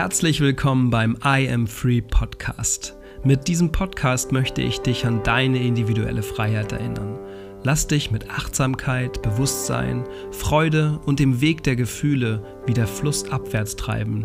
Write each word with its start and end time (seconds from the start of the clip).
Herzlich 0.00 0.40
willkommen 0.40 0.88
beim 0.88 1.18
I 1.22 1.46
Am 1.52 1.66
Free 1.66 2.00
Podcast. 2.00 2.96
Mit 3.22 3.48
diesem 3.48 3.70
Podcast 3.70 4.32
möchte 4.32 4.62
ich 4.62 4.80
dich 4.80 5.04
an 5.04 5.22
deine 5.24 5.62
individuelle 5.62 6.22
Freiheit 6.22 6.72
erinnern. 6.72 7.18
Lass 7.64 7.86
dich 7.86 8.10
mit 8.10 8.30
Achtsamkeit, 8.30 9.20
Bewusstsein, 9.20 10.04
Freude 10.30 10.98
und 11.04 11.20
dem 11.20 11.42
Weg 11.42 11.64
der 11.64 11.76
Gefühle 11.76 12.42
wieder 12.64 12.86
flussabwärts 12.86 13.76
treiben, 13.76 14.24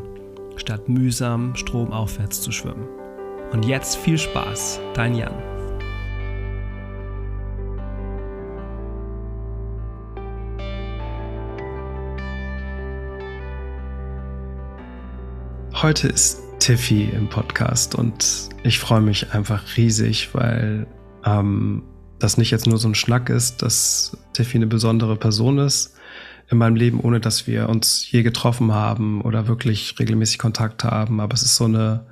statt 0.56 0.88
mühsam 0.88 1.54
stromaufwärts 1.58 2.42
zu 2.42 2.54
schwimmen. 2.54 2.88
Und 3.52 3.66
jetzt 3.66 3.98
viel 3.98 4.18
Spaß, 4.18 4.80
dein 4.94 5.14
Jan. 5.14 5.55
Heute 15.86 16.08
ist 16.08 16.42
Tiffy 16.58 17.04
im 17.04 17.30
Podcast 17.30 17.94
und 17.94 18.50
ich 18.64 18.80
freue 18.80 19.02
mich 19.02 19.34
einfach 19.34 19.78
riesig, 19.78 20.34
weil 20.34 20.88
ähm, 21.24 21.84
das 22.18 22.40
nicht 22.40 22.50
jetzt 22.50 22.66
nur 22.66 22.80
so 22.80 22.88
ein 22.88 22.96
Schnack 22.96 23.30
ist, 23.30 23.62
dass 23.62 24.18
Tiffy 24.34 24.58
eine 24.58 24.66
besondere 24.66 25.16
Person 25.16 25.60
ist 25.60 25.96
in 26.50 26.58
meinem 26.58 26.76
Leben, 26.76 27.02
ohne 27.02 27.20
dass 27.20 27.46
wir 27.46 27.70
uns 27.70 28.10
je 28.10 28.24
getroffen 28.24 28.74
haben 28.74 29.22
oder 29.22 29.48
wirklich 29.48 29.94
regelmäßig 30.00 30.40
Kontakt 30.40 30.84
haben. 30.84 31.20
Aber 31.20 31.36
es 31.36 31.44
ist 31.44 31.56
so 31.56 31.66
eine, 31.66 32.08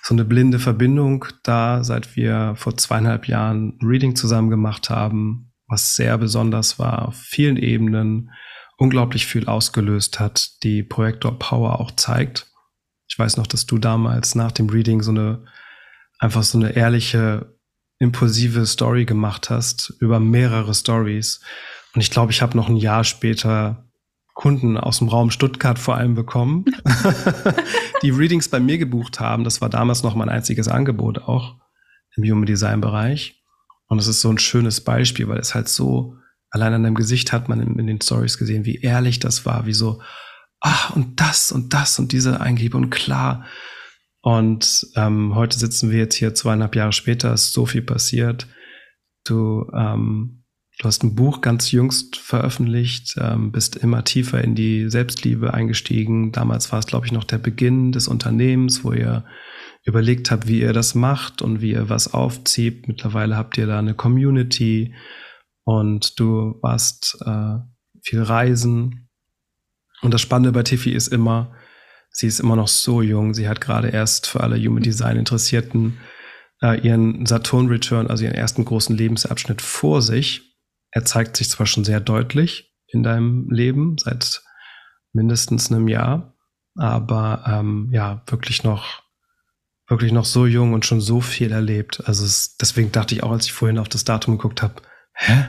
so 0.00 0.14
eine 0.14 0.24
blinde 0.24 0.58
Verbindung 0.58 1.26
da, 1.42 1.84
seit 1.84 2.16
wir 2.16 2.54
vor 2.56 2.78
zweieinhalb 2.78 3.28
Jahren 3.28 3.78
Reading 3.82 4.16
zusammen 4.16 4.48
gemacht 4.48 4.88
haben, 4.88 5.52
was 5.68 5.94
sehr 5.94 6.16
besonders 6.16 6.78
war, 6.78 7.08
auf 7.08 7.16
vielen 7.16 7.58
Ebenen, 7.58 8.30
unglaublich 8.78 9.26
viel 9.26 9.44
ausgelöst 9.44 10.20
hat, 10.20 10.62
die 10.62 10.82
Projektor 10.82 11.38
Power 11.38 11.78
auch 11.80 11.90
zeigt. 11.90 12.46
Ich 13.08 13.18
weiß 13.18 13.36
noch, 13.36 13.46
dass 13.46 13.66
du 13.66 13.78
damals 13.78 14.34
nach 14.34 14.52
dem 14.52 14.68
Reading 14.68 15.02
so 15.02 15.10
eine, 15.10 15.44
einfach 16.18 16.42
so 16.42 16.58
eine 16.58 16.74
ehrliche, 16.74 17.54
impulsive 17.98 18.66
Story 18.66 19.04
gemacht 19.04 19.50
hast 19.50 19.94
über 20.00 20.20
mehrere 20.20 20.74
Stories. 20.74 21.40
Und 21.94 22.00
ich 22.00 22.10
glaube, 22.10 22.32
ich 22.32 22.42
habe 22.42 22.56
noch 22.56 22.68
ein 22.68 22.76
Jahr 22.76 23.04
später 23.04 23.84
Kunden 24.34 24.76
aus 24.76 24.98
dem 24.98 25.08
Raum 25.08 25.30
Stuttgart 25.30 25.78
vor 25.78 25.96
allem 25.96 26.14
bekommen, 26.14 26.64
die 28.02 28.10
Readings 28.10 28.48
bei 28.48 28.58
mir 28.58 28.78
gebucht 28.78 29.20
haben. 29.20 29.44
Das 29.44 29.60
war 29.60 29.68
damals 29.68 30.02
noch 30.02 30.16
mein 30.16 30.28
einziges 30.28 30.66
Angebot 30.66 31.18
auch 31.18 31.56
im 32.16 32.24
Human 32.24 32.46
Design 32.46 32.80
Bereich. 32.80 33.40
Und 33.86 33.98
es 33.98 34.08
ist 34.08 34.20
so 34.20 34.30
ein 34.30 34.38
schönes 34.38 34.80
Beispiel, 34.80 35.28
weil 35.28 35.38
es 35.38 35.54
halt 35.54 35.68
so, 35.68 36.16
allein 36.50 36.72
an 36.72 36.82
deinem 36.82 36.94
Gesicht 36.96 37.32
hat 37.32 37.48
man 37.48 37.60
in, 37.60 37.78
in 37.78 37.86
den 37.86 38.00
Stories 38.00 38.38
gesehen, 38.38 38.64
wie 38.64 38.80
ehrlich 38.80 39.20
das 39.20 39.46
war, 39.46 39.66
wie 39.66 39.72
so, 39.72 40.02
ach, 40.64 40.96
und 40.96 41.20
das 41.20 41.52
und 41.52 41.74
das 41.74 41.98
und 41.98 42.12
diese 42.12 42.40
Eingabe 42.40 42.78
und 42.78 42.90
klar. 42.90 43.44
Und 44.22 44.86
ähm, 44.96 45.34
heute 45.34 45.58
sitzen 45.58 45.90
wir 45.90 45.98
jetzt 45.98 46.14
hier 46.14 46.34
zweieinhalb 46.34 46.74
Jahre 46.74 46.92
später, 46.92 47.34
ist 47.34 47.52
so 47.52 47.66
viel 47.66 47.82
passiert. 47.82 48.48
Du, 49.26 49.70
ähm, 49.76 50.44
du 50.78 50.84
hast 50.86 51.04
ein 51.04 51.14
Buch 51.14 51.42
ganz 51.42 51.70
jüngst 51.70 52.16
veröffentlicht, 52.16 53.14
ähm, 53.18 53.52
bist 53.52 53.76
immer 53.76 54.04
tiefer 54.04 54.42
in 54.42 54.54
die 54.54 54.88
Selbstliebe 54.88 55.52
eingestiegen. 55.52 56.32
Damals 56.32 56.72
war 56.72 56.78
es, 56.78 56.86
glaube 56.86 57.04
ich, 57.04 57.12
noch 57.12 57.24
der 57.24 57.38
Beginn 57.38 57.92
des 57.92 58.08
Unternehmens, 58.08 58.84
wo 58.84 58.92
ihr 58.92 59.26
überlegt 59.84 60.30
habt, 60.30 60.48
wie 60.48 60.62
ihr 60.62 60.72
das 60.72 60.94
macht 60.94 61.42
und 61.42 61.60
wie 61.60 61.72
ihr 61.72 61.90
was 61.90 62.14
aufzieht. 62.14 62.88
Mittlerweile 62.88 63.36
habt 63.36 63.58
ihr 63.58 63.66
da 63.66 63.78
eine 63.78 63.92
Community 63.92 64.94
und 65.64 66.18
du 66.18 66.58
warst 66.62 67.18
äh, 67.26 67.58
viel 68.02 68.22
reisen, 68.22 69.03
und 70.04 70.12
das 70.12 70.20
Spannende 70.20 70.52
bei 70.52 70.62
Tiffy 70.62 70.92
ist 70.92 71.08
immer, 71.08 71.54
sie 72.10 72.26
ist 72.26 72.38
immer 72.38 72.56
noch 72.56 72.68
so 72.68 73.00
jung. 73.00 73.32
Sie 73.32 73.48
hat 73.48 73.62
gerade 73.62 73.88
erst 73.88 74.26
für 74.26 74.40
alle 74.42 74.58
Human 74.58 74.82
Design 74.82 75.16
Interessierten 75.16 75.98
äh, 76.62 76.78
ihren 76.80 77.24
Saturn 77.24 77.68
Return, 77.68 78.08
also 78.08 78.24
ihren 78.24 78.34
ersten 78.34 78.66
großen 78.66 78.94
Lebensabschnitt 78.94 79.62
vor 79.62 80.02
sich. 80.02 80.58
Er 80.90 81.06
zeigt 81.06 81.38
sich 81.38 81.48
zwar 81.48 81.66
schon 81.66 81.84
sehr 81.84 82.00
deutlich 82.00 82.74
in 82.86 83.02
deinem 83.02 83.48
Leben 83.50 83.96
seit 83.98 84.42
mindestens 85.14 85.72
einem 85.72 85.88
Jahr, 85.88 86.36
aber 86.76 87.44
ähm, 87.46 87.88
ja, 87.90 88.22
wirklich 88.26 88.62
noch, 88.62 89.02
wirklich 89.88 90.12
noch 90.12 90.26
so 90.26 90.44
jung 90.44 90.74
und 90.74 90.84
schon 90.84 91.00
so 91.00 91.22
viel 91.22 91.50
erlebt. 91.50 92.02
Also 92.04 92.26
es, 92.26 92.56
deswegen 92.58 92.92
dachte 92.92 93.14
ich 93.14 93.22
auch, 93.22 93.32
als 93.32 93.46
ich 93.46 93.54
vorhin 93.54 93.78
auf 93.78 93.88
das 93.88 94.04
Datum 94.04 94.36
geguckt 94.36 94.60
habe, 94.60 94.82
hä? 95.14 95.46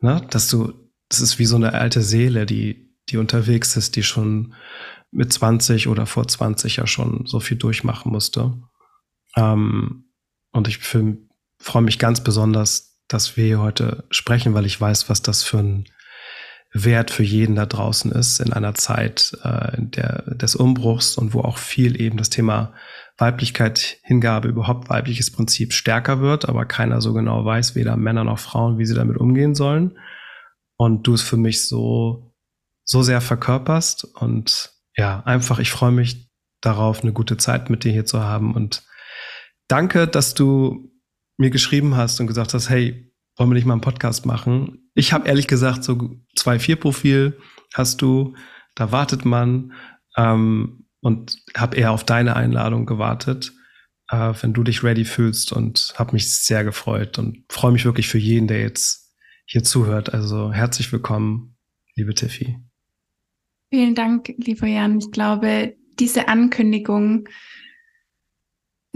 Na, 0.00 0.20
dass 0.20 0.48
du, 0.48 0.72
das 1.10 1.20
ist 1.20 1.38
wie 1.38 1.44
so 1.44 1.56
eine 1.56 1.74
alte 1.74 2.00
Seele, 2.00 2.46
die, 2.46 2.83
die 3.08 3.16
unterwegs 3.16 3.76
ist, 3.76 3.96
die 3.96 4.02
schon 4.02 4.54
mit 5.10 5.32
20 5.32 5.88
oder 5.88 6.06
vor 6.06 6.26
20 6.26 6.76
ja 6.76 6.86
schon 6.86 7.26
so 7.26 7.40
viel 7.40 7.56
durchmachen 7.56 8.10
musste. 8.10 8.54
Ähm, 9.36 10.10
und 10.52 10.68
ich 10.68 10.78
freue 10.78 11.82
mich 11.82 11.98
ganz 11.98 12.22
besonders, 12.22 13.00
dass 13.08 13.36
wir 13.36 13.44
hier 13.44 13.60
heute 13.60 14.04
sprechen, 14.10 14.54
weil 14.54 14.66
ich 14.66 14.80
weiß, 14.80 15.08
was 15.08 15.22
das 15.22 15.42
für 15.42 15.58
ein 15.58 15.84
Wert 16.72 17.12
für 17.12 17.22
jeden 17.22 17.54
da 17.54 17.66
draußen 17.66 18.10
ist 18.10 18.40
in 18.40 18.52
einer 18.52 18.74
Zeit 18.74 19.38
äh, 19.44 19.76
der, 19.78 20.34
des 20.34 20.56
Umbruchs 20.56 21.16
und 21.16 21.32
wo 21.32 21.40
auch 21.40 21.58
viel 21.58 22.00
eben 22.00 22.16
das 22.16 22.30
Thema 22.30 22.74
Weiblichkeit, 23.16 23.98
Hingabe, 24.02 24.48
überhaupt 24.48 24.88
weibliches 24.88 25.30
Prinzip 25.30 25.72
stärker 25.72 26.20
wird, 26.20 26.48
aber 26.48 26.66
keiner 26.66 27.00
so 27.00 27.12
genau 27.14 27.44
weiß, 27.44 27.76
weder 27.76 27.96
Männer 27.96 28.24
noch 28.24 28.40
Frauen, 28.40 28.78
wie 28.78 28.86
sie 28.86 28.94
damit 28.94 29.18
umgehen 29.18 29.54
sollen. 29.54 29.96
Und 30.76 31.06
du 31.06 31.14
es 31.14 31.22
für 31.22 31.36
mich 31.36 31.64
so 31.64 32.33
so 32.84 33.02
sehr 33.02 33.20
verkörperst. 33.20 34.04
Und 34.04 34.72
ja, 34.96 35.22
einfach, 35.24 35.58
ich 35.58 35.70
freue 35.70 35.92
mich 35.92 36.30
darauf, 36.60 37.02
eine 37.02 37.12
gute 37.12 37.36
Zeit 37.36 37.70
mit 37.70 37.84
dir 37.84 37.92
hier 37.92 38.06
zu 38.06 38.22
haben. 38.22 38.54
Und 38.54 38.84
danke, 39.68 40.06
dass 40.06 40.34
du 40.34 40.90
mir 41.36 41.50
geschrieben 41.50 41.96
hast 41.96 42.20
und 42.20 42.26
gesagt 42.26 42.54
hast, 42.54 42.70
hey, 42.70 43.12
wollen 43.36 43.50
wir 43.50 43.54
nicht 43.54 43.66
mal 43.66 43.74
einen 43.74 43.80
Podcast 43.80 44.26
machen? 44.26 44.90
Ich 44.94 45.12
habe 45.12 45.26
ehrlich 45.28 45.48
gesagt 45.48 45.84
so 45.84 46.16
zwei 46.36 46.58
vier 46.58 46.76
Profil 46.76 47.38
hast 47.74 48.00
du, 48.02 48.36
da 48.74 48.92
wartet 48.92 49.24
man 49.24 49.72
ähm, 50.16 50.86
und 51.00 51.36
habe 51.56 51.76
eher 51.76 51.90
auf 51.90 52.04
deine 52.04 52.36
Einladung 52.36 52.86
gewartet, 52.86 53.52
äh, 54.08 54.32
wenn 54.40 54.52
du 54.52 54.62
dich 54.62 54.84
ready 54.84 55.04
fühlst 55.04 55.52
und 55.52 55.94
habe 55.96 56.12
mich 56.12 56.32
sehr 56.32 56.64
gefreut 56.64 57.18
und 57.18 57.44
freue 57.50 57.72
mich 57.72 57.84
wirklich 57.84 58.08
für 58.08 58.18
jeden, 58.18 58.46
der 58.46 58.60
jetzt 58.60 59.16
hier 59.46 59.64
zuhört. 59.64 60.14
Also 60.14 60.52
herzlich 60.52 60.92
willkommen, 60.92 61.56
liebe 61.96 62.14
Tiffy. 62.14 62.56
Vielen 63.74 63.96
Dank, 63.96 64.32
lieber 64.36 64.68
Jan. 64.68 64.98
Ich 64.98 65.10
glaube, 65.10 65.74
diese 65.98 66.28
Ankündigung 66.28 67.28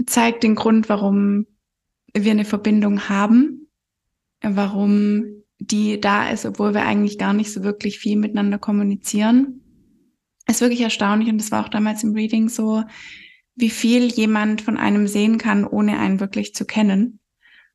zeigt 0.05 0.43
den 0.43 0.55
Grund, 0.55 0.87
warum 0.87 1.47
wir 2.13 2.31
eine 2.31 2.45
Verbindung 2.45 3.09
haben, 3.09 3.67
warum 4.41 5.43
die 5.59 5.99
da 5.99 6.29
ist, 6.29 6.45
obwohl 6.45 6.73
wir 6.73 6.85
eigentlich 6.85 7.17
gar 7.17 7.33
nicht 7.33 7.51
so 7.51 7.61
wirklich 7.61 7.99
viel 7.99 8.15
miteinander 8.15 8.57
kommunizieren. 8.57 9.59
ist 10.47 10.61
wirklich 10.61 10.79
erstaunlich 10.79 11.27
und 11.27 11.39
das 11.39 11.51
war 11.51 11.65
auch 11.65 11.69
damals 11.69 12.05
im 12.05 12.13
Reading 12.13 12.47
so, 12.47 12.85
wie 13.55 13.69
viel 13.69 14.05
jemand 14.05 14.61
von 14.61 14.77
einem 14.77 15.07
sehen 15.07 15.37
kann, 15.37 15.65
ohne 15.65 15.99
einen 15.99 16.21
wirklich 16.21 16.55
zu 16.55 16.63
kennen. 16.63 17.19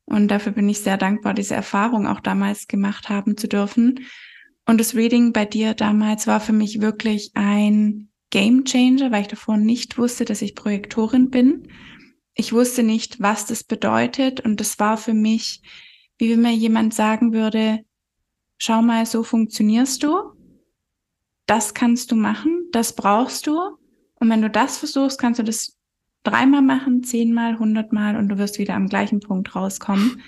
Und 0.05 0.29
dafür 0.29 0.53
bin 0.53 0.67
ich 0.67 0.79
sehr 0.79 0.97
dankbar, 0.97 1.35
diese 1.35 1.53
Erfahrung 1.53 2.07
auch 2.07 2.19
damals 2.19 2.67
gemacht 2.67 3.09
haben 3.09 3.37
zu 3.37 3.47
dürfen. 3.47 3.99
Und 4.65 4.79
das 4.79 4.95
Reading 4.95 5.31
bei 5.31 5.45
dir 5.45 5.73
damals 5.73 6.27
war 6.27 6.39
für 6.39 6.53
mich 6.53 6.81
wirklich 6.81 7.31
ein 7.35 8.09
Game 8.31 8.65
Changer, 8.65 9.11
weil 9.11 9.21
ich 9.21 9.27
davor 9.27 9.57
nicht 9.57 9.97
wusste, 9.97 10.25
dass 10.25 10.41
ich 10.41 10.55
Projektorin 10.55 11.29
bin. 11.29 11.69
Ich 12.33 12.51
wusste 12.51 12.83
nicht, 12.83 13.21
was 13.21 13.45
das 13.45 13.63
bedeutet. 13.63 14.41
Und 14.41 14.59
das 14.59 14.79
war 14.79 14.97
für 14.97 15.13
mich, 15.13 15.61
wie 16.17 16.31
wenn 16.31 16.41
mir 16.41 16.53
jemand 16.53 16.93
sagen 16.93 17.31
würde, 17.31 17.85
schau 18.57 18.81
mal, 18.81 19.05
so 19.05 19.23
funktionierst 19.23 20.03
du. 20.03 20.33
Das 21.45 21.73
kannst 21.73 22.11
du 22.11 22.15
machen. 22.15 22.67
Das 22.71 22.95
brauchst 22.95 23.47
du. 23.47 23.59
Und 24.15 24.29
wenn 24.29 24.41
du 24.41 24.49
das 24.49 24.77
versuchst, 24.77 25.19
kannst 25.19 25.39
du 25.39 25.43
das 25.43 25.77
dreimal 26.23 26.61
machen, 26.61 27.03
zehnmal, 27.03 27.59
hundertmal 27.59 28.15
und 28.17 28.29
du 28.29 28.37
wirst 28.37 28.57
wieder 28.57 28.73
am 28.73 28.87
gleichen 28.87 29.19
Punkt 29.19 29.55
rauskommen. 29.55 30.21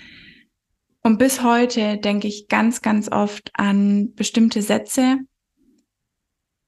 Und 1.08 1.16
bis 1.16 1.42
heute 1.42 1.96
denke 1.96 2.28
ich 2.28 2.48
ganz, 2.48 2.82
ganz 2.82 3.10
oft 3.10 3.50
an 3.54 4.12
bestimmte 4.14 4.60
Sätze, 4.60 5.16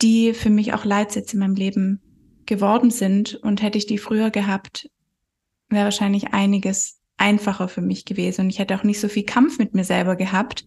die 0.01 0.33
für 0.33 0.49
mich 0.49 0.73
auch 0.73 0.87
Leitsätze 0.87 1.35
in 1.35 1.41
meinem 1.41 1.57
Leben 1.57 2.01
geworden 2.47 2.91
sind. 2.91 3.35
Und 3.35 3.61
hätte 3.61 3.77
ich 3.77 3.85
die 3.85 3.99
früher 3.99 4.31
gehabt, 4.31 4.89
wäre 5.69 5.85
wahrscheinlich 5.85 6.29
einiges 6.33 7.03
einfacher 7.19 7.69
für 7.69 7.83
mich 7.83 8.07
gewesen. 8.07 8.47
Und 8.47 8.49
ich 8.49 8.59
hätte 8.59 8.75
auch 8.77 8.83
nicht 8.83 8.99
so 8.99 9.09
viel 9.09 9.25
Kampf 9.25 9.59
mit 9.59 9.75
mir 9.75 9.85
selber 9.85 10.17
gehabt, 10.17 10.65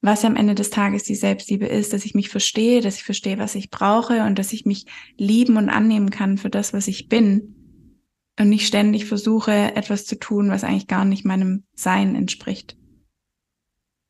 was 0.00 0.24
am 0.24 0.36
Ende 0.36 0.54
des 0.54 0.70
Tages 0.70 1.02
die 1.02 1.16
Selbstliebe 1.16 1.66
ist, 1.66 1.92
dass 1.92 2.04
ich 2.04 2.14
mich 2.14 2.28
verstehe, 2.28 2.80
dass 2.80 2.94
ich 2.94 3.02
verstehe, 3.02 3.38
was 3.38 3.56
ich 3.56 3.70
brauche 3.70 4.22
und 4.22 4.38
dass 4.38 4.52
ich 4.52 4.66
mich 4.66 4.86
lieben 5.16 5.56
und 5.56 5.68
annehmen 5.68 6.10
kann 6.10 6.38
für 6.38 6.48
das, 6.48 6.72
was 6.72 6.86
ich 6.86 7.08
bin. 7.08 7.56
Und 8.38 8.50
nicht 8.50 8.68
ständig 8.68 9.06
versuche, 9.06 9.74
etwas 9.74 10.06
zu 10.06 10.16
tun, 10.16 10.48
was 10.48 10.62
eigentlich 10.62 10.86
gar 10.86 11.04
nicht 11.04 11.24
meinem 11.24 11.64
Sein 11.74 12.14
entspricht. 12.14 12.76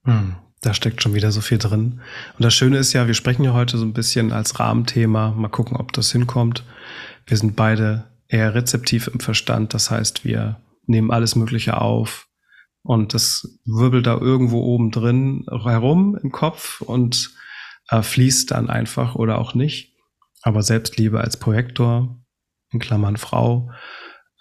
Hm, 0.05 0.37
Da 0.62 0.75
steckt 0.75 1.02
schon 1.02 1.14
wieder 1.14 1.32
so 1.32 1.41
viel 1.41 1.58
drin. 1.58 2.00
Und 2.37 2.44
das 2.44 2.55
Schöne 2.55 2.79
ist 2.79 2.93
ja, 2.93 3.06
wir 3.06 3.14
sprechen 3.14 3.44
ja 3.44 3.52
heute 3.52 3.79
so 3.79 3.85
ein 3.85 3.93
bisschen 3.94 4.32
als 4.32 4.58
Rahmenthema. 4.58 5.31
Mal 5.32 5.49
gucken, 5.49 5.76
ob 5.76 5.93
das 5.93 6.12
hinkommt. 6.12 6.64
Wir 7.26 7.37
sind 7.37 7.56
beide 7.56 8.11
eher 8.29 8.55
rezeptiv 8.55 9.08
im 9.08 9.20
Verstand. 9.20 9.75
Das 9.75 9.91
heißt, 9.91 10.25
wir 10.25 10.61
nehmen 10.87 11.11
alles 11.11 11.37
Mögliche 11.37 11.81
auf 11.81 12.29
und 12.82 13.14
das 13.14 13.58
wirbelt 13.64 14.06
da 14.06 14.17
irgendwo 14.17 14.61
oben 14.62 14.91
drin 14.91 15.47
herum 15.49 16.19
im 16.23 16.31
Kopf 16.32 16.81
und 16.81 17.31
äh, 17.88 18.02
fließt 18.02 18.50
dann 18.50 18.70
einfach 18.70 19.14
oder 19.14 19.38
auch 19.38 19.55
nicht. 19.55 19.94
Aber 20.43 20.62
Selbstliebe 20.62 21.20
als 21.20 21.37
Projektor, 21.37 22.19
in 22.73 22.81
Klammern 22.81 23.17
Frau, 23.17 23.70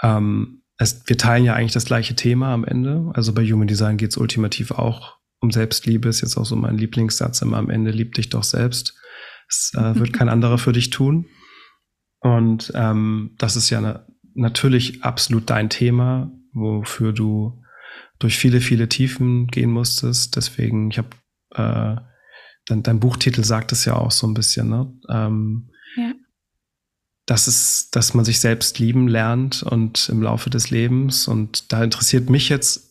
ähm, 0.02 0.64
es, 0.78 1.04
wir 1.08 1.18
teilen 1.18 1.44
ja 1.44 1.56
eigentlich 1.56 1.74
das 1.74 1.86
gleiche 1.86 2.16
Thema 2.16 2.54
am 2.54 2.64
Ende. 2.64 3.12
Also 3.14 3.34
bei 3.34 3.44
Human 3.46 3.68
Design 3.68 3.98
geht 3.98 4.12
es 4.12 4.18
ultimativ 4.18 4.72
auch 4.72 5.19
um 5.42 5.52
Selbstliebe. 5.52 6.10
Ist 6.10 6.22
jetzt 6.22 6.38
auch 6.38 6.46
so 6.46 6.56
mein 6.56 6.78
Lieblingssatz 6.78 7.42
immer 7.42 7.58
am 7.58 7.70
Ende, 7.70 7.92
lieb 7.92 8.14
dich 8.14 8.30
doch 8.30 8.44
selbst. 8.44 8.96
Es 9.48 9.72
äh, 9.76 9.96
wird 10.00 10.14
kein 10.14 10.30
anderer 10.30 10.58
für 10.58 10.74
dich 10.74 10.90
tun. 10.90 11.28
Und 12.22 12.72
ähm, 12.76 13.36
das 13.38 13.56
ist 13.56 13.70
ja 13.70 13.82
ne, 13.82 14.06
natürlich 14.34 15.04
absolut 15.04 15.50
dein 15.50 15.70
Thema, 15.70 16.32
wofür 16.54 17.14
du 17.14 17.62
durch 18.20 18.38
viele, 18.38 18.62
viele 18.62 18.90
Tiefen 18.90 19.48
gehen 19.48 19.72
musstest. 19.72 20.36
Deswegen, 20.36 20.92
ich 20.92 20.98
habe, 20.98 21.10
äh, 21.52 22.02
dein, 22.66 22.84
dein 22.84 23.00
Buchtitel 23.00 23.44
sagt 23.44 23.72
es 23.72 23.86
ja 23.86 23.96
auch 23.96 24.12
so 24.12 24.28
ein 24.28 24.34
bisschen, 24.34 24.70
ne? 24.70 24.94
Ähm, 25.10 25.72
ja. 25.96 26.14
Das 27.26 27.48
ist, 27.48 27.96
dass 27.96 28.16
man 28.16 28.26
sich 28.26 28.40
selbst 28.40 28.80
lieben 28.80 29.08
lernt 29.08 29.62
und 29.62 30.10
im 30.10 30.24
Laufe 30.24 30.50
des 30.50 30.72
Lebens. 30.72 31.28
Und 31.28 31.72
da 31.72 31.84
interessiert 31.84 32.28
mich 32.30 32.50
jetzt 32.50 32.89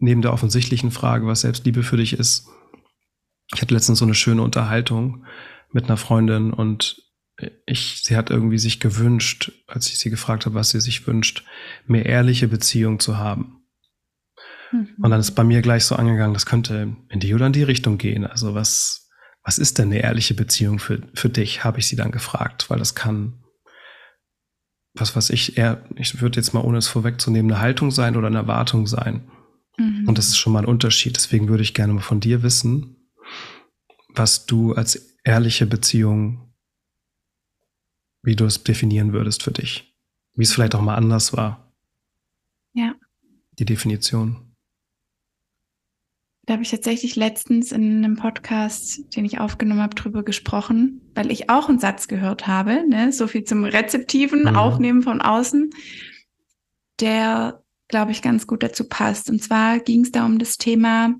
neben 0.00 0.22
der 0.22 0.32
offensichtlichen 0.32 0.90
Frage, 0.90 1.26
was 1.26 1.42
Selbstliebe 1.42 1.82
für 1.82 1.96
dich 1.96 2.14
ist. 2.14 2.48
Ich 3.54 3.62
hatte 3.62 3.74
letztens 3.74 3.98
so 3.98 4.04
eine 4.04 4.14
schöne 4.14 4.42
Unterhaltung 4.42 5.24
mit 5.72 5.84
einer 5.84 5.96
Freundin 5.96 6.52
und 6.52 7.02
ich, 7.66 8.02
sie 8.02 8.16
hat 8.16 8.30
irgendwie 8.30 8.58
sich 8.58 8.80
gewünscht, 8.80 9.52
als 9.66 9.88
ich 9.88 9.98
sie 9.98 10.10
gefragt 10.10 10.46
habe, 10.46 10.54
was 10.54 10.70
sie 10.70 10.80
sich 10.80 11.06
wünscht, 11.06 11.44
mehr 11.86 12.06
ehrliche 12.06 12.48
Beziehung 12.48 13.00
zu 13.00 13.18
haben. 13.18 13.62
Mhm. 14.72 14.88
Und 15.02 15.10
dann 15.10 15.20
ist 15.20 15.32
bei 15.32 15.44
mir 15.44 15.62
gleich 15.62 15.84
so 15.84 15.96
angegangen, 15.96 16.34
das 16.34 16.46
könnte 16.46 16.96
in 17.08 17.20
die 17.20 17.34
oder 17.34 17.46
in 17.46 17.52
die 17.52 17.62
Richtung 17.62 17.98
gehen. 17.98 18.26
Also 18.26 18.54
was, 18.54 19.08
was 19.42 19.58
ist 19.58 19.78
denn 19.78 19.88
eine 19.88 20.02
ehrliche 20.02 20.34
Beziehung 20.34 20.78
für, 20.78 21.02
für 21.14 21.28
dich, 21.28 21.64
habe 21.64 21.78
ich 21.78 21.86
sie 21.86 21.96
dann 21.96 22.10
gefragt, 22.10 22.68
weil 22.68 22.78
das 22.78 22.94
kann, 22.94 23.42
was 24.94 25.16
was 25.16 25.30
ich 25.30 25.56
eher, 25.56 25.84
ich 25.96 26.20
würde 26.20 26.36
jetzt 26.36 26.52
mal 26.52 26.64
ohne 26.64 26.78
es 26.78 26.88
vorwegzunehmen, 26.88 27.50
eine 27.52 27.60
Haltung 27.60 27.90
sein 27.90 28.16
oder 28.16 28.26
eine 28.26 28.38
Erwartung 28.38 28.86
sein. 28.86 29.30
Mhm. 29.80 30.08
Und 30.08 30.18
das 30.18 30.28
ist 30.28 30.36
schon 30.36 30.52
mal 30.52 30.60
ein 30.60 30.68
Unterschied. 30.68 31.16
Deswegen 31.16 31.48
würde 31.48 31.62
ich 31.62 31.74
gerne 31.74 31.92
mal 31.92 32.00
von 32.00 32.20
dir 32.20 32.42
wissen, 32.42 32.96
was 34.08 34.46
du 34.46 34.74
als 34.74 35.16
ehrliche 35.24 35.66
Beziehung 35.66 36.50
wie 38.22 38.36
du 38.36 38.44
es 38.44 38.62
definieren 38.62 39.12
würdest 39.12 39.42
für 39.42 39.52
dich. 39.52 39.94
Wie 40.34 40.42
es 40.42 40.52
vielleicht 40.52 40.74
auch 40.74 40.82
mal 40.82 40.96
anders 40.96 41.32
war. 41.36 41.72
Ja. 42.74 42.94
Die 43.58 43.64
Definition. 43.64 44.54
Da 46.46 46.54
habe 46.54 46.62
ich 46.62 46.70
tatsächlich 46.70 47.16
letztens 47.16 47.70
in 47.70 47.98
einem 47.98 48.16
Podcast, 48.16 49.14
den 49.14 49.24
ich 49.24 49.38
aufgenommen 49.38 49.82
habe, 49.82 49.94
drüber 49.94 50.22
gesprochen, 50.22 51.00
weil 51.14 51.30
ich 51.30 51.48
auch 51.48 51.68
einen 51.68 51.78
Satz 51.78 52.08
gehört 52.08 52.46
habe, 52.46 52.88
ne? 52.88 53.12
so 53.12 53.26
viel 53.26 53.44
zum 53.44 53.64
rezeptiven 53.64 54.42
mhm. 54.42 54.56
Aufnehmen 54.56 55.02
von 55.02 55.20
außen, 55.20 55.70
der, 56.98 57.62
glaube 57.90 58.12
ich, 58.12 58.22
ganz 58.22 58.46
gut 58.46 58.62
dazu 58.62 58.88
passt. 58.88 59.28
Und 59.28 59.42
zwar 59.42 59.78
ging 59.80 60.02
es 60.02 60.12
da 60.12 60.24
um 60.24 60.38
das 60.38 60.56
Thema, 60.56 61.14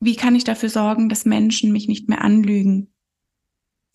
wie 0.00 0.16
kann 0.16 0.34
ich 0.34 0.44
dafür 0.44 0.68
sorgen, 0.68 1.08
dass 1.08 1.24
Menschen 1.24 1.72
mich 1.72 1.88
nicht 1.88 2.08
mehr 2.08 2.22
anlügen? 2.22 2.92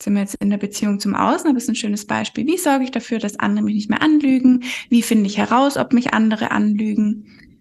sind 0.01 0.13
wir 0.13 0.21
jetzt 0.21 0.35
in 0.35 0.49
der 0.49 0.57
Beziehung 0.57 0.99
zum 0.99 1.15
Außen, 1.15 1.47
aber 1.47 1.57
es 1.57 1.63
ist 1.63 1.69
ein 1.69 1.75
schönes 1.75 2.05
Beispiel. 2.05 2.45
Wie 2.45 2.57
sorge 2.57 2.83
ich 2.83 2.91
dafür, 2.91 3.19
dass 3.19 3.39
andere 3.39 3.65
mich 3.65 3.75
nicht 3.75 3.89
mehr 3.89 4.01
anlügen? 4.01 4.63
Wie 4.89 5.01
finde 5.01 5.25
ich 5.25 5.37
heraus, 5.37 5.77
ob 5.77 5.93
mich 5.93 6.13
andere 6.13 6.51
anlügen? 6.51 7.57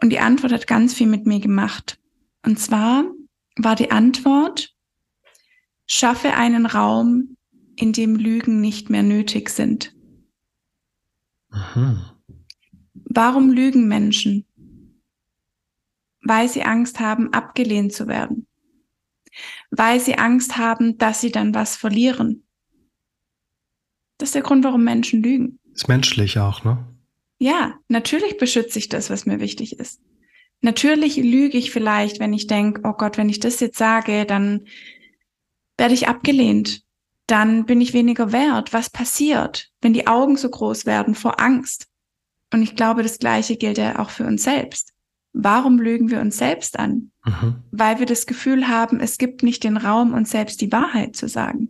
Und 0.00 0.10
die 0.10 0.18
Antwort 0.18 0.52
hat 0.52 0.66
ganz 0.66 0.94
viel 0.94 1.06
mit 1.06 1.26
mir 1.26 1.40
gemacht. 1.40 1.98
Und 2.44 2.58
zwar 2.58 3.04
war 3.56 3.76
die 3.76 3.90
Antwort, 3.92 4.74
schaffe 5.86 6.34
einen 6.34 6.66
Raum, 6.66 7.36
in 7.76 7.92
dem 7.92 8.16
Lügen 8.16 8.60
nicht 8.60 8.90
mehr 8.90 9.02
nötig 9.02 9.50
sind. 9.50 9.93
Aha. 11.54 12.16
Warum 12.92 13.50
lügen 13.50 13.88
Menschen? 13.88 14.46
Weil 16.22 16.48
sie 16.48 16.62
Angst 16.62 17.00
haben, 17.00 17.32
abgelehnt 17.32 17.92
zu 17.92 18.08
werden 18.08 18.46
weil 19.70 20.00
sie 20.00 20.16
Angst 20.16 20.56
haben, 20.56 20.98
dass 20.98 21.20
sie 21.20 21.32
dann 21.32 21.54
was 21.54 21.76
verlieren. 21.76 22.46
Das 24.18 24.28
ist 24.28 24.34
der 24.34 24.42
Grund, 24.42 24.64
warum 24.64 24.84
Menschen 24.84 25.22
lügen. 25.22 25.58
Ist 25.72 25.88
menschlich 25.88 26.38
auch, 26.38 26.64
ne? 26.64 26.86
Ja, 27.38 27.78
natürlich 27.88 28.38
beschütze 28.38 28.78
ich 28.78 28.88
das, 28.88 29.10
was 29.10 29.26
mir 29.26 29.40
wichtig 29.40 29.78
ist. 29.78 30.00
Natürlich 30.60 31.16
lüge 31.16 31.58
ich 31.58 31.72
vielleicht, 31.72 32.20
wenn 32.20 32.32
ich 32.32 32.46
denke, 32.46 32.82
oh 32.84 32.92
Gott, 32.92 33.18
wenn 33.18 33.28
ich 33.28 33.40
das 33.40 33.60
jetzt 33.60 33.76
sage, 33.76 34.24
dann 34.24 34.66
werde 35.76 35.94
ich 35.94 36.08
abgelehnt. 36.08 36.83
Dann 37.26 37.64
bin 37.64 37.80
ich 37.80 37.94
weniger 37.94 38.32
wert. 38.32 38.72
Was 38.72 38.90
passiert, 38.90 39.70
wenn 39.80 39.94
die 39.94 40.06
Augen 40.06 40.36
so 40.36 40.48
groß 40.48 40.86
werden 40.86 41.14
vor 41.14 41.40
Angst? 41.40 41.86
Und 42.52 42.62
ich 42.62 42.76
glaube, 42.76 43.02
das 43.02 43.18
Gleiche 43.18 43.56
gilt 43.56 43.78
ja 43.78 43.98
auch 43.98 44.10
für 44.10 44.26
uns 44.26 44.44
selbst. 44.44 44.92
Warum 45.32 45.80
lügen 45.80 46.10
wir 46.10 46.20
uns 46.20 46.36
selbst 46.36 46.78
an? 46.78 47.10
Mhm. 47.24 47.56
Weil 47.72 47.98
wir 47.98 48.06
das 48.06 48.26
Gefühl 48.26 48.68
haben, 48.68 49.00
es 49.00 49.18
gibt 49.18 49.42
nicht 49.42 49.64
den 49.64 49.76
Raum, 49.76 50.12
uns 50.12 50.30
selbst 50.30 50.60
die 50.60 50.70
Wahrheit 50.70 51.16
zu 51.16 51.28
sagen. 51.28 51.68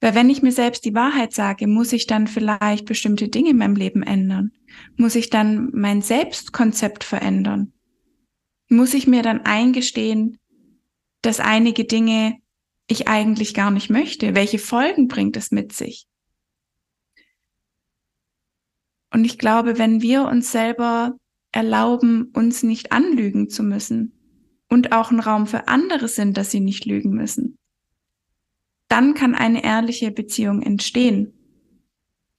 Weil 0.00 0.14
wenn 0.14 0.30
ich 0.30 0.42
mir 0.42 0.52
selbst 0.52 0.84
die 0.84 0.94
Wahrheit 0.94 1.32
sage, 1.32 1.66
muss 1.66 1.92
ich 1.92 2.06
dann 2.06 2.26
vielleicht 2.26 2.86
bestimmte 2.86 3.28
Dinge 3.28 3.50
in 3.50 3.58
meinem 3.58 3.76
Leben 3.76 4.02
ändern? 4.02 4.52
Muss 4.96 5.14
ich 5.14 5.30
dann 5.30 5.70
mein 5.72 6.02
Selbstkonzept 6.02 7.04
verändern? 7.04 7.72
Muss 8.68 8.94
ich 8.94 9.06
mir 9.06 9.22
dann 9.22 9.42
eingestehen, 9.42 10.38
dass 11.22 11.40
einige 11.40 11.84
Dinge 11.84 12.38
ich 12.86 13.08
eigentlich 13.08 13.54
gar 13.54 13.70
nicht 13.70 13.90
möchte? 13.90 14.34
Welche 14.34 14.58
Folgen 14.58 15.08
bringt 15.08 15.36
es 15.36 15.50
mit 15.50 15.72
sich? 15.72 16.06
Und 19.12 19.24
ich 19.24 19.38
glaube, 19.38 19.78
wenn 19.78 20.02
wir 20.02 20.24
uns 20.24 20.50
selber 20.50 21.16
erlauben, 21.52 22.30
uns 22.34 22.62
nicht 22.64 22.90
anlügen 22.90 23.48
zu 23.48 23.62
müssen 23.62 24.12
und 24.68 24.92
auch 24.92 25.12
ein 25.12 25.20
Raum 25.20 25.46
für 25.46 25.68
andere 25.68 26.08
sind, 26.08 26.36
dass 26.36 26.50
sie 26.50 26.60
nicht 26.60 26.84
lügen 26.84 27.10
müssen, 27.10 27.56
dann 28.88 29.14
kann 29.14 29.34
eine 29.34 29.62
ehrliche 29.62 30.10
Beziehung 30.10 30.62
entstehen. 30.62 31.32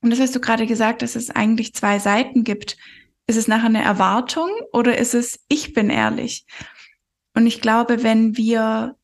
Und 0.01 0.09
das 0.09 0.19
hast 0.19 0.35
du 0.35 0.41
gerade 0.41 0.67
gesagt, 0.67 1.01
dass 1.01 1.15
es 1.15 1.29
eigentlich 1.29 1.73
zwei 1.73 1.97
Seiten 1.97 2.43
gibt. 2.43 2.77
Ist 3.25 3.37
es 3.37 3.47
nachher 3.47 3.67
eine 3.67 3.81
Erwartung 3.81 4.49
oder 4.71 4.97
ist 4.97 5.15
es, 5.15 5.39
ich 5.47 5.73
bin 5.73 5.89
ehrlich? 5.89 6.45
Und 7.33 7.47
ich 7.47 7.61
glaube, 7.61 8.03
wenn 8.03 8.37
wir 8.37 8.95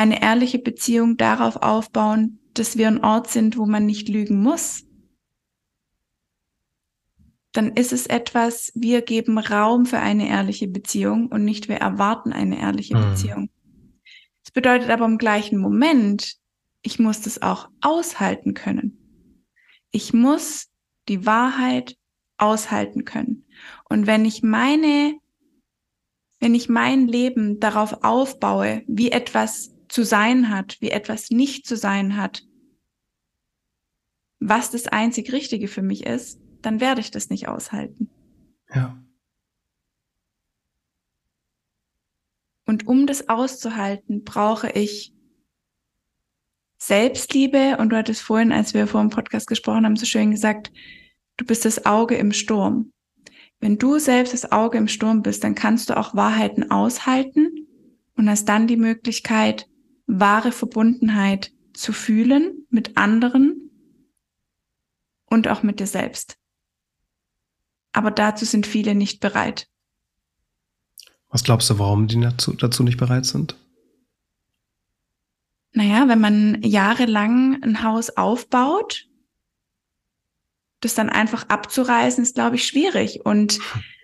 eine 0.00 0.22
ehrliche 0.22 0.58
Beziehung 0.58 1.18
darauf 1.18 1.56
aufbauen, 1.56 2.38
dass 2.54 2.78
wir 2.78 2.88
ein 2.88 3.04
Ort 3.04 3.28
sind, 3.28 3.58
wo 3.58 3.66
man 3.66 3.84
nicht 3.84 4.08
lügen 4.08 4.42
muss, 4.42 4.86
dann 7.52 7.72
ist 7.72 7.92
es 7.92 8.06
etwas, 8.06 8.72
wir 8.74 9.02
geben 9.02 9.36
Raum 9.36 9.84
für 9.84 9.98
eine 9.98 10.26
ehrliche 10.26 10.68
Beziehung 10.68 11.26
und 11.26 11.44
nicht 11.44 11.68
wir 11.68 11.76
erwarten 11.76 12.32
eine 12.32 12.58
ehrliche 12.58 12.96
mhm. 12.96 13.10
Beziehung. 13.10 13.50
Das 14.42 14.52
bedeutet 14.52 14.88
aber 14.88 15.04
im 15.04 15.18
gleichen 15.18 15.58
Moment, 15.58 16.36
ich 16.80 16.98
muss 16.98 17.20
das 17.20 17.42
auch 17.42 17.68
aushalten 17.82 18.54
können. 18.54 19.36
Ich 19.90 20.14
muss 20.14 20.68
die 21.08 21.26
Wahrheit 21.26 21.98
aushalten 22.38 23.04
können. 23.04 23.44
Und 23.90 24.06
wenn 24.06 24.24
ich 24.24 24.42
meine, 24.42 25.18
wenn 26.38 26.54
ich 26.54 26.70
mein 26.70 27.06
Leben 27.06 27.60
darauf 27.60 28.02
aufbaue, 28.02 28.82
wie 28.86 29.10
etwas 29.10 29.74
zu 29.90 30.04
sein 30.04 30.48
hat, 30.48 30.80
wie 30.80 30.90
etwas 30.90 31.30
nicht 31.30 31.66
zu 31.66 31.76
sein 31.76 32.16
hat, 32.16 32.44
was 34.38 34.70
das 34.70 34.86
einzig 34.86 35.32
Richtige 35.32 35.68
für 35.68 35.82
mich 35.82 36.06
ist, 36.06 36.40
dann 36.62 36.80
werde 36.80 37.00
ich 37.00 37.10
das 37.10 37.28
nicht 37.28 37.48
aushalten. 37.48 38.08
Ja. 38.72 39.02
Und 42.66 42.86
um 42.86 43.06
das 43.06 43.28
auszuhalten, 43.28 44.22
brauche 44.22 44.70
ich 44.70 45.12
Selbstliebe. 46.78 47.76
Und 47.78 47.90
du 47.90 47.96
hattest 47.96 48.22
vorhin, 48.22 48.52
als 48.52 48.74
wir 48.74 48.86
vor 48.86 49.00
dem 49.00 49.10
Podcast 49.10 49.48
gesprochen 49.48 49.84
haben, 49.84 49.96
so 49.96 50.06
schön 50.06 50.30
gesagt, 50.30 50.72
du 51.36 51.44
bist 51.44 51.64
das 51.64 51.84
Auge 51.84 52.14
im 52.16 52.32
Sturm. 52.32 52.92
Wenn 53.58 53.76
du 53.76 53.98
selbst 53.98 54.32
das 54.32 54.52
Auge 54.52 54.78
im 54.78 54.88
Sturm 54.88 55.22
bist, 55.22 55.44
dann 55.44 55.54
kannst 55.54 55.90
du 55.90 55.96
auch 55.96 56.14
Wahrheiten 56.14 56.70
aushalten 56.70 57.66
und 58.16 58.30
hast 58.30 58.46
dann 58.46 58.66
die 58.66 58.78
Möglichkeit, 58.78 59.69
wahre 60.18 60.52
Verbundenheit 60.52 61.52
zu 61.72 61.92
fühlen 61.92 62.66
mit 62.70 62.96
anderen 62.96 63.70
und 65.26 65.48
auch 65.48 65.62
mit 65.62 65.80
dir 65.80 65.86
selbst 65.86 66.40
aber 67.92 68.10
dazu 68.10 68.44
sind 68.44 68.66
viele 68.66 68.94
nicht 68.94 69.20
bereit. 69.20 69.68
Was 71.28 71.44
glaubst 71.44 71.70
du, 71.70 71.78
warum 71.78 72.06
die 72.06 72.20
dazu, 72.20 72.52
dazu 72.52 72.82
nicht 72.82 72.98
bereit 72.98 73.26
sind? 73.26 73.56
Naja, 75.72 76.08
wenn 76.08 76.20
man 76.20 76.62
jahrelang 76.62 77.62
ein 77.62 77.84
Haus 77.84 78.10
aufbaut, 78.10 79.06
das 80.80 80.94
dann 80.94 81.08
einfach 81.08 81.48
abzureißen, 81.48 82.24
ist, 82.24 82.34
glaube 82.34 82.56
ich, 82.56 82.66
schwierig. 82.66 83.24
Und 83.24 83.60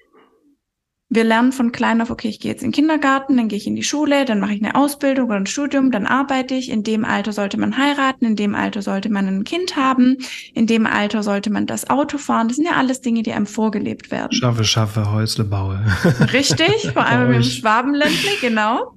wir 1.17 1.25
lernen 1.25 1.51
von 1.51 1.73
klein 1.73 2.01
auf, 2.01 2.11
okay, 2.11 2.29
ich 2.29 2.39
gehe 2.39 2.53
jetzt 2.53 2.63
in 2.63 2.69
den 2.69 2.75
Kindergarten, 2.75 3.37
dann 3.37 3.49
gehe 3.49 3.57
ich 3.57 3.67
in 3.67 3.75
die 3.75 3.83
Schule, 3.83 4.25
dann 4.27 4.39
mache 4.39 4.55
ich 4.55 4.63
eine 4.63 4.75
Ausbildung 4.77 5.27
oder 5.27 5.37
ein 5.37 5.47
Studium, 5.47 5.91
dann 5.91 6.07
arbeite 6.07 6.55
ich. 6.55 6.71
In 6.71 6.85
dem 6.85 7.05
Alter 7.05 7.33
sollte 7.33 7.59
man 7.59 7.77
heiraten, 7.79 8.27
in 8.27 8.37
dem 8.37 8.55
Alter 8.55 8.83
sollte 8.83 9.09
man 9.09 9.27
ein 9.27 9.45
Kind 9.45 9.77
haben, 9.77 10.19
in 10.53 10.67
dem 10.67 10.87
Alter 10.87 11.23
sollte 11.23 11.51
man 11.51 11.67
das 11.67 11.89
Auto 11.89 12.19
fahren. 12.19 12.49
Das 12.49 12.57
sind 12.57 12.67
ja 12.67 12.77
alles 12.77 13.01
Dinge, 13.01 13.23
die 13.23 13.33
einem 13.33 13.47
vorgelebt 13.47 14.11
werden. 14.11 14.33
Schaffe, 14.33 14.65
schaffe, 14.65 15.11
Häusle 15.11 15.45
baue. 15.45 15.85
Richtig, 16.33 16.93
vor 16.93 17.07
allem 17.07 17.33
im 17.33 17.43
Schwabenländle, 17.43 18.31
genau. 18.43 18.93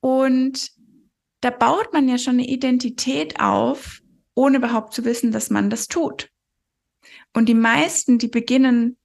Und 0.00 0.70
da 1.40 1.50
baut 1.50 1.92
man 1.92 2.08
ja 2.08 2.18
schon 2.18 2.34
eine 2.34 2.46
Identität 2.46 3.40
auf, 3.40 4.00
ohne 4.34 4.58
überhaupt 4.58 4.94
zu 4.94 5.04
wissen, 5.04 5.32
dass 5.32 5.50
man 5.50 5.70
das 5.70 5.88
tut. 5.88 6.30
Und 7.34 7.48
die 7.48 7.54
meisten, 7.54 8.18
die 8.18 8.28
beginnen 8.28 8.96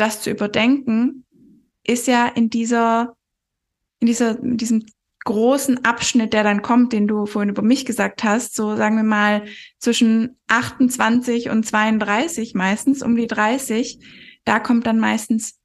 das 0.00 0.22
zu 0.22 0.30
überdenken, 0.30 1.24
ist 1.84 2.06
ja 2.06 2.26
in 2.26 2.50
dieser, 2.50 3.16
in 3.98 4.06
dieser, 4.06 4.38
in 4.38 4.56
diesem 4.56 4.84
großen 5.24 5.84
Abschnitt, 5.84 6.32
der 6.32 6.44
dann 6.44 6.62
kommt, 6.62 6.92
den 6.92 7.06
du 7.06 7.26
vorhin 7.26 7.50
über 7.50 7.62
mich 7.62 7.84
gesagt 7.84 8.24
hast, 8.24 8.54
so 8.54 8.76
sagen 8.76 8.96
wir 8.96 9.04
mal 9.04 9.44
zwischen 9.78 10.38
28 10.48 11.50
und 11.50 11.66
32 11.66 12.54
meistens, 12.54 13.02
um 13.02 13.16
die 13.16 13.26
30, 13.26 13.98
da 14.44 14.58
kommt 14.60 14.86
dann 14.86 14.98
meistens, 14.98 15.58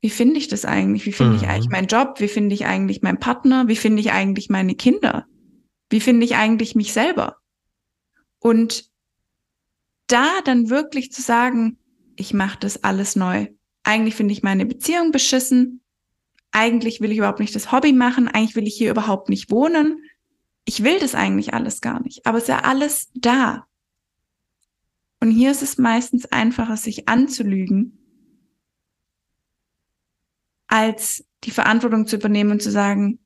wie 0.00 0.10
finde 0.10 0.38
ich 0.38 0.46
das 0.46 0.64
eigentlich? 0.64 1.06
Wie 1.06 1.12
finde 1.12 1.36
mhm. 1.36 1.42
ich 1.42 1.48
eigentlich 1.48 1.70
meinen 1.70 1.88
Job? 1.88 2.20
Wie 2.20 2.28
finde 2.28 2.54
ich 2.54 2.66
eigentlich 2.66 3.02
meinen 3.02 3.18
Partner? 3.18 3.66
Wie 3.66 3.76
finde 3.76 4.00
ich 4.00 4.12
eigentlich 4.12 4.48
meine 4.48 4.76
Kinder? 4.76 5.26
Wie 5.90 6.00
finde 6.00 6.24
ich 6.24 6.36
eigentlich 6.36 6.76
mich 6.76 6.92
selber? 6.92 7.36
Und 8.38 8.88
da 10.06 10.40
dann 10.44 10.70
wirklich 10.70 11.10
zu 11.10 11.20
sagen, 11.20 11.78
ich 12.18 12.34
mache 12.34 12.58
das 12.58 12.82
alles 12.82 13.16
neu. 13.16 13.46
Eigentlich 13.84 14.16
finde 14.16 14.32
ich 14.32 14.42
meine 14.42 14.66
Beziehung 14.66 15.12
beschissen. 15.12 15.82
Eigentlich 16.50 17.00
will 17.00 17.12
ich 17.12 17.18
überhaupt 17.18 17.38
nicht 17.38 17.54
das 17.54 17.70
Hobby 17.70 17.92
machen. 17.92 18.28
Eigentlich 18.28 18.56
will 18.56 18.66
ich 18.66 18.76
hier 18.76 18.90
überhaupt 18.90 19.28
nicht 19.28 19.50
wohnen. 19.50 20.02
Ich 20.64 20.82
will 20.82 20.98
das 20.98 21.14
eigentlich 21.14 21.54
alles 21.54 21.80
gar 21.80 22.02
nicht. 22.02 22.26
Aber 22.26 22.38
es 22.38 22.44
ist 22.44 22.48
ja 22.48 22.60
alles 22.64 23.10
da. 23.14 23.66
Und 25.20 25.30
hier 25.30 25.50
ist 25.50 25.62
es 25.62 25.78
meistens 25.78 26.26
einfacher, 26.26 26.76
sich 26.76 27.08
anzulügen, 27.08 27.98
als 30.66 31.24
die 31.44 31.50
Verantwortung 31.50 32.06
zu 32.06 32.16
übernehmen 32.16 32.50
und 32.50 32.62
zu 32.62 32.70
sagen, 32.70 33.20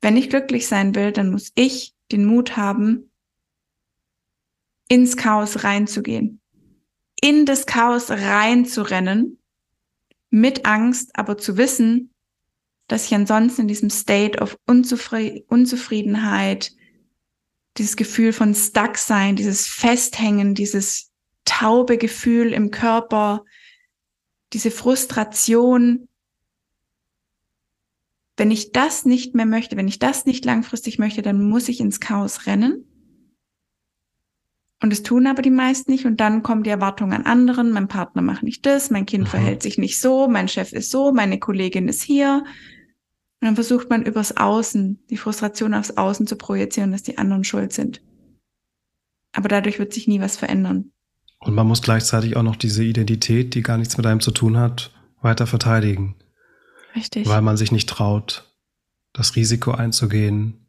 wenn 0.00 0.16
ich 0.16 0.30
glücklich 0.30 0.68
sein 0.68 0.94
will, 0.94 1.12
dann 1.12 1.30
muss 1.30 1.50
ich 1.56 1.94
den 2.12 2.24
Mut 2.24 2.56
haben, 2.56 3.10
ins 4.88 5.16
Chaos 5.16 5.64
reinzugehen 5.64 6.37
in 7.20 7.46
das 7.46 7.66
Chaos 7.66 8.10
reinzurennen, 8.10 9.38
mit 10.30 10.66
Angst, 10.66 11.10
aber 11.14 11.38
zu 11.38 11.56
wissen, 11.56 12.12
dass 12.86 13.06
ich 13.06 13.14
ansonsten 13.14 13.62
in 13.62 13.68
diesem 13.68 13.90
State 13.90 14.40
of 14.40 14.58
Unzufried 14.66 15.44
Unzufriedenheit, 15.48 16.72
dieses 17.76 17.96
Gefühl 17.96 18.32
von 18.32 18.54
Stucksein, 18.54 19.36
dieses 19.36 19.66
Festhängen, 19.66 20.54
dieses 20.54 21.10
taube 21.44 21.98
Gefühl 21.98 22.52
im 22.52 22.70
Körper, 22.70 23.44
diese 24.52 24.70
Frustration, 24.70 26.08
wenn 28.36 28.50
ich 28.50 28.72
das 28.72 29.04
nicht 29.04 29.34
mehr 29.34 29.46
möchte, 29.46 29.76
wenn 29.76 29.88
ich 29.88 29.98
das 29.98 30.24
nicht 30.24 30.44
langfristig 30.44 30.98
möchte, 30.98 31.22
dann 31.22 31.48
muss 31.48 31.68
ich 31.68 31.80
ins 31.80 32.00
Chaos 32.00 32.46
rennen. 32.46 32.87
Und 34.80 34.92
es 34.92 35.02
tun 35.02 35.26
aber 35.26 35.42
die 35.42 35.50
meisten 35.50 35.90
nicht. 35.90 36.06
Und 36.06 36.20
dann 36.20 36.42
kommt 36.42 36.66
die 36.66 36.70
Erwartung 36.70 37.12
an 37.12 37.26
anderen. 37.26 37.70
Mein 37.70 37.88
Partner 37.88 38.22
macht 38.22 38.42
nicht 38.42 38.64
das, 38.64 38.90
mein 38.90 39.06
Kind 39.06 39.24
mhm. 39.24 39.28
verhält 39.28 39.62
sich 39.62 39.78
nicht 39.78 40.00
so, 40.00 40.28
mein 40.28 40.48
Chef 40.48 40.72
ist 40.72 40.90
so, 40.90 41.12
meine 41.12 41.38
Kollegin 41.38 41.88
ist 41.88 42.02
hier. 42.02 42.44
Und 43.40 43.46
dann 43.46 43.54
versucht 43.54 43.90
man 43.90 44.04
übers 44.04 44.36
Außen, 44.36 45.04
die 45.10 45.16
Frustration 45.16 45.74
aufs 45.74 45.96
Außen 45.96 46.26
zu 46.26 46.36
projizieren, 46.36 46.92
dass 46.92 47.02
die 47.02 47.18
anderen 47.18 47.44
schuld 47.44 47.72
sind. 47.72 48.02
Aber 49.32 49.48
dadurch 49.48 49.78
wird 49.78 49.92
sich 49.92 50.08
nie 50.08 50.20
was 50.20 50.36
verändern. 50.36 50.92
Und 51.40 51.54
man 51.54 51.66
muss 51.66 51.82
gleichzeitig 51.82 52.36
auch 52.36 52.42
noch 52.42 52.56
diese 52.56 52.82
Identität, 52.82 53.54
die 53.54 53.62
gar 53.62 53.78
nichts 53.78 53.96
mit 53.96 54.06
einem 54.06 54.20
zu 54.20 54.32
tun 54.32 54.58
hat, 54.58 54.92
weiter 55.20 55.46
verteidigen. 55.46 56.16
Richtig. 56.96 57.28
Weil 57.28 57.42
man 57.42 57.56
sich 57.56 57.70
nicht 57.70 57.88
traut, 57.88 58.52
das 59.12 59.36
Risiko 59.36 59.70
einzugehen, 59.70 60.68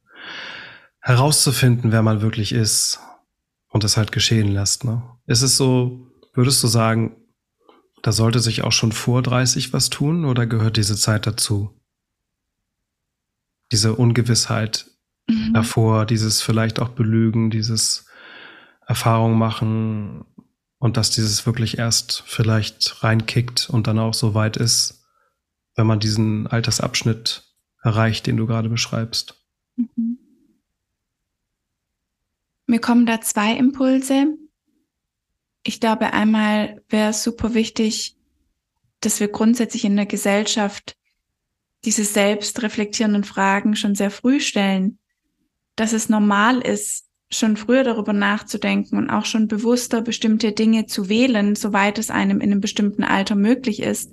herauszufinden, 0.99 1.91
wer 1.91 2.03
man 2.03 2.21
wirklich 2.21 2.51
ist 2.51 2.99
und 3.79 3.85
es 3.85 3.95
halt 3.95 4.11
geschehen 4.11 4.49
lässt. 4.49 4.83
Ne? 4.83 5.01
Ist 5.25 5.41
es 5.41 5.55
so, 5.55 6.05
würdest 6.33 6.61
du 6.61 6.67
sagen, 6.67 7.15
da 8.01 8.11
sollte 8.11 8.41
sich 8.41 8.61
auch 8.65 8.73
schon 8.73 8.91
vor 8.91 9.21
30 9.21 9.71
was 9.71 9.89
tun 9.89 10.25
oder 10.25 10.45
gehört 10.45 10.75
diese 10.75 10.97
Zeit 10.97 11.25
dazu? 11.25 11.79
Diese 13.71 13.95
Ungewissheit 13.95 14.85
mhm. 15.29 15.53
davor, 15.53 16.05
dieses 16.05 16.41
vielleicht 16.41 16.81
auch 16.81 16.89
Belügen, 16.89 17.51
dieses 17.51 18.05
Erfahrung 18.85 19.37
machen 19.37 20.25
und 20.77 20.97
dass 20.97 21.11
dieses 21.11 21.45
wirklich 21.45 21.77
erst 21.77 22.25
vielleicht 22.25 23.01
reinkickt 23.01 23.69
und 23.69 23.87
dann 23.87 23.97
auch 23.97 24.13
so 24.13 24.33
weit 24.33 24.57
ist, 24.57 25.05
wenn 25.75 25.87
man 25.87 26.01
diesen 26.01 26.47
Altersabschnitt 26.47 27.45
erreicht, 27.81 28.27
den 28.27 28.35
du 28.35 28.45
gerade 28.45 28.67
beschreibst. 28.67 29.35
Mhm. 29.77 30.18
Mir 32.69 32.79
kommen 32.79 33.07
da 33.07 33.19
zwei 33.19 33.53
Impulse. 33.55 34.37
Ich 35.63 35.79
glaube, 35.79 36.13
einmal 36.13 36.83
wäre 36.87 37.09
es 37.09 37.23
super 37.23 37.55
wichtig, 37.55 38.15
dass 38.99 39.19
wir 39.19 39.29
grundsätzlich 39.29 39.85
in 39.85 39.95
der 39.95 40.05
Gesellschaft 40.05 40.95
diese 41.83 42.03
selbstreflektierenden 42.03 43.23
Fragen 43.23 43.75
schon 43.75 43.95
sehr 43.95 44.11
früh 44.11 44.39
stellen, 44.39 44.99
dass 45.77 45.93
es 45.93 46.09
normal 46.09 46.59
ist, 46.61 47.07
schon 47.31 47.57
früher 47.57 47.83
darüber 47.83 48.13
nachzudenken 48.13 48.99
und 48.99 49.09
auch 49.09 49.25
schon 49.25 49.47
bewusster 49.47 50.03
bestimmte 50.03 50.51
Dinge 50.51 50.85
zu 50.85 51.09
wählen, 51.09 51.55
soweit 51.55 51.97
es 51.97 52.11
einem 52.11 52.39
in 52.39 52.51
einem 52.51 52.61
bestimmten 52.61 53.03
Alter 53.03 53.33
möglich 53.33 53.81
ist. 53.81 54.11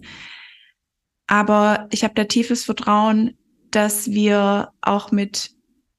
Aber 1.26 1.88
ich 1.90 2.04
habe 2.04 2.14
da 2.14 2.24
tiefes 2.24 2.64
Vertrauen, 2.64 3.36
dass 3.70 4.12
wir 4.12 4.72
auch 4.80 5.12
mit 5.12 5.55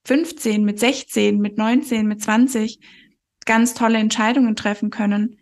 15, 0.08 0.64
mit 0.64 0.80
16, 0.80 1.38
mit 1.38 1.58
19, 1.58 2.08
mit 2.08 2.22
20 2.22 2.80
ganz 3.46 3.74
tolle 3.74 3.98
Entscheidungen 3.98 4.56
treffen 4.56 4.90
können, 4.90 5.38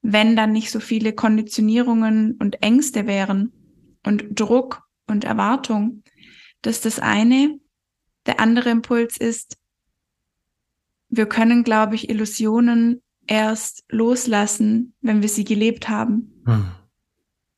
wenn 0.00 0.36
dann 0.36 0.52
nicht 0.52 0.70
so 0.70 0.80
viele 0.80 1.12
Konditionierungen 1.12 2.32
und 2.38 2.62
Ängste 2.62 3.06
wären 3.06 3.52
und 4.04 4.24
Druck 4.30 4.82
und 5.06 5.24
Erwartung. 5.24 6.02
Das 6.62 6.76
ist 6.76 6.86
das 6.86 6.98
eine. 6.98 7.60
Der 8.24 8.40
andere 8.40 8.70
Impuls 8.70 9.18
ist, 9.18 9.58
wir 11.10 11.26
können, 11.26 11.62
glaube 11.62 11.94
ich, 11.94 12.08
Illusionen 12.08 13.02
erst 13.26 13.84
loslassen, 13.90 14.94
wenn 15.02 15.20
wir 15.20 15.28
sie 15.28 15.44
gelebt 15.44 15.90
haben. 15.90 16.42
Hm. 16.46 16.66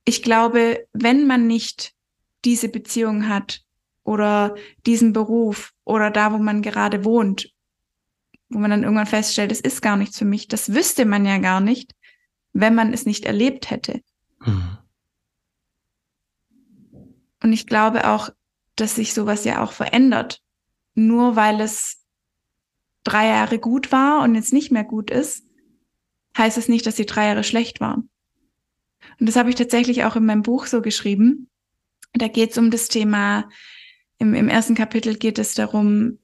Ich 0.05 0.25
glaube, 0.25 0.89
wenn 0.93 1.29
man 1.29 1.47
nicht 1.47 1.93
diese 2.45 2.69
Beziehung 2.69 3.29
hat, 3.29 3.63
oder 4.09 4.55
diesen 4.87 5.13
Beruf 5.13 5.75
oder 5.85 6.11
da, 6.11 6.33
wo 6.33 6.39
man 6.39 6.63
gerade 6.63 7.05
wohnt, 7.05 7.53
wo 8.49 8.59
man 8.59 8.71
dann 8.71 8.83
irgendwann 8.83 9.07
feststellt, 9.07 9.53
es 9.53 9.61
ist 9.61 9.83
gar 9.83 9.99
nichts 9.99 10.17
für 10.17 10.25
mich. 10.25 10.49
Das 10.49 10.73
wüsste 10.73 11.05
man 11.05 11.27
ja 11.27 11.37
gar 11.37 11.61
nicht, 11.61 11.95
wenn 12.55 12.75
man 12.75 12.95
es 12.95 13.05
nicht 13.05 13.27
erlebt 13.27 13.71
hätte. 13.71 14.01
Mhm. 14.41 14.79
Und 17.43 17.53
ich 17.53 17.67
glaube 17.67 18.09
auch, 18.09 18.31
dass 18.77 18.95
sich 18.95 19.13
sowas 19.13 19.45
ja 19.45 19.63
auch 19.63 19.73
verändert. 19.73 20.41
Nur 20.95 21.37
weil 21.37 21.61
es 21.61 22.03
drei 23.05 23.27
Jahre 23.27 23.59
gut 23.59 23.93
war 23.93 24.23
und 24.23 24.35
jetzt 24.35 24.55
nicht 24.55 24.73
mehr 24.73 24.85
gut 24.85 25.11
ist, 25.11 25.45
heißt 26.37 26.57
es 26.57 26.69
nicht, 26.69 26.87
dass 26.87 26.97
die 26.97 27.07
drei 27.07 27.27
Jahre 27.27 27.45
schlecht 27.45 27.81
waren. 27.81 28.09
Und 29.21 29.29
das 29.29 29.37
habe 29.37 29.51
ich 29.51 29.57
tatsächlich 29.57 30.05
auch 30.05 30.17
in 30.17 30.25
meinem 30.25 30.43
Buch 30.43 30.65
so 30.65 30.81
geschrieben. 30.81 31.51
Da 32.15 32.27
geht 32.29 32.53
es 32.53 32.59
um 32.59 32.71
das 32.71 32.89
Thema 32.89 33.51
im, 34.19 34.35
im 34.35 34.49
ersten 34.49 34.75
Kapitel 34.75 35.17
geht 35.17 35.39
es 35.39 35.55
darum, 35.55 36.19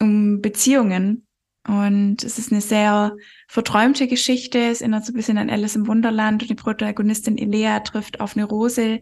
um 0.00 0.40
Beziehungen. 0.40 1.26
Und 1.66 2.24
es 2.24 2.38
ist 2.38 2.50
eine 2.50 2.62
sehr 2.62 3.14
verträumte 3.46 4.08
Geschichte. 4.08 4.58
Es 4.58 4.80
erinnert 4.80 5.04
so 5.04 5.12
ein 5.12 5.16
bisschen 5.16 5.38
an 5.38 5.50
Alice 5.50 5.76
im 5.76 5.86
Wunderland 5.86 6.42
und 6.42 6.48
die 6.48 6.54
Protagonistin 6.54 7.36
Elea 7.36 7.80
trifft 7.80 8.20
auf 8.20 8.36
eine 8.36 8.46
Rose 8.46 9.00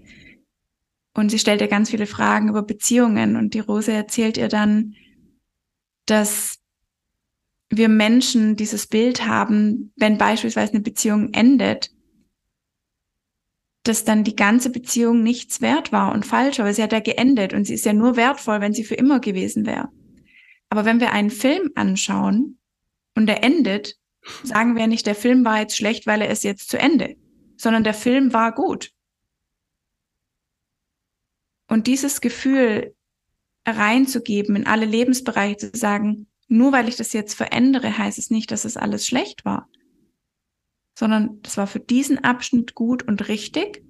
und 1.17 1.31
sie 1.31 1.39
stellt 1.39 1.61
ihr 1.61 1.69
ganz 1.69 1.91
viele 1.91 2.07
Fragen 2.07 2.49
über 2.49 2.63
Beziehungen 2.63 3.37
und 3.37 3.55
die 3.55 3.61
Rose 3.61 3.93
erzählt 3.93 4.37
ihr 4.37 4.49
dann, 4.49 4.95
dass 6.07 6.59
wir 7.71 7.89
Menschen 7.89 8.57
dieses 8.57 8.87
Bild 8.87 9.27
haben, 9.27 9.93
wenn 9.97 10.19
beispielsweise 10.19 10.73
eine 10.73 10.83
Beziehung 10.83 11.33
endet, 11.33 11.91
dass 13.89 14.05
dann 14.05 14.25
die 14.25 14.37
ganze 14.37 14.71
Beziehung 14.71 15.23
nichts 15.23 15.61
wert 15.61 15.93
war 15.93 16.13
und 16.13 16.27
falsch, 16.27 16.61
aber 16.61 16.73
sie 16.73 16.83
hat 16.83 16.93
ja 16.93 17.01
geendet 17.01 17.53
und 17.53 17.65
sie 17.65 17.75
ist 17.75 17.85
ja 17.85 17.93
nur 17.93 18.17
wertvoll, 18.17 18.61
wenn 18.61 18.73
sie 18.73 18.85
für 18.85 18.95
immer 18.95 19.21
gewesen 19.21 19.67
wäre. 19.67 19.89
Aber 20.69 20.85
wenn 20.85 21.01
wir 21.01 21.13
einen 21.13 21.31
Film 21.31 21.71
anschauen 21.75 22.59
und 23.15 23.27
der 23.27 23.45
endet, 23.45 23.97
sagen 24.43 24.77
wir 24.77 24.87
nicht, 24.87 25.07
der 25.07 25.15
Film 25.15 25.45
war 25.45 25.61
jetzt 25.61 25.77
schlecht, 25.77 26.07
weil 26.07 26.21
er 26.21 26.31
ist 26.31 26.45
jetzt 26.45 26.69
zu 26.69 26.79
Ende, 26.79 27.17
sondern 27.57 27.85
der 27.85 27.95
Film 27.95 28.33
war 28.33 28.53
gut. 28.53 28.91
Und 31.69 31.87
dieses 31.87 32.21
Gefühl 32.21 32.95
reinzugeben 33.67 34.57
in 34.57 34.67
alle 34.67 34.87
Lebensbereiche, 34.87 35.73
zu 35.73 35.79
sagen, 35.79 36.29
nur 36.49 36.73
weil 36.73 36.89
ich 36.89 36.97
das 36.97 37.13
jetzt 37.13 37.35
verändere, 37.35 37.99
heißt 37.99 38.19
es 38.19 38.31
nicht, 38.31 38.51
dass 38.51 38.65
es 38.65 38.77
alles 38.77 39.07
schlecht 39.07 39.45
war, 39.45 39.69
sondern 40.99 41.41
das 41.43 41.57
war 41.57 41.67
für 41.67 41.81
diesen 41.81 42.25
Abschnitt 42.25 42.75
gut 42.75 43.03
und 43.03 43.29
richtig. 43.29 43.85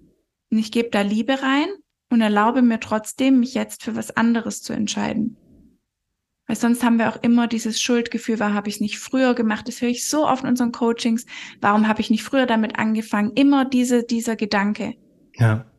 Und 0.51 0.59
ich 0.59 0.73
gebe 0.73 0.91
da 0.91 1.01
Liebe 1.01 1.43
rein 1.43 1.69
und 2.11 2.21
erlaube 2.21 2.63
mir 2.63 2.81
trotzdem, 2.81 3.41
mich 3.41 3.55
jetzt 3.55 3.83
für 3.83 3.97
was 3.97 4.17
anderes 4.17 4.63
zu 4.63 4.73
entscheiden. 4.73 5.37
Weil 6.47 6.57
sonst 6.57 6.85
haben 6.85 6.99
wir 6.99 7.09
auch 7.09 7.23
immer 7.23 7.49
dieses 7.49 7.81
Schuldgefühl, 7.81 8.39
warum 8.39 8.55
habe 8.55 8.69
ich 8.69 8.77
es 8.77 8.81
nicht 8.81 8.99
früher 8.99 9.35
gemacht? 9.35 9.67
Das 9.67 9.81
höre 9.81 9.89
ich 9.89 10.09
so 10.09 10.27
oft 10.27 10.45
in 10.45 10.51
unseren 10.51 10.71
Coachings. 10.71 11.27
Warum 11.61 11.89
habe 11.89 12.01
ich 12.01 12.11
nicht 12.11 12.23
früher 12.23 12.47
damit 12.47 12.79
angefangen? 12.79 13.33
Immer 13.35 13.65
diese, 13.65 14.05
dieser 14.05 14.37
Gedanke. 14.37 14.95
Ja. 15.35 15.71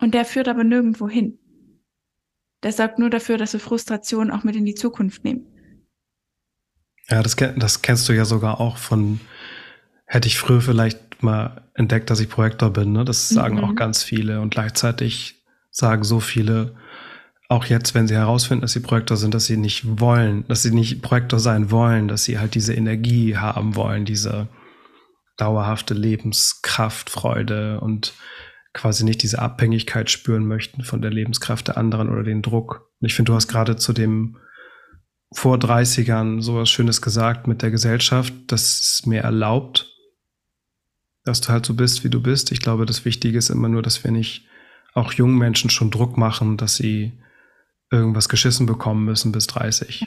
Und 0.00 0.14
der 0.14 0.24
führt 0.24 0.48
aber 0.48 0.64
nirgendwo 0.64 1.08
hin. 1.08 1.38
Der 2.62 2.72
sorgt 2.72 2.98
nur 2.98 3.10
dafür, 3.10 3.36
dass 3.36 3.52
wir 3.52 3.60
Frustration 3.60 4.30
auch 4.30 4.44
mit 4.44 4.56
in 4.56 4.64
die 4.64 4.74
Zukunft 4.74 5.24
nehmen. 5.24 5.53
Ja, 7.08 7.22
das, 7.22 7.36
das 7.36 7.82
kennst 7.82 8.08
du 8.08 8.12
ja 8.12 8.24
sogar 8.24 8.60
auch 8.60 8.76
von, 8.76 9.20
hätte 10.06 10.28
ich 10.28 10.38
früher 10.38 10.60
vielleicht 10.60 11.22
mal 11.22 11.62
entdeckt, 11.74 12.10
dass 12.10 12.20
ich 12.20 12.28
Projektor 12.28 12.70
bin. 12.70 12.92
Ne? 12.92 13.04
Das 13.04 13.28
sagen 13.28 13.56
mhm. 13.56 13.64
auch 13.64 13.74
ganz 13.74 14.02
viele. 14.02 14.40
Und 14.40 14.50
gleichzeitig 14.50 15.44
sagen 15.70 16.04
so 16.04 16.20
viele, 16.20 16.74
auch 17.48 17.66
jetzt, 17.66 17.94
wenn 17.94 18.08
sie 18.08 18.14
herausfinden, 18.14 18.62
dass 18.62 18.72
sie 18.72 18.80
Projektor 18.80 19.16
sind, 19.16 19.34
dass 19.34 19.46
sie 19.46 19.56
nicht 19.56 20.00
wollen, 20.00 20.46
dass 20.48 20.62
sie 20.62 20.70
nicht 20.70 21.02
Projektor 21.02 21.38
sein 21.38 21.70
wollen, 21.70 22.08
dass 22.08 22.24
sie 22.24 22.38
halt 22.38 22.54
diese 22.54 22.74
Energie 22.74 23.36
haben 23.36 23.76
wollen, 23.76 24.04
diese 24.04 24.48
dauerhafte 25.36 25.94
Lebenskraft, 25.94 27.10
Freude 27.10 27.80
und 27.80 28.14
quasi 28.72 29.04
nicht 29.04 29.22
diese 29.22 29.40
Abhängigkeit 29.40 30.10
spüren 30.10 30.46
möchten 30.46 30.82
von 30.84 31.02
der 31.02 31.10
Lebenskraft 31.10 31.68
der 31.68 31.76
anderen 31.76 32.08
oder 32.10 32.22
den 32.22 32.42
Druck. 32.42 32.88
Und 33.00 33.06
ich 33.06 33.14
finde, 33.14 33.30
du 33.30 33.36
hast 33.36 33.48
gerade 33.48 33.76
zu 33.76 33.92
dem 33.92 34.36
vor 35.32 35.56
30ern 35.56 36.42
sowas 36.42 36.70
Schönes 36.70 37.02
gesagt 37.02 37.46
mit 37.46 37.62
der 37.62 37.70
Gesellschaft, 37.70 38.32
dass 38.48 38.80
es 38.80 39.06
mir 39.06 39.22
erlaubt, 39.22 39.92
dass 41.24 41.40
du 41.40 41.48
halt 41.48 41.66
so 41.66 41.74
bist, 41.74 42.04
wie 42.04 42.10
du 42.10 42.22
bist. 42.22 42.52
Ich 42.52 42.60
glaube, 42.60 42.86
das 42.86 43.04
Wichtige 43.04 43.38
ist 43.38 43.50
immer 43.50 43.68
nur, 43.68 43.82
dass 43.82 44.04
wir 44.04 44.10
nicht 44.10 44.46
auch 44.92 45.12
jungen 45.12 45.38
Menschen 45.38 45.70
schon 45.70 45.90
Druck 45.90 46.16
machen, 46.16 46.56
dass 46.56 46.76
sie 46.76 47.12
irgendwas 47.90 48.28
geschissen 48.28 48.66
bekommen 48.66 49.04
müssen 49.04 49.32
bis 49.32 49.46
30. 49.48 50.02
Ja. 50.02 50.06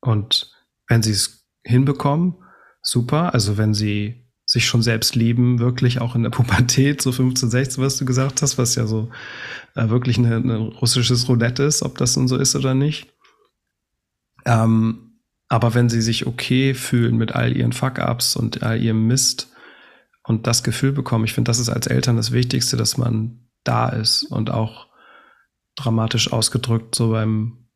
Und 0.00 0.52
wenn 0.88 1.02
sie 1.02 1.12
es 1.12 1.46
hinbekommen, 1.64 2.36
super. 2.82 3.34
Also 3.34 3.58
wenn 3.58 3.74
sie 3.74 4.26
sich 4.46 4.66
schon 4.66 4.80
selbst 4.80 5.16
lieben, 5.16 5.58
wirklich 5.58 6.00
auch 6.00 6.14
in 6.14 6.22
der 6.22 6.30
Pubertät, 6.30 7.02
so 7.02 7.10
15, 7.10 7.50
16, 7.50 7.84
was 7.84 7.96
du 7.96 8.04
gesagt 8.04 8.42
hast, 8.42 8.58
was 8.58 8.76
ja 8.76 8.86
so 8.86 9.10
äh, 9.74 9.88
wirklich 9.88 10.18
ein 10.18 10.50
russisches 10.50 11.28
Roulette 11.28 11.64
ist, 11.64 11.82
ob 11.82 11.98
das 11.98 12.16
nun 12.16 12.28
so 12.28 12.36
ist 12.36 12.54
oder 12.54 12.74
nicht. 12.74 13.12
Ähm, 14.46 15.20
aber 15.48 15.74
wenn 15.74 15.88
sie 15.88 16.00
sich 16.00 16.26
okay 16.26 16.74
fühlen 16.74 17.16
mit 17.16 17.32
all 17.32 17.56
ihren 17.56 17.72
Fuck-ups 17.72 18.36
und 18.36 18.62
all 18.62 18.80
ihrem 18.80 19.06
Mist 19.06 19.52
und 20.24 20.46
das 20.46 20.62
Gefühl 20.62 20.92
bekommen, 20.92 21.24
ich 21.24 21.34
finde, 21.34 21.50
das 21.50 21.58
ist 21.58 21.68
als 21.68 21.86
Eltern 21.86 22.16
das 22.16 22.32
Wichtigste, 22.32 22.76
dass 22.76 22.96
man 22.96 23.48
da 23.64 23.88
ist 23.88 24.24
und 24.24 24.50
auch 24.50 24.86
dramatisch 25.76 26.32
ausgedrückt, 26.32 26.94
so 26.94 27.10
beim 27.10 27.68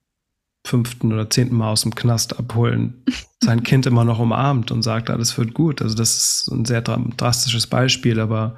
fünften 0.64 1.12
oder 1.12 1.30
zehnten 1.30 1.56
Mal 1.56 1.70
aus 1.70 1.82
dem 1.82 1.94
Knast 1.94 2.38
abholen, 2.38 3.04
sein 3.42 3.62
Kind 3.62 3.86
immer 3.86 4.04
noch 4.04 4.18
umarmt 4.18 4.70
und 4.70 4.82
sagt, 4.82 5.10
alles 5.10 5.36
wird 5.38 5.54
gut. 5.54 5.82
Also 5.82 5.94
das 5.96 6.16
ist 6.16 6.48
ein 6.50 6.64
sehr 6.64 6.82
drastisches 6.82 7.66
Beispiel, 7.66 8.20
aber 8.20 8.56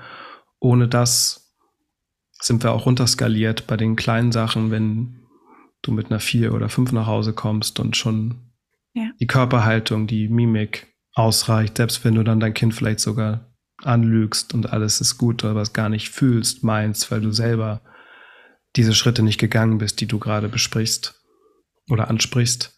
ohne 0.58 0.88
das 0.88 1.54
sind 2.40 2.62
wir 2.62 2.72
auch 2.72 2.86
runterskaliert 2.86 3.66
bei 3.66 3.76
den 3.76 3.94
kleinen 3.94 4.32
Sachen, 4.32 4.70
wenn 4.70 5.21
du 5.82 5.92
mit 5.92 6.10
einer 6.10 6.20
vier 6.20 6.54
oder 6.54 6.68
fünf 6.68 6.92
nach 6.92 7.06
Hause 7.06 7.32
kommst 7.32 7.80
und 7.80 7.96
schon 7.96 8.52
ja. 8.94 9.10
die 9.20 9.26
Körperhaltung, 9.26 10.06
die 10.06 10.28
Mimik 10.28 10.94
ausreicht, 11.14 11.76
selbst 11.76 12.04
wenn 12.04 12.14
du 12.14 12.22
dann 12.22 12.40
dein 12.40 12.54
Kind 12.54 12.74
vielleicht 12.74 13.00
sogar 13.00 13.52
anlügst 13.82 14.54
und 14.54 14.72
alles 14.72 15.00
ist 15.00 15.18
gut, 15.18 15.44
aber 15.44 15.60
es 15.60 15.72
gar 15.72 15.88
nicht 15.88 16.10
fühlst, 16.10 16.62
meinst, 16.62 17.10
weil 17.10 17.20
du 17.20 17.32
selber 17.32 17.82
diese 18.76 18.94
Schritte 18.94 19.22
nicht 19.22 19.38
gegangen 19.38 19.78
bist, 19.78 20.00
die 20.00 20.06
du 20.06 20.18
gerade 20.18 20.48
besprichst 20.48 21.20
oder 21.90 22.08
ansprichst, 22.08 22.74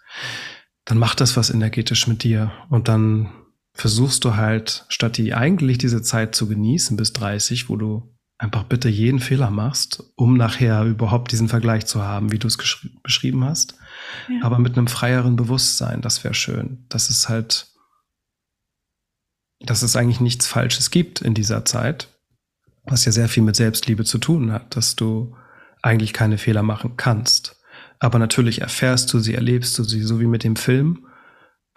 dann 0.85 0.99
macht 0.99 1.21
das 1.21 1.37
was 1.37 1.51
energetisch 1.51 2.07
mit 2.07 2.25
dir 2.25 2.53
und 2.71 2.89
dann 2.89 3.31
versuchst 3.73 4.25
du 4.25 4.37
halt, 4.37 4.85
statt 4.89 5.17
die 5.17 5.35
eigentlich 5.35 5.79
diese 5.79 6.03
Zeit 6.03 6.35
zu 6.35 6.49
genießen 6.49 6.97
bis 6.97 7.13
30, 7.13 7.69
wo 7.69 7.77
du 7.77 8.14
einfach 8.45 8.65
bitte 8.65 8.89
jeden 8.89 9.21
Fehler 9.21 9.51
machst, 9.51 10.05
um 10.17 10.37
nachher 10.37 10.85
überhaupt 10.85 11.33
diesen 11.33 11.49
Vergleich 11.49 11.87
zu 11.87 12.03
haben, 12.03 12.31
wie 12.31 12.39
du 12.39 12.47
es 12.47 12.59
beschrieben 13.03 13.45
hast, 13.45 13.77
ja. 14.29 14.45
aber 14.45 14.59
mit 14.59 14.77
einem 14.77 14.87
freieren 14.87 15.37
Bewusstsein, 15.37 16.01
das 16.01 16.23
wäre 16.23 16.35
schön. 16.35 16.85
Das 16.89 17.11
ist 17.11 17.29
halt, 17.29 17.69
dass 19.61 19.83
es 19.83 19.97
eigentlich 19.97 20.21
nichts 20.21 20.47
Falsches 20.47 20.91
gibt 20.91 21.23
in 21.23 21.35
dieser 21.35 21.65
Zeit, 21.65 22.09
was 22.85 23.05
ja 23.05 23.13
sehr 23.13 23.29
viel 23.29 23.43
mit 23.43 23.57
Selbstliebe 23.57 24.05
zu 24.05 24.19
tun 24.19 24.53
hat, 24.53 24.77
dass 24.77 24.95
du 24.95 25.37
eigentlich 25.83 26.13
keine 26.13 26.39
Fehler 26.39 26.63
machen 26.63 26.97
kannst. 26.97 27.61
Aber 27.99 28.19
natürlich 28.19 28.61
erfährst 28.61 29.13
du 29.13 29.19
sie, 29.19 29.35
erlebst 29.35 29.79
du 29.79 29.85
sie, 29.85 30.03
so 30.03 30.21
wie 30.21 30.27
mit 30.27 30.45
dem 30.45 30.57
Film. 30.57 31.07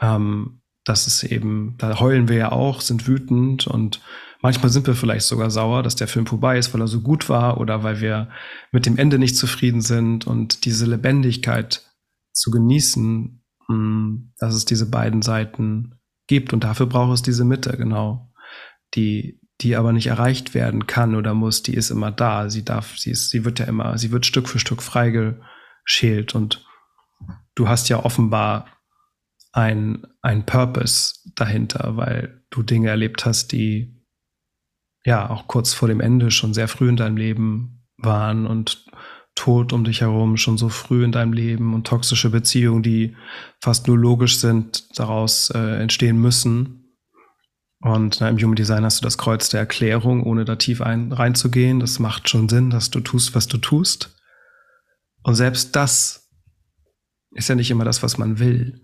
Ähm, 0.01 0.61
das 0.83 1.07
ist 1.07 1.23
eben, 1.23 1.75
da 1.77 1.99
heulen 1.99 2.27
wir 2.27 2.37
ja 2.37 2.51
auch, 2.51 2.81
sind 2.81 3.07
wütend 3.07 3.67
und 3.67 4.01
manchmal 4.41 4.69
sind 4.69 4.87
wir 4.87 4.95
vielleicht 4.95 5.25
sogar 5.25 5.49
sauer, 5.49 5.83
dass 5.83 5.95
der 5.95 6.07
Film 6.07 6.25
vorbei 6.25 6.57
ist, 6.57 6.73
weil 6.73 6.81
er 6.81 6.87
so 6.87 7.01
gut 7.01 7.29
war 7.29 7.59
oder 7.59 7.83
weil 7.83 8.01
wir 8.01 8.29
mit 8.71 8.85
dem 8.85 8.97
Ende 8.97 9.19
nicht 9.19 9.35
zufrieden 9.37 9.81
sind. 9.81 10.27
Und 10.27 10.65
diese 10.65 10.85
Lebendigkeit 10.85 11.83
zu 12.33 12.51
genießen, 12.51 13.43
mh, 13.67 13.75
hm, 13.75 14.33
dass 14.39 14.53
es 14.53 14.65
diese 14.65 14.89
beiden 14.89 15.21
Seiten 15.21 15.99
gibt. 16.27 16.53
Und 16.53 16.63
dafür 16.63 16.85
braucht 16.85 17.13
es 17.13 17.21
diese 17.21 17.45
Mitte, 17.45 17.77
genau, 17.77 18.31
die 18.95 19.39
die 19.61 19.75
aber 19.75 19.91
nicht 19.91 20.07
erreicht 20.07 20.53
werden 20.53 20.85
kann 20.85 21.15
oder 21.15 21.33
muss, 21.33 21.63
die 21.63 21.73
ist 21.73 21.89
immer 21.89 22.11
da. 22.11 22.49
Sie 22.49 22.63
darf, 22.63 22.97
sie 22.97 23.11
ist, 23.11 23.29
sie 23.29 23.43
wird 23.43 23.59
ja 23.59 23.65
immer, 23.65 23.97
sie 23.97 24.11
wird 24.11 24.25
Stück 24.25 24.47
für 24.47 24.59
Stück 24.59 24.83
freigeschält. 24.83 26.35
Und 26.35 26.65
du 27.55 27.67
hast 27.67 27.89
ja 27.89 28.03
offenbar 28.03 28.67
ein, 29.51 30.05
ein 30.21 30.45
Purpose 30.45 31.15
dahinter, 31.35 31.97
weil 31.97 32.43
du 32.51 32.61
Dinge 32.61 32.89
erlebt 32.89 33.25
hast, 33.25 33.51
die 33.51 33.96
ja 35.07 35.29
auch 35.29 35.47
kurz 35.47 35.73
vor 35.73 35.87
dem 35.87 35.99
Ende 35.99 36.29
schon 36.29 36.53
sehr 36.53 36.67
früh 36.67 36.89
in 36.89 36.97
deinem 36.97 37.17
Leben 37.17 37.83
waren 37.97 38.45
und 38.45 38.85
Tod 39.33 39.71
um 39.71 39.83
dich 39.83 40.01
herum 40.01 40.37
schon 40.37 40.57
so 40.57 40.69
früh 40.69 41.03
in 41.03 41.11
deinem 41.11 41.33
Leben 41.33 41.73
und 41.73 41.85
toxische 41.85 42.29
Beziehungen, 42.29 42.83
die 42.83 43.15
fast 43.61 43.87
nur 43.87 43.97
logisch 43.97 44.37
sind, 44.37 44.99
daraus 44.99 45.51
äh, 45.51 45.81
entstehen 45.81 46.19
müssen 46.19 46.87
und 47.79 48.19
na, 48.19 48.29
im 48.29 48.37
Human 48.37 48.55
Design 48.55 48.83
hast 48.83 48.99
du 48.99 49.03
das 49.03 49.17
Kreuz 49.17 49.49
der 49.49 49.59
Erklärung, 49.59 50.23
ohne 50.23 50.45
da 50.45 50.55
tief 50.55 50.81
ein, 50.81 51.11
reinzugehen. 51.11 51.79
Das 51.79 51.99
macht 51.99 52.27
schon 52.29 52.49
Sinn, 52.49 52.69
dass 52.69 52.89
du 52.89 53.01
tust, 53.01 53.35
was 53.35 53.47
du 53.47 53.57
tust. 53.57 54.15
Und 55.23 55.35
selbst 55.35 55.75
das 55.75 56.29
ist 57.31 57.49
ja 57.49 57.55
nicht 57.55 57.69
immer 57.69 57.85
das, 57.85 58.01
was 58.01 58.17
man 58.17 58.39
will. 58.39 58.81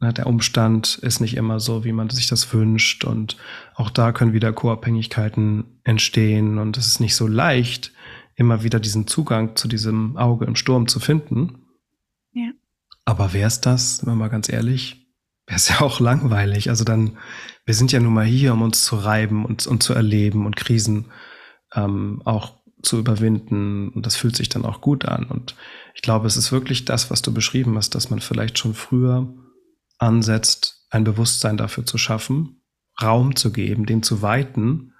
Der 0.00 0.26
Umstand 0.26 0.98
ist 1.00 1.20
nicht 1.20 1.36
immer 1.36 1.60
so, 1.60 1.84
wie 1.84 1.92
man 1.92 2.10
sich 2.10 2.26
das 2.26 2.52
wünscht. 2.52 3.04
Und 3.04 3.36
auch 3.74 3.90
da 3.90 4.12
können 4.12 4.34
wieder 4.34 4.52
Co-Abhängigkeiten 4.52 5.80
entstehen. 5.82 6.58
Und 6.58 6.76
es 6.76 6.86
ist 6.86 7.00
nicht 7.00 7.16
so 7.16 7.26
leicht, 7.26 7.92
immer 8.36 8.62
wieder 8.62 8.80
diesen 8.80 9.06
Zugang 9.06 9.56
zu 9.56 9.66
diesem 9.66 10.16
Auge 10.16 10.44
im 10.44 10.56
Sturm 10.56 10.88
zu 10.88 11.00
finden. 11.00 11.64
Ja. 12.32 12.50
Aber 13.06 13.32
wer 13.32 13.46
ist 13.46 13.62
das, 13.62 14.02
wenn 14.02 14.10
man 14.10 14.18
mal 14.18 14.28
ganz 14.28 14.48
ehrlich? 14.48 15.04
wäre 15.46 15.56
es 15.56 15.68
ja 15.68 15.80
auch 15.80 16.00
langweilig. 16.00 16.70
Also 16.70 16.84
dann, 16.84 17.18
wir 17.64 17.74
sind 17.74 17.92
ja 17.92 18.00
nun 18.00 18.14
mal 18.14 18.24
hier, 18.24 18.52
um 18.52 18.62
uns 18.62 18.84
zu 18.84 18.96
reiben 18.96 19.44
und, 19.44 19.66
und 19.66 19.82
zu 19.82 19.92
erleben 19.94 20.46
und 20.46 20.56
Krisen 20.56 21.06
ähm, 21.74 22.22
auch 22.24 22.54
zu 22.82 22.98
überwinden. 22.98 23.88
Und 23.90 24.06
das 24.06 24.16
fühlt 24.16 24.36
sich 24.36 24.48
dann 24.48 24.64
auch 24.64 24.80
gut 24.80 25.04
an. 25.04 25.24
Und 25.24 25.54
ich 25.94 26.02
glaube, 26.02 26.26
es 26.26 26.36
ist 26.36 26.52
wirklich 26.52 26.84
das, 26.84 27.10
was 27.10 27.22
du 27.22 27.32
beschrieben 27.32 27.76
hast, 27.76 27.94
dass 27.94 28.10
man 28.10 28.20
vielleicht 28.20 28.58
schon 28.58 28.74
früher 28.74 29.32
ansetzt, 30.04 30.86
ein 30.90 31.04
Bewusstsein 31.04 31.56
dafür 31.56 31.84
zu 31.86 31.98
schaffen, 31.98 32.62
Raum 33.02 33.34
zu 33.34 33.52
geben, 33.52 33.86
den 33.86 34.02
zu 34.02 34.22
weiten, 34.22 34.92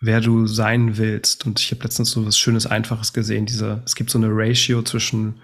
wer 0.00 0.20
du 0.20 0.46
sein 0.46 0.98
willst. 0.98 1.46
Und 1.46 1.60
ich 1.60 1.70
habe 1.70 1.82
letztens 1.84 2.10
so 2.10 2.26
was 2.26 2.38
Schönes, 2.38 2.66
Einfaches 2.66 3.12
gesehen. 3.12 3.46
Diese, 3.46 3.82
es 3.84 3.94
gibt 3.94 4.10
so 4.10 4.18
eine 4.18 4.28
Ratio 4.30 4.82
zwischen 4.82 5.40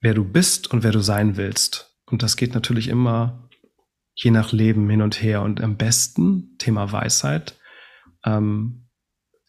wer 0.00 0.14
du 0.14 0.24
bist 0.24 0.70
und 0.70 0.82
wer 0.82 0.92
du 0.92 1.00
sein 1.00 1.36
willst. 1.36 1.98
Und 2.06 2.22
das 2.22 2.36
geht 2.36 2.54
natürlich 2.54 2.88
immer 2.88 3.48
je 4.14 4.30
nach 4.30 4.52
Leben 4.52 4.88
hin 4.88 5.02
und 5.02 5.22
her. 5.22 5.42
Und 5.42 5.60
am 5.60 5.76
besten, 5.76 6.56
Thema 6.58 6.90
Weisheit, 6.92 7.56
ähm, 8.24 8.88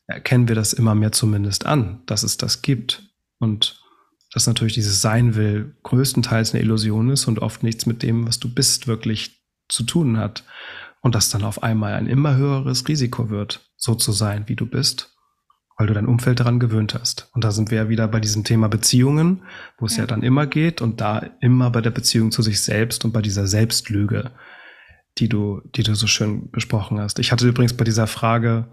erkennen 0.05 0.47
wir 0.47 0.55
das 0.55 0.73
immer 0.73 0.95
mehr 0.95 1.11
zumindest 1.11 1.65
an, 1.65 2.03
dass 2.05 2.23
es 2.23 2.37
das 2.37 2.61
gibt. 2.61 3.03
Und 3.39 3.78
dass 4.33 4.47
natürlich 4.47 4.73
dieses 4.73 5.01
Sein 5.01 5.35
will 5.35 5.75
größtenteils 5.83 6.53
eine 6.53 6.63
Illusion 6.63 7.09
ist 7.09 7.27
und 7.27 7.39
oft 7.39 7.63
nichts 7.63 7.85
mit 7.85 8.03
dem, 8.03 8.27
was 8.27 8.39
du 8.39 8.53
bist, 8.53 8.87
wirklich 8.87 9.43
zu 9.67 9.83
tun 9.83 10.17
hat. 10.17 10.43
Und 11.01 11.15
dass 11.15 11.29
dann 11.29 11.43
auf 11.43 11.63
einmal 11.63 11.93
ein 11.93 12.07
immer 12.07 12.35
höheres 12.35 12.87
Risiko 12.87 13.29
wird, 13.29 13.71
so 13.77 13.95
zu 13.95 14.11
sein, 14.11 14.43
wie 14.47 14.57
du 14.57 14.65
bist, 14.65 15.15
weil 15.77 15.87
du 15.87 15.93
dein 15.93 16.07
Umfeld 16.07 16.41
daran 16.41 16.59
gewöhnt 16.59 16.93
hast. 16.93 17.29
Und 17.33 17.45
da 17.45 17.51
sind 17.51 17.71
wir 17.71 17.77
ja 17.77 17.89
wieder 17.89 18.07
bei 18.09 18.19
diesem 18.19 18.43
Thema 18.43 18.67
Beziehungen, 18.67 19.43
wo 19.77 19.85
es 19.85 19.95
ja. 19.95 20.03
ja 20.03 20.07
dann 20.07 20.23
immer 20.23 20.45
geht 20.45 20.81
und 20.81 20.99
da 20.99 21.25
immer 21.39 21.69
bei 21.69 21.79
der 21.79 21.91
Beziehung 21.91 22.31
zu 22.31 22.41
sich 22.41 22.59
selbst 22.59 23.05
und 23.05 23.13
bei 23.13 23.21
dieser 23.21 23.47
Selbstlüge, 23.47 24.31
die 25.17 25.29
du, 25.29 25.61
die 25.73 25.83
du 25.83 25.95
so 25.95 26.05
schön 26.05 26.51
besprochen 26.51 26.99
hast. 26.99 27.17
Ich 27.19 27.31
hatte 27.31 27.47
übrigens 27.47 27.73
bei 27.73 27.85
dieser 27.85 28.07
Frage 28.07 28.69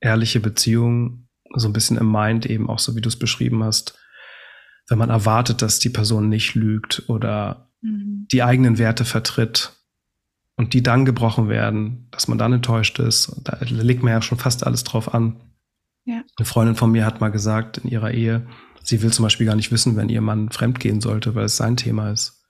ehrliche 0.00 0.38
Beziehung 0.38 1.28
so 1.56 1.68
ein 1.68 1.72
bisschen 1.72 1.96
im 1.96 2.10
Mind 2.10 2.46
eben 2.46 2.68
auch 2.68 2.78
so, 2.78 2.94
wie 2.94 3.00
du 3.00 3.08
es 3.08 3.18
beschrieben 3.18 3.64
hast, 3.64 3.98
wenn 4.88 4.98
man 4.98 5.10
erwartet, 5.10 5.62
dass 5.62 5.78
die 5.78 5.90
Person 5.90 6.28
nicht 6.28 6.54
lügt 6.54 7.04
oder 7.08 7.70
mhm. 7.80 8.26
die 8.32 8.42
eigenen 8.42 8.78
Werte 8.78 9.04
vertritt 9.04 9.72
und 10.56 10.74
die 10.74 10.82
dann 10.82 11.04
gebrochen 11.04 11.48
werden, 11.48 12.08
dass 12.10 12.26
man 12.26 12.38
dann 12.38 12.52
enttäuscht 12.52 12.98
ist. 12.98 13.40
Da 13.44 13.58
legt 13.60 14.02
man 14.02 14.12
ja 14.12 14.22
schon 14.22 14.38
fast 14.38 14.66
alles 14.66 14.84
drauf 14.84 15.14
an. 15.14 15.40
Ja. 16.04 16.22
Eine 16.36 16.46
Freundin 16.46 16.74
von 16.74 16.90
mir 16.90 17.04
hat 17.04 17.20
mal 17.20 17.30
gesagt 17.30 17.78
in 17.78 17.90
ihrer 17.90 18.12
Ehe, 18.12 18.46
sie 18.82 19.02
will 19.02 19.12
zum 19.12 19.24
Beispiel 19.24 19.46
gar 19.46 19.56
nicht 19.56 19.70
wissen, 19.70 19.96
wenn 19.96 20.08
ihr 20.08 20.22
Mann 20.22 20.50
fremdgehen 20.50 21.00
sollte, 21.00 21.34
weil 21.34 21.44
es 21.44 21.56
sein 21.56 21.76
Thema 21.76 22.10
ist. 22.10 22.42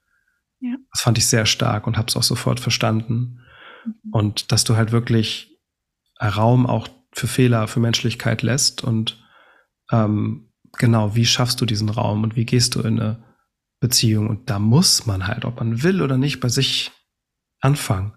Ja. 0.61 0.75
Das 0.91 1.01
fand 1.01 1.17
ich 1.17 1.27
sehr 1.27 1.45
stark 1.45 1.85
und 1.85 1.97
habe 1.97 2.07
es 2.07 2.15
auch 2.15 2.23
sofort 2.23 2.59
verstanden. 2.59 3.41
Mhm. 3.85 3.93
Und 4.11 4.51
dass 4.51 4.63
du 4.63 4.75
halt 4.75 4.91
wirklich 4.91 5.59
Raum 6.21 6.65
auch 6.65 6.87
für 7.11 7.27
Fehler, 7.27 7.67
für 7.67 7.79
Menschlichkeit 7.79 8.41
lässt 8.41 8.83
und 8.83 9.23
ähm, 9.91 10.48
genau, 10.77 11.15
wie 11.15 11.25
schaffst 11.25 11.61
du 11.61 11.65
diesen 11.65 11.89
Raum 11.89 12.23
und 12.23 12.35
wie 12.35 12.45
gehst 12.45 12.75
du 12.75 12.81
in 12.81 12.99
eine 12.99 13.23
Beziehung? 13.79 14.27
Und 14.27 14.49
da 14.49 14.59
muss 14.59 15.05
man 15.05 15.27
halt, 15.27 15.45
ob 15.45 15.59
man 15.59 15.83
will 15.83 16.01
oder 16.01 16.17
nicht, 16.17 16.39
bei 16.39 16.49
sich 16.49 16.91
anfangen. 17.61 18.13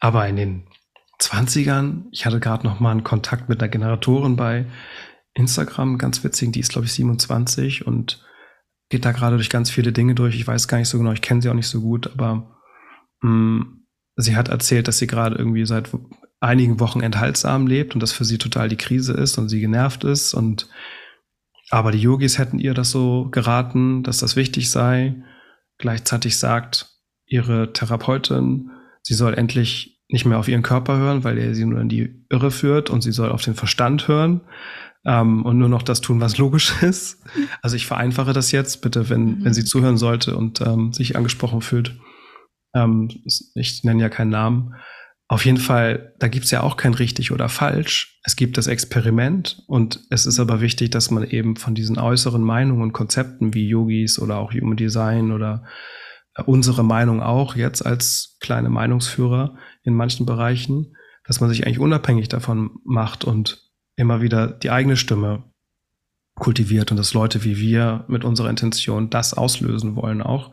Aber 0.00 0.28
in 0.28 0.36
den 0.36 0.66
20ern, 1.20 2.04
ich 2.10 2.26
hatte 2.26 2.40
gerade 2.40 2.66
noch 2.66 2.80
mal 2.80 2.90
einen 2.90 3.04
Kontakt 3.04 3.48
mit 3.48 3.60
einer 3.60 3.68
Generatorin 3.68 4.36
bei 4.36 4.66
Instagram, 5.34 5.98
ganz 5.98 6.22
witzig, 6.22 6.52
die 6.52 6.60
ist 6.60 6.72
glaube 6.72 6.86
ich 6.86 6.92
27 6.92 7.86
und 7.86 8.24
geht 8.88 9.04
da 9.04 9.12
gerade 9.12 9.36
durch 9.36 9.50
ganz 9.50 9.70
viele 9.70 9.92
Dinge 9.92 10.14
durch. 10.14 10.36
Ich 10.36 10.46
weiß 10.46 10.68
gar 10.68 10.78
nicht 10.78 10.88
so 10.88 10.98
genau, 10.98 11.12
ich 11.12 11.22
kenne 11.22 11.42
sie 11.42 11.48
auch 11.48 11.54
nicht 11.54 11.68
so 11.68 11.80
gut, 11.80 12.12
aber 12.12 12.60
mh, 13.22 13.30
mm, 13.30 13.86
sie 14.16 14.36
hat 14.36 14.48
erzählt, 14.48 14.86
dass 14.86 14.98
sie 14.98 15.06
gerade 15.06 15.36
irgendwie 15.36 15.66
seit 15.66 15.90
einigen 16.40 16.78
Wochen 16.78 17.00
enthaltsam 17.00 17.66
lebt 17.66 17.94
und 17.94 18.00
das 18.00 18.12
für 18.12 18.24
sie 18.24 18.38
total 18.38 18.68
die 18.68 18.76
Krise 18.76 19.14
ist 19.14 19.38
und 19.38 19.48
sie 19.48 19.60
genervt 19.60 20.04
ist 20.04 20.34
und 20.34 20.68
aber 21.70 21.92
die 21.92 22.00
Yogis 22.00 22.38
hätten 22.38 22.58
ihr 22.58 22.74
das 22.74 22.90
so 22.90 23.28
geraten, 23.30 24.02
dass 24.02 24.18
das 24.18 24.36
wichtig 24.36 24.70
sei. 24.70 25.16
Gleichzeitig 25.78 26.38
sagt 26.38 26.90
ihre 27.26 27.72
Therapeutin, 27.72 28.70
sie 29.02 29.14
soll 29.14 29.34
endlich 29.34 30.02
nicht 30.08 30.26
mehr 30.26 30.38
auf 30.38 30.48
ihren 30.48 30.62
Körper 30.62 30.96
hören, 30.98 31.24
weil 31.24 31.38
er 31.38 31.54
sie 31.54 31.64
nur 31.64 31.80
in 31.80 31.88
die 31.88 32.24
Irre 32.28 32.50
führt 32.50 32.90
und 32.90 33.00
sie 33.02 33.12
soll 33.12 33.30
auf 33.32 33.42
den 33.42 33.54
Verstand 33.54 34.06
hören 34.06 34.42
ähm, 35.04 35.44
und 35.44 35.58
nur 35.58 35.68
noch 35.68 35.82
das 35.82 36.00
tun, 36.00 36.20
was 36.20 36.38
logisch 36.38 36.74
ist. 36.82 37.22
Also 37.62 37.76
ich 37.76 37.86
vereinfache 37.86 38.32
das 38.32 38.52
jetzt, 38.52 38.82
bitte, 38.82 39.08
wenn, 39.08 39.24
mhm. 39.38 39.44
wenn 39.44 39.54
sie 39.54 39.64
zuhören 39.64 39.96
sollte 39.96 40.36
und 40.36 40.60
ähm, 40.60 40.92
sich 40.92 41.16
angesprochen 41.16 41.60
fühlt. 41.60 41.98
Ähm, 42.74 43.08
ich 43.54 43.82
nenne 43.84 44.02
ja 44.02 44.08
keinen 44.08 44.30
Namen. 44.30 44.74
Auf 45.34 45.44
jeden 45.44 45.58
Fall, 45.58 46.14
da 46.20 46.28
gibt's 46.28 46.52
ja 46.52 46.62
auch 46.62 46.76
kein 46.76 46.94
richtig 46.94 47.32
oder 47.32 47.48
falsch. 47.48 48.20
Es 48.22 48.36
gibt 48.36 48.56
das 48.56 48.68
Experiment 48.68 49.64
und 49.66 49.98
es 50.08 50.26
ist 50.26 50.38
aber 50.38 50.60
wichtig, 50.60 50.90
dass 50.90 51.10
man 51.10 51.24
eben 51.24 51.56
von 51.56 51.74
diesen 51.74 51.98
äußeren 51.98 52.40
Meinungen 52.40 52.82
und 52.82 52.92
Konzepten 52.92 53.52
wie 53.52 53.66
Yogis 53.66 54.20
oder 54.20 54.36
auch 54.36 54.52
Human 54.52 54.76
Design 54.76 55.32
oder 55.32 55.64
äh, 56.36 56.42
unsere 56.44 56.84
Meinung 56.84 57.20
auch 57.20 57.56
jetzt 57.56 57.84
als 57.84 58.36
kleine 58.38 58.70
Meinungsführer 58.70 59.56
in 59.82 59.94
manchen 59.94 60.24
Bereichen, 60.24 60.94
dass 61.26 61.40
man 61.40 61.50
sich 61.50 61.66
eigentlich 61.66 61.80
unabhängig 61.80 62.28
davon 62.28 62.70
macht 62.84 63.24
und 63.24 63.72
immer 63.96 64.22
wieder 64.22 64.46
die 64.46 64.70
eigene 64.70 64.96
Stimme 64.96 65.42
kultiviert 66.36 66.92
und 66.92 66.96
dass 66.96 67.12
Leute 67.12 67.42
wie 67.42 67.58
wir 67.58 68.04
mit 68.06 68.22
unserer 68.22 68.50
Intention 68.50 69.10
das 69.10 69.34
auslösen 69.34 69.96
wollen 69.96 70.22
auch 70.22 70.52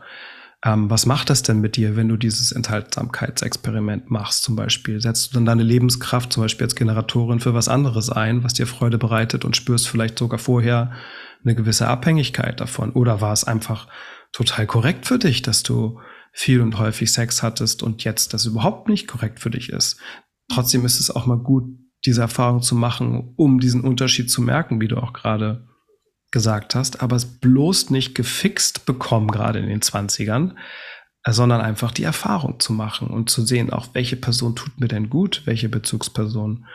ähm, 0.64 0.88
was 0.88 1.06
macht 1.06 1.28
das 1.28 1.42
denn 1.42 1.60
mit 1.60 1.76
dir, 1.76 1.96
wenn 1.96 2.08
du 2.08 2.16
dieses 2.16 2.52
Enthaltsamkeitsexperiment 2.52 4.10
machst 4.10 4.44
zum 4.44 4.54
Beispiel? 4.54 5.00
Setzt 5.00 5.30
du 5.30 5.34
dann 5.34 5.44
deine 5.44 5.64
Lebenskraft 5.64 6.32
zum 6.32 6.44
Beispiel 6.44 6.66
als 6.66 6.76
Generatorin 6.76 7.40
für 7.40 7.54
was 7.54 7.68
anderes 7.68 8.10
ein, 8.10 8.44
was 8.44 8.54
dir 8.54 8.66
Freude 8.66 8.96
bereitet 8.96 9.44
und 9.44 9.56
spürst 9.56 9.88
vielleicht 9.88 10.18
sogar 10.18 10.38
vorher 10.38 10.92
eine 11.44 11.56
gewisse 11.56 11.88
Abhängigkeit 11.88 12.60
davon? 12.60 12.92
Oder 12.92 13.20
war 13.20 13.32
es 13.32 13.42
einfach 13.42 13.88
total 14.30 14.66
korrekt 14.66 15.06
für 15.06 15.18
dich, 15.18 15.42
dass 15.42 15.64
du 15.64 15.98
viel 16.32 16.60
und 16.60 16.78
häufig 16.78 17.12
Sex 17.12 17.42
hattest 17.42 17.82
und 17.82 18.04
jetzt 18.04 18.32
das 18.32 18.46
überhaupt 18.46 18.88
nicht 18.88 19.08
korrekt 19.08 19.40
für 19.40 19.50
dich 19.50 19.68
ist? 19.70 19.98
Trotzdem 20.48 20.84
ist 20.84 21.00
es 21.00 21.10
auch 21.10 21.26
mal 21.26 21.38
gut, 21.38 21.64
diese 22.04 22.20
Erfahrung 22.20 22.62
zu 22.62 22.76
machen, 22.76 23.32
um 23.36 23.58
diesen 23.58 23.80
Unterschied 23.82 24.30
zu 24.30 24.42
merken, 24.42 24.80
wie 24.80 24.88
du 24.88 24.96
auch 24.96 25.12
gerade 25.12 25.66
gesagt 26.32 26.74
hast, 26.74 27.02
aber 27.02 27.14
es 27.16 27.26
bloß 27.26 27.90
nicht 27.90 28.14
gefixt 28.14 28.86
bekommen, 28.86 29.28
gerade 29.28 29.60
in 29.60 29.68
den 29.68 29.82
Zwanzigern, 29.82 30.58
äh, 31.24 31.32
sondern 31.32 31.60
einfach 31.60 31.92
die 31.92 32.02
Erfahrung 32.02 32.58
zu 32.58 32.72
machen 32.72 33.08
und 33.08 33.30
zu 33.30 33.44
sehen, 33.44 33.70
auch 33.70 33.88
welche 33.92 34.16
Person 34.16 34.56
tut 34.56 34.80
mir 34.80 34.88
denn 34.88 35.10
gut, 35.10 35.42
welche 35.44 35.68
Bezugsperson 35.68 36.66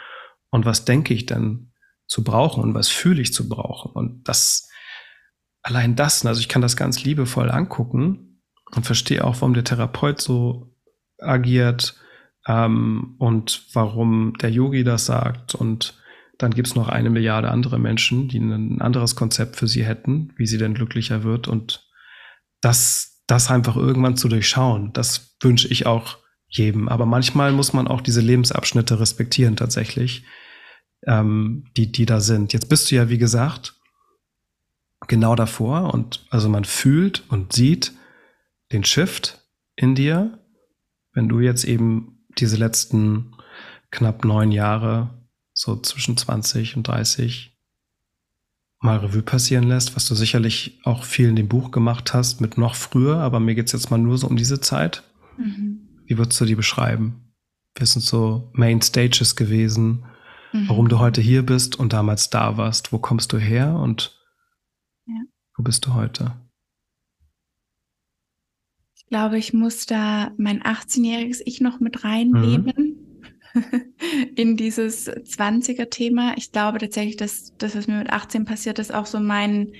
und 0.50 0.66
was 0.66 0.86
denke 0.86 1.14
ich 1.14 1.26
denn 1.26 1.74
zu 2.08 2.24
brauchen 2.24 2.64
und 2.64 2.74
was 2.74 2.88
fühle 2.88 3.22
ich 3.22 3.34
zu 3.34 3.50
brauchen. 3.50 3.92
Und 3.92 4.28
das, 4.30 4.70
allein 5.62 5.96
das, 5.96 6.26
also 6.26 6.40
ich 6.40 6.48
kann 6.48 6.62
das 6.62 6.78
ganz 6.78 7.04
liebevoll 7.04 7.52
angucken 7.52 8.42
und 8.74 8.86
verstehe 8.86 9.24
auch, 9.26 9.36
warum 9.42 9.54
der 9.54 9.66
Therapeut 9.66 10.22
so 10.22 10.74
agiert 11.20 11.96
ähm, 12.48 13.16
und 13.18 13.68
warum 13.74 14.34
der 14.38 14.52
Yogi 14.52 14.84
das 14.84 15.08
sagt 15.08 15.56
und 15.56 15.96
dann 16.38 16.52
gibt 16.52 16.68
es 16.68 16.76
noch 16.76 16.88
eine 16.88 17.10
Milliarde 17.10 17.50
andere 17.50 17.80
Menschen, 17.80 18.28
die 18.28 18.40
ein 18.40 18.82
anderes 18.82 19.16
Konzept 19.16 19.56
für 19.56 19.68
sie 19.68 19.84
hätten, 19.84 20.34
wie 20.38 20.46
sie 20.46 20.58
denn 20.58 20.74
glücklicher 20.74 21.24
wird. 21.24 21.48
Und 21.48 21.88
das, 22.62 23.24
das 23.28 23.50
einfach 23.50 23.76
irgendwann 23.76 24.18
zu 24.18 24.28
durchschauen, 24.30 24.94
das 24.94 25.36
wünsche 25.42 25.68
ich 25.68 25.86
auch 25.86 26.18
jedem. 26.48 26.88
Aber 26.90 27.06
manchmal 27.06 27.52
muss 27.52 27.74
man 27.74 27.88
auch 27.88 28.02
diese 28.02 28.22
Lebensabschnitte 28.22 29.00
respektieren 29.00 29.56
tatsächlich, 29.56 30.26
ähm, 31.06 31.66
die, 31.76 31.92
die 31.92 32.06
da 32.06 32.20
sind. 32.20 32.54
Jetzt 32.54 32.70
bist 32.70 32.92
du 32.92 32.96
ja, 32.96 33.10
wie 33.10 33.18
gesagt, 33.18 33.76
genau 35.08 35.36
davor 35.36 35.94
und 35.94 36.26
also 36.30 36.50
man 36.50 36.66
fühlt 36.66 37.24
und 37.30 37.54
sieht 37.54 37.94
den 38.72 38.84
Shift 38.84 39.42
in 39.76 39.96
dir, 39.96 40.40
wenn 41.14 41.30
du 41.30 41.40
jetzt 41.40 41.64
eben 41.64 42.26
diese 42.38 42.58
letzten 42.58 43.36
knapp 43.92 44.26
neun 44.26 44.52
Jahre 44.52 45.17
so 45.58 45.76
zwischen 45.76 46.16
20 46.16 46.78
und 46.78 46.88
30 46.88 47.52
mal 48.80 48.98
Revue 48.98 49.24
passieren 49.24 49.64
lässt, 49.64 49.96
was 49.96 50.08
du 50.08 50.14
sicherlich 50.14 50.80
auch 50.84 51.04
viel 51.04 51.30
in 51.30 51.36
dem 51.36 51.48
Buch 51.48 51.72
gemacht 51.72 52.14
hast 52.14 52.42
mit 52.42 52.60
noch 52.60 52.76
früher, 52.76 53.18
aber 53.18 53.40
mir 53.40 53.56
geht's 53.56 53.72
jetzt 53.72 53.90
mal 53.90 53.98
nur 53.98 54.20
so 54.20 54.28
um 54.28 54.38
diese 54.38 54.62
Zeit. 54.62 55.04
Mhm. 55.36 56.04
Wie 56.06 56.20
würdest 56.20 56.40
du 56.40 56.46
die 56.46 56.54
beschreiben? 56.54 57.34
Wir 57.76 57.88
sind 57.88 58.04
so 58.04 58.52
Main 58.54 58.84
Stages 58.84 59.36
gewesen, 59.36 60.06
mhm. 60.54 60.70
warum 60.70 60.90
du 60.90 61.00
heute 61.00 61.22
hier 61.22 61.44
bist 61.44 61.76
und 61.76 61.92
damals 61.92 62.30
da 62.30 62.58
warst. 62.58 62.94
Wo 62.94 63.00
kommst 63.00 63.34
du 63.34 63.40
her 63.40 63.74
und 63.74 64.16
ja. 65.08 65.22
wo 65.56 65.64
bist 65.64 65.88
du 65.88 65.96
heute? 65.96 66.34
Ich 68.96 69.08
glaube, 69.08 69.40
ich 69.40 69.54
muss 69.54 69.88
da 69.88 70.32
mein 70.38 70.62
18-jähriges 70.62 71.42
Ich 71.46 71.62
noch 71.62 71.80
mit 71.80 72.04
reinnehmen. 72.04 72.74
Mhm. 72.78 72.97
in 74.36 74.58
dieses 74.58 75.10
20er-Thema. 75.10 76.34
Ich 76.38 76.52
glaube 76.52 76.78
tatsächlich, 76.80 77.18
dass 77.18 77.54
das, 77.58 77.76
was 77.76 77.88
mir 77.88 77.98
mit 77.98 78.10
18 78.10 78.46
passiert 78.46 78.80
ist, 78.80 78.94
auch 78.94 79.06
so 79.06 79.20
mein, 79.20 79.74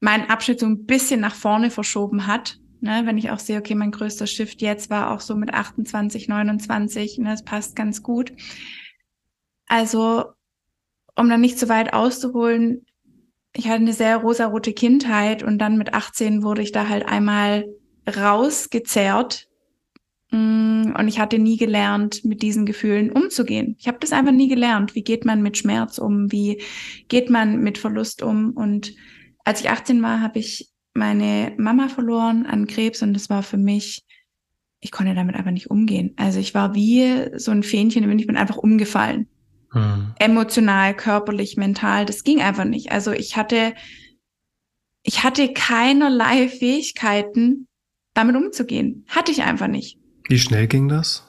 mein 0.00 0.28
Abschnitt 0.28 0.60
so 0.60 0.66
ein 0.66 0.86
bisschen 0.86 1.20
nach 1.20 1.34
vorne 1.34 1.70
verschoben 1.70 2.26
hat. 2.26 2.58
Ne, 2.82 3.02
wenn 3.04 3.18
ich 3.18 3.30
auch 3.30 3.38
sehe, 3.38 3.58
okay, 3.58 3.74
mein 3.74 3.90
größter 3.90 4.26
Shift 4.26 4.62
jetzt 4.62 4.88
war 4.88 5.10
auch 5.10 5.20
so 5.20 5.36
mit 5.36 5.52
28, 5.52 6.28
29, 6.28 7.18
ne, 7.18 7.28
das 7.30 7.44
passt 7.44 7.76
ganz 7.76 8.02
gut. 8.02 8.32
Also, 9.66 10.32
um 11.14 11.28
dann 11.28 11.42
nicht 11.42 11.58
zu 11.58 11.68
weit 11.68 11.92
auszuholen, 11.92 12.86
ich 13.54 13.68
hatte 13.68 13.82
eine 13.82 13.92
sehr 13.92 14.16
rosarote 14.16 14.72
Kindheit 14.72 15.42
und 15.42 15.58
dann 15.58 15.76
mit 15.76 15.92
18 15.92 16.42
wurde 16.42 16.62
ich 16.62 16.72
da 16.72 16.88
halt 16.88 17.06
einmal 17.06 17.66
rausgezerrt 18.08 19.49
und 20.32 21.08
ich 21.08 21.18
hatte 21.18 21.38
nie 21.38 21.56
gelernt, 21.56 22.24
mit 22.24 22.42
diesen 22.42 22.66
Gefühlen 22.66 23.10
umzugehen. 23.10 23.76
Ich 23.78 23.88
habe 23.88 23.98
das 24.00 24.12
einfach 24.12 24.32
nie 24.32 24.48
gelernt. 24.48 24.94
Wie 24.94 25.02
geht 25.02 25.24
man 25.24 25.42
mit 25.42 25.56
Schmerz 25.58 25.98
um? 25.98 26.30
Wie 26.30 26.62
geht 27.08 27.30
man 27.30 27.60
mit 27.60 27.78
Verlust 27.78 28.22
um? 28.22 28.52
Und 28.52 28.94
als 29.44 29.60
ich 29.60 29.70
18 29.70 30.02
war, 30.02 30.20
habe 30.20 30.38
ich 30.38 30.70
meine 30.94 31.54
Mama 31.56 31.88
verloren 31.88 32.46
an 32.46 32.66
Krebs 32.66 33.02
und 33.02 33.14
das 33.14 33.30
war 33.30 33.42
für 33.42 33.56
mich, 33.56 34.04
ich 34.80 34.90
konnte 34.90 35.14
damit 35.14 35.34
einfach 35.34 35.50
nicht 35.50 35.70
umgehen. 35.70 36.14
Also 36.16 36.38
ich 36.38 36.54
war 36.54 36.74
wie 36.74 37.28
so 37.36 37.50
ein 37.50 37.62
Fähnchen 37.62 38.18
ich 38.18 38.26
bin 38.26 38.36
einfach 38.36 38.56
umgefallen. 38.56 39.28
Mhm. 39.72 40.14
Emotional, 40.18 40.94
körperlich, 40.94 41.56
mental, 41.56 42.06
das 42.06 42.24
ging 42.24 42.40
einfach 42.40 42.64
nicht. 42.64 42.92
Also 42.92 43.12
ich 43.12 43.36
hatte, 43.36 43.74
ich 45.02 45.22
hatte 45.22 45.52
keinerlei 45.52 46.48
Fähigkeiten, 46.48 47.68
damit 48.14 48.36
umzugehen. 48.36 49.04
Hatte 49.08 49.32
ich 49.32 49.42
einfach 49.42 49.68
nicht. 49.68 49.99
Wie 50.30 50.38
schnell 50.38 50.68
ging 50.68 50.88
das? 50.88 51.26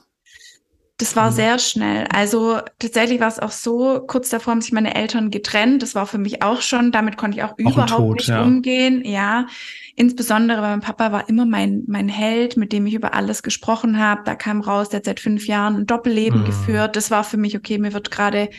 Das 0.97 1.15
war 1.15 1.31
mhm. 1.31 1.35
sehr 1.35 1.57
schnell. 1.57 2.05
Also 2.13 2.59
tatsächlich 2.77 3.19
war 3.19 3.29
es 3.29 3.39
auch 3.39 3.49
so, 3.49 3.99
kurz 4.05 4.29
davor 4.29 4.51
haben 4.51 4.61
sich 4.61 4.73
meine 4.73 4.93
Eltern 4.93 5.31
getrennt. 5.31 5.81
Das 5.81 5.95
war 5.95 6.05
für 6.05 6.19
mich 6.19 6.43
auch 6.43 6.61
schon, 6.61 6.91
damit 6.91 7.17
konnte 7.17 7.39
ich 7.39 7.43
auch, 7.43 7.53
auch 7.53 7.57
überhaupt 7.57 7.89
Tod, 7.89 8.17
nicht 8.17 8.27
ja. 8.27 8.43
umgehen. 8.43 9.03
Ja, 9.03 9.47
insbesondere, 9.95 10.61
weil 10.61 10.69
mein 10.69 10.81
Papa 10.81 11.11
war 11.11 11.27
immer 11.27 11.47
mein, 11.47 11.83
mein 11.87 12.09
Held, 12.09 12.57
mit 12.57 12.71
dem 12.71 12.85
ich 12.85 12.93
über 12.93 13.15
alles 13.15 13.41
gesprochen 13.41 13.97
habe. 13.97 14.21
Da 14.23 14.35
kam 14.35 14.61
raus, 14.61 14.89
der 14.89 14.97
hat 14.97 15.05
seit 15.05 15.19
fünf 15.19 15.47
Jahren 15.47 15.77
ein 15.77 15.87
Doppelleben 15.87 16.41
mhm. 16.41 16.45
geführt. 16.45 16.95
Das 16.95 17.09
war 17.09 17.23
für 17.23 17.37
mich, 17.37 17.57
okay, 17.57 17.79
mir 17.79 17.93
wird 17.93 18.11
gerade 18.11 18.49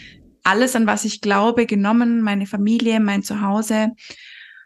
alles, 0.43 0.75
an 0.75 0.89
was 0.89 1.05
ich 1.05 1.21
glaube, 1.21 1.67
genommen, 1.67 2.21
meine 2.21 2.47
Familie, 2.47 2.99
mein 2.99 3.23
Zuhause. 3.23 3.93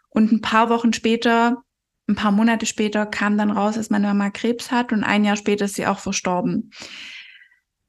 Und 0.09 0.31
ein 0.31 0.41
paar 0.41 0.71
Wochen 0.71 0.91
später, 0.91 1.61
ein 2.07 2.15
paar 2.15 2.31
Monate 2.31 2.65
später 2.65 3.05
kam 3.05 3.37
dann 3.37 3.51
raus, 3.51 3.75
dass 3.75 3.89
meine 3.89 4.07
Mama 4.07 4.29
Krebs 4.29 4.71
hat 4.71 4.91
und 4.93 5.03
ein 5.03 5.25
Jahr 5.25 5.35
später 5.35 5.65
ist 5.65 5.75
sie 5.75 5.87
auch 5.87 5.99
verstorben 5.99 6.71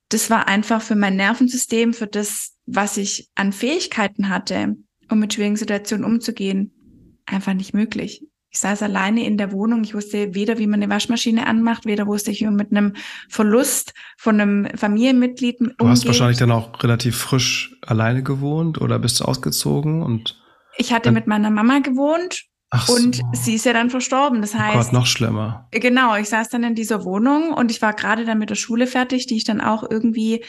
das 0.09 0.31
war 0.31 0.48
einfach 0.48 0.81
für 0.81 0.96
mein 0.96 1.16
Nervensystem, 1.16 1.92
für 1.92 2.07
das, 2.07 2.54
was 2.66 2.96
ich 2.96 3.28
an 3.35 3.52
Fähigkeiten 3.52 4.28
hatte, 4.28 4.76
um 5.11 5.18
mit 5.18 5.35
schwierigen 5.35 5.57
Situationen 5.57 6.04
umzugehen, 6.04 7.20
einfach 7.26 7.54
nicht 7.54 7.74
möglich. 7.74 8.24
Ich 8.50 8.61
saß 8.61 8.83
alleine 8.83 9.26
in 9.26 9.37
der 9.37 9.52
Wohnung. 9.52 9.85
Ich 9.85 9.94
wusste 9.94 10.35
weder, 10.35 10.57
wie 10.57 10.66
man 10.66 10.83
eine 10.83 10.90
Waschmaschine 10.90 11.46
anmacht, 11.46 11.85
weder 11.85 12.07
wusste 12.07 12.31
ich, 12.31 12.40
wie 12.40 12.46
man 12.46 12.57
mit 12.57 12.70
einem 12.70 12.94
Verlust 13.28 13.92
von 14.16 14.40
einem 14.40 14.68
Familienmitglied 14.74 15.61
umgeht. 15.61 15.76
Du 15.78 15.88
hast 15.88 16.07
wahrscheinlich 16.07 16.38
dann 16.38 16.50
auch 16.50 16.83
relativ 16.83 17.16
frisch 17.18 17.76
alleine 17.83 18.22
gewohnt 18.22 18.81
oder 18.81 18.98
bist 18.98 19.20
du 19.20 19.24
ausgezogen 19.26 20.02
und? 20.02 20.42
Ich 20.78 20.92
hatte 20.92 21.12
mit 21.12 21.26
meiner 21.26 21.50
Mama 21.50 21.81
gewohnt 21.81 22.44
Ach 22.70 22.88
und 22.88 23.16
so. 23.16 23.22
sie 23.33 23.54
ist 23.54 23.64
ja 23.64 23.72
dann 23.72 23.90
verstorben. 23.90 24.42
Das 24.42 24.54
heißt. 24.54 24.76
Oh 24.76 24.78
Gott, 24.78 24.92
noch 24.92 25.07
schlimmer. 25.07 25.68
Genau, 25.70 26.16
ich 26.16 26.28
saß 26.28 26.50
dann 26.50 26.64
in 26.64 26.74
dieser 26.74 27.04
Wohnung 27.04 27.52
und 27.52 27.70
ich 27.70 27.81
war 27.81 27.94
gerade 27.94 28.24
dann 28.24 28.38
mit 28.38 28.50
der 28.50 28.57
Schule 28.57 28.87
fertig, 28.87 29.26
die 29.26 29.37
ich 29.37 29.44
dann 29.44 29.61
auch 29.61 29.88
irgendwie 29.88 30.44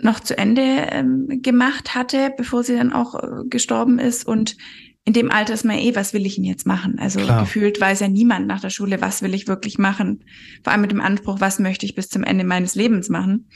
noch 0.00 0.20
zu 0.20 0.36
Ende 0.36 0.62
ähm, 0.62 1.28
gemacht 1.42 1.94
hatte, 1.94 2.32
bevor 2.36 2.64
sie 2.64 2.76
dann 2.76 2.92
auch 2.92 3.14
äh, 3.14 3.44
gestorben 3.48 4.00
ist. 4.00 4.26
Und 4.26 4.56
in 5.04 5.12
dem 5.12 5.30
Alter 5.30 5.54
ist 5.54 5.64
man 5.64 5.78
eh, 5.78 5.94
was 5.94 6.12
will 6.12 6.26
ich 6.26 6.36
denn 6.36 6.44
jetzt 6.44 6.66
machen? 6.66 6.98
Also 6.98 7.20
Klar. 7.20 7.40
gefühlt 7.42 7.80
weiß 7.80 8.00
ja 8.00 8.08
niemand 8.08 8.46
nach 8.46 8.60
der 8.60 8.70
Schule, 8.70 9.00
was 9.00 9.22
will 9.22 9.34
ich 9.34 9.46
wirklich 9.46 9.78
machen. 9.78 10.24
Vor 10.64 10.72
allem 10.72 10.82
mit 10.82 10.90
dem 10.90 11.00
Anspruch, 11.00 11.40
was 11.40 11.60
möchte 11.60 11.86
ich 11.86 11.94
bis 11.94 12.08
zum 12.08 12.24
Ende 12.24 12.44
meines 12.44 12.74
Lebens 12.74 13.08
machen. 13.08 13.48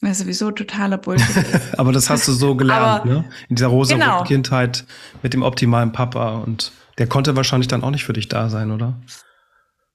Was 0.00 0.18
sowieso 0.18 0.50
totaler 0.50 0.98
Bullshit 0.98 1.44
Aber 1.78 1.92
das 1.92 2.10
hast 2.10 2.26
du 2.26 2.32
so 2.32 2.56
gelernt, 2.56 3.02
Aber, 3.02 3.04
ne? 3.04 3.24
In 3.48 3.56
dieser 3.56 3.68
rosa 3.68 3.94
genau. 3.94 4.24
Kindheit 4.24 4.84
mit 5.22 5.32
dem 5.32 5.42
optimalen 5.42 5.92
Papa 5.92 6.38
und 6.38 6.72
der 6.98 7.06
konnte 7.06 7.36
wahrscheinlich 7.36 7.68
dann 7.68 7.82
auch 7.82 7.90
nicht 7.90 8.04
für 8.04 8.12
dich 8.12 8.28
da 8.28 8.48
sein, 8.48 8.70
oder? 8.70 9.00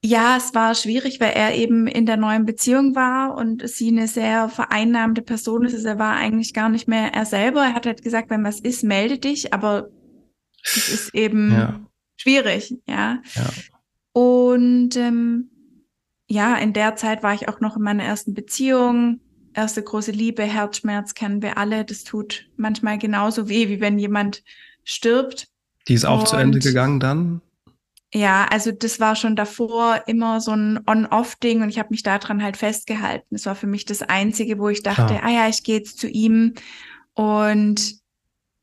Ja, 0.04 0.38
es 0.38 0.54
war 0.54 0.76
schwierig, 0.76 1.20
weil 1.20 1.32
er 1.32 1.56
eben 1.56 1.88
in 1.88 2.06
der 2.06 2.18
neuen 2.18 2.46
Beziehung 2.46 2.96
war 2.96 3.36
und 3.36 3.68
sie 3.68 3.90
eine 3.90 4.08
sehr 4.08 4.48
vereinnahmte 4.48 5.22
Person 5.22 5.66
ist. 5.66 5.74
Also 5.74 5.88
er 5.88 6.00
war 6.00 6.16
eigentlich 6.16 6.54
gar 6.54 6.70
nicht 6.70 6.88
mehr 6.88 7.14
er 7.14 7.26
selber. 7.26 7.64
Er 7.64 7.74
hat 7.74 7.88
halt 7.88 8.04
gesagt, 8.04 8.30
wenn 8.30 8.44
was 8.44 8.60
ist, 8.60 8.84
melde 8.84 9.18
dich, 9.18 9.54
aber 9.54 9.90
es 10.64 10.90
ist 10.90 11.16
eben 11.16 11.52
ja. 11.52 11.80
schwierig, 12.16 12.76
ja. 12.88 13.22
ja. 13.34 13.50
Und 14.14 14.96
ähm, 14.96 15.50
ja, 16.30 16.56
in 16.58 16.74
der 16.74 16.96
Zeit 16.96 17.24
war 17.24 17.34
ich 17.34 17.48
auch 17.48 17.60
noch 17.60 17.78
in 17.78 17.84
meiner 17.84 18.04
ersten 18.04 18.34
Beziehung. 18.34 19.22
Erste 19.54 19.82
große 19.82 20.12
Liebe, 20.12 20.44
Herzschmerz 20.44 21.16
kennen 21.16 21.42
wir 21.42 21.58
alle. 21.58 21.86
Das 21.86 22.04
tut 22.04 22.50
manchmal 22.56 23.00
genauso 23.00 23.50
weh, 23.50 23.70
wie 23.70 23.82
wenn 23.82 23.98
jemand 23.98 24.44
stirbt. 24.84 25.48
Die 25.88 25.94
ist 25.94 26.06
auch 26.06 26.20
und, 26.20 26.28
zu 26.28 26.36
Ende 26.36 26.60
gegangen 26.60 27.00
dann? 27.00 27.42
Ja, 28.14 28.46
also 28.50 28.72
das 28.72 29.00
war 29.00 29.16
schon 29.16 29.36
davor 29.36 30.04
immer 30.08 30.40
so 30.40 30.52
ein 30.52 30.80
On-Off-Ding 30.88 31.62
und 31.62 31.70
ich 31.70 31.78
habe 31.78 31.90
mich 31.92 32.04
daran 32.04 32.42
halt 32.42 32.56
festgehalten. 32.56 33.28
Das 33.32 33.46
war 33.46 33.56
für 33.56 33.68
mich 33.68 33.86
das 33.86 34.02
Einzige, 34.02 34.60
wo 34.60 34.70
ich 34.70 34.82
dachte, 34.82 35.16
Klar. 35.16 35.24
ah 35.24 35.30
ja, 35.30 35.50
ich 35.50 35.64
gehe 35.64 35.78
jetzt 35.78 36.00
zu 36.00 36.08
ihm 36.08 36.54
und 37.14 37.96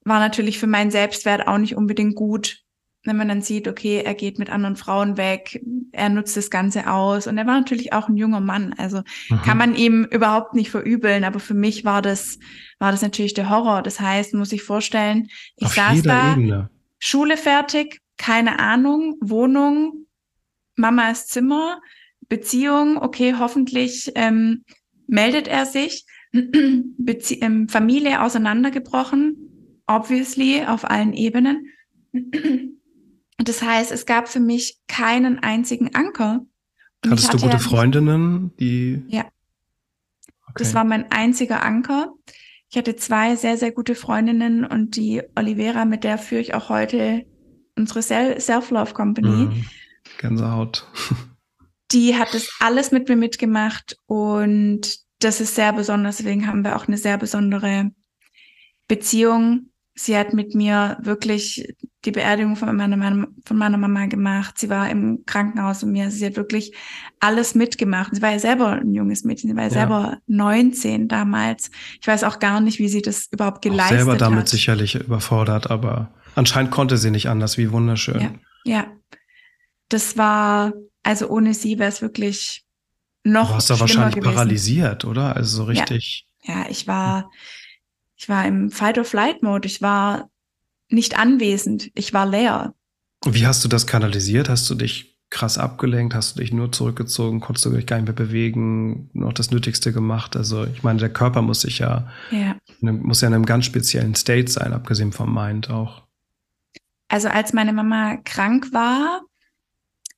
war 0.04 0.18
natürlich 0.18 0.58
für 0.58 0.66
meinen 0.66 0.90
Selbstwert 0.90 1.46
auch 1.46 1.58
nicht 1.58 1.76
unbedingt 1.76 2.14
gut, 2.14 2.62
wenn 3.04 3.18
man 3.18 3.28
dann 3.28 3.42
sieht, 3.42 3.68
okay, 3.68 4.02
er 4.02 4.14
geht 4.14 4.38
mit 4.38 4.48
anderen 4.48 4.76
Frauen 4.76 5.18
weg, 5.18 5.62
er 5.92 6.08
nutzt 6.08 6.36
das 6.38 6.50
Ganze 6.50 6.90
aus 6.90 7.26
und 7.26 7.36
er 7.36 7.46
war 7.46 7.58
natürlich 7.58 7.92
auch 7.92 8.08
ein 8.08 8.16
junger 8.16 8.40
Mann, 8.40 8.74
also 8.78 9.02
mhm. 9.28 9.42
kann 9.42 9.58
man 9.58 9.74
ihm 9.74 10.04
überhaupt 10.04 10.54
nicht 10.54 10.70
verübeln, 10.70 11.24
aber 11.24 11.38
für 11.38 11.54
mich 11.54 11.84
war 11.84 12.00
das 12.00 12.38
war 12.78 12.92
das 12.92 13.02
natürlich 13.02 13.34
der 13.34 13.50
Horror. 13.50 13.82
Das 13.82 14.00
heißt, 14.00 14.34
muss 14.34 14.52
ich 14.52 14.62
vorstellen, 14.62 15.28
ich 15.56 15.66
Auf 15.66 15.74
saß 15.74 16.02
da, 16.02 16.32
Ebene. 16.32 16.70
Schule 17.06 17.36
fertig, 17.36 18.00
keine 18.16 18.60
Ahnung, 18.60 19.16
Wohnung, 19.20 20.06
Mamas 20.74 21.26
Zimmer, 21.26 21.82
Beziehung, 22.30 22.96
okay, 22.96 23.34
hoffentlich 23.38 24.10
ähm, 24.14 24.64
meldet 25.06 25.46
er 25.46 25.66
sich, 25.66 26.06
Bezie 26.32 27.40
ähm, 27.40 27.68
Familie 27.68 28.22
auseinandergebrochen, 28.22 29.82
obviously 29.86 30.64
auf 30.64 30.88
allen 30.90 31.12
Ebenen. 31.12 31.66
Das 33.36 33.62
heißt, 33.62 33.90
es 33.90 34.06
gab 34.06 34.28
für 34.28 34.38
mich 34.38 34.78
keinen 34.86 35.40
einzigen 35.40 35.92
Anker. 35.92 36.46
Und 37.04 37.10
Hattest 37.10 37.26
hatte 37.26 37.38
du 37.38 37.42
gute 37.42 37.56
ja 37.56 37.58
Freundinnen, 37.58 38.56
die? 38.60 39.02
Ja. 39.08 39.22
Okay. 39.22 40.54
Das 40.54 40.72
war 40.72 40.84
mein 40.84 41.10
einziger 41.10 41.64
Anker. 41.64 42.14
Ich 42.74 42.78
hatte 42.78 42.96
zwei 42.96 43.36
sehr, 43.36 43.56
sehr 43.56 43.70
gute 43.70 43.94
Freundinnen 43.94 44.64
und 44.64 44.96
die 44.96 45.22
Olivera, 45.36 45.84
mit 45.84 46.02
der 46.02 46.18
führe 46.18 46.40
ich 46.40 46.54
auch 46.54 46.70
heute 46.70 47.24
unsere 47.76 48.02
Self-Love 48.02 48.94
Company. 48.94 49.28
Mhm. 49.46 49.64
Gänsehaut. 50.18 50.84
Die 51.92 52.16
hat 52.16 52.34
das 52.34 52.50
alles 52.58 52.90
mit 52.90 53.08
mir 53.08 53.14
mitgemacht 53.14 53.96
und 54.06 54.98
das 55.20 55.40
ist 55.40 55.54
sehr 55.54 55.72
besonders. 55.72 56.16
Deswegen 56.16 56.48
haben 56.48 56.64
wir 56.64 56.74
auch 56.74 56.88
eine 56.88 56.98
sehr 56.98 57.16
besondere 57.16 57.92
Beziehung. 58.88 59.70
Sie 59.96 60.16
hat 60.16 60.32
mit 60.32 60.54
mir 60.54 60.98
wirklich 61.02 61.72
die 62.04 62.10
Beerdigung 62.10 62.56
von 62.56 62.74
meiner, 62.76 63.28
von 63.44 63.56
meiner 63.56 63.78
Mama 63.78 64.06
gemacht. 64.06 64.58
Sie 64.58 64.68
war 64.68 64.90
im 64.90 65.22
Krankenhaus 65.24 65.82
mit 65.84 65.92
mir. 65.92 66.10
Sie 66.10 66.26
hat 66.26 66.36
wirklich 66.36 66.74
alles 67.20 67.54
mitgemacht. 67.54 68.14
Sie 68.14 68.20
war 68.20 68.32
ja 68.32 68.38
selber 68.38 68.72
ein 68.72 68.92
junges 68.92 69.24
Mädchen. 69.24 69.50
Sie 69.50 69.56
war 69.56 69.64
ja, 69.64 69.68
ja. 69.68 69.74
selber 69.74 70.18
19 70.26 71.06
damals. 71.08 71.70
Ich 72.00 72.06
weiß 72.06 72.24
auch 72.24 72.40
gar 72.40 72.60
nicht, 72.60 72.78
wie 72.80 72.88
sie 72.88 73.02
das 73.02 73.28
überhaupt 73.30 73.62
geleistet 73.62 73.98
hat. 73.98 74.04
selber 74.04 74.16
damit 74.16 74.40
hat. 74.40 74.48
sicherlich 74.48 74.96
überfordert, 74.96 75.70
aber 75.70 76.10
anscheinend 76.34 76.72
konnte 76.72 76.96
sie 76.96 77.10
nicht 77.10 77.28
anders. 77.28 77.56
Wie 77.56 77.70
wunderschön. 77.70 78.20
Ja, 78.20 78.32
ja. 78.64 78.86
Das 79.88 80.16
war, 80.16 80.72
also 81.02 81.28
ohne 81.28 81.54
sie 81.54 81.78
wäre 81.78 81.90
es 81.90 82.02
wirklich 82.02 82.64
noch. 83.22 83.48
Du 83.48 83.54
warst 83.54 83.70
da 83.70 83.78
wahrscheinlich 83.78 84.16
gewesen. 84.16 84.34
paralysiert, 84.34 85.04
oder? 85.04 85.36
Also 85.36 85.58
so 85.58 85.64
richtig. 85.64 86.26
Ja, 86.42 86.62
ja 86.62 86.66
ich 86.68 86.88
war, 86.88 87.30
ich 88.16 88.28
war 88.28 88.46
im 88.46 88.70
Fight-or-Flight-Mode. 88.70 89.66
Ich 89.66 89.82
war 89.82 90.30
nicht 90.88 91.18
anwesend. 91.18 91.90
Ich 91.94 92.12
war 92.12 92.26
leer. 92.26 92.74
Wie 93.24 93.46
hast 93.46 93.64
du 93.64 93.68
das 93.68 93.86
kanalisiert? 93.86 94.48
Hast 94.48 94.68
du 94.68 94.74
dich 94.74 95.18
krass 95.30 95.58
abgelenkt? 95.58 96.14
Hast 96.14 96.36
du 96.36 96.40
dich 96.40 96.52
nur 96.52 96.70
zurückgezogen? 96.70 97.40
Konntest 97.40 97.64
du 97.66 97.70
dich 97.70 97.86
gar 97.86 97.96
nicht 97.96 98.06
mehr 98.06 98.14
bewegen? 98.14 99.10
Noch 99.12 99.32
das 99.32 99.50
Nötigste 99.50 99.92
gemacht? 99.92 100.36
Also, 100.36 100.64
ich 100.64 100.82
meine, 100.82 101.00
der 101.00 101.12
Körper 101.12 101.42
muss 101.42 101.62
sich 101.62 101.80
ja, 101.80 102.08
ja. 102.30 102.56
muss 102.80 103.20
ja 103.20 103.28
in 103.28 103.34
einem 103.34 103.46
ganz 103.46 103.64
speziellen 103.64 104.14
State 104.14 104.50
sein, 104.50 104.72
abgesehen 104.72 105.12
vom 105.12 105.34
Mind 105.34 105.70
auch. 105.70 106.02
Also, 107.08 107.28
als 107.28 107.52
meine 107.52 107.72
Mama 107.72 108.18
krank 108.24 108.72
war, 108.72 109.22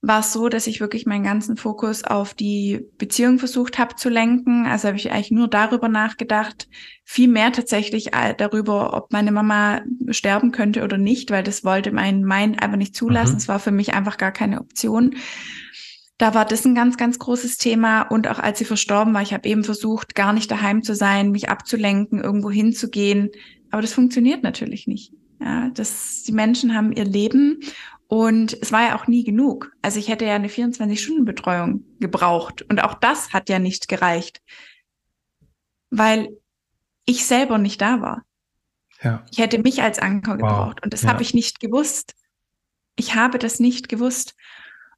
war 0.02 0.20
es 0.20 0.32
so, 0.32 0.48
dass 0.48 0.66
ich 0.66 0.80
wirklich 0.80 1.06
meinen 1.06 1.24
ganzen 1.24 1.56
Fokus 1.56 2.04
auf 2.04 2.34
die 2.34 2.86
Beziehung 2.98 3.38
versucht 3.38 3.78
habe 3.78 3.96
zu 3.96 4.08
lenken. 4.08 4.66
Also 4.66 4.88
habe 4.88 4.98
ich 4.98 5.10
eigentlich 5.10 5.30
nur 5.30 5.48
darüber 5.48 5.88
nachgedacht, 5.88 6.68
viel 7.04 7.28
mehr 7.28 7.52
tatsächlich 7.52 8.10
darüber, 8.36 8.94
ob 8.94 9.12
meine 9.12 9.32
Mama 9.32 9.82
sterben 10.10 10.52
könnte 10.52 10.84
oder 10.84 10.98
nicht, 10.98 11.30
weil 11.30 11.42
das 11.42 11.64
wollte 11.64 11.92
mein 11.92 12.22
Mind 12.22 12.62
einfach 12.62 12.76
nicht 12.76 12.94
zulassen. 12.94 13.32
Mhm. 13.32 13.38
Es 13.38 13.48
mhm. 13.48 13.52
war 13.52 13.58
für 13.58 13.72
mich 13.72 13.94
einfach 13.94 14.16
gar 14.16 14.32
keine 14.32 14.60
Option. 14.60 15.16
Da 16.18 16.34
war 16.34 16.44
das 16.44 16.64
ein 16.64 16.74
ganz, 16.74 16.96
ganz 16.96 17.18
großes 17.18 17.58
Thema. 17.58 18.02
Und 18.02 18.28
auch 18.28 18.38
als 18.38 18.58
sie 18.58 18.64
verstorben 18.64 19.12
war, 19.12 19.22
ich 19.22 19.34
habe 19.34 19.48
eben 19.48 19.64
versucht, 19.64 20.14
gar 20.14 20.32
nicht 20.32 20.50
daheim 20.50 20.82
zu 20.82 20.94
sein, 20.94 21.30
mich 21.30 21.48
abzulenken, 21.48 22.22
irgendwo 22.22 22.50
hinzugehen. 22.50 23.30
Aber 23.70 23.82
das 23.82 23.92
funktioniert 23.92 24.42
natürlich 24.42 24.86
nicht. 24.86 25.12
Ja, 25.40 25.68
das, 25.70 26.22
die 26.22 26.32
Menschen 26.32 26.74
haben 26.74 26.92
ihr 26.92 27.04
Leben 27.04 27.60
und 28.08 28.56
es 28.60 28.70
war 28.70 28.82
ja 28.82 28.96
auch 28.96 29.06
nie 29.08 29.24
genug. 29.24 29.72
Also 29.82 29.98
ich 29.98 30.08
hätte 30.08 30.24
ja 30.24 30.34
eine 30.34 30.48
24-Stunden-Betreuung 30.48 31.84
gebraucht. 31.98 32.62
Und 32.62 32.82
auch 32.82 32.94
das 32.94 33.32
hat 33.32 33.48
ja 33.48 33.58
nicht 33.58 33.88
gereicht. 33.88 34.42
Weil 35.90 36.28
ich 37.04 37.26
selber 37.26 37.58
nicht 37.58 37.80
da 37.80 38.00
war. 38.00 38.22
Ja. 39.02 39.24
Ich 39.30 39.38
hätte 39.38 39.58
mich 39.58 39.82
als 39.82 39.98
Anker 39.98 40.32
wow. 40.32 40.38
gebraucht. 40.38 40.84
Und 40.84 40.92
das 40.92 41.02
ja. 41.02 41.08
habe 41.08 41.22
ich 41.22 41.34
nicht 41.34 41.58
gewusst. 41.58 42.14
Ich 42.94 43.16
habe 43.16 43.38
das 43.38 43.58
nicht 43.58 43.88
gewusst. 43.88 44.36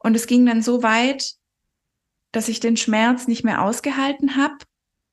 Und 0.00 0.14
es 0.14 0.26
ging 0.26 0.44
dann 0.44 0.62
so 0.62 0.82
weit, 0.82 1.34
dass 2.32 2.48
ich 2.48 2.60
den 2.60 2.76
Schmerz 2.76 3.26
nicht 3.26 3.42
mehr 3.42 3.62
ausgehalten 3.62 4.36
habe 4.36 4.58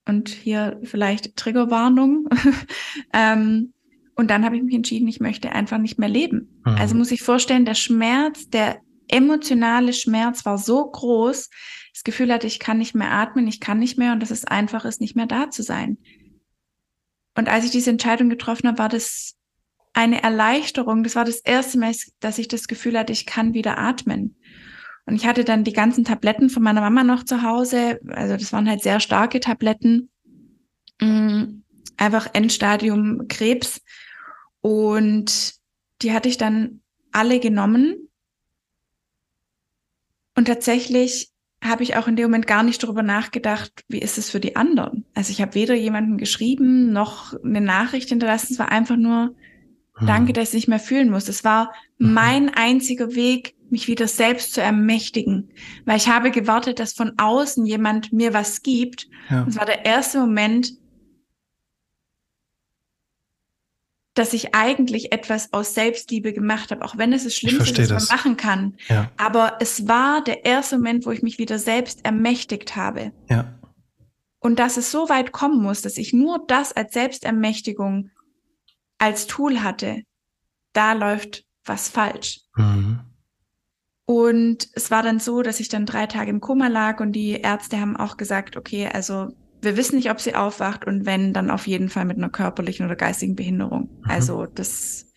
Und 0.06 0.28
hier 0.28 0.78
vielleicht 0.84 1.36
Triggerwarnung. 1.36 2.28
ähm, 3.14 3.72
und 4.16 4.28
dann 4.28 4.44
habe 4.44 4.56
ich 4.56 4.62
mich 4.62 4.74
entschieden, 4.74 5.06
ich 5.08 5.20
möchte 5.20 5.52
einfach 5.52 5.78
nicht 5.78 5.98
mehr 5.98 6.08
leben. 6.08 6.62
Mhm. 6.64 6.74
Also 6.76 6.94
muss 6.94 7.12
ich 7.12 7.22
vorstellen, 7.22 7.64
der 7.64 7.74
Schmerz, 7.74 8.48
der 8.48 8.80
emotionale 9.08 9.92
Schmerz 9.92 10.44
war 10.44 10.58
so 10.58 10.90
groß, 10.90 11.50
das 11.92 12.04
Gefühl 12.04 12.32
hatte, 12.32 12.46
ich 12.46 12.58
kann 12.58 12.78
nicht 12.78 12.94
mehr 12.94 13.12
atmen, 13.12 13.46
ich 13.46 13.60
kann 13.60 13.78
nicht 13.78 13.98
mehr 13.98 14.12
und 14.12 14.20
dass 14.20 14.30
es 14.30 14.44
einfach 14.44 14.84
ist, 14.84 15.00
nicht 15.00 15.16
mehr 15.16 15.26
da 15.26 15.50
zu 15.50 15.62
sein. 15.62 15.98
Und 17.36 17.48
als 17.48 17.66
ich 17.66 17.70
diese 17.70 17.90
Entscheidung 17.90 18.30
getroffen 18.30 18.66
habe, 18.66 18.78
war 18.78 18.88
das 18.88 19.34
eine 19.92 20.22
Erleichterung. 20.22 21.02
Das 21.02 21.14
war 21.14 21.24
das 21.24 21.40
erste 21.40 21.78
Mal, 21.78 21.94
dass 22.20 22.38
ich 22.38 22.48
das 22.48 22.68
Gefühl 22.68 22.98
hatte, 22.98 23.12
ich 23.12 23.26
kann 23.26 23.54
wieder 23.54 23.78
atmen. 23.78 24.36
Und 25.04 25.14
ich 25.14 25.26
hatte 25.26 25.44
dann 25.44 25.62
die 25.62 25.72
ganzen 25.72 26.04
Tabletten 26.04 26.50
von 26.50 26.62
meiner 26.62 26.80
Mama 26.80 27.04
noch 27.04 27.22
zu 27.22 27.42
Hause. 27.42 28.00
Also 28.08 28.36
das 28.36 28.52
waren 28.52 28.68
halt 28.68 28.82
sehr 28.82 28.98
starke 28.98 29.40
Tabletten. 29.40 30.10
Mm, 31.00 31.62
einfach 31.96 32.28
Endstadium 32.32 33.28
Krebs. 33.28 33.82
Und 34.66 35.54
die 36.02 36.12
hatte 36.12 36.28
ich 36.28 36.38
dann 36.38 36.80
alle 37.12 37.38
genommen. 37.38 38.08
Und 40.34 40.46
tatsächlich 40.46 41.30
habe 41.62 41.84
ich 41.84 41.94
auch 41.94 42.08
in 42.08 42.16
dem 42.16 42.24
Moment 42.24 42.48
gar 42.48 42.64
nicht 42.64 42.82
darüber 42.82 43.04
nachgedacht, 43.04 43.84
wie 43.86 44.00
ist 44.00 44.18
es 44.18 44.28
für 44.28 44.40
die 44.40 44.56
anderen. 44.56 45.04
Also 45.14 45.30
ich 45.30 45.40
habe 45.40 45.54
weder 45.54 45.76
jemanden 45.76 46.18
geschrieben 46.18 46.92
noch 46.92 47.32
eine 47.44 47.60
Nachricht 47.60 48.08
hinterlassen. 48.08 48.54
Es 48.54 48.58
war 48.58 48.72
einfach 48.72 48.96
nur, 48.96 49.36
hm. 49.98 50.06
danke, 50.08 50.32
dass 50.32 50.48
ich 50.48 50.54
nicht 50.54 50.68
mehr 50.68 50.80
fühlen 50.80 51.10
muss. 51.10 51.28
Es 51.28 51.44
war 51.44 51.72
mhm. 51.98 52.14
mein 52.14 52.48
einziger 52.52 53.14
Weg, 53.14 53.54
mich 53.70 53.86
wieder 53.86 54.08
selbst 54.08 54.52
zu 54.52 54.62
ermächtigen. 54.62 55.50
Weil 55.84 55.98
ich 55.98 56.08
habe 56.08 56.32
gewartet, 56.32 56.80
dass 56.80 56.92
von 56.92 57.12
außen 57.18 57.66
jemand 57.66 58.12
mir 58.12 58.34
was 58.34 58.64
gibt. 58.64 59.06
Ja. 59.30 59.42
Und 59.42 59.50
es 59.50 59.56
war 59.56 59.66
der 59.66 59.84
erste 59.84 60.18
Moment, 60.18 60.72
dass 64.16 64.32
ich 64.32 64.54
eigentlich 64.54 65.12
etwas 65.12 65.52
aus 65.52 65.74
Selbstliebe 65.74 66.32
gemacht 66.32 66.70
habe, 66.70 66.84
auch 66.84 66.96
wenn 66.96 67.12
es 67.12 67.24
das 67.24 67.34
Schlimmste 67.34 67.82
ist, 67.82 67.90
was 67.90 68.08
man 68.08 68.16
machen 68.16 68.36
kann. 68.36 68.74
Ja. 68.88 69.10
Aber 69.18 69.58
es 69.60 69.86
war 69.86 70.24
der 70.24 70.46
erste 70.46 70.78
Moment, 70.78 71.04
wo 71.04 71.10
ich 71.10 71.22
mich 71.22 71.38
wieder 71.38 71.58
selbst 71.58 72.04
ermächtigt 72.04 72.76
habe. 72.76 73.12
Ja. 73.28 73.58
Und 74.38 74.58
dass 74.58 74.78
es 74.78 74.90
so 74.90 75.10
weit 75.10 75.32
kommen 75.32 75.62
muss, 75.62 75.82
dass 75.82 75.98
ich 75.98 76.14
nur 76.14 76.42
das 76.48 76.72
als 76.72 76.94
Selbstermächtigung 76.94 78.10
als 78.98 79.26
Tool 79.26 79.62
hatte, 79.62 80.02
da 80.72 80.94
läuft 80.94 81.44
was 81.66 81.90
falsch. 81.90 82.40
Mhm. 82.56 83.00
Und 84.06 84.68
es 84.72 84.90
war 84.90 85.02
dann 85.02 85.18
so, 85.18 85.42
dass 85.42 85.60
ich 85.60 85.68
dann 85.68 85.84
drei 85.84 86.06
Tage 86.06 86.30
im 86.30 86.40
Koma 86.40 86.68
lag 86.68 87.00
und 87.00 87.12
die 87.12 87.32
Ärzte 87.32 87.78
haben 87.80 87.96
auch 87.96 88.16
gesagt, 88.16 88.56
okay, 88.56 88.88
also 88.90 89.28
wir 89.66 89.76
wissen 89.76 89.96
nicht, 89.96 90.10
ob 90.10 90.20
sie 90.20 90.34
aufwacht 90.34 90.86
und 90.86 91.04
wenn, 91.04 91.34
dann 91.34 91.50
auf 91.50 91.66
jeden 91.66 91.90
Fall 91.90 92.06
mit 92.06 92.16
einer 92.16 92.30
körperlichen 92.30 92.86
oder 92.86 92.96
geistigen 92.96 93.36
Behinderung. 93.36 93.90
Mhm. 94.00 94.10
Also 94.10 94.46
das, 94.46 95.12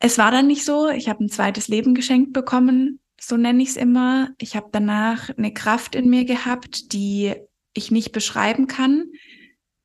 es 0.00 0.18
war 0.18 0.30
dann 0.30 0.46
nicht 0.46 0.64
so. 0.64 0.90
Ich 0.90 1.08
habe 1.08 1.24
ein 1.24 1.30
zweites 1.30 1.68
Leben 1.68 1.94
geschenkt 1.94 2.32
bekommen, 2.34 3.00
so 3.18 3.36
nenne 3.36 3.62
ich 3.62 3.70
es 3.70 3.76
immer. 3.76 4.30
Ich 4.38 4.56
habe 4.56 4.68
danach 4.72 5.30
eine 5.30 5.54
Kraft 5.54 5.94
in 5.94 6.10
mir 6.10 6.24
gehabt, 6.24 6.92
die 6.92 7.34
ich 7.72 7.90
nicht 7.90 8.12
beschreiben 8.12 8.66
kann. 8.66 9.06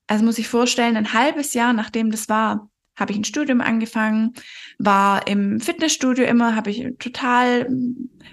Also 0.07 0.25
muss 0.25 0.39
ich 0.39 0.47
vorstellen, 0.47 0.97
ein 0.97 1.13
halbes 1.13 1.53
Jahr 1.53 1.71
nachdem 1.71 2.11
das 2.11 2.27
war, 2.27 2.69
habe 2.97 3.13
ich 3.13 3.17
ein 3.17 3.23
Studium 3.23 3.61
angefangen, 3.61 4.33
war 4.77 5.27
im 5.27 5.59
Fitnessstudio 5.61 6.25
immer, 6.25 6.55
habe 6.55 6.71
ich 6.71 6.85
total, 6.99 7.69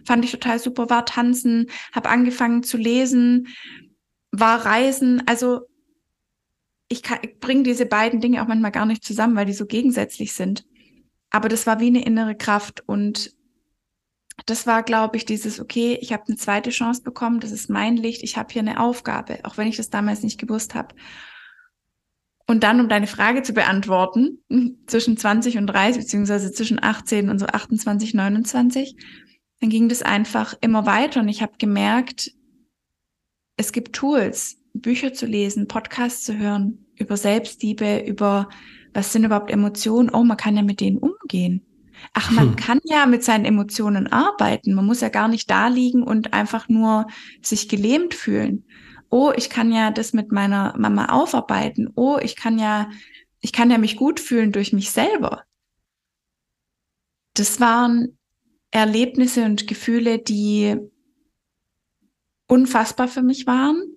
fand 0.04 0.24
ich 0.24 0.32
total 0.32 0.58
super, 0.58 0.90
war 0.90 1.04
tanzen, 1.04 1.66
habe 1.92 2.08
angefangen 2.08 2.62
zu 2.62 2.76
lesen, 2.76 3.48
war 4.38 4.64
reisen. 4.64 5.22
Also 5.26 5.62
ich, 6.88 7.02
ich 7.22 7.38
bringe 7.40 7.62
diese 7.62 7.86
beiden 7.86 8.20
Dinge 8.20 8.42
auch 8.42 8.46
manchmal 8.46 8.72
gar 8.72 8.86
nicht 8.86 9.04
zusammen, 9.04 9.36
weil 9.36 9.46
die 9.46 9.52
so 9.52 9.66
gegensätzlich 9.66 10.34
sind. 10.34 10.64
Aber 11.30 11.48
das 11.48 11.66
war 11.66 11.80
wie 11.80 11.88
eine 11.88 12.04
innere 12.04 12.36
Kraft 12.36 12.82
und 12.86 13.34
das 14.44 14.66
war, 14.66 14.82
glaube 14.82 15.16
ich, 15.16 15.24
dieses, 15.24 15.60
okay, 15.60 15.98
ich 16.00 16.12
habe 16.12 16.24
eine 16.28 16.36
zweite 16.36 16.70
Chance 16.70 17.02
bekommen, 17.02 17.40
das 17.40 17.52
ist 17.52 17.70
mein 17.70 17.96
Licht, 17.96 18.22
ich 18.22 18.36
habe 18.36 18.52
hier 18.52 18.60
eine 18.60 18.80
Aufgabe, 18.80 19.38
auch 19.44 19.56
wenn 19.56 19.66
ich 19.66 19.76
das 19.76 19.88
damals 19.88 20.22
nicht 20.22 20.38
gewusst 20.38 20.74
habe. 20.74 20.94
Und 22.46 22.62
dann, 22.62 22.80
um 22.80 22.88
deine 22.88 23.06
Frage 23.08 23.42
zu 23.42 23.54
beantworten, 23.54 24.38
zwischen 24.86 25.16
20 25.16 25.58
und 25.58 25.66
30, 25.66 26.02
beziehungsweise 26.02 26.52
zwischen 26.52 26.82
18 26.82 27.30
und 27.30 27.38
so 27.38 27.46
28, 27.46 28.14
29, 28.14 28.96
dann 29.60 29.70
ging 29.70 29.88
das 29.88 30.02
einfach 30.02 30.54
immer 30.60 30.86
weiter 30.86 31.20
und 31.20 31.28
ich 31.28 31.42
habe 31.42 31.54
gemerkt, 31.58 32.30
es 33.56 33.72
gibt 33.72 33.94
Tools, 33.94 34.58
Bücher 34.74 35.12
zu 35.12 35.26
lesen, 35.26 35.68
Podcasts 35.68 36.24
zu 36.24 36.36
hören, 36.36 36.86
über 36.96 37.16
Selbstliebe, 37.16 38.04
über 38.06 38.48
was 38.92 39.12
sind 39.12 39.24
überhaupt 39.24 39.50
Emotionen. 39.50 40.10
Oh, 40.10 40.24
man 40.24 40.36
kann 40.36 40.56
ja 40.56 40.62
mit 40.62 40.80
denen 40.80 40.98
umgehen. 40.98 41.64
Ach, 42.12 42.30
man 42.30 42.48
hm. 42.50 42.56
kann 42.56 42.80
ja 42.84 43.06
mit 43.06 43.24
seinen 43.24 43.44
Emotionen 43.44 44.06
arbeiten. 44.06 44.74
Man 44.74 44.86
muss 44.86 45.00
ja 45.00 45.08
gar 45.08 45.28
nicht 45.28 45.50
da 45.50 45.68
liegen 45.68 46.02
und 46.02 46.34
einfach 46.34 46.68
nur 46.68 47.06
sich 47.42 47.68
gelähmt 47.68 48.14
fühlen 48.14 48.64
oh, 49.10 49.32
ich 49.36 49.50
kann 49.50 49.72
ja 49.72 49.90
das 49.90 50.12
mit 50.12 50.32
meiner 50.32 50.74
Mama 50.76 51.06
aufarbeiten, 51.06 51.90
oh, 51.94 52.18
ich 52.20 52.36
kann 52.36 52.58
ja, 52.58 52.90
ich 53.40 53.52
kann 53.52 53.70
ja 53.70 53.78
mich 53.78 53.96
gut 53.96 54.20
fühlen 54.20 54.52
durch 54.52 54.72
mich 54.72 54.90
selber. 54.90 55.44
Das 57.34 57.60
waren 57.60 58.18
Erlebnisse 58.70 59.44
und 59.44 59.66
Gefühle, 59.66 60.18
die 60.18 60.76
unfassbar 62.46 63.08
für 63.08 63.22
mich 63.22 63.46
waren. 63.46 63.96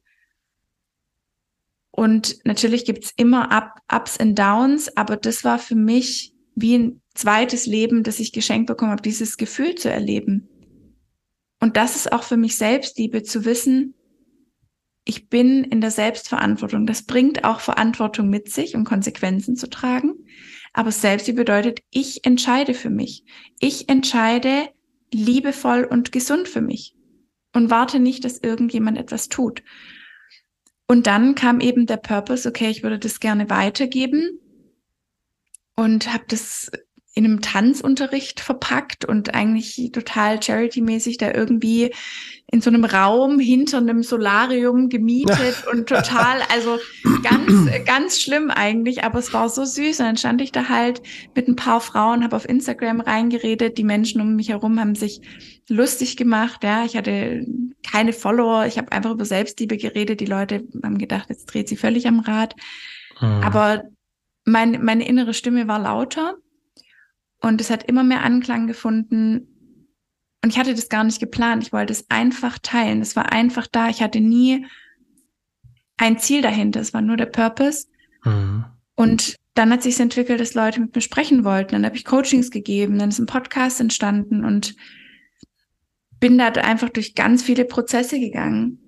Und 1.92 2.38
natürlich 2.46 2.86
gibt's 2.86 3.14
immer 3.18 3.52
Up, 3.52 3.80
Ups 3.92 4.18
und 4.18 4.38
Downs, 4.38 4.96
aber 4.96 5.18
das 5.18 5.44
war 5.44 5.60
für 5.60 5.76
mich 5.76 6.34
wie 6.56 6.78
ein 6.78 7.02
zweites 7.14 7.66
Leben, 7.66 8.04
das 8.04 8.20
ich 8.20 8.32
geschenkt 8.32 8.68
bekommen 8.68 8.92
habe, 8.92 9.02
dieses 9.02 9.38
Gefühl 9.38 9.76
zu 9.76 9.92
erleben. 9.92 10.48
Und 11.60 11.76
das 11.76 11.96
ist 11.96 12.12
auch 12.12 12.24
für 12.24 12.38
mich 12.38 12.56
Selbstliebe 12.56 13.24
zu 13.24 13.44
wissen, 13.46 13.96
ich 15.06 15.28
bin 15.28 15.64
in 15.64 15.82
der 15.82 15.92
Selbstverantwortung. 15.92 16.86
Das 16.86 17.04
bringt 17.04 17.44
auch 17.44 17.62
Verantwortung 17.62 18.30
mit 18.30 18.52
sich 18.52 18.76
und 18.76 18.84
Konsequenzen 18.84 19.56
zu 19.56 19.68
tragen. 19.68 20.14
Aber 20.72 20.92
Selbstliebe 20.92 21.40
bedeutet, 21.40 21.80
ich 21.90 22.26
entscheide 22.26 22.76
für 22.76 22.92
mich. 22.92 23.24
Ich 23.60 23.90
entscheide 23.90 24.70
liebevoll 25.12 25.84
und 25.84 26.12
gesund 26.12 26.48
für 26.48 26.62
mich 26.62 26.94
und 27.54 27.70
warte 27.70 28.00
nicht, 28.00 28.26
dass 28.26 28.40
irgendjemand 28.40 28.98
etwas 28.98 29.30
tut. 29.30 29.64
Und 30.88 31.08
dann 31.08 31.36
kam 31.36 31.60
eben 31.60 31.86
der 31.86 31.98
Purpose, 31.98 32.48
okay, 32.48 32.70
ich 32.70 32.84
würde 32.84 33.00
das 33.00 33.20
gerne 33.20 33.50
weitergeben 33.50 34.40
und 35.76 36.12
habe 36.12 36.24
das 36.28 36.72
in 37.20 37.26
einem 37.26 37.42
Tanzunterricht 37.42 38.40
verpackt 38.40 39.04
und 39.04 39.36
eigentlich 39.36 39.90
total 39.92 40.42
charity-mäßig 40.42 41.18
da 41.18 41.34
irgendwie 41.34 41.92
in 42.50 42.62
so 42.62 42.70
einem 42.70 42.86
Raum 42.86 43.40
hinter 43.40 43.80
einem 43.80 44.04
Solarium 44.04 44.88
gemietet 44.88 45.66
und 45.72 45.90
total, 45.90 46.40
also 46.50 46.80
ganz, 47.22 47.86
ganz 47.86 48.22
schlimm 48.22 48.50
eigentlich, 48.50 49.04
aber 49.04 49.20
es 49.20 49.34
war 49.34 49.50
so 49.50 49.66
süß. 49.66 50.00
Und 50.00 50.06
dann 50.06 50.16
stand 50.16 50.42
ich 50.42 50.54
da 50.54 50.70
halt 50.70 51.02
mit 51.36 51.50
ein 51.50 51.58
paar 51.58 51.82
Frauen, 51.82 52.24
habe 52.24 52.38
auf 52.38 52.48
Instagram 52.48 53.02
reingeredet, 53.02 53.78
die 53.78 53.84
Menschen 53.84 54.22
um 54.22 54.38
mich 54.38 54.48
herum 54.48 54.80
haben 54.80 54.96
sich 54.96 55.20
lustig 55.68 56.16
gemacht, 56.16 56.64
ja, 56.64 56.86
ich 56.86 56.96
hatte 56.96 57.46
keine 57.86 58.14
Follower, 58.14 58.66
ich 58.66 58.78
habe 58.78 58.94
einfach 58.94 59.12
über 59.12 59.26
Selbstliebe 59.26 59.76
geredet, 59.76 60.22
die 60.22 60.26
Leute 60.26 60.64
haben 60.82 60.98
gedacht, 60.98 61.28
jetzt 61.28 61.48
dreht 61.48 61.68
sie 61.68 61.76
völlig 61.76 62.08
am 62.08 62.22
Rad. 62.22 62.56
Mhm. 63.20 63.28
Aber 63.28 63.84
mein, 64.46 64.86
meine 64.86 65.06
innere 65.06 65.34
Stimme 65.34 65.68
war 65.68 65.80
lauter 65.80 66.38
und 67.42 67.62
es 67.62 67.70
hat 67.70 67.84
immer 67.84 68.04
mehr 68.04 68.24
Anklang 68.24 68.68
gefunden. 68.68 69.48
Und 70.44 70.50
ich 70.50 70.60
hatte 70.60 70.74
das 70.74 70.90
gar 70.90 71.04
nicht 71.04 71.20
geplant. 71.20 71.64
Ich 71.64 71.74
wollte 71.74 71.94
es 71.94 72.10
einfach 72.10 72.60
teilen. 72.60 73.02
Es 73.02 73.16
war 73.16 73.32
einfach 73.32 73.68
da. 73.68 73.90
Ich 73.90 74.02
hatte 74.02 74.20
nie 74.20 74.66
ein 75.98 76.18
Ziel 76.18 76.42
dahinter. 76.42 76.80
Es 76.80 76.94
war 76.94 77.02
nur 77.02 77.18
der 77.18 77.26
Purpose. 77.26 77.88
Mhm. 78.24 78.66
Und 78.96 79.36
dann 79.54 79.72
hat 79.72 79.84
sich 79.84 80.00
entwickelt, 80.00 80.40
dass 80.40 80.54
Leute 80.54 80.80
mit 80.80 80.96
mir 80.96 81.02
sprechen 81.02 81.44
wollten. 81.44 81.74
Dann 81.74 81.86
habe 81.86 81.96
ich 81.96 82.06
Coachings 82.06 82.52
gegeben, 82.52 82.98
dann 82.98 83.10
ist 83.10 83.20
ein 83.20 83.26
Podcast 83.26 83.82
entstanden 83.82 84.46
und 84.46 84.76
bin 86.20 86.38
da 86.38 86.48
einfach 86.48 86.90
durch 86.90 87.16
ganz 87.16 87.44
viele 87.44 87.66
Prozesse 87.66 88.20
gegangen 88.20 88.80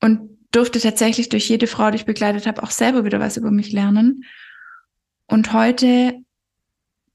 und 0.00 0.38
durfte 0.52 0.80
tatsächlich 0.80 1.28
durch 1.28 1.48
jede 1.48 1.66
Frau, 1.66 1.90
die 1.90 1.96
ich 1.96 2.04
begleitet 2.06 2.46
habe, 2.46 2.62
auch 2.62 2.70
selber 2.70 3.04
wieder 3.04 3.20
was 3.20 3.36
über 3.36 3.50
mich 3.50 3.72
lernen. 3.72 4.24
Und 5.26 5.52
heute 5.52 6.24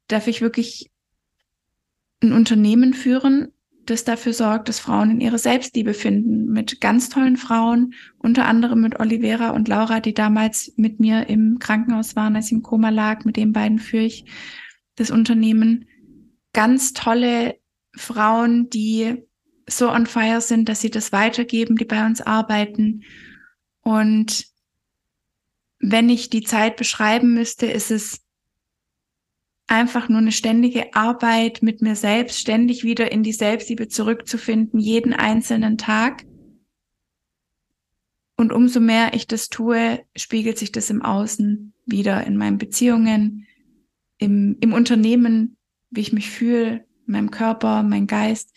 darf 0.08 0.28
ich 0.28 0.42
wirklich 0.42 0.92
ein 2.22 2.34
Unternehmen 2.34 2.94
führen, 2.94 3.52
das 3.86 4.04
dafür 4.04 4.34
sorgt, 4.34 4.68
dass 4.68 4.80
Frauen 4.80 5.12
in 5.12 5.22
ihre 5.22 5.38
Selbstliebe 5.38 5.94
finden, 5.94 6.48
mit 6.52 6.82
ganz 6.82 7.10
tollen 7.10 7.38
Frauen, 7.38 7.94
unter 8.18 8.46
anderem 8.46 8.82
mit 8.82 9.00
Olivera 9.00 9.52
und 9.52 9.68
Laura, 9.68 10.00
die 10.00 10.14
damals 10.14 10.74
mit 10.76 11.00
mir 11.00 11.30
im 11.30 11.60
Krankenhaus 11.60 12.16
waren, 12.16 12.36
als 12.36 12.48
ich 12.48 12.54
im 12.54 12.64
Koma 12.64 12.90
lag. 12.90 13.26
Mit 13.26 13.38
den 13.38 13.54
beiden 13.54 13.80
führe 13.80 14.06
ich 14.06 14.26
das 14.96 15.12
Unternehmen. 15.12 15.86
Ganz 16.54 16.94
tolle 16.94 17.60
Frauen, 17.96 18.70
die 18.70 19.24
so 19.68 19.92
on 19.92 20.08
fire 20.08 20.42
sind, 20.42 20.70
dass 20.70 20.82
sie 20.82 20.92
das 20.92 21.12
weitergeben, 21.12 21.76
die 21.76 21.86
bei 21.86 22.06
uns 22.06 22.22
arbeiten. 22.22 23.04
Und 23.82 24.46
wenn 25.80 26.10
ich 26.10 26.30
die 26.30 26.44
Zeit 26.44 26.78
beschreiben 26.78 27.34
müsste, 27.34 27.68
ist 27.68 27.92
es 27.92 28.25
einfach 29.68 30.10
nur 30.10 30.20
eine 30.20 30.32
ständige 30.32 30.94
Arbeit 30.94 31.62
mit 31.62 31.82
mir 31.82 31.96
selbst, 31.96 32.40
ständig 32.40 32.84
wieder 32.84 33.12
in 33.12 33.24
die 33.24 33.34
Selbstliebe 33.34 33.88
zurückzufinden, 33.88 34.80
jeden 34.80 35.14
einzelnen 35.14 35.78
Tag. 35.78 36.24
Und 38.38 38.52
umso 38.52 38.80
mehr 38.80 39.14
ich 39.14 39.28
das 39.28 39.50
tue, 39.50 40.04
spiegelt 40.16 40.58
sich 40.58 40.72
das 40.72 40.90
im 40.90 41.02
Außen 41.02 41.74
wieder 41.86 42.26
in 42.26 42.38
meinen 42.38 42.58
Beziehungen, 42.58 43.48
im, 44.18 44.58
im 44.60 44.74
Unternehmen, 44.74 45.58
wie 45.90 46.02
ich 46.02 46.14
mich 46.14 46.30
fühle, 46.30 46.86
meinem 47.06 47.32
Körper, 47.32 47.84
mein 47.84 48.08
Geist. 48.08 48.54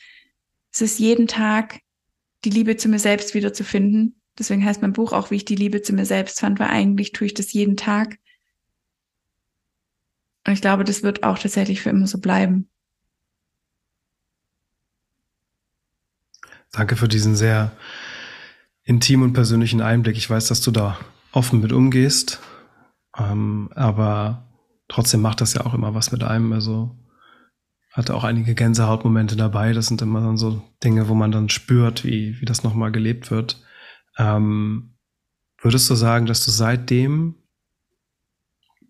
Es 0.73 0.81
ist 0.81 0.99
jeden 0.99 1.27
Tag 1.27 1.81
die 2.45 2.51
Liebe 2.51 2.77
zu 2.77 2.89
mir 2.89 2.99
selbst 2.99 3.35
wiederzufinden. 3.35 4.21
Deswegen 4.39 4.65
heißt 4.65 4.83
mein 4.83 4.93
Buch 4.93 5.13
auch, 5.13 5.31
wie 5.31 5.37
ich 5.37 5.45
die 5.45 5.57
Liebe 5.57 5.83
zu 5.83 5.93
mir 5.93 6.05
selbst 6.05 6.41
fand, 6.41 6.59
weil 6.61 6.69
eigentlich 6.69 7.13
tue 7.13 7.27
ich 7.27 7.35
das 7.35 7.53
jeden 7.53 7.77
Tag. 7.77 8.19
Und 10.49 10.55
ich 10.55 10.63
glaube, 10.63 10.83
das 10.83 11.03
wird 11.03 11.25
auch 11.25 11.39
tatsächlich 11.39 11.83
für 11.83 11.91
immer 11.91 12.07
so 12.07 12.21
bleiben. 12.21 12.71
Danke 16.73 16.97
für 16.97 17.07
diesen 17.07 17.37
sehr 17.37 17.73
intimen 18.83 19.29
und 19.29 19.33
persönlichen 19.35 19.83
Einblick. 19.83 20.17
Ich 20.17 20.31
weiß, 20.31 20.49
dass 20.49 20.63
du 20.63 20.71
da 20.71 20.99
offen 21.33 21.61
mit 21.61 21.71
umgehst, 21.71 22.41
ähm, 23.19 23.69
aber 23.75 24.49
trotzdem 24.89 25.21
macht 25.21 25.43
das 25.43 25.53
ja 25.53 25.67
auch 25.67 25.75
immer 25.75 25.95
was 25.95 26.13
mit 26.13 26.25
einem. 26.25 26.55
Also 26.55 26.97
hatte 27.93 28.15
auch 28.15 28.25
einige 28.25 28.55
Gänsehautmomente 28.55 29.37
dabei. 29.37 29.75
Das 29.75 29.89
sind 29.89 30.01
immer 30.01 30.23
dann 30.23 30.39
so 30.39 30.63
Dinge, 30.83 31.11
wo 31.11 31.15
man 31.15 31.31
dann 31.31 31.51
spürt, 31.51 32.07
wie, 32.07 32.41
wie 32.41 32.47
das 32.47 32.63
nochmal 32.63 32.91
gelebt 32.91 33.31
wird. 33.31 33.63
Ähm, 34.17 34.95
würdest 35.61 35.91
du 35.91 35.95
sagen, 35.95 36.25
dass 36.25 36.43
du 36.43 36.51
seitdem 36.51 37.35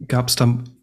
gab 0.06 0.28
es 0.28 0.36
dann 0.36 0.77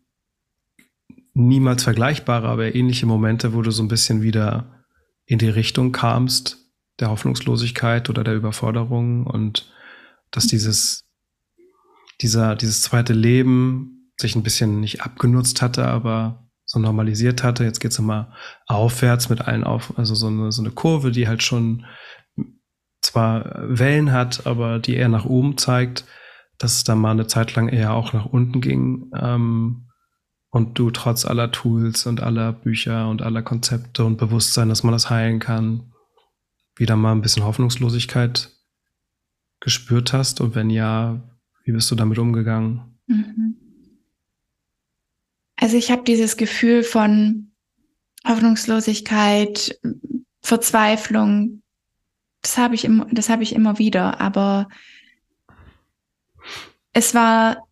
niemals 1.36 1.84
vergleichbare, 1.84 2.48
aber 2.48 2.74
ähnliche 2.74 3.06
Momente, 3.06 3.54
wo 3.54 3.62
du 3.62 3.70
so 3.70 3.84
ein 3.84 3.90
bisschen 3.90 4.22
wieder 4.22 4.84
in 5.26 5.38
die 5.38 5.50
Richtung 5.50 5.92
kamst, 5.92 6.58
der 7.00 7.10
Hoffnungslosigkeit 7.10 8.10
oder 8.10 8.24
der 8.24 8.36
Überforderung 8.36 9.28
und 9.28 9.72
dass 10.32 10.48
dieses, 10.48 11.04
dieser, 12.22 12.56
dieses 12.56 12.82
zweite 12.82 13.14
Leben 13.14 14.12
sich 14.18 14.36
ein 14.36 14.44
bisschen 14.44 14.80
nicht 14.80 15.02
abgenutzt 15.02 15.62
hatte, 15.62 15.86
aber 15.86 16.50
so 16.64 16.80
normalisiert 16.80 17.44
hatte. 17.44 17.66
Jetzt 17.66 17.82
geht's 17.82 18.00
immer 18.00 18.34
aufwärts 18.66 19.30
mit 19.30 19.42
allen 19.42 19.66
auf, 19.66 19.98
also 19.98 20.16
so 20.16 20.28
eine, 20.28 20.52
so 20.54 20.62
eine 20.62 20.72
Kurve, 20.72 21.12
die 21.12 21.28
halt 21.28 21.44
schon 21.44 21.86
zwar 23.02 23.56
Wellen 23.68 24.14
hat, 24.14 24.48
aber 24.48 24.80
die 24.80 24.96
eher 24.96 25.10
nach 25.10 25.26
oben 25.26 25.58
zeigt, 25.58 26.06
dass 26.58 26.78
es 26.78 26.84
da 26.86 26.96
mal 26.96 27.12
eine 27.12 27.28
Zeit 27.28 27.56
lang 27.56 27.68
eher 27.68 27.94
auch 27.94 28.14
nach 28.14 28.26
unten 28.26 28.62
ging. 28.62 29.12
Ähm, 29.20 29.85
und 30.56 30.80
du 30.80 30.90
trotz 30.90 31.26
aller 31.26 31.52
Tools 31.52 32.06
und 32.06 32.22
aller 32.22 32.54
Bücher 32.54 33.10
und 33.10 33.22
aller 33.22 33.42
Konzepte 33.42 34.06
und 34.06 34.16
Bewusstsein, 34.16 34.70
dass 34.70 34.84
man 34.84 34.94
das 34.94 35.10
heilen 35.10 35.40
kann, 35.40 35.92
wieder 36.78 36.96
mal 36.96 37.12
ein 37.12 37.22
bisschen 37.22 37.44
Hoffnungslosigkeit 37.44 38.52
gespürt 39.60 40.14
hast? 40.14 40.40
Und 40.40 40.56
wenn 40.56 40.70
ja, 40.70 41.22
wie 41.66 41.74
bist 41.74 41.92
du 41.92 41.96
damit 41.96 42.20
umgegangen? 42.20 42.98
Mhm. 43.08 43.58
Also 45.58 45.76
ich 45.76 45.92
habe 45.92 46.04
dieses 46.04 46.38
Gefühl 46.38 46.84
von 46.84 47.52
Hoffnungslosigkeit, 48.26 49.78
Verzweiflung, 50.42 51.64
das 52.42 52.58
habe 52.58 52.76
ich, 52.76 52.86
im, 52.86 53.02
hab 53.02 53.42
ich 53.42 53.54
immer 53.54 53.78
wieder, 53.78 54.22
aber 54.22 54.70
es 56.94 57.14
war 57.14 57.68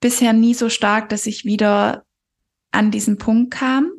bisher 0.00 0.32
nie 0.32 0.54
so 0.54 0.70
stark, 0.70 1.10
dass 1.10 1.26
ich 1.26 1.44
wieder 1.44 2.06
an 2.74 2.90
diesen 2.90 3.18
Punkt 3.18 3.52
kam. 3.52 3.90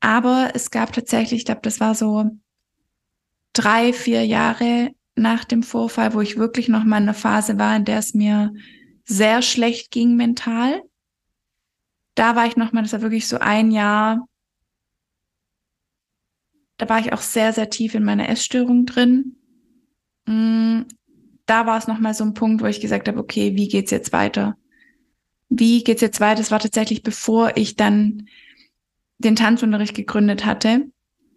Aber 0.00 0.50
es 0.54 0.70
gab 0.70 0.92
tatsächlich, 0.92 1.40
ich 1.40 1.44
glaube, 1.44 1.60
das 1.62 1.78
war 1.78 1.94
so 1.94 2.30
drei, 3.52 3.92
vier 3.92 4.24
Jahre 4.24 4.90
nach 5.14 5.44
dem 5.44 5.62
Vorfall, 5.62 6.14
wo 6.14 6.20
ich 6.20 6.38
wirklich 6.38 6.68
noch 6.68 6.84
mal 6.84 6.96
in 6.96 7.04
einer 7.04 7.14
Phase 7.14 7.58
war, 7.58 7.76
in 7.76 7.84
der 7.84 7.98
es 7.98 8.14
mir 8.14 8.52
sehr 9.04 9.42
schlecht 9.42 9.90
ging 9.90 10.16
mental. 10.16 10.82
Da 12.14 12.36
war 12.36 12.46
ich 12.46 12.56
noch 12.56 12.72
mal, 12.72 12.82
das 12.82 12.92
war 12.92 13.02
wirklich 13.02 13.28
so 13.28 13.38
ein 13.38 13.70
Jahr. 13.70 14.26
Da 16.78 16.88
war 16.88 17.00
ich 17.00 17.12
auch 17.12 17.20
sehr, 17.20 17.52
sehr 17.52 17.68
tief 17.68 17.94
in 17.94 18.04
meiner 18.04 18.28
Essstörung 18.28 18.86
drin. 18.86 19.36
Mm, 20.26 20.82
da 21.44 21.66
war 21.66 21.76
es 21.76 21.88
noch 21.88 21.98
mal 21.98 22.14
so 22.14 22.24
ein 22.24 22.34
Punkt, 22.34 22.62
wo 22.62 22.66
ich 22.66 22.80
gesagt 22.80 23.08
habe, 23.08 23.18
okay, 23.18 23.54
wie 23.56 23.68
geht's 23.68 23.90
jetzt 23.90 24.12
weiter? 24.12 24.56
Wie 25.50 25.84
geht's 25.84 26.00
jetzt 26.00 26.20
weiter? 26.20 26.36
Das 26.36 26.50
war 26.50 26.60
tatsächlich 26.60 27.02
bevor 27.02 27.56
ich 27.56 27.76
dann 27.76 28.28
den 29.18 29.36
Tanzunterricht 29.36 29.94
gegründet 29.94 30.46
hatte. 30.46 30.86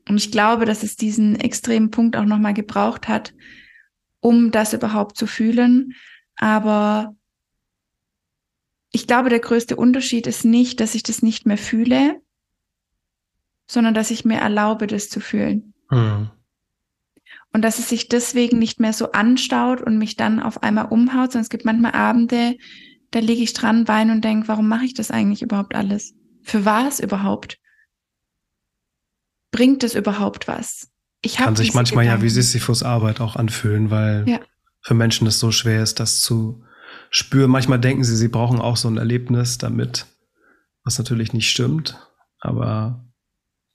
Und 0.08 0.18
ich 0.18 0.32
glaube, 0.32 0.66
dass 0.66 0.84
es 0.84 0.96
diesen 0.96 1.40
extremen 1.40 1.92
Punkt 1.92 2.16
auch 2.16 2.26
nochmal 2.26 2.54
gebraucht 2.54 3.08
hat, 3.08 3.34
um 4.20 4.52
das 4.52 4.74
überhaupt 4.74 5.18
zu 5.18 5.28
fühlen. 5.28 5.94
Aber 6.36 7.16
ich 8.92 9.08
glaube, 9.08 9.30
der 9.30 9.40
größte 9.40 9.76
Unterschied 9.76 10.28
ist 10.28 10.46
nicht, 10.46 10.80
dass 10.80 10.96
ich 10.96 11.04
das 11.04 11.22
nicht 11.22 11.46
mehr 11.46 11.58
fühle, 11.58 12.22
sondern 13.66 13.94
dass 13.94 14.12
ich 14.12 14.24
mir 14.24 14.38
erlaube, 14.38 14.88
das 14.88 15.10
zu 15.10 15.20
fühlen. 15.20 15.74
Mhm. 15.90 16.30
Und 17.54 17.62
dass 17.62 17.80
es 17.80 17.90
sich 17.90 18.08
deswegen 18.10 18.60
nicht 18.60 18.80
mehr 18.80 18.94
so 18.94 19.12
anstaut 19.12 19.82
und 19.82 19.98
mich 19.98 20.16
dann 20.16 20.40
auf 20.40 20.64
einmal 20.64 20.86
umhaut, 20.86 21.32
sondern 21.32 21.44
es 21.44 21.50
gibt 21.50 21.66
manchmal 21.66 21.94
Abende, 21.94 22.58
da 23.14 23.20
liege 23.20 23.44
ich 23.44 23.54
dran, 23.54 23.88
weine 23.88 24.12
und 24.12 24.24
denke, 24.24 24.48
warum 24.48 24.68
mache 24.68 24.86
ich 24.86 24.96
das 24.96 25.12
eigentlich 25.12 25.44
überhaupt 25.44 25.76
alles? 25.76 26.16
Für 26.42 26.66
was 26.66 27.00
überhaupt? 27.00 27.60
Bringt 29.52 29.84
es 29.84 29.94
überhaupt 29.94 30.48
was? 30.48 30.90
Ich 31.22 31.36
Kann 31.36 31.56
sich 31.56 31.76
manchmal 31.76 32.06
Gedanken. 32.06 32.26
ja 32.26 32.26
wie 32.26 32.34
Sisyphus 32.34 32.82
Arbeit 32.82 33.22
auch 33.22 33.36
anfühlen, 33.36 33.92
weil 33.92 34.28
ja. 34.28 34.40
für 34.82 34.96
Menschen 34.96 35.28
es 35.28 35.40
so 35.40 35.52
schwer 35.52 35.84
ist, 35.84 36.00
das 36.00 36.22
zu 36.22 36.64
spüren. 37.12 37.52
Manchmal 37.52 37.80
denken 37.80 38.04
sie, 38.04 38.16
sie 38.16 38.30
brauchen 38.30 38.60
auch 38.60 38.78
so 38.78 38.90
ein 38.90 38.98
Erlebnis 38.98 39.60
damit, 39.60 40.08
was 40.84 40.98
natürlich 40.98 41.34
nicht 41.34 41.52
stimmt, 41.52 42.00
aber 42.40 43.06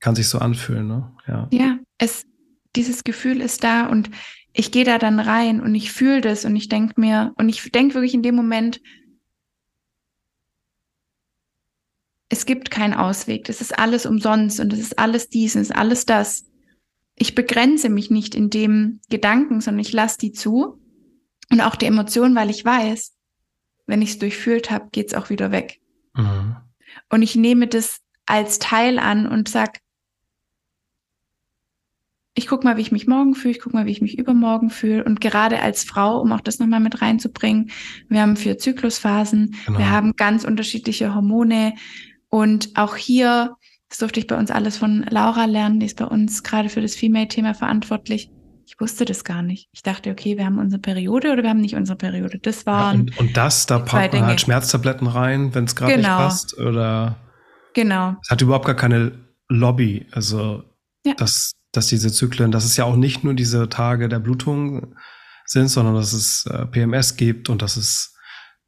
kann 0.00 0.16
sich 0.16 0.28
so 0.28 0.40
anfühlen, 0.40 0.88
ne? 0.88 1.12
Ja. 1.28 1.48
Ja, 1.52 1.78
es, 1.98 2.26
dieses 2.74 3.04
Gefühl 3.04 3.40
ist 3.40 3.62
da 3.62 3.86
und 3.86 4.10
ich 4.52 4.72
gehe 4.72 4.84
da 4.84 4.98
dann 4.98 5.20
rein 5.20 5.60
und 5.60 5.76
ich 5.76 5.92
fühle 5.92 6.22
das 6.22 6.44
und 6.44 6.56
ich 6.56 6.68
denke 6.68 7.00
mir, 7.00 7.32
und 7.36 7.48
ich 7.48 7.70
denke 7.70 7.94
wirklich 7.94 8.14
in 8.14 8.22
dem 8.24 8.34
Moment, 8.34 8.80
es 12.28 12.46
gibt 12.46 12.70
keinen 12.70 12.94
Ausweg. 12.94 13.44
Das 13.44 13.60
ist 13.60 13.78
alles 13.78 14.06
umsonst 14.06 14.60
und 14.60 14.72
es 14.72 14.80
ist 14.80 14.98
alles 14.98 15.28
dies 15.28 15.56
und 15.56 15.62
es 15.62 15.70
ist 15.70 15.76
alles 15.76 16.06
das. 16.06 16.44
Ich 17.14 17.34
begrenze 17.34 17.88
mich 17.88 18.10
nicht 18.10 18.34
in 18.34 18.50
dem 18.50 19.00
Gedanken, 19.08 19.60
sondern 19.60 19.80
ich 19.80 19.92
lasse 19.92 20.18
die 20.18 20.32
zu 20.32 20.80
und 21.50 21.60
auch 21.60 21.76
die 21.76 21.86
Emotionen, 21.86 22.34
weil 22.34 22.50
ich 22.50 22.64
weiß, 22.64 23.14
wenn 23.86 24.02
ich 24.02 24.10
es 24.10 24.18
durchfühlt 24.18 24.70
habe, 24.70 24.88
geht 24.92 25.08
es 25.08 25.14
auch 25.14 25.30
wieder 25.30 25.50
weg. 25.50 25.80
Mhm. 26.14 26.56
Und 27.08 27.22
ich 27.22 27.34
nehme 27.34 27.66
das 27.66 28.00
als 28.26 28.58
Teil 28.58 28.98
an 28.98 29.26
und 29.26 29.48
sag, 29.48 29.80
ich 32.34 32.46
guck 32.46 32.62
mal, 32.62 32.76
wie 32.76 32.82
ich 32.82 32.92
mich 32.92 33.08
morgen 33.08 33.34
fühle, 33.34 33.52
ich 33.52 33.60
guck 33.60 33.74
mal, 33.74 33.86
wie 33.86 33.90
ich 33.90 34.00
mich 34.00 34.16
übermorgen 34.16 34.70
fühle. 34.70 35.02
Und 35.02 35.20
gerade 35.20 35.60
als 35.60 35.82
Frau, 35.82 36.20
um 36.20 36.30
auch 36.32 36.40
das 36.40 36.60
nochmal 36.60 36.78
mit 36.78 37.02
reinzubringen, 37.02 37.70
wir 38.08 38.20
haben 38.20 38.36
vier 38.36 38.58
Zyklusphasen, 38.58 39.56
genau. 39.66 39.78
wir 39.78 39.90
haben 39.90 40.14
ganz 40.14 40.44
unterschiedliche 40.44 41.14
Hormone, 41.14 41.74
und 42.30 42.70
auch 42.74 42.96
hier, 42.96 43.56
das 43.88 43.98
durfte 43.98 44.20
ich 44.20 44.26
bei 44.26 44.36
uns 44.36 44.50
alles 44.50 44.76
von 44.76 45.04
Laura 45.08 45.46
lernen, 45.46 45.80
die 45.80 45.86
ist 45.86 45.98
bei 45.98 46.04
uns 46.04 46.42
gerade 46.42 46.68
für 46.68 46.80
das 46.80 46.94
Female-Thema 46.94 47.54
verantwortlich. 47.54 48.30
Ich 48.66 48.78
wusste 48.78 49.06
das 49.06 49.24
gar 49.24 49.42
nicht. 49.42 49.68
Ich 49.72 49.82
dachte, 49.82 50.10
okay, 50.10 50.36
wir 50.36 50.44
haben 50.44 50.58
unsere 50.58 50.80
Periode 50.80 51.32
oder 51.32 51.42
wir 51.42 51.48
haben 51.48 51.60
nicht 51.60 51.74
unsere 51.74 51.96
Periode. 51.96 52.38
Das 52.38 52.66
war. 52.66 52.92
Ja, 52.92 53.00
und, 53.00 53.18
und, 53.18 53.36
das, 53.36 53.64
da 53.64 53.78
packt 53.78 54.12
man 54.12 54.26
halt 54.26 54.42
Schmerztabletten 54.42 55.06
rein, 55.06 55.54
wenn 55.54 55.64
es 55.64 55.74
gerade 55.74 55.94
genau. 55.94 56.08
nicht 56.08 56.18
passt. 56.18 56.58
Oder 56.58 57.16
genau. 57.72 58.16
Es 58.22 58.28
hat 58.28 58.42
überhaupt 58.42 58.66
gar 58.66 58.76
keine 58.76 59.12
Lobby. 59.48 60.06
Also 60.12 60.64
ja. 61.06 61.14
dass, 61.14 61.52
dass 61.72 61.86
diese 61.86 62.12
Zyklen, 62.12 62.50
dass 62.50 62.66
es 62.66 62.76
ja 62.76 62.84
auch 62.84 62.96
nicht 62.96 63.24
nur 63.24 63.32
diese 63.32 63.70
Tage 63.70 64.10
der 64.10 64.18
Blutung 64.18 64.94
sind, 65.46 65.68
sondern 65.68 65.94
dass 65.94 66.12
es 66.12 66.44
äh, 66.46 66.66
PMS 66.66 67.16
gibt 67.16 67.48
und 67.48 67.62
dass 67.62 67.78
es 67.78 68.14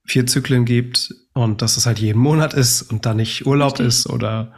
vier 0.07 0.27
Zyklen 0.27 0.65
gibt 0.65 1.15
und 1.45 1.62
dass 1.62 1.76
es 1.76 1.86
halt 1.86 1.99
jeden 1.99 2.20
Monat 2.20 2.55
ist 2.55 2.82
und 2.82 3.07
da 3.07 3.14
nicht 3.14 3.47
Urlaub 3.47 3.72
Richtig. 3.72 3.86
ist 3.86 4.07
oder 4.09 4.55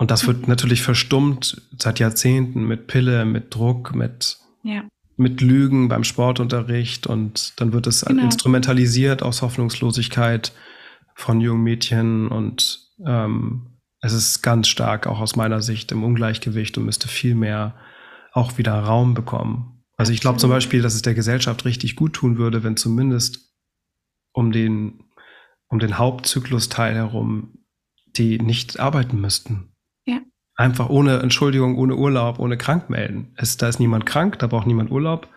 und 0.00 0.10
das 0.10 0.26
wird 0.26 0.48
natürlich 0.48 0.80
verstummt 0.80 1.60
seit 1.78 1.98
Jahrzehnten 1.98 2.64
mit 2.64 2.86
Pille, 2.86 3.26
mit 3.26 3.54
Druck, 3.54 3.94
mit, 3.94 4.38
ja. 4.62 4.82
mit 5.18 5.42
Lügen 5.42 5.88
beim 5.88 6.04
Sportunterricht 6.04 7.06
und 7.06 7.52
dann 7.60 7.74
wird 7.74 7.86
es 7.86 8.06
genau. 8.06 8.22
instrumentalisiert 8.22 9.22
aus 9.22 9.42
Hoffnungslosigkeit 9.42 10.52
von 11.14 11.42
jungen 11.42 11.62
Mädchen 11.62 12.28
und 12.28 12.88
ähm, 13.06 13.78
es 14.00 14.14
ist 14.14 14.40
ganz 14.40 14.68
stark 14.68 15.06
auch 15.06 15.20
aus 15.20 15.36
meiner 15.36 15.60
Sicht 15.60 15.92
im 15.92 16.02
Ungleichgewicht 16.02 16.78
und 16.78 16.86
müsste 16.86 17.06
viel 17.06 17.34
mehr 17.34 17.74
auch 18.32 18.56
wieder 18.56 18.72
Raum 18.72 19.12
bekommen. 19.12 19.82
Also 19.98 20.12
ich 20.14 20.20
glaube 20.20 20.38
zum 20.38 20.48
Beispiel, 20.48 20.80
dass 20.80 20.94
es 20.94 21.02
der 21.02 21.12
Gesellschaft 21.12 21.66
richtig 21.66 21.94
gut 21.94 22.14
tun 22.14 22.38
würde, 22.38 22.62
wenn 22.62 22.78
zumindest 22.78 23.52
um 24.32 24.50
den, 24.50 25.09
um 25.70 25.78
den 25.78 25.98
Hauptzyklusteil 25.98 26.94
herum 26.94 27.60
die 28.16 28.38
nicht 28.38 28.80
arbeiten 28.80 29.20
müssten. 29.20 29.72
Ja. 30.04 30.18
Einfach 30.56 30.88
ohne 30.88 31.20
Entschuldigung, 31.20 31.78
ohne 31.78 31.96
Urlaub, 31.96 32.38
ohne 32.38 32.58
Krankmelden. 32.58 33.34
Es, 33.36 33.56
da 33.56 33.68
ist 33.68 33.78
niemand 33.78 34.06
krank, 34.06 34.38
da 34.38 34.46
braucht 34.46 34.66
niemand 34.66 34.90
Urlaub. 34.90 35.28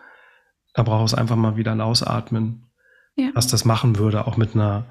Da 0.74 0.82
braucht 0.82 1.06
es 1.06 1.14
einfach 1.14 1.36
mal 1.36 1.56
wieder 1.56 1.72
ein 1.72 1.80
Ausatmen. 1.80 2.66
Ja. 3.16 3.30
Was 3.34 3.46
das 3.46 3.64
machen 3.64 3.96
würde, 3.96 4.26
auch 4.26 4.36
mit 4.36 4.54
einer 4.54 4.86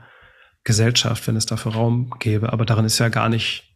Gesellschaft, 0.63 1.27
wenn 1.27 1.35
es 1.35 1.45
dafür 1.45 1.73
Raum 1.73 2.15
gäbe. 2.19 2.53
Aber 2.53 2.65
darin 2.65 2.85
ist 2.85 2.99
ja 2.99 3.09
gar 3.09 3.27
nicht 3.27 3.69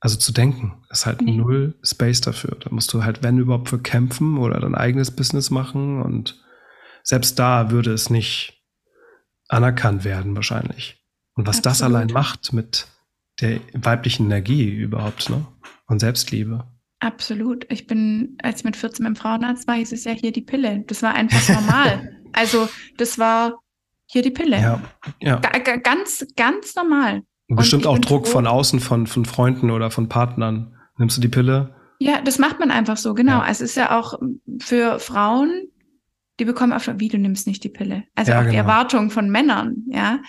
also 0.00 0.18
zu 0.18 0.32
denken, 0.32 0.84
ist 0.90 1.06
halt 1.06 1.22
nee. 1.22 1.34
null 1.34 1.78
Space 1.82 2.20
dafür. 2.20 2.58
Da 2.60 2.68
musst 2.70 2.92
du 2.92 3.04
halt, 3.04 3.22
wenn 3.22 3.38
überhaupt, 3.38 3.70
für 3.70 3.78
kämpfen 3.78 4.36
oder 4.36 4.60
dein 4.60 4.74
eigenes 4.74 5.10
Business 5.10 5.50
machen. 5.50 6.02
Und 6.02 6.44
selbst 7.02 7.38
da 7.38 7.70
würde 7.70 7.94
es 7.94 8.10
nicht 8.10 8.53
anerkannt 9.48 10.04
werden, 10.04 10.34
wahrscheinlich. 10.34 11.02
Und 11.34 11.46
was 11.46 11.58
Absolut. 11.58 11.66
das 11.66 11.82
allein 11.82 12.08
macht 12.08 12.52
mit 12.52 12.86
der 13.40 13.60
weiblichen 13.74 14.26
Energie 14.26 14.68
überhaupt, 14.70 15.28
ne? 15.30 15.46
Und 15.86 16.00
Selbstliebe. 16.00 16.64
Absolut. 17.00 17.66
Ich 17.70 17.86
bin, 17.86 18.38
als 18.42 18.60
ich 18.60 18.64
mit 18.64 18.76
14 18.76 19.04
im 19.04 19.16
Frauenarzt 19.16 19.66
war, 19.66 19.74
hieß 19.74 19.92
es 19.92 20.04
ja 20.04 20.12
hier 20.12 20.32
die 20.32 20.40
Pille. 20.40 20.84
Das 20.86 21.02
war 21.02 21.14
einfach 21.14 21.48
normal. 21.48 22.16
also, 22.32 22.68
das 22.96 23.18
war 23.18 23.60
hier 24.06 24.22
die 24.22 24.30
Pille. 24.30 24.56
Ja, 24.56 24.80
ja. 25.20 25.36
Ganz, 25.36 26.26
ganz 26.36 26.74
normal. 26.74 27.22
Und 27.48 27.56
bestimmt 27.56 27.86
auch 27.86 27.98
Druck 27.98 28.26
froh. 28.26 28.34
von 28.34 28.46
außen, 28.46 28.80
von, 28.80 29.06
von 29.06 29.24
Freunden 29.24 29.70
oder 29.70 29.90
von 29.90 30.08
Partnern. 30.08 30.76
Nimmst 30.96 31.16
du 31.16 31.20
die 31.20 31.28
Pille? 31.28 31.74
Ja, 31.98 32.20
das 32.22 32.38
macht 32.38 32.58
man 32.58 32.70
einfach 32.70 32.96
so, 32.96 33.14
genau. 33.14 33.40
Ja. 33.40 33.48
Es 33.48 33.60
ist 33.60 33.76
ja 33.76 33.98
auch 33.98 34.18
für 34.60 34.98
Frauen, 34.98 35.68
die 36.40 36.44
bekommen 36.44 36.72
auch 36.72 36.82
wie 36.96 37.08
du 37.08 37.18
nimmst 37.18 37.46
nicht 37.46 37.62
die 37.64 37.68
Pille. 37.68 38.04
Also 38.14 38.32
ja, 38.32 38.38
auch 38.38 38.42
genau. 38.42 38.52
die 38.52 38.58
Erwartung 38.58 39.10
von 39.10 39.30
Männern, 39.30 39.84
ja. 39.88 40.20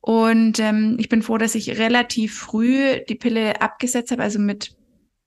Und 0.00 0.58
ähm, 0.58 0.96
ich 0.98 1.08
bin 1.08 1.22
froh, 1.22 1.38
dass 1.38 1.54
ich 1.54 1.78
relativ 1.78 2.36
früh 2.36 3.00
die 3.08 3.14
Pille 3.14 3.62
abgesetzt 3.62 4.10
habe. 4.10 4.22
Also 4.22 4.40
mit, 4.40 4.74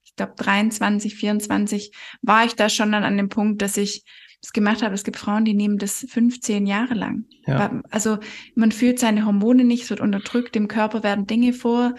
ich 0.04 0.16
glaube, 0.18 0.34
23, 0.36 1.16
24 1.16 1.92
war 2.22 2.44
ich 2.44 2.56
da 2.56 2.68
schon 2.68 2.92
dann 2.92 3.06
an 3.06 3.16
dem 3.16 3.30
Punkt, 3.30 3.62
dass 3.62 3.78
ich 3.78 4.04
das 4.42 4.52
gemacht 4.52 4.84
habe. 4.84 4.94
Es 4.94 5.06
gibt 5.06 5.18
Frauen, 5.18 5.46
die 5.46 5.54
nehmen 5.54 5.78
das 5.78 6.06
15 6.10 6.68
Jahre 6.68 6.94
lang. 6.94 7.24
Ja. 7.48 7.82
Also 7.90 8.18
man 8.54 8.74
fühlt 8.74 9.00
seine 9.00 9.26
Hormone 9.26 9.64
nicht, 9.64 9.84
es 9.84 9.90
wird 9.90 10.02
unterdrückt, 10.02 10.56
dem 10.56 10.68
Körper 10.68 11.04
werden 11.04 11.26
Dinge 11.26 11.54
vor, 11.54 11.96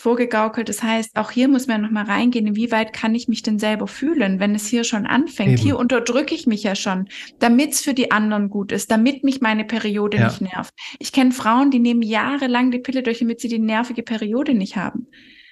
vorgegaukelt. 0.00 0.68
Das 0.68 0.82
heißt, 0.82 1.16
auch 1.16 1.30
hier 1.30 1.48
muss 1.48 1.66
man 1.66 1.82
nochmal 1.82 2.04
reingehen, 2.04 2.46
inwieweit 2.46 2.92
kann 2.92 3.14
ich 3.14 3.28
mich 3.28 3.42
denn 3.42 3.58
selber 3.58 3.86
fühlen, 3.86 4.40
wenn 4.40 4.54
es 4.54 4.66
hier 4.66 4.84
schon 4.84 5.06
anfängt. 5.06 5.52
Eben. 5.52 5.62
Hier 5.62 5.78
unterdrücke 5.78 6.34
ich 6.34 6.46
mich 6.46 6.62
ja 6.62 6.74
schon, 6.74 7.08
damit 7.38 7.72
es 7.72 7.80
für 7.80 7.94
die 7.94 8.10
anderen 8.10 8.50
gut 8.50 8.72
ist, 8.72 8.90
damit 8.90 9.24
mich 9.24 9.40
meine 9.40 9.64
Periode 9.64 10.18
ja. 10.18 10.26
nicht 10.26 10.40
nervt. 10.40 10.74
Ich 10.98 11.12
kenne 11.12 11.32
Frauen, 11.32 11.70
die 11.70 11.78
nehmen 11.78 12.02
jahrelang 12.02 12.70
die 12.70 12.78
Pille 12.78 13.02
durch, 13.02 13.18
damit 13.18 13.40
sie 13.40 13.48
die 13.48 13.58
nervige 13.58 14.02
Periode 14.02 14.54
nicht 14.54 14.76
haben. 14.76 15.06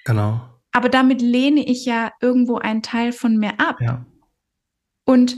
Genau. 0.05 0.41
Aber 0.71 0.89
damit 0.89 1.21
lehne 1.21 1.65
ich 1.65 1.85
ja 1.85 2.11
irgendwo 2.21 2.57
einen 2.57 2.81
Teil 2.81 3.11
von 3.11 3.37
mir 3.37 3.59
ab. 3.59 3.77
Ja. 3.81 4.05
Und 5.05 5.37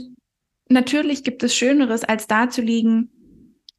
natürlich 0.68 1.24
gibt 1.24 1.42
es 1.42 1.54
Schöneres, 1.54 2.04
als 2.04 2.26
da 2.26 2.50
zu 2.50 2.62
liegen 2.62 3.10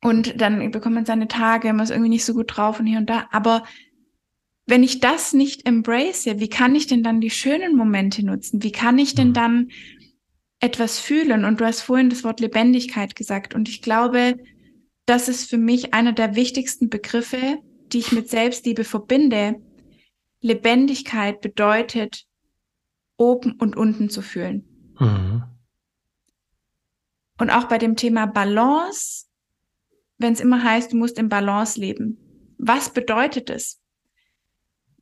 und 0.03 0.41
dann 0.41 0.71
bekommt 0.71 0.95
man 0.95 1.05
seine 1.05 1.27
Tage, 1.27 1.71
man 1.73 1.83
ist 1.83 1.91
irgendwie 1.91 2.09
nicht 2.09 2.25
so 2.25 2.33
gut 2.33 2.55
drauf 2.55 2.79
und 2.79 2.87
hier 2.87 2.97
und 2.97 3.09
da. 3.09 3.27
Aber 3.31 3.63
wenn 4.65 4.83
ich 4.83 4.99
das 4.99 5.33
nicht 5.33 5.67
embrace, 5.67 6.25
wie 6.25 6.49
kann 6.49 6.75
ich 6.75 6.87
denn 6.87 7.03
dann 7.03 7.21
die 7.21 7.29
schönen 7.29 7.75
Momente 7.75 8.25
nutzen? 8.25 8.63
Wie 8.63 8.71
kann 8.71 8.97
ich 8.99 9.15
denn 9.15 9.29
mhm. 9.29 9.33
dann 9.33 9.71
etwas 10.59 10.99
fühlen? 10.99 11.45
Und 11.45 11.59
du 11.59 11.65
hast 11.65 11.81
vorhin 11.81 12.09
das 12.09 12.23
Wort 12.23 12.39
Lebendigkeit 12.39 13.15
gesagt. 13.15 13.53
Und 13.55 13.67
ich 13.67 13.81
glaube, 13.81 14.37
das 15.05 15.27
ist 15.27 15.49
für 15.49 15.57
mich 15.57 15.93
einer 15.93 16.13
der 16.13 16.35
wichtigsten 16.35 16.89
Begriffe, 16.89 17.57
die 17.91 17.99
ich 17.99 18.11
mit 18.11 18.29
Selbstliebe 18.29 18.83
verbinde. 18.83 19.55
Lebendigkeit 20.41 21.41
bedeutet, 21.41 22.25
oben 23.17 23.53
und 23.53 23.75
unten 23.75 24.09
zu 24.09 24.21
fühlen. 24.21 24.93
Mhm. 24.99 25.43
Und 27.39 27.49
auch 27.49 27.65
bei 27.65 27.77
dem 27.77 27.95
Thema 27.95 28.27
Balance, 28.27 29.25
wenn 30.17 30.33
es 30.33 30.39
immer 30.39 30.63
heißt, 30.63 30.93
du 30.93 30.97
musst 30.97 31.17
im 31.17 31.29
Balance 31.29 31.79
leben. 31.79 32.17
Was 32.57 32.93
bedeutet 32.93 33.49
es? 33.49 33.80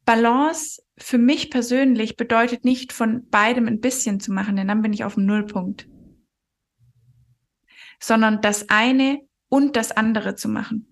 Balance 0.10 0.82
für 0.98 1.20
mich 1.20 1.52
persönlich 1.52 2.18
bedeutet 2.18 2.66
nicht 2.66 2.94
von 2.94 3.30
beidem 3.30 3.68
ein 3.68 3.80
bisschen 3.80 4.20
zu 4.20 4.34
machen, 4.34 4.56
denn 4.56 4.68
dann 4.68 4.82
bin 4.82 4.92
ich 4.92 5.04
auf 5.04 5.14
dem 5.14 5.28
Nullpunkt. 5.28 5.88
Sondern 8.00 8.42
das 8.42 8.70
eine 8.70 9.20
und 9.50 9.76
das 9.76 9.92
andere 9.92 10.34
zu 10.34 10.50
machen. 10.50 10.88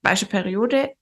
Beispiel 0.00 0.30
Periode, 0.30 0.94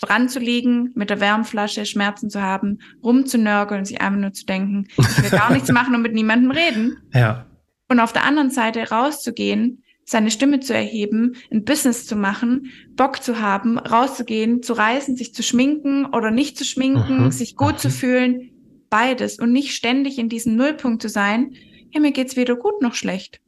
dran 0.00 0.28
zu 0.28 0.38
liegen, 0.38 0.92
mit 0.94 1.10
der 1.10 1.18
Wärmflasche 1.18 1.86
Schmerzen 1.86 2.30
zu 2.30 2.40
haben, 2.40 2.78
rumzunörgeln 3.02 3.84
sich 3.84 4.00
einfach 4.00 4.20
nur 4.20 4.32
zu 4.32 4.46
denken, 4.46 4.86
ich 4.96 5.22
will 5.24 5.30
gar 5.30 5.52
nichts 5.52 5.72
machen 5.72 5.92
und 5.96 6.02
mit 6.02 6.14
niemandem 6.14 6.52
reden. 6.52 6.98
Ja. 7.12 7.50
Und 7.88 7.98
auf 7.98 8.12
der 8.12 8.22
anderen 8.22 8.52
Seite 8.52 8.90
rauszugehen, 8.90 9.81
seine 10.04 10.30
Stimme 10.30 10.60
zu 10.60 10.74
erheben, 10.74 11.36
ein 11.50 11.64
Business 11.64 12.06
zu 12.06 12.16
machen, 12.16 12.72
Bock 12.96 13.22
zu 13.22 13.40
haben, 13.40 13.78
rauszugehen, 13.78 14.62
zu 14.62 14.72
reisen, 14.72 15.16
sich 15.16 15.34
zu 15.34 15.42
schminken 15.42 16.06
oder 16.06 16.30
nicht 16.30 16.58
zu 16.58 16.64
schminken, 16.64 17.24
mhm. 17.24 17.30
sich 17.30 17.56
gut 17.56 17.74
mhm. 17.74 17.78
zu 17.78 17.90
fühlen, 17.90 18.50
beides 18.90 19.38
und 19.38 19.52
nicht 19.52 19.74
ständig 19.74 20.18
in 20.18 20.28
diesem 20.28 20.56
Nullpunkt 20.56 21.02
zu 21.02 21.08
sein, 21.08 21.54
ja, 21.90 22.00
mir 22.00 22.12
geht's 22.12 22.36
weder 22.36 22.56
gut 22.56 22.80
noch 22.82 22.94
schlecht. 22.94 23.40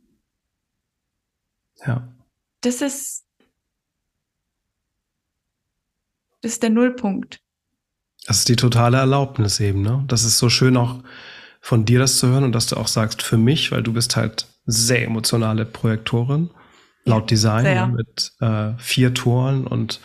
Ja. 1.86 2.08
Das 2.60 2.80
ist 2.80 3.24
das 6.40 6.52
ist 6.52 6.62
der 6.62 6.70
Nullpunkt. 6.70 7.40
Das 8.26 8.38
ist 8.38 8.48
die 8.48 8.56
totale 8.56 8.98
Erlaubnis 8.98 9.60
eben, 9.60 9.82
ne? 9.82 10.04
Das 10.08 10.24
ist 10.24 10.38
so 10.38 10.50
schön 10.50 10.76
auch 10.76 11.02
von 11.60 11.86
dir 11.86 11.98
das 11.98 12.18
zu 12.18 12.28
hören 12.28 12.44
und 12.44 12.52
dass 12.52 12.66
du 12.66 12.76
auch 12.76 12.88
sagst, 12.88 13.22
für 13.22 13.38
mich, 13.38 13.72
weil 13.72 13.82
du 13.82 13.94
bist 13.94 14.16
halt 14.16 14.46
sehr 14.66 15.04
emotionale 15.04 15.64
Projektorin, 15.64 16.50
laut 17.04 17.30
Design 17.30 17.64
sehr. 17.64 17.86
mit 17.86 18.32
äh, 18.40 18.72
vier 18.78 19.14
Toren 19.14 19.66
und 19.66 20.00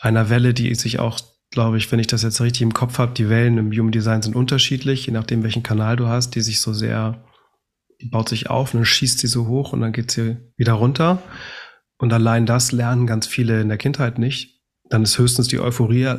einer 0.00 0.30
Welle, 0.30 0.54
die 0.54 0.74
sich 0.74 0.98
auch, 0.98 1.20
glaube 1.50 1.76
ich, 1.76 1.90
wenn 1.92 1.98
ich 1.98 2.06
das 2.06 2.22
jetzt 2.22 2.40
richtig 2.40 2.62
im 2.62 2.74
Kopf 2.74 2.98
habe, 2.98 3.12
die 3.12 3.28
Wellen 3.28 3.58
im 3.58 3.70
Human 3.72 3.92
Design 3.92 4.22
sind 4.22 4.34
unterschiedlich, 4.34 5.06
je 5.06 5.12
nachdem, 5.12 5.42
welchen 5.42 5.62
Kanal 5.62 5.96
du 5.96 6.08
hast, 6.08 6.34
die 6.34 6.40
sich 6.40 6.60
so 6.60 6.72
sehr, 6.72 7.22
die 8.00 8.08
baut 8.08 8.28
sich 8.28 8.50
auf 8.50 8.74
und 8.74 8.80
dann 8.80 8.84
schießt 8.86 9.18
sie 9.18 9.26
so 9.26 9.46
hoch 9.46 9.72
und 9.72 9.80
dann 9.80 9.92
geht 9.92 10.10
sie 10.10 10.38
wieder 10.56 10.72
runter. 10.72 11.22
Und 11.98 12.12
allein 12.12 12.46
das 12.46 12.72
lernen 12.72 13.06
ganz 13.06 13.26
viele 13.26 13.60
in 13.60 13.68
der 13.68 13.78
Kindheit 13.78 14.18
nicht. 14.18 14.60
Dann 14.88 15.04
ist 15.04 15.18
höchstens 15.18 15.48
die 15.48 15.60
Euphorie 15.60 16.16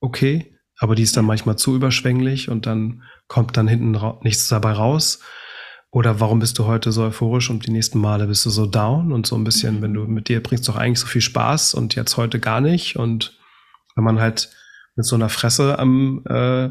okay, 0.00 0.58
aber 0.78 0.96
die 0.96 1.04
ist 1.04 1.16
dann 1.16 1.24
manchmal 1.24 1.56
zu 1.56 1.76
überschwänglich 1.76 2.48
und 2.48 2.66
dann 2.66 3.02
kommt 3.28 3.56
dann 3.56 3.68
hinten 3.68 3.96
nichts 4.22 4.48
dabei 4.48 4.72
raus. 4.72 5.20
Oder 5.92 6.20
warum 6.20 6.38
bist 6.38 6.58
du 6.58 6.64
heute 6.64 6.90
so 6.90 7.04
euphorisch 7.04 7.50
und 7.50 7.66
die 7.66 7.70
nächsten 7.70 7.98
Male 7.98 8.26
bist 8.26 8.46
du 8.46 8.50
so 8.50 8.64
down 8.64 9.12
und 9.12 9.26
so 9.26 9.36
ein 9.36 9.44
bisschen, 9.44 9.82
wenn 9.82 9.92
du 9.92 10.06
mit 10.06 10.28
dir 10.28 10.42
bringst 10.42 10.66
doch 10.66 10.76
eigentlich 10.76 11.00
so 11.00 11.06
viel 11.06 11.20
Spaß 11.20 11.74
und 11.74 11.94
jetzt 11.94 12.16
heute 12.16 12.40
gar 12.40 12.62
nicht. 12.62 12.96
Und 12.96 13.38
wenn 13.94 14.02
man 14.02 14.18
halt 14.18 14.48
mit 14.96 15.04
so 15.04 15.16
einer 15.16 15.28
Fresse 15.28 15.78
am 15.78 16.24
äh, 16.26 16.70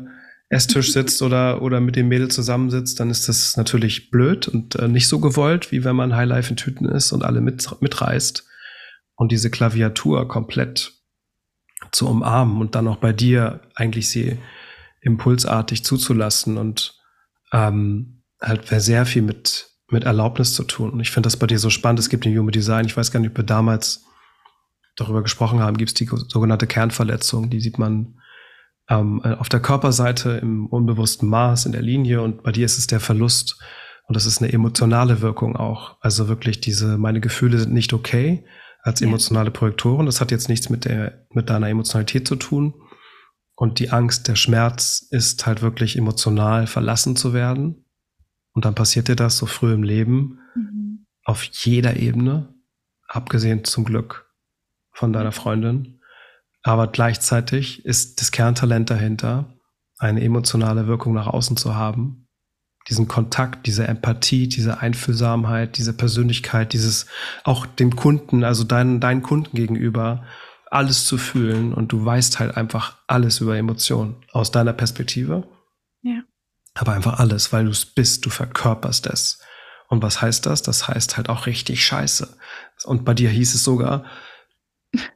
Esstisch 0.50 0.92
sitzt 0.94 1.22
oder, 1.22 1.62
oder 1.62 1.80
mit 1.80 1.96
dem 1.96 2.08
Mädel 2.08 2.30
zusammensitzt, 2.30 3.00
dann 3.00 3.12
ist 3.12 3.30
das 3.30 3.56
natürlich 3.58 4.10
blöd 4.10 4.48
und 4.48 4.76
äh, 4.78 4.88
nicht 4.88 5.08
so 5.08 5.20
gewollt, 5.20 5.72
wie 5.72 5.84
wenn 5.84 5.96
man 5.96 6.16
Highlife 6.16 6.50
in 6.50 6.58
Tüten 6.58 6.86
ist 6.86 7.12
und 7.12 7.24
alle 7.24 7.42
mit, 7.42 7.80
mitreißt. 7.80 8.48
Und 9.14 9.32
diese 9.32 9.52
Klaviatur 9.52 10.28
komplett 10.28 10.94
zu 11.92 12.10
umarmen 12.10 12.60
und 12.60 12.74
dann 12.74 12.88
auch 12.88 12.98
bei 12.98 13.14
dir 13.14 13.62
eigentlich 13.76 14.10
sie 14.10 14.40
impulsartig 15.02 15.86
zuzulassen 15.86 16.58
und 16.58 16.96
ähm, 17.54 18.21
halt 18.42 18.68
sehr 18.68 19.06
viel 19.06 19.22
mit, 19.22 19.70
mit 19.90 20.04
Erlaubnis 20.04 20.54
zu 20.54 20.64
tun. 20.64 20.92
Und 20.92 21.00
ich 21.00 21.12
finde 21.12 21.28
das 21.28 21.38
bei 21.38 21.48
dir 21.48 21.60
so 21.60 21.70
spannend. 21.70 22.00
Es 22.00 22.10
gibt 22.10 22.26
im 22.26 22.38
Human 22.38 22.52
Design, 22.52 22.86
ich 22.86 22.98
weiß 22.98 23.12
gar 23.12 23.20
nicht, 23.20 23.32
ob 23.32 23.38
wir 23.38 23.44
damals 23.44 24.06
darüber 24.96 25.22
gesprochen 25.22 25.60
haben, 25.60 25.78
gibt 25.78 25.90
es 25.90 25.94
die 25.94 26.10
sogenannte 26.28 26.68
Kernverletzung. 26.68 27.50
Die 27.50 27.62
sieht 27.62 27.78
man 27.78 28.20
ähm, 28.90 29.22
auf 29.22 29.50
der 29.50 29.62
Körperseite 29.62 30.32
im 30.32 30.66
unbewussten 30.68 31.30
Maß, 31.30 31.66
in 31.66 31.72
der 31.72 31.82
Linie. 31.82 32.22
Und 32.22 32.44
bei 32.44 32.52
dir 32.52 32.66
ist 32.66 32.78
es 32.78 32.88
der 32.88 33.00
Verlust. 33.00 33.60
Und 34.08 34.16
das 34.16 34.26
ist 34.26 34.42
eine 34.42 34.52
emotionale 34.52 35.22
Wirkung 35.22 35.56
auch. 35.56 35.98
Also 36.02 36.28
wirklich 36.28 36.60
diese, 36.60 36.98
meine 36.98 37.22
Gefühle 37.22 37.60
sind 37.60 37.74
nicht 37.74 37.94
okay 37.94 38.46
als 38.84 39.02
emotionale 39.02 39.52
Projektoren. 39.52 40.08
Das 40.08 40.20
hat 40.20 40.32
jetzt 40.32 40.50
nichts 40.50 40.70
mit 40.70 40.86
der, 40.86 41.26
mit 41.30 41.50
deiner 41.50 41.70
Emotionalität 41.70 42.28
zu 42.28 42.36
tun. 42.36 42.74
Und 43.56 43.80
die 43.80 43.92
Angst, 43.92 44.28
der 44.28 44.36
Schmerz 44.36 45.06
ist 45.12 45.46
halt 45.46 45.62
wirklich 45.62 45.98
emotional 45.98 46.66
verlassen 46.66 47.16
zu 47.16 47.32
werden. 47.34 47.86
Und 48.54 48.66
dann 48.66 48.76
passiert 48.76 49.08
dir 49.08 49.16
das 49.16 49.38
so 49.38 49.46
früh 49.46 49.74
im 49.74 49.84
Leben 49.84 50.40
mhm. 50.56 51.06
auf 51.24 51.44
jeder 51.44 51.98
Ebene, 51.98 52.54
abgesehen 53.08 53.64
zum 53.64 53.86
Glück 53.86 54.30
von 54.92 55.14
deiner 55.14 55.32
Freundin. 55.32 56.02
Aber 56.64 56.88
gleichzeitig 56.88 57.86
ist 57.86 58.22
das 58.22 58.32
Kerntalent 58.32 58.90
dahinter, 58.90 59.54
eine 59.98 60.22
emotionale 60.22 60.88
Wirkung 60.88 61.14
nach 61.14 61.28
außen 61.28 61.58
zu 61.58 61.76
haben 61.76 62.22
diesen 62.90 63.08
Kontakt, 63.08 63.68
diese 63.68 63.88
Empathie, 63.88 64.48
diese 64.48 64.80
Einfühlsamkeit, 64.80 65.78
diese 65.78 65.94
Persönlichkeit, 65.94 66.74
dieses 66.74 67.06
auch 67.44 67.66
dem 67.66 67.96
Kunden, 67.96 68.44
also 68.44 68.64
deinen, 68.64 69.00
deinen 69.00 69.22
Kunden 69.22 69.56
gegenüber, 69.56 70.24
alles 70.70 71.06
zu 71.06 71.18
fühlen 71.18 71.74
und 71.74 71.92
du 71.92 72.04
weißt 72.04 72.40
halt 72.40 72.56
einfach 72.56 72.98
alles 73.08 73.42
über 73.42 73.58
Emotionen 73.58 74.16
aus 74.32 74.52
deiner 74.52 74.74
Perspektive. 74.74 75.44
Aber 76.74 76.94
einfach 76.94 77.20
alles, 77.20 77.52
weil 77.52 77.66
du 77.66 77.72
es 77.72 77.86
bist, 77.86 78.26
du 78.26 78.30
verkörperst 78.30 79.08
es. 79.08 79.40
Und 79.90 80.02
was 80.02 80.22
heißt 80.22 80.46
das? 80.46 80.62
Das 80.62 80.88
heißt 80.88 81.18
halt 81.18 81.28
auch 81.30 81.46
richtig 81.46 81.84
scheiße. 81.86 82.38
Und 82.86 83.04
bei 83.04 83.14
dir 83.14 83.30
hieß 83.30 83.56
es 83.56 83.64
sogar 83.64 84.06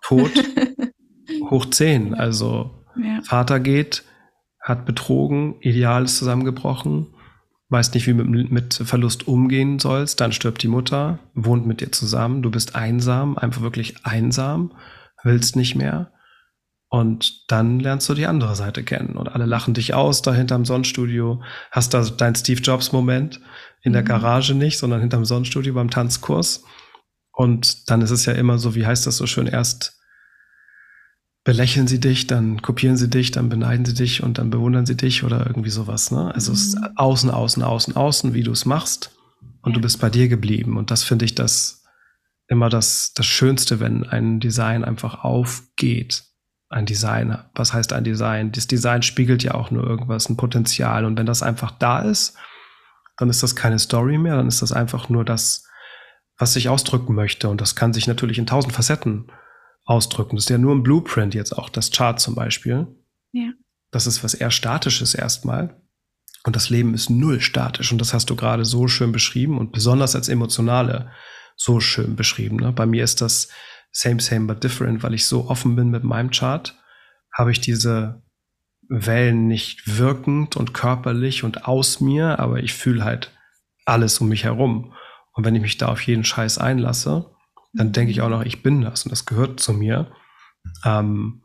Tod 0.01 0.31
hoch 1.49 1.65
zehn. 1.69 2.13
Also 2.13 2.83
ja. 3.01 3.21
Vater 3.23 3.59
geht, 3.59 4.03
hat 4.59 4.85
betrogen, 4.85 5.55
Ideal 5.61 6.03
ist 6.03 6.17
zusammengebrochen, 6.17 7.13
weißt 7.69 7.93
nicht, 7.93 8.07
wie 8.07 8.13
du 8.13 8.23
mit, 8.23 8.51
mit 8.51 8.73
Verlust 8.73 9.27
umgehen 9.27 9.79
sollst, 9.79 10.21
dann 10.21 10.31
stirbt 10.31 10.61
die 10.63 10.67
Mutter, 10.67 11.19
wohnt 11.33 11.65
mit 11.65 11.81
dir 11.81 11.91
zusammen, 11.91 12.41
du 12.41 12.51
bist 12.51 12.75
einsam, 12.75 13.37
einfach 13.37 13.61
wirklich 13.61 14.05
einsam, 14.05 14.73
willst 15.23 15.55
nicht 15.55 15.75
mehr. 15.75 16.11
Und 16.87 17.51
dann 17.51 17.79
lernst 17.79 18.07
du 18.07 18.13
die 18.13 18.27
andere 18.27 18.55
Seite 18.55 18.83
kennen 18.83 19.17
und 19.17 19.27
alle 19.27 19.45
lachen 19.45 19.73
dich 19.73 19.93
aus 19.93 20.21
da 20.21 20.33
hinterm 20.33 20.65
Sonnenstudio, 20.65 21.41
hast 21.71 21.93
da 21.93 22.03
deinen 22.03 22.35
Steve 22.35 22.61
Jobs 22.61 22.91
Moment 22.91 23.41
in 23.81 23.93
der 23.93 24.03
mhm. 24.03 24.07
Garage 24.07 24.55
nicht, 24.55 24.77
sondern 24.77 25.01
hinterm 25.01 25.25
Sonnenstudio 25.25 25.73
beim 25.73 25.89
Tanzkurs. 25.89 26.63
Und 27.31 27.89
dann 27.89 28.01
ist 28.01 28.11
es 28.11 28.25
ja 28.25 28.33
immer 28.33 28.59
so, 28.59 28.75
wie 28.75 28.85
heißt 28.85 29.05
das 29.07 29.17
so 29.17 29.27
schön, 29.27 29.47
erst 29.47 29.99
belächeln 31.43 31.87
sie 31.87 31.99
dich, 31.99 32.27
dann 32.27 32.61
kopieren 32.61 32.97
sie 32.97 33.09
dich, 33.09 33.31
dann 33.31 33.49
beneiden 33.49 33.85
sie 33.85 33.93
dich 33.93 34.23
und 34.23 34.37
dann 34.37 34.49
bewundern 34.49 34.85
sie 34.85 34.97
dich 34.97 35.23
oder 35.23 35.45
irgendwie 35.45 35.69
sowas. 35.69 36.11
Ne? 36.11 36.33
Also 36.33 36.51
mhm. 36.51 36.55
es 36.55 36.67
ist 36.67 36.77
außen, 36.95 37.29
außen, 37.29 37.63
außen, 37.63 37.95
außen, 37.95 38.33
wie 38.33 38.43
du 38.43 38.51
es 38.51 38.65
machst 38.65 39.11
und 39.61 39.71
ja. 39.71 39.75
du 39.75 39.81
bist 39.81 39.99
bei 39.99 40.09
dir 40.09 40.27
geblieben. 40.27 40.77
Und 40.77 40.91
das 40.91 41.03
finde 41.03 41.25
ich 41.25 41.35
das 41.35 41.83
immer 42.47 42.69
das, 42.69 43.13
das 43.13 43.25
Schönste, 43.25 43.79
wenn 43.79 44.03
ein 44.03 44.39
Design 44.39 44.83
einfach 44.83 45.23
aufgeht. 45.23 46.23
Ein 46.75 46.85
Design, 46.85 47.37
was 47.55 47.71
heißt 47.71 47.93
ein 47.93 48.03
Design? 48.03 48.51
Das 48.51 48.67
Design 48.67 49.01
spiegelt 49.01 49.43
ja 49.43 49.53
auch 49.53 49.71
nur 49.71 49.85
irgendwas, 49.87 50.27
ein 50.27 50.35
Potenzial. 50.35 51.05
Und 51.05 51.17
wenn 51.17 51.25
das 51.25 51.41
einfach 51.41 51.71
da 51.71 51.99
ist, 51.99 52.35
dann 53.15 53.29
ist 53.29 53.41
das 53.41 53.55
keine 53.55 53.79
Story 53.79 54.17
mehr, 54.17 54.35
dann 54.35 54.49
ist 54.49 54.61
das 54.61 54.73
einfach 54.73 55.07
nur 55.07 55.23
das, 55.23 55.65
was 56.37 56.53
ich 56.57 56.67
ausdrücken 56.67 57.15
möchte. 57.15 57.47
Und 57.47 57.61
das 57.61 57.77
kann 57.77 57.93
sich 57.93 58.07
natürlich 58.07 58.37
in 58.39 58.45
tausend 58.45 58.73
Facetten 58.73 59.31
ausdrücken. 59.85 60.35
Das 60.35 60.43
ist 60.43 60.49
ja 60.49 60.57
nur 60.57 60.75
ein 60.75 60.83
Blueprint 60.83 61.33
jetzt 61.33 61.57
auch, 61.57 61.69
das 61.69 61.91
Chart 61.91 62.19
zum 62.19 62.35
Beispiel. 62.35 62.87
Ja. 63.31 63.53
Das 63.91 64.05
ist 64.05 64.21
was 64.25 64.33
eher 64.33 64.51
Statisches 64.51 65.15
erstmal. 65.15 65.81
Und 66.43 66.57
das 66.57 66.69
Leben 66.69 66.93
ist 66.93 67.09
null 67.09 67.39
statisch. 67.39 67.93
Und 67.93 67.99
das 67.99 68.13
hast 68.13 68.29
du 68.29 68.35
gerade 68.35 68.65
so 68.65 68.89
schön 68.89 69.13
beschrieben 69.13 69.57
und 69.57 69.71
besonders 69.71 70.13
als 70.13 70.27
Emotionale 70.27 71.09
so 71.55 71.79
schön 71.79 72.17
beschrieben. 72.17 72.57
Ne? 72.57 72.73
Bei 72.73 72.85
mir 72.85 73.05
ist 73.05 73.21
das 73.21 73.47
same, 73.95 74.19
same, 74.19 74.45
but 74.45 74.61
different, 74.61 75.03
weil 75.03 75.13
ich 75.13 75.25
so 75.25 75.47
offen 75.49 75.75
bin 75.75 75.89
mit 75.89 76.03
meinem 76.03 76.29
Chart, 76.29 76.77
habe 77.33 77.51
ich 77.51 77.61
diese 77.61 78.21
Wellen 78.89 79.47
nicht 79.47 79.97
wirkend 79.97 80.57
und 80.57 80.73
körperlich 80.73 81.43
und 81.43 81.65
aus 81.65 82.01
mir, 82.01 82.39
aber 82.39 82.59
ich 82.59 82.73
fühle 82.73 83.05
halt 83.05 83.31
alles 83.85 84.19
um 84.19 84.27
mich 84.27 84.43
herum. 84.43 84.93
Und 85.31 85.45
wenn 85.45 85.55
ich 85.55 85.61
mich 85.61 85.77
da 85.77 85.87
auf 85.87 86.01
jeden 86.01 86.25
Scheiß 86.25 86.57
einlasse, 86.57 87.31
dann 87.73 87.93
denke 87.93 88.11
ich 88.11 88.21
auch 88.21 88.29
noch, 88.29 88.43
ich 88.43 88.61
bin 88.61 88.81
das 88.81 89.05
und 89.05 89.11
das 89.11 89.25
gehört 89.25 89.61
zu 89.61 89.73
mir. 89.73 90.11
Ähm, 90.83 91.41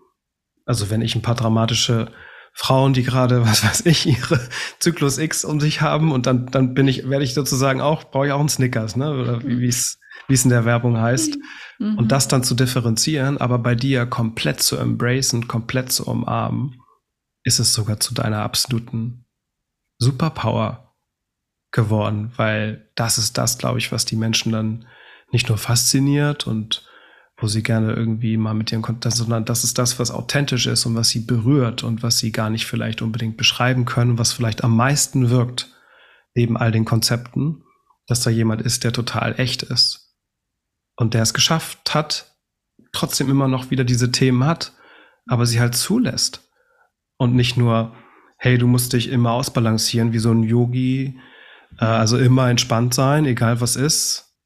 also 0.66 0.90
wenn 0.90 1.02
ich 1.02 1.14
ein 1.14 1.22
paar 1.22 1.36
dramatische 1.36 2.10
Frauen, 2.52 2.94
die 2.94 3.04
gerade, 3.04 3.42
was 3.46 3.64
weiß 3.64 3.86
ich, 3.86 4.06
ihre 4.06 4.40
Zyklus 4.80 5.18
X 5.18 5.44
um 5.44 5.60
sich 5.60 5.82
haben 5.82 6.10
und 6.10 6.26
dann, 6.26 6.46
dann 6.46 6.74
bin 6.74 6.88
ich, 6.88 7.08
werde 7.08 7.24
ich 7.24 7.34
sozusagen 7.34 7.80
auch, 7.80 8.10
brauche 8.10 8.26
ich 8.26 8.32
auch 8.32 8.40
einen 8.40 8.48
Snickers, 8.48 8.96
ne? 8.96 9.12
Oder 9.12 9.44
wie 9.44 9.68
es 9.68 10.00
wie 10.30 10.34
es 10.34 10.44
in 10.44 10.50
der 10.50 10.64
Werbung 10.64 10.98
heißt. 10.98 11.36
Mhm. 11.80 11.96
Und 11.96 12.12
das 12.12 12.28
dann 12.28 12.44
zu 12.44 12.54
differenzieren, 12.54 13.38
aber 13.38 13.58
bei 13.58 13.74
dir 13.74 14.06
komplett 14.06 14.62
zu 14.62 14.76
embracen, 14.76 15.48
komplett 15.48 15.90
zu 15.90 16.06
umarmen, 16.06 16.80
ist 17.42 17.58
es 17.58 17.72
sogar 17.72 17.98
zu 17.98 18.14
deiner 18.14 18.42
absoluten 18.42 19.24
Superpower 19.98 20.94
geworden, 21.72 22.32
weil 22.36 22.90
das 22.94 23.16
ist 23.16 23.38
das, 23.38 23.56
glaube 23.56 23.78
ich, 23.78 23.92
was 23.92 24.04
die 24.04 24.16
Menschen 24.16 24.52
dann 24.52 24.86
nicht 25.32 25.48
nur 25.48 25.56
fasziniert 25.56 26.46
und 26.46 26.86
wo 27.38 27.46
sie 27.46 27.62
gerne 27.62 27.94
irgendwie 27.94 28.36
mal 28.36 28.52
mit 28.52 28.70
ihren 28.70 28.82
Kontakt, 28.82 29.16
sondern 29.16 29.46
das 29.46 29.64
ist 29.64 29.78
das, 29.78 29.98
was 29.98 30.10
authentisch 30.10 30.66
ist 30.66 30.84
und 30.84 30.94
was 30.94 31.08
sie 31.08 31.20
berührt 31.20 31.82
und 31.82 32.02
was 32.02 32.18
sie 32.18 32.32
gar 32.32 32.50
nicht 32.50 32.66
vielleicht 32.66 33.00
unbedingt 33.00 33.38
beschreiben 33.38 33.86
können, 33.86 34.18
was 34.18 34.34
vielleicht 34.34 34.62
am 34.64 34.76
meisten 34.76 35.30
wirkt, 35.30 35.72
neben 36.34 36.58
all 36.58 36.72
den 36.72 36.84
Konzepten, 36.84 37.62
dass 38.06 38.22
da 38.22 38.28
jemand 38.28 38.60
ist, 38.60 38.84
der 38.84 38.92
total 38.92 39.38
echt 39.40 39.62
ist 39.62 40.09
und 41.00 41.14
der 41.14 41.22
es 41.22 41.32
geschafft 41.32 41.94
hat, 41.94 42.36
trotzdem 42.92 43.30
immer 43.30 43.48
noch 43.48 43.70
wieder 43.70 43.84
diese 43.84 44.12
Themen 44.12 44.44
hat, 44.44 44.74
aber 45.26 45.46
sie 45.46 45.58
halt 45.58 45.74
zulässt 45.74 46.46
und 47.16 47.34
nicht 47.34 47.56
nur, 47.56 47.96
hey, 48.36 48.58
du 48.58 48.66
musst 48.66 48.92
dich 48.92 49.08
immer 49.08 49.32
ausbalancieren 49.32 50.12
wie 50.12 50.18
so 50.18 50.30
ein 50.30 50.42
Yogi, 50.42 51.18
äh, 51.78 51.86
also 51.86 52.18
immer 52.18 52.50
entspannt 52.50 52.92
sein, 52.92 53.24
egal 53.24 53.62
was 53.62 53.76
ist, 53.76 54.36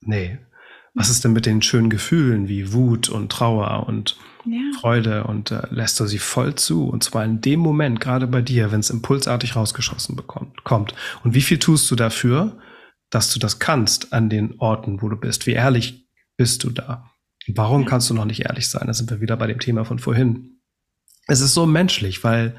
nee. 0.00 0.38
Was 0.92 1.08
ist 1.08 1.22
denn 1.22 1.32
mit 1.32 1.46
den 1.46 1.62
schönen 1.62 1.88
Gefühlen 1.88 2.48
wie 2.48 2.72
Wut 2.72 3.08
und 3.08 3.30
Trauer 3.30 3.86
und 3.86 4.16
ja. 4.44 4.58
Freude 4.80 5.22
und 5.24 5.52
äh, 5.52 5.68
lässt 5.70 6.00
du 6.00 6.06
sie 6.06 6.18
voll 6.18 6.56
zu 6.56 6.88
und 6.88 7.04
zwar 7.04 7.24
in 7.24 7.40
dem 7.40 7.60
Moment, 7.60 8.00
gerade 8.00 8.26
bei 8.26 8.42
dir, 8.42 8.72
wenn 8.72 8.80
es 8.80 8.90
impulsartig 8.90 9.54
rausgeschossen 9.54 10.16
bekommt, 10.16 10.64
kommt. 10.64 10.96
Und 11.22 11.34
wie 11.34 11.42
viel 11.42 11.60
tust 11.60 11.88
du 11.92 11.94
dafür, 11.94 12.56
dass 13.12 13.32
du 13.32 13.38
das 13.38 13.60
kannst 13.60 14.12
an 14.12 14.28
den 14.28 14.58
Orten, 14.58 15.00
wo 15.00 15.08
du 15.08 15.16
bist? 15.16 15.46
Wie 15.46 15.52
ehrlich 15.52 16.08
bist 16.36 16.64
du 16.64 16.70
da? 16.70 17.10
Warum 17.46 17.82
ja. 17.82 17.88
kannst 17.88 18.10
du 18.10 18.14
noch 18.14 18.24
nicht 18.24 18.44
ehrlich 18.44 18.68
sein? 18.68 18.88
Da 18.88 18.94
sind 18.94 19.10
wir 19.10 19.20
wieder 19.20 19.36
bei 19.36 19.46
dem 19.46 19.60
Thema 19.60 19.84
von 19.84 20.00
vorhin. 20.00 20.60
Es 21.28 21.40
ist 21.40 21.54
so 21.54 21.66
menschlich, 21.66 22.24
weil, 22.24 22.56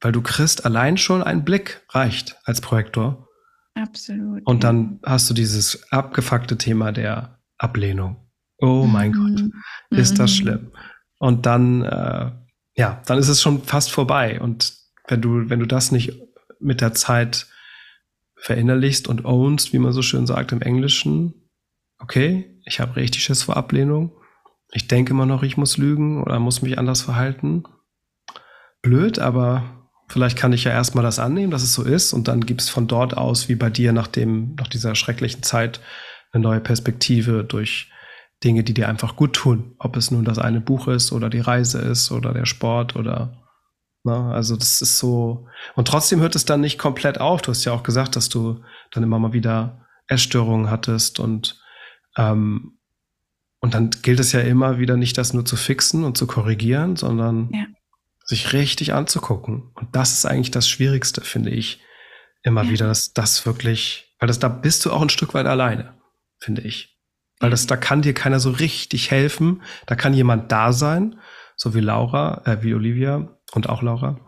weil 0.00 0.10
du 0.10 0.22
kriegst 0.22 0.64
allein 0.64 0.96
schon 0.96 1.22
einen 1.22 1.44
Blick 1.44 1.84
reicht 1.90 2.36
als 2.44 2.60
Projektor 2.60 3.28
Absolut. 3.74 4.46
Und 4.46 4.64
dann 4.64 5.00
hast 5.04 5.30
du 5.30 5.34
dieses 5.34 5.90
abgefuckte 5.90 6.58
Thema 6.58 6.92
der 6.92 7.38
Ablehnung. 7.58 8.16
Oh 8.58 8.86
mein 8.86 9.12
mhm. 9.12 9.52
Gott, 9.90 9.98
ist 9.98 10.18
das 10.18 10.32
mhm. 10.32 10.34
schlimm. 10.34 10.72
Und 11.18 11.46
dann, 11.46 11.82
äh, 11.82 12.32
ja, 12.74 13.02
dann 13.06 13.18
ist 13.18 13.28
es 13.28 13.40
schon 13.40 13.62
fast 13.62 13.90
vorbei. 13.90 14.40
Und 14.40 14.74
wenn 15.08 15.22
du, 15.22 15.48
wenn 15.48 15.60
du 15.60 15.66
das 15.66 15.92
nicht 15.92 16.20
mit 16.60 16.80
der 16.80 16.94
Zeit 16.94 17.46
verinnerlichst 18.42 19.08
und 19.08 19.24
ownst, 19.24 19.72
wie 19.72 19.78
man 19.78 19.92
so 19.92 20.02
schön 20.02 20.26
sagt 20.26 20.52
im 20.52 20.62
Englischen, 20.62 21.48
okay, 21.98 22.60
ich 22.66 22.80
habe 22.80 22.96
richtig 22.96 23.22
Schiss 23.22 23.44
vor 23.44 23.56
Ablehnung. 23.56 24.12
Ich 24.72 24.88
denke 24.88 25.12
immer 25.12 25.26
noch, 25.26 25.42
ich 25.42 25.56
muss 25.56 25.78
lügen 25.78 26.22
oder 26.22 26.38
muss 26.38 26.62
mich 26.62 26.78
anders 26.78 27.02
verhalten. 27.02 27.64
Blöd, 28.82 29.18
aber 29.18 29.82
Vielleicht 30.12 30.36
kann 30.36 30.52
ich 30.52 30.64
ja 30.64 30.72
erstmal 30.72 31.04
das 31.04 31.18
annehmen, 31.18 31.50
dass 31.50 31.62
es 31.62 31.72
so 31.72 31.84
ist 31.84 32.12
und 32.12 32.28
dann 32.28 32.44
gibt 32.44 32.60
es 32.60 32.68
von 32.68 32.86
dort 32.86 33.16
aus, 33.16 33.48
wie 33.48 33.54
bei 33.54 33.70
dir 33.70 33.94
nach 33.94 34.08
dem, 34.08 34.56
nach 34.56 34.68
dieser 34.68 34.94
schrecklichen 34.94 35.42
Zeit, 35.42 35.80
eine 36.32 36.42
neue 36.42 36.60
Perspektive 36.60 37.44
durch 37.44 37.90
Dinge, 38.44 38.62
die 38.62 38.74
dir 38.74 38.90
einfach 38.90 39.16
gut 39.16 39.32
tun. 39.32 39.74
Ob 39.78 39.96
es 39.96 40.10
nun 40.10 40.26
das 40.26 40.38
eine 40.38 40.60
Buch 40.60 40.86
ist 40.86 41.12
oder 41.12 41.30
die 41.30 41.40
Reise 41.40 41.78
ist 41.78 42.12
oder 42.12 42.34
der 42.34 42.44
Sport 42.44 42.94
oder 42.94 43.41
na, 44.04 44.28
ne, 44.28 44.34
also 44.34 44.56
das 44.56 44.82
ist 44.82 44.98
so. 44.98 45.46
Und 45.74 45.88
trotzdem 45.88 46.20
hört 46.20 46.34
es 46.34 46.44
dann 46.44 46.60
nicht 46.60 46.78
komplett 46.78 47.20
auf. 47.20 47.42
Du 47.42 47.50
hast 47.50 47.64
ja 47.64 47.72
auch 47.72 47.82
gesagt, 47.82 48.16
dass 48.16 48.28
du 48.28 48.60
dann 48.90 49.02
immer 49.02 49.18
mal 49.18 49.32
wieder 49.32 49.86
Essstörungen 50.08 50.70
hattest 50.70 51.20
und 51.20 51.60
ähm, 52.16 52.78
und 53.60 53.74
dann 53.74 53.90
gilt 53.90 54.18
es 54.18 54.32
ja 54.32 54.40
immer 54.40 54.80
wieder 54.80 54.96
nicht, 54.96 55.16
das 55.16 55.34
nur 55.34 55.44
zu 55.44 55.54
fixen 55.54 56.02
und 56.02 56.18
zu 56.18 56.26
korrigieren, 56.26 56.96
sondern 56.96 57.48
ja 57.52 57.66
sich 58.24 58.52
richtig 58.52 58.94
anzugucken. 58.94 59.70
Und 59.74 59.94
das 59.94 60.12
ist 60.12 60.26
eigentlich 60.26 60.50
das 60.50 60.68
Schwierigste, 60.68 61.20
finde 61.20 61.50
ich. 61.50 61.80
Immer 62.42 62.64
ja. 62.64 62.70
wieder, 62.70 62.86
dass 62.86 63.12
das 63.12 63.44
wirklich, 63.46 64.14
weil 64.18 64.26
das, 64.26 64.38
da 64.38 64.48
bist 64.48 64.84
du 64.84 64.92
auch 64.92 65.02
ein 65.02 65.10
Stück 65.10 65.34
weit 65.34 65.46
alleine, 65.46 65.94
finde 66.38 66.62
ich. 66.62 66.98
Weil 67.40 67.50
das, 67.50 67.66
da 67.66 67.76
kann 67.76 68.02
dir 68.02 68.14
keiner 68.14 68.40
so 68.40 68.50
richtig 68.50 69.10
helfen. 69.10 69.62
Da 69.86 69.96
kann 69.96 70.14
jemand 70.14 70.50
da 70.52 70.72
sein, 70.72 71.18
so 71.56 71.74
wie 71.74 71.80
Laura, 71.80 72.42
äh, 72.44 72.62
wie 72.62 72.74
Olivia 72.74 73.36
und 73.52 73.68
auch 73.68 73.82
Laura. 73.82 74.18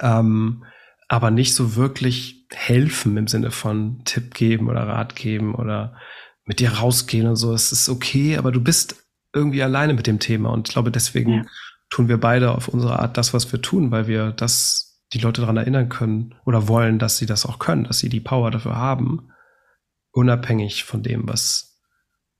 Ähm, 0.00 0.64
aber 1.08 1.30
nicht 1.30 1.54
so 1.54 1.76
wirklich 1.76 2.46
helfen 2.52 3.16
im 3.16 3.26
Sinne 3.26 3.50
von 3.50 4.02
Tipp 4.04 4.34
geben 4.34 4.68
oder 4.68 4.86
Rat 4.86 5.16
geben 5.16 5.54
oder 5.54 5.96
mit 6.44 6.60
dir 6.60 6.72
rausgehen 6.72 7.26
und 7.26 7.36
so. 7.36 7.52
Es 7.52 7.72
ist 7.72 7.88
okay, 7.88 8.36
aber 8.36 8.52
du 8.52 8.60
bist 8.60 8.96
irgendwie 9.32 9.62
alleine 9.62 9.94
mit 9.94 10.06
dem 10.06 10.18
Thema. 10.18 10.50
Und 10.50 10.68
ich 10.68 10.72
glaube, 10.72 10.90
deswegen 10.90 11.32
ja 11.32 11.44
tun 11.94 12.08
wir 12.08 12.18
beide 12.18 12.52
auf 12.52 12.66
unsere 12.66 12.98
Art 12.98 13.16
das, 13.16 13.34
was 13.34 13.52
wir 13.52 13.62
tun, 13.62 13.92
weil 13.92 14.08
wir 14.08 14.32
das 14.32 15.00
die 15.12 15.18
Leute 15.18 15.42
daran 15.42 15.56
erinnern 15.56 15.88
können 15.88 16.34
oder 16.44 16.66
wollen, 16.66 16.98
dass 16.98 17.18
sie 17.18 17.26
das 17.26 17.46
auch 17.46 17.60
können, 17.60 17.84
dass 17.84 18.00
sie 18.00 18.08
die 18.08 18.20
Power 18.20 18.50
dafür 18.50 18.74
haben, 18.74 19.30
unabhängig 20.10 20.82
von 20.82 21.04
dem, 21.04 21.28
was, 21.28 21.80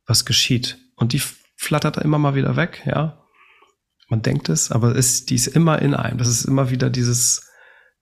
was 0.06 0.24
geschieht. 0.24 0.78
Und 0.96 1.12
die 1.12 1.22
flattert 1.56 1.98
immer 1.98 2.18
mal 2.18 2.34
wieder 2.34 2.56
weg, 2.56 2.82
ja. 2.84 3.23
Man 4.08 4.22
denkt 4.22 4.48
es, 4.48 4.70
aber 4.70 4.94
ist, 4.94 5.30
die 5.30 5.34
ist 5.34 5.46
immer 5.46 5.80
in 5.80 5.94
einem. 5.94 6.18
Das 6.18 6.28
ist 6.28 6.44
immer 6.44 6.70
wieder 6.70 6.90
dieses, 6.90 7.50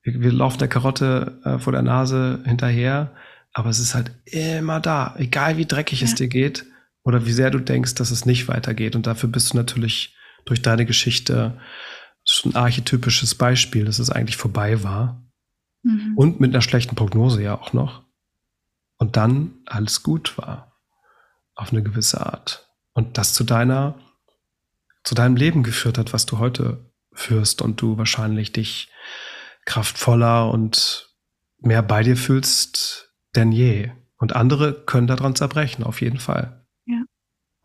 Wir, 0.03 0.20
wir 0.20 0.32
laufen 0.32 0.59
der 0.59 0.68
Karotte 0.68 1.40
äh, 1.44 1.59
vor 1.59 1.72
der 1.72 1.82
Nase 1.82 2.42
hinterher, 2.44 3.14
aber 3.53 3.70
es 3.70 3.78
ist 3.78 3.94
halt 3.94 4.11
immer 4.24 4.80
da, 4.80 5.14
egal 5.18 5.57
wie 5.57 5.66
dreckig 5.66 6.00
ja. 6.00 6.07
es 6.07 6.14
dir 6.14 6.28
geht 6.28 6.64
oder 7.05 7.24
wie 7.26 7.32
sehr 7.32 7.50
du 7.50 7.61
denkst, 7.61 7.94
dass 7.94 8.11
es 8.11 8.26
nicht 8.26 8.48
weitergeht. 8.48 8.96
Und 8.96 9.07
dafür 9.07 9.28
bist 9.28 9.53
du 9.53 9.57
natürlich 9.57 10.16
durch 10.44 10.62
deine 10.62 10.86
Geschichte 10.86 11.61
schon 12.24 12.53
ein 12.53 12.57
archetypisches 12.57 13.34
Beispiel, 13.34 13.84
dass 13.84 13.98
es 13.98 14.11
eigentlich 14.11 14.36
vorbei 14.36 14.82
war. 14.82 15.22
Mhm. 15.82 16.14
Und 16.16 16.40
mit 16.40 16.53
einer 16.53 16.62
schlechten 16.62 16.96
Prognose 16.96 17.42
ja 17.42 17.59
auch 17.59 17.72
noch. 17.72 18.05
Und 18.98 19.16
dann 19.16 19.53
alles 19.66 20.03
gut 20.03 20.38
war. 20.38 20.80
Auf 21.55 21.72
eine 21.72 21.82
gewisse 21.82 22.24
Art. 22.24 22.68
Und 22.92 23.18
das 23.18 23.34
zu 23.34 23.44
deiner, 23.44 23.96
zu 25.05 25.14
deinem 25.14 25.36
Leben 25.36 25.62
geführt 25.62 25.98
hat, 25.98 26.12
was 26.12 26.26
du 26.26 26.38
heute 26.38 26.90
führst 27.12 27.62
und 27.62 27.80
du 27.80 27.98
wahrscheinlich 27.98 28.53
dich 28.53 28.90
kraftvoller 29.64 30.50
und 30.50 31.11
mehr 31.59 31.82
bei 31.82 32.03
dir 32.03 32.16
fühlst 32.16 33.12
denn 33.34 33.53
je. 33.53 33.90
Und 34.16 34.36
andere 34.36 34.72
können 34.84 35.07
daran 35.07 35.34
zerbrechen, 35.34 35.84
auf 35.84 36.00
jeden 36.00 36.18
Fall. 36.18 36.64
Ja. 36.86 37.03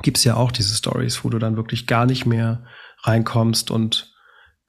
Gibt 0.02 0.18
es 0.18 0.24
ja 0.24 0.36
auch 0.36 0.52
diese 0.52 0.76
Stories, 0.76 1.24
wo 1.24 1.30
du 1.30 1.40
dann 1.40 1.56
wirklich 1.56 1.88
gar 1.88 2.06
nicht 2.06 2.26
mehr 2.26 2.66
reinkommst 3.04 3.72
und 3.72 4.14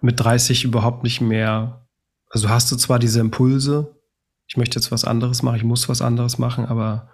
mit 0.01 0.21
30 0.21 0.65
überhaupt 0.65 1.03
nicht 1.03 1.21
mehr, 1.21 1.87
also 2.31 2.49
hast 2.49 2.71
du 2.71 2.77
zwar 2.77 2.99
diese 2.99 3.21
Impulse, 3.21 3.97
ich 4.47 4.57
möchte 4.57 4.79
jetzt 4.79 4.93
was 4.93 5.05
anderes 5.05 5.43
machen, 5.43 5.57
ich 5.57 5.65
muss 5.65 5.89
was 5.89 6.03
anderes 6.03 6.39
machen, 6.39 6.67
aber 6.67 7.11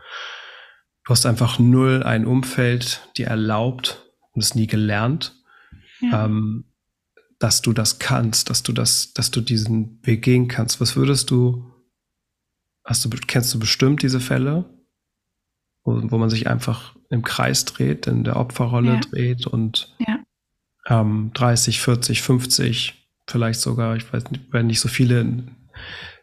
du 1.05 1.11
hast 1.11 1.27
einfach 1.27 1.59
null 1.59 2.03
ein 2.03 2.27
Umfeld, 2.27 3.09
die 3.17 3.25
erlaubt 3.25 4.05
und 4.33 4.43
es 4.43 4.55
nie 4.55 4.67
gelernt, 4.67 5.35
ja. 6.11 6.27
ähm, 6.27 6.65
dass 7.39 7.63
du 7.63 7.73
das 7.73 7.99
kannst, 7.99 8.51
dass 8.51 8.63
du 8.63 8.73
das, 8.73 9.13
dass 9.13 9.31
du 9.31 9.41
diesen 9.41 10.01
Weg 10.03 10.23
gehen 10.23 10.49
kannst. 10.49 10.81
Was 10.81 10.97
würdest 10.97 11.31
du, 11.31 11.71
hast 12.85 13.05
du, 13.05 13.11
kennst 13.11 13.53
du 13.53 13.59
bestimmt 13.59 14.03
diese 14.03 14.21
Fälle, 14.21 14.65
wo, 15.85 16.01
wo 16.11 16.19
man 16.19 16.31
sich 16.31 16.47
einfach 16.49 16.97
im 17.11 17.23
Kreis 17.23 17.65
dreht, 17.65 18.07
in 18.07 18.25
der 18.25 18.37
Opferrolle 18.37 18.95
ja. 18.95 19.01
dreht 19.01 19.47
und 19.47 19.95
ja. 19.99 20.21
ähm, 20.89 21.33
30, 21.35 21.81
40, 21.81 22.23
50, 22.23 23.11
vielleicht 23.29 23.61
sogar, 23.61 23.97
ich 23.97 24.11
weiß 24.13 24.31
nicht, 24.31 24.53
werden 24.53 24.67
nicht 24.67 24.81
so 24.81 24.89
viele 24.89 25.21
in, 25.21 25.51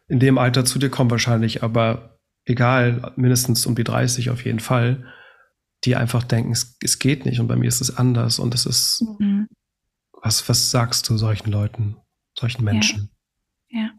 in 0.07 0.19
dem 0.19 0.37
Alter 0.37 0.65
zu 0.65 0.79
dir 0.79 0.89
kommen 0.89 1.11
wahrscheinlich, 1.11 1.63
aber 1.63 2.19
egal, 2.45 3.13
mindestens 3.15 3.65
um 3.65 3.75
die 3.75 3.83
30 3.83 4.29
auf 4.29 4.45
jeden 4.45 4.59
Fall, 4.59 5.05
die 5.85 5.95
einfach 5.95 6.23
denken, 6.23 6.51
es, 6.51 6.77
es 6.81 6.99
geht 6.99 7.25
nicht 7.25 7.39
und 7.39 7.47
bei 7.47 7.55
mir 7.55 7.67
ist 7.67 7.81
es 7.81 7.95
anders 7.95 8.39
und 8.39 8.53
es 8.53 8.65
ist, 8.65 9.03
mhm. 9.19 9.47
Was, 10.21 10.47
was 10.47 10.71
sagst 10.71 11.09
du 11.09 11.17
solchen 11.17 11.51
Leuten, 11.51 11.97
solchen 12.37 12.63
Menschen? 12.63 13.11
Ja. 13.69 13.79
ja. 13.79 13.91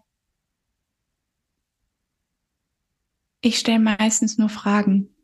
Ich 3.41 3.59
stelle 3.59 3.81
meistens 3.81 4.39
nur 4.39 4.49
Fragen. 4.49 5.15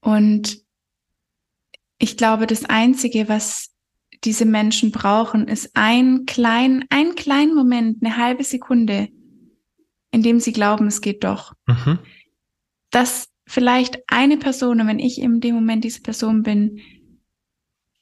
Und 0.00 0.62
ich 1.98 2.16
glaube, 2.16 2.46
das 2.46 2.64
Einzige, 2.64 3.28
was 3.28 3.74
diese 4.22 4.44
Menschen 4.44 4.92
brauchen, 4.92 5.48
ist 5.48 5.70
ein 5.74 6.26
klein, 6.26 6.84
ein 6.90 7.14
kleinen 7.14 7.54
Moment, 7.54 8.02
eine 8.02 8.16
halbe 8.16 8.44
Sekunde, 8.44 9.08
in 10.12 10.22
dem 10.22 10.38
sie 10.40 10.52
glauben, 10.52 10.86
es 10.86 11.00
geht 11.00 11.24
doch. 11.24 11.54
Mhm. 11.66 11.98
Dass 12.90 13.28
vielleicht 13.46 13.98
eine 14.06 14.36
Person, 14.36 14.80
und 14.80 14.86
wenn 14.86 14.98
ich 14.98 15.20
in 15.20 15.40
dem 15.40 15.54
Moment 15.56 15.82
diese 15.84 16.02
Person 16.02 16.42
bin, 16.42 16.80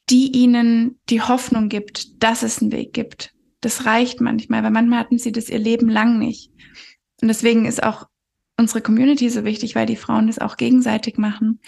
die 0.09 0.31
ihnen 0.31 0.99
die 1.09 1.21
Hoffnung 1.21 1.69
gibt, 1.69 2.21
dass 2.23 2.43
es 2.43 2.61
einen 2.61 2.71
Weg 2.71 2.93
gibt. 2.93 3.33
Das 3.61 3.85
reicht 3.85 4.19
manchmal, 4.19 4.63
weil 4.63 4.71
manchmal 4.71 4.99
hatten 4.99 5.17
sie 5.17 5.31
das 5.31 5.49
ihr 5.49 5.59
Leben 5.59 5.89
lang 5.89 6.19
nicht. 6.19 6.51
Und 7.21 7.29
deswegen 7.29 7.65
ist 7.65 7.81
auch 7.81 8.07
unsere 8.57 8.81
Community 8.81 9.29
so 9.29 9.45
wichtig, 9.45 9.75
weil 9.75 9.85
die 9.85 9.95
Frauen 9.95 10.27
das 10.27 10.39
auch 10.39 10.57
gegenseitig 10.57 11.17
machen. 11.17 11.61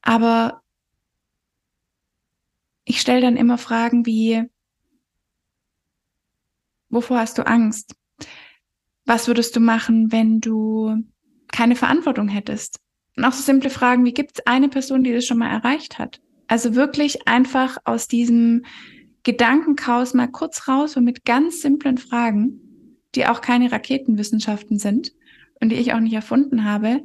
Aber 0.00 0.62
ich 2.84 3.00
stelle 3.00 3.20
dann 3.20 3.36
immer 3.36 3.58
Fragen 3.58 4.06
wie, 4.06 4.42
wovor 6.88 7.18
hast 7.18 7.38
du 7.38 7.46
Angst? 7.46 7.94
Was 9.04 9.26
würdest 9.26 9.54
du 9.56 9.60
machen, 9.60 10.12
wenn 10.12 10.40
du 10.40 11.04
keine 11.48 11.76
Verantwortung 11.76 12.28
hättest? 12.28 12.80
Und 13.16 13.24
auch 13.24 13.32
so 13.32 13.42
simple 13.42 13.70
Fragen 13.70 14.04
wie, 14.04 14.12
gibt 14.12 14.38
es 14.38 14.46
eine 14.46 14.68
Person, 14.68 15.04
die 15.04 15.12
das 15.12 15.26
schon 15.26 15.38
mal 15.38 15.50
erreicht 15.50 15.98
hat? 15.98 16.20
Also 16.46 16.74
wirklich 16.74 17.26
einfach 17.26 17.78
aus 17.84 18.08
diesem 18.08 18.64
Gedankenchaos 19.22 20.14
mal 20.14 20.28
kurz 20.28 20.68
raus 20.68 20.96
und 20.96 21.04
mit 21.04 21.24
ganz 21.24 21.60
simplen 21.62 21.98
Fragen, 21.98 22.60
die 23.14 23.26
auch 23.26 23.40
keine 23.40 23.72
Raketenwissenschaften 23.72 24.78
sind 24.78 25.12
und 25.60 25.70
die 25.70 25.76
ich 25.76 25.92
auch 25.92 26.00
nicht 26.00 26.12
erfunden 26.12 26.64
habe, 26.64 27.02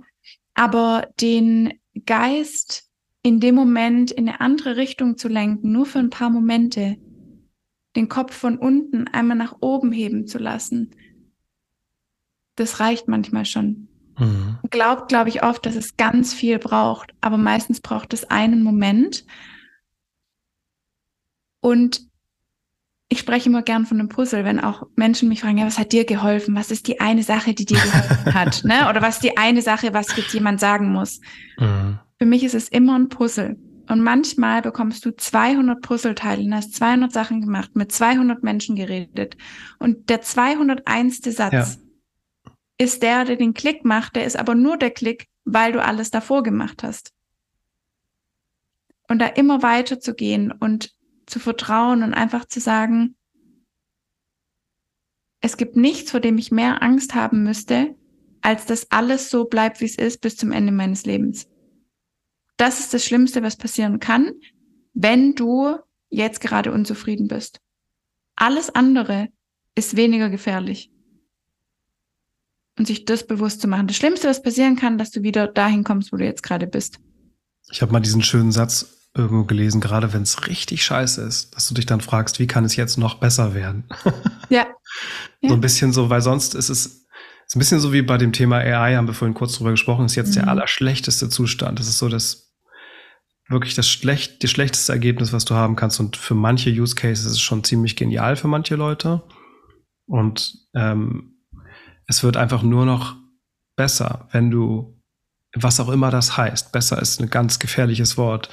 aber 0.54 1.08
den 1.22 1.80
Geist 2.06 2.90
in 3.22 3.40
dem 3.40 3.56
Moment 3.56 4.12
in 4.12 4.28
eine 4.28 4.42
andere 4.42 4.78
Richtung 4.78 5.18
zu 5.18 5.28
lenken, 5.28 5.72
nur 5.72 5.86
für 5.86 6.00
ein 6.00 6.10
paar 6.10 6.30
Momente, 6.30 6.98
den 7.96 8.10
Kopf 8.10 8.34
von 8.34 8.58
unten 8.58 9.08
einmal 9.08 9.38
nach 9.38 9.58
oben 9.62 9.92
heben 9.92 10.28
zu 10.28 10.38
lassen, 10.38 10.92
das 12.56 12.80
reicht 12.80 13.08
manchmal 13.08 13.46
schon. 13.46 13.89
Mhm. 14.20 14.58
Glaubt, 14.70 15.10
glaube 15.10 15.30
ich, 15.30 15.44
oft, 15.44 15.66
dass 15.66 15.76
es 15.76 15.98
ganz 15.98 16.34
viel 16.34 16.60
braucht, 16.60 17.14
aber 17.22 17.38
meistens 17.38 17.82
braucht 17.82 18.14
es 18.14 18.26
einen 18.26 18.64
Moment. 18.64 19.26
Und 21.62 22.08
ich 23.10 23.20
spreche 23.20 23.50
immer 23.50 23.64
gern 23.64 23.88
von 23.88 24.00
einem 24.00 24.10
Puzzle, 24.10 24.46
wenn 24.46 24.60
auch 24.60 24.84
Menschen 24.96 25.30
mich 25.30 25.42
fragen, 25.42 25.58
ja, 25.58 25.66
was 25.66 25.80
hat 25.80 25.92
dir 25.92 26.06
geholfen? 26.06 26.56
Was 26.56 26.70
ist 26.70 26.88
die 26.88 27.00
eine 27.00 27.24
Sache, 27.24 27.56
die 27.56 27.66
dir 27.66 27.80
geholfen 27.80 28.34
hat? 28.34 28.64
Ne? 28.64 28.88
Oder 28.88 29.02
was 29.02 29.16
ist 29.16 29.24
die 29.24 29.38
eine 29.38 29.64
Sache, 29.64 29.94
was 29.94 30.16
jetzt 30.16 30.34
jemand 30.34 30.60
sagen 30.60 30.92
muss? 30.92 31.20
Mhm. 31.58 32.00
Für 32.20 32.26
mich 32.26 32.44
ist 32.44 32.54
es 32.54 32.70
immer 32.70 32.98
ein 32.98 33.10
Puzzle. 33.10 33.58
Und 33.90 34.04
manchmal 34.04 34.62
bekommst 34.62 35.04
du 35.04 35.16
200 35.16 35.82
Puzzleteile 35.82 36.44
und 36.44 36.54
hast 36.54 36.76
200 36.76 37.12
Sachen 37.12 37.42
gemacht, 37.42 37.72
mit 37.76 37.92
200 37.92 38.44
Menschen 38.44 38.76
geredet. 38.76 39.36
Und 39.80 40.12
der 40.12 40.22
201. 40.22 41.22
Satz 41.24 41.52
ja. 41.52 41.89
Ist 42.80 43.04
der, 43.04 43.26
der 43.26 43.36
den 43.36 43.54
Klick 43.54 43.86
macht. 43.86 44.16
Der 44.16 44.26
ist 44.26 44.38
aber 44.38 44.56
nur 44.56 44.78
der 44.78 44.90
Klick, 44.90 45.28
weil 45.46 45.72
du 45.72 45.84
alles 45.84 46.10
davor 46.10 46.42
gemacht 46.42 46.82
hast. 46.82 47.14
Und 49.08 49.20
da 49.20 49.28
immer 49.28 49.62
weiter 49.62 50.00
zu 50.00 50.16
gehen 50.16 50.52
und 50.52 50.96
zu 51.28 51.40
vertrauen 51.40 52.02
und 52.02 52.14
einfach 52.14 52.46
zu 52.46 52.60
sagen, 52.60 53.16
es 55.42 55.58
gibt 55.58 55.76
nichts, 55.76 56.12
vor 56.12 56.20
dem 56.20 56.38
ich 56.38 56.52
mehr 56.52 56.82
Angst 56.82 57.16
haben 57.16 57.44
müsste, 57.44 57.96
als 58.42 58.66
dass 58.66 58.92
alles 58.92 59.30
so 59.30 59.46
bleibt, 59.46 59.82
wie 59.82 59.86
es 59.86 59.96
ist, 59.96 60.22
bis 60.22 60.38
zum 60.38 60.52
Ende 60.52 60.72
meines 60.72 61.06
Lebens. 61.06 61.48
Das 62.58 62.80
ist 62.80 62.94
das 62.94 63.06
Schlimmste, 63.06 63.42
was 63.42 63.56
passieren 63.56 64.00
kann, 64.00 64.34
wenn 64.94 65.34
du 65.36 65.78
jetzt 66.10 66.42
gerade 66.42 66.72
unzufrieden 66.72 67.28
bist. 67.28 67.60
Alles 68.36 68.70
andere 68.70 69.30
ist 69.76 69.96
weniger 69.96 70.30
gefährlich. 70.30 70.92
Und 72.80 72.88
sich 72.88 73.06
das 73.06 73.28
bewusst 73.28 73.62
zu 73.62 73.68
machen. 73.68 73.88
Das 73.88 73.98
Schlimmste, 73.98 74.28
was 74.28 74.42
passieren 74.42 74.76
kann, 74.76 74.98
dass 74.98 75.12
du 75.12 75.22
wieder 75.22 75.48
dahin 75.48 75.84
kommst, 75.84 76.12
wo 76.12 76.18
du 76.18 76.26
jetzt 76.26 76.42
gerade 76.42 76.66
bist. 76.66 77.00
Ich 77.72 77.84
habe 77.84 77.92
mal 77.92 78.00
diesen 78.00 78.24
schönen 78.24 78.52
Satz 78.52 79.12
irgendwo 79.16 79.44
gelesen, 79.44 79.82
gerade 79.82 80.14
wenn 80.14 80.24
es 80.24 80.48
richtig 80.48 80.84
scheiße 80.84 81.22
ist, 81.22 81.56
dass 81.56 81.68
du 81.68 81.74
dich 81.76 81.86
dann 81.86 82.02
fragst, 82.02 82.40
wie 82.40 82.48
kann 82.48 82.66
es 82.66 82.76
jetzt 82.76 82.98
noch 82.98 83.20
besser 83.20 83.54
werden? 83.54 83.88
Ja. 84.52 84.66
so 85.44 85.54
ein 85.54 85.62
bisschen 85.62 85.94
so, 85.94 86.10
weil 86.10 86.22
sonst 86.22 86.56
ist 86.56 86.70
es 86.70 87.06
ist 87.50 87.56
ein 87.56 87.60
bisschen 87.60 87.80
so 87.80 87.94
wie 87.94 88.04
bei 88.04 88.18
dem 88.18 88.32
Thema 88.32 88.58
AI, 88.58 88.96
haben 88.96 89.08
wir 89.08 89.14
vorhin 89.14 89.34
kurz 89.36 89.58
drüber 89.58 89.72
gesprochen, 89.72 90.06
ist 90.06 90.16
jetzt 90.16 90.30
mhm. 90.30 90.42
der 90.42 90.48
allerschlechteste 90.50 91.30
Zustand. 91.30 91.80
Das 91.80 91.88
ist 91.88 91.98
so 91.98 92.08
das 92.10 92.54
wirklich 93.48 93.74
das, 93.74 93.88
schlecht, 93.88 94.44
das 94.44 94.52
schlechteste 94.52 94.92
Ergebnis, 94.92 95.34
was 95.34 95.46
du 95.46 95.56
haben 95.56 95.76
kannst. 95.76 96.00
Und 96.00 96.16
für 96.16 96.36
manche 96.36 96.70
Use 96.70 96.96
Cases 96.96 97.26
ist 97.26 97.32
es 97.32 97.42
schon 97.42 97.64
ziemlich 97.64 97.96
genial 97.96 98.36
für 98.36 98.48
manche 98.48 98.76
Leute. 98.76 99.24
Und 100.06 100.60
ähm, 100.76 101.39
es 102.10 102.24
wird 102.24 102.36
einfach 102.36 102.64
nur 102.64 102.86
noch 102.86 103.16
besser, 103.76 104.28
wenn 104.32 104.50
du, 104.50 105.00
was 105.56 105.80
auch 105.80 105.90
immer 105.90 106.10
das 106.10 106.36
heißt, 106.36 106.72
besser 106.72 107.02
ist 107.02 107.22
ein 107.22 107.30
ganz 107.30 107.60
gefährliches 107.60 108.18
Wort, 108.18 108.50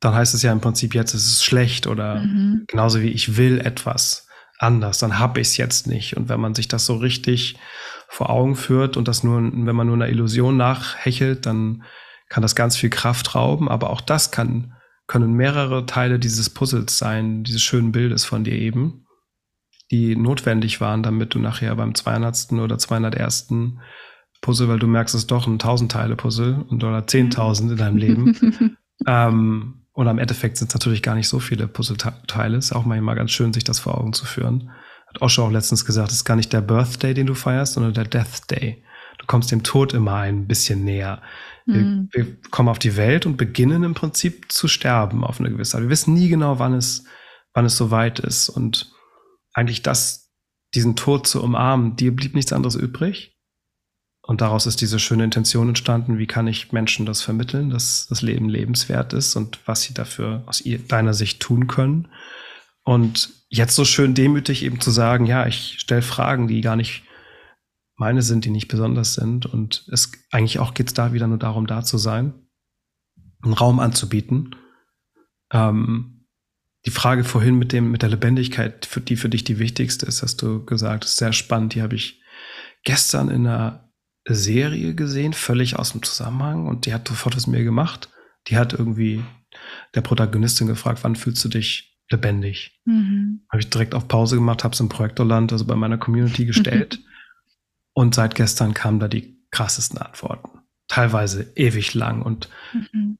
dann 0.00 0.14
heißt 0.14 0.34
es 0.34 0.42
ja 0.42 0.50
im 0.50 0.62
Prinzip, 0.62 0.94
jetzt 0.94 1.14
ist 1.14 1.26
es 1.26 1.44
schlecht 1.44 1.86
oder 1.86 2.16
mhm. 2.16 2.64
genauso 2.66 3.02
wie 3.02 3.10
ich 3.10 3.36
will 3.36 3.60
etwas 3.60 4.26
anders, 4.58 4.98
dann 4.98 5.18
habe 5.18 5.40
ich 5.40 5.48
es 5.48 5.56
jetzt 5.58 5.86
nicht. 5.86 6.16
Und 6.16 6.30
wenn 6.30 6.40
man 6.40 6.54
sich 6.54 6.68
das 6.68 6.86
so 6.86 6.96
richtig 6.96 7.58
vor 8.08 8.30
Augen 8.30 8.56
führt 8.56 8.96
und 8.96 9.08
das 9.08 9.22
nur, 9.22 9.42
wenn 9.42 9.76
man 9.76 9.86
nur 9.86 9.96
einer 9.96 10.08
Illusion 10.08 10.56
nachhechelt, 10.56 11.44
dann 11.44 11.84
kann 12.30 12.42
das 12.42 12.56
ganz 12.56 12.76
viel 12.76 12.90
Kraft 12.90 13.34
rauben, 13.34 13.68
aber 13.68 13.90
auch 13.90 14.00
das 14.00 14.30
kann, 14.30 14.74
können 15.06 15.34
mehrere 15.34 15.84
Teile 15.84 16.18
dieses 16.18 16.48
Puzzles 16.48 16.96
sein, 16.96 17.44
dieses 17.44 17.62
schönen 17.62 17.92
Bildes 17.92 18.24
von 18.24 18.42
dir 18.42 18.54
eben, 18.54 19.05
die 19.90 20.16
notwendig 20.16 20.80
waren, 20.80 21.02
damit 21.02 21.34
du 21.34 21.38
nachher 21.38 21.74
beim 21.76 21.94
200. 21.94 22.52
oder 22.52 22.78
201. 22.78 23.48
Puzzle, 24.40 24.68
weil 24.68 24.78
du 24.78 24.86
merkst, 24.86 25.14
es 25.14 25.22
ist 25.22 25.30
doch 25.30 25.46
ein 25.46 25.58
1000-Teile-Puzzle 25.58 26.66
und 26.68 26.84
oder 26.84 26.98
10.000 26.98 27.70
in 27.70 27.76
deinem 27.76 27.96
Leben. 27.96 28.76
ähm, 29.06 29.86
und 29.92 30.08
am 30.08 30.18
Endeffekt 30.18 30.58
sind 30.58 30.68
es 30.68 30.74
natürlich 30.74 31.02
gar 31.02 31.14
nicht 31.14 31.28
so 31.28 31.38
viele 31.38 31.66
Puzzleteile. 31.68 32.56
Ist 32.56 32.72
auch 32.72 32.84
manchmal 32.84 33.16
ganz 33.16 33.30
schön, 33.30 33.52
sich 33.52 33.64
das 33.64 33.78
vor 33.78 33.98
Augen 33.98 34.12
zu 34.12 34.26
führen. 34.26 34.70
hat 35.08 35.22
Osho 35.22 35.44
auch 35.44 35.50
letztens 35.50 35.84
gesagt, 35.84 36.10
es 36.10 36.18
ist 36.18 36.24
gar 36.24 36.36
nicht 36.36 36.52
der 36.52 36.60
Birthday, 36.60 37.14
den 37.14 37.26
du 37.26 37.34
feierst, 37.34 37.74
sondern 37.74 37.94
der 37.94 38.04
Death 38.04 38.50
Day. 38.50 38.84
Du 39.18 39.26
kommst 39.26 39.50
dem 39.50 39.62
Tod 39.62 39.94
immer 39.94 40.16
ein 40.16 40.46
bisschen 40.46 40.84
näher. 40.84 41.22
Wir, 41.64 41.80
mhm. 41.80 42.08
wir, 42.12 42.36
kommen 42.50 42.68
auf 42.68 42.78
die 42.78 42.96
Welt 42.96 43.26
und 43.26 43.38
beginnen 43.38 43.82
im 43.82 43.94
Prinzip 43.94 44.52
zu 44.52 44.68
sterben 44.68 45.24
auf 45.24 45.40
eine 45.40 45.50
gewisse 45.50 45.76
Art. 45.76 45.84
Wir 45.84 45.90
wissen 45.90 46.14
nie 46.14 46.28
genau, 46.28 46.58
wann 46.58 46.74
es, 46.74 47.04
wann 47.54 47.64
es 47.64 47.76
soweit 47.76 48.20
ist. 48.20 48.50
Und 48.50 48.92
eigentlich 49.56 49.82
das, 49.82 50.30
diesen 50.74 50.96
Tod 50.96 51.26
zu 51.26 51.42
umarmen, 51.42 51.96
dir 51.96 52.14
blieb 52.14 52.34
nichts 52.34 52.52
anderes 52.52 52.74
übrig. 52.74 53.36
Und 54.20 54.40
daraus 54.40 54.66
ist 54.66 54.80
diese 54.80 54.98
schöne 54.98 55.24
Intention 55.24 55.68
entstanden, 55.68 56.18
wie 56.18 56.26
kann 56.26 56.46
ich 56.46 56.72
Menschen 56.72 57.06
das 57.06 57.22
vermitteln, 57.22 57.70
dass 57.70 58.06
das 58.08 58.22
Leben 58.22 58.48
lebenswert 58.48 59.12
ist 59.12 59.34
und 59.36 59.60
was 59.66 59.82
sie 59.82 59.94
dafür 59.94 60.42
aus 60.46 60.62
deiner 60.88 61.14
Sicht 61.14 61.40
tun 61.40 61.68
können. 61.68 62.08
Und 62.82 63.30
jetzt 63.48 63.76
so 63.76 63.84
schön 63.84 64.14
demütig 64.14 64.62
eben 64.62 64.80
zu 64.80 64.90
sagen, 64.90 65.26
ja, 65.26 65.46
ich 65.46 65.76
stelle 65.78 66.02
Fragen, 66.02 66.48
die 66.48 66.60
gar 66.60 66.76
nicht 66.76 67.04
meine 67.96 68.20
sind, 68.20 68.44
die 68.44 68.50
nicht 68.50 68.68
besonders 68.68 69.14
sind. 69.14 69.46
Und 69.46 69.86
es 69.90 70.12
eigentlich 70.30 70.58
auch 70.58 70.74
geht 70.74 70.88
es 70.88 70.94
da 70.94 71.12
wieder 71.12 71.28
nur 71.28 71.38
darum, 71.38 71.66
da 71.66 71.82
zu 71.82 71.96
sein, 71.96 72.34
einen 73.42 73.54
Raum 73.54 73.80
anzubieten. 73.80 74.56
Ähm, 75.52 76.15
die 76.86 76.92
Frage 76.92 77.24
vorhin 77.24 77.56
mit 77.56 77.72
dem, 77.72 77.90
mit 77.90 78.02
der 78.02 78.10
Lebendigkeit, 78.10 78.86
für, 78.86 79.00
die 79.00 79.16
für 79.16 79.28
dich 79.28 79.42
die 79.42 79.58
wichtigste 79.58 80.06
ist, 80.06 80.22
hast 80.22 80.40
du 80.42 80.64
gesagt, 80.64 81.04
ist 81.04 81.16
sehr 81.16 81.32
spannend. 81.32 81.74
Die 81.74 81.82
habe 81.82 81.96
ich 81.96 82.22
gestern 82.84 83.28
in 83.28 83.46
einer 83.46 83.90
Serie 84.24 84.94
gesehen, 84.94 85.32
völlig 85.32 85.78
aus 85.78 85.92
dem 85.92 86.02
Zusammenhang 86.02 86.66
und 86.66 86.86
die 86.86 86.94
hat 86.94 87.08
sofort 87.08 87.36
was 87.36 87.48
mir 87.48 87.64
gemacht. 87.64 88.08
Die 88.48 88.56
hat 88.56 88.72
irgendwie 88.72 89.24
der 89.94 90.00
Protagonistin 90.00 90.68
gefragt, 90.68 91.00
wann 91.02 91.16
fühlst 91.16 91.44
du 91.44 91.48
dich 91.48 91.98
lebendig? 92.08 92.80
Mhm. 92.84 93.42
Habe 93.50 93.60
ich 93.60 93.70
direkt 93.70 93.94
auf 93.94 94.06
Pause 94.06 94.36
gemacht, 94.36 94.62
habe 94.62 94.74
es 94.74 94.80
im 94.80 94.88
Projektorland, 94.88 95.52
also 95.52 95.64
bei 95.64 95.74
meiner 95.74 95.98
Community 95.98 96.44
gestellt. 96.46 97.00
Und 97.94 98.14
seit 98.14 98.36
gestern 98.36 98.74
kamen 98.74 99.00
da 99.00 99.08
die 99.08 99.40
krassesten 99.50 99.98
Antworten. 99.98 100.60
Teilweise 100.86 101.52
ewig 101.56 101.94
lang 101.94 102.22
und 102.22 102.48
mhm. 102.72 103.18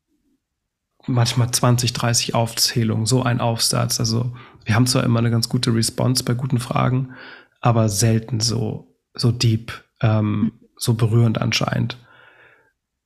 Manchmal 1.06 1.50
20, 1.50 1.92
30 1.92 2.34
Aufzählungen, 2.34 3.06
so 3.06 3.22
ein 3.22 3.40
Aufsatz. 3.40 4.00
Also 4.00 4.32
wir 4.64 4.74
haben 4.74 4.86
zwar 4.86 5.04
immer 5.04 5.20
eine 5.20 5.30
ganz 5.30 5.48
gute 5.48 5.74
Response 5.74 6.24
bei 6.24 6.34
guten 6.34 6.58
Fragen, 6.58 7.14
aber 7.60 7.88
selten 7.88 8.40
so, 8.40 8.96
so 9.14 9.32
deep, 9.32 9.72
ähm, 10.00 10.40
mhm. 10.40 10.52
so 10.76 10.94
berührend 10.94 11.40
anscheinend. 11.40 11.98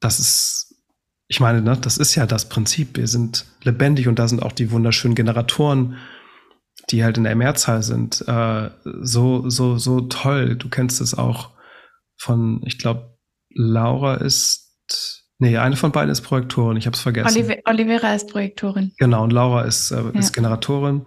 Das 0.01 0.19
ist, 0.19 0.75
ich 1.29 1.41
meine, 1.41 1.61
ne, 1.63 1.77
das 1.77 1.99
ist 1.99 2.15
ja 2.15 2.27
das 2.27 2.49
Prinzip. 2.49 2.97
Wir 2.97 3.07
sind 3.07 3.47
lebendig 3.63 4.09
und 4.09 4.19
da 4.19 4.27
sind 4.27 4.43
auch 4.43 4.53
die 4.53 4.71
wunderschönen 4.71 5.15
Generatoren, 5.15 5.99
die 6.91 7.05
halt 7.05 7.19
in 7.19 7.25
der 7.25 7.37
Mehrzahl 7.37 7.83
sind, 7.83 8.27
äh, 8.27 8.71
so, 8.85 9.49
so, 9.49 9.79
so 9.79 10.01
toll. 10.03 10.57
Du 10.57 10.69
kennst 10.69 11.01
es 11.01 11.15
auch 11.17 11.51
von, 12.17 12.63
ich 12.65 12.79
glaube, 12.79 13.19
Laura 13.51 14.15
ist, 14.15 14.70
nee, 15.41 15.57
eine 15.59 15.77
von 15.77 15.93
beiden 15.93 16.11
ist 16.11 16.21
Projektorin, 16.23 16.77
ich 16.77 16.87
habe 16.87 16.95
es 16.95 17.01
vergessen. 17.01 17.37
Olive 17.37 17.61
Olivera 17.65 18.15
ist 18.15 18.29
Projektorin. 18.29 18.93
Genau, 18.99 19.25
und 19.25 19.33
Laura 19.33 19.63
ist, 19.63 19.91
äh, 19.91 20.17
ist 20.17 20.33
Generatorin. 20.33 21.07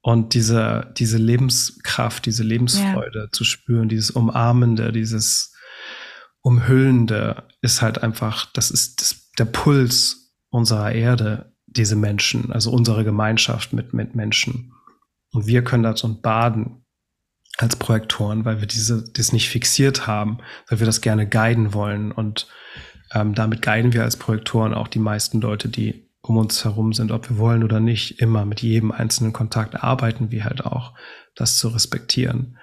Und 0.00 0.34
diese, 0.34 0.92
diese 0.98 1.16
Lebenskraft, 1.16 2.26
diese 2.26 2.42
Lebensfreude 2.42 3.20
ja. 3.24 3.32
zu 3.32 3.42
spüren, 3.44 3.88
dieses 3.88 4.10
Umarmende, 4.10 4.92
dieses 4.92 5.54
Umhüllende 6.42 7.48
ist 7.62 7.80
halt 7.80 8.02
einfach, 8.02 8.46
das 8.52 8.70
ist 8.70 9.00
das, 9.00 9.32
der 9.38 9.46
Puls 9.46 10.34
unserer 10.50 10.92
Erde, 10.92 11.54
diese 11.66 11.96
Menschen, 11.96 12.52
also 12.52 12.70
unsere 12.70 13.02
Gemeinschaft 13.02 13.72
mit, 13.72 13.94
mit 13.94 14.14
Menschen. 14.14 14.74
Und 15.32 15.46
wir 15.46 15.64
können 15.64 15.82
da 15.82 15.96
so 15.96 16.20
baden 16.20 16.84
als 17.56 17.76
Projektoren, 17.76 18.44
weil 18.44 18.60
wir 18.60 18.66
diese, 18.66 19.10
das 19.10 19.32
nicht 19.32 19.48
fixiert 19.48 20.06
haben, 20.06 20.38
weil 20.68 20.80
wir 20.80 20.86
das 20.86 21.00
gerne 21.00 21.26
guiden 21.26 21.72
wollen. 21.72 22.12
Und 22.12 22.46
ähm, 23.14 23.34
damit 23.34 23.62
guiden 23.62 23.92
wir 23.92 24.02
als 24.02 24.16
Projektoren 24.16 24.74
auch 24.74 24.88
die 24.88 24.98
meisten 24.98 25.40
Leute, 25.40 25.68
die 25.68 26.10
um 26.20 26.36
uns 26.36 26.64
herum 26.64 26.92
sind, 26.92 27.12
ob 27.12 27.28
wir 27.28 27.38
wollen 27.38 27.62
oder 27.64 27.80
nicht, 27.80 28.20
immer 28.20 28.44
mit 28.44 28.62
jedem 28.62 28.92
einzelnen 28.92 29.32
Kontakt 29.32 29.82
arbeiten 29.82 30.30
wir 30.30 30.44
halt 30.44 30.64
auch, 30.64 30.94
das 31.34 31.58
zu 31.58 31.68
respektieren. 31.68 32.58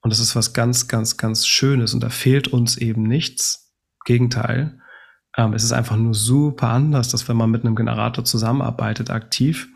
Und 0.00 0.10
das 0.10 0.20
ist 0.20 0.36
was 0.36 0.52
ganz, 0.52 0.88
ganz, 0.88 1.16
ganz 1.16 1.46
Schönes 1.46 1.94
und 1.94 2.02
da 2.02 2.10
fehlt 2.10 2.48
uns 2.48 2.76
eben 2.76 3.02
nichts. 3.02 3.74
Gegenteil. 4.04 4.80
Ähm, 5.36 5.52
es 5.52 5.64
ist 5.64 5.72
einfach 5.72 5.96
nur 5.96 6.14
super 6.14 6.68
anders, 6.68 7.08
dass 7.08 7.28
wenn 7.28 7.36
man 7.36 7.50
mit 7.50 7.64
einem 7.64 7.76
Generator 7.76 8.24
zusammenarbeitet, 8.24 9.10
aktiv 9.10 9.68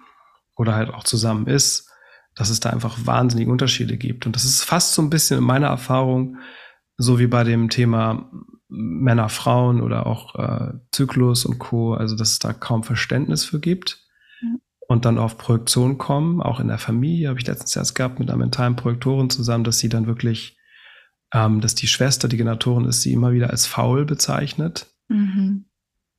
oder 0.57 0.75
halt 0.75 0.91
auch 0.91 1.05
zusammen 1.05 1.47
ist, 1.47 1.91
dass 2.35 2.49
es 2.49 2.61
da 2.61 2.71
einfach 2.71 2.97
wahnsinnige 3.05 3.51
Unterschiede 3.51 3.99
gibt. 3.99 4.25
Und 4.25 4.35
das 4.35 4.45
ist 4.45 4.63
fast 4.63 4.95
so 4.95 5.03
ein 5.03 5.11
bisschen 5.11 5.39
in 5.39 5.45
meiner 5.45 5.67
Erfahrung, 5.67 6.39
so 6.97 7.19
wie 7.19 7.27
bei 7.27 7.45
dem 7.45 7.69
Thema 7.69 8.31
Männer, 8.75 9.29
Frauen 9.29 9.81
oder 9.81 10.07
auch 10.07 10.35
äh, 10.37 10.73
Zyklus 10.93 11.45
und 11.45 11.59
Co., 11.59 11.95
also 11.95 12.17
dass 12.17 12.33
es 12.33 12.39
da 12.39 12.53
kaum 12.53 12.83
Verständnis 12.83 13.45
für 13.45 13.61
gibt. 13.61 13.99
Und 14.89 15.05
dann 15.05 15.19
auf 15.19 15.39
Projektion 15.39 15.97
kommen, 15.97 16.43
auch 16.43 16.61
in 16.61 16.69
der 16.69 16.79
Familie, 16.79 17.29
habe 17.29 17.39
ich 17.39 17.47
letztens 17.47 17.77
erst 17.77 17.95
gehabt 17.95 18.19
mit 18.19 18.29
einer 18.29 18.39
mentalen 18.39 18.77
Projektorin 18.77 19.31
zusammen, 19.31 19.65
dass 19.65 19.79
sie 19.79 19.89
dann 19.89 20.07
wirklich, 20.07 20.59
ähm, 21.33 21.61
dass 21.61 21.75
die 21.75 21.87
Schwester, 21.87 22.29
die 22.29 22.37
Generatorin 22.37 22.85
ist, 22.85 23.03
sie 23.03 23.13
immer 23.13 23.33
wieder 23.33 23.51
als 23.51 23.67
faul 23.67 24.05
bezeichnet. 24.05 24.89
Mhm. 25.09 25.67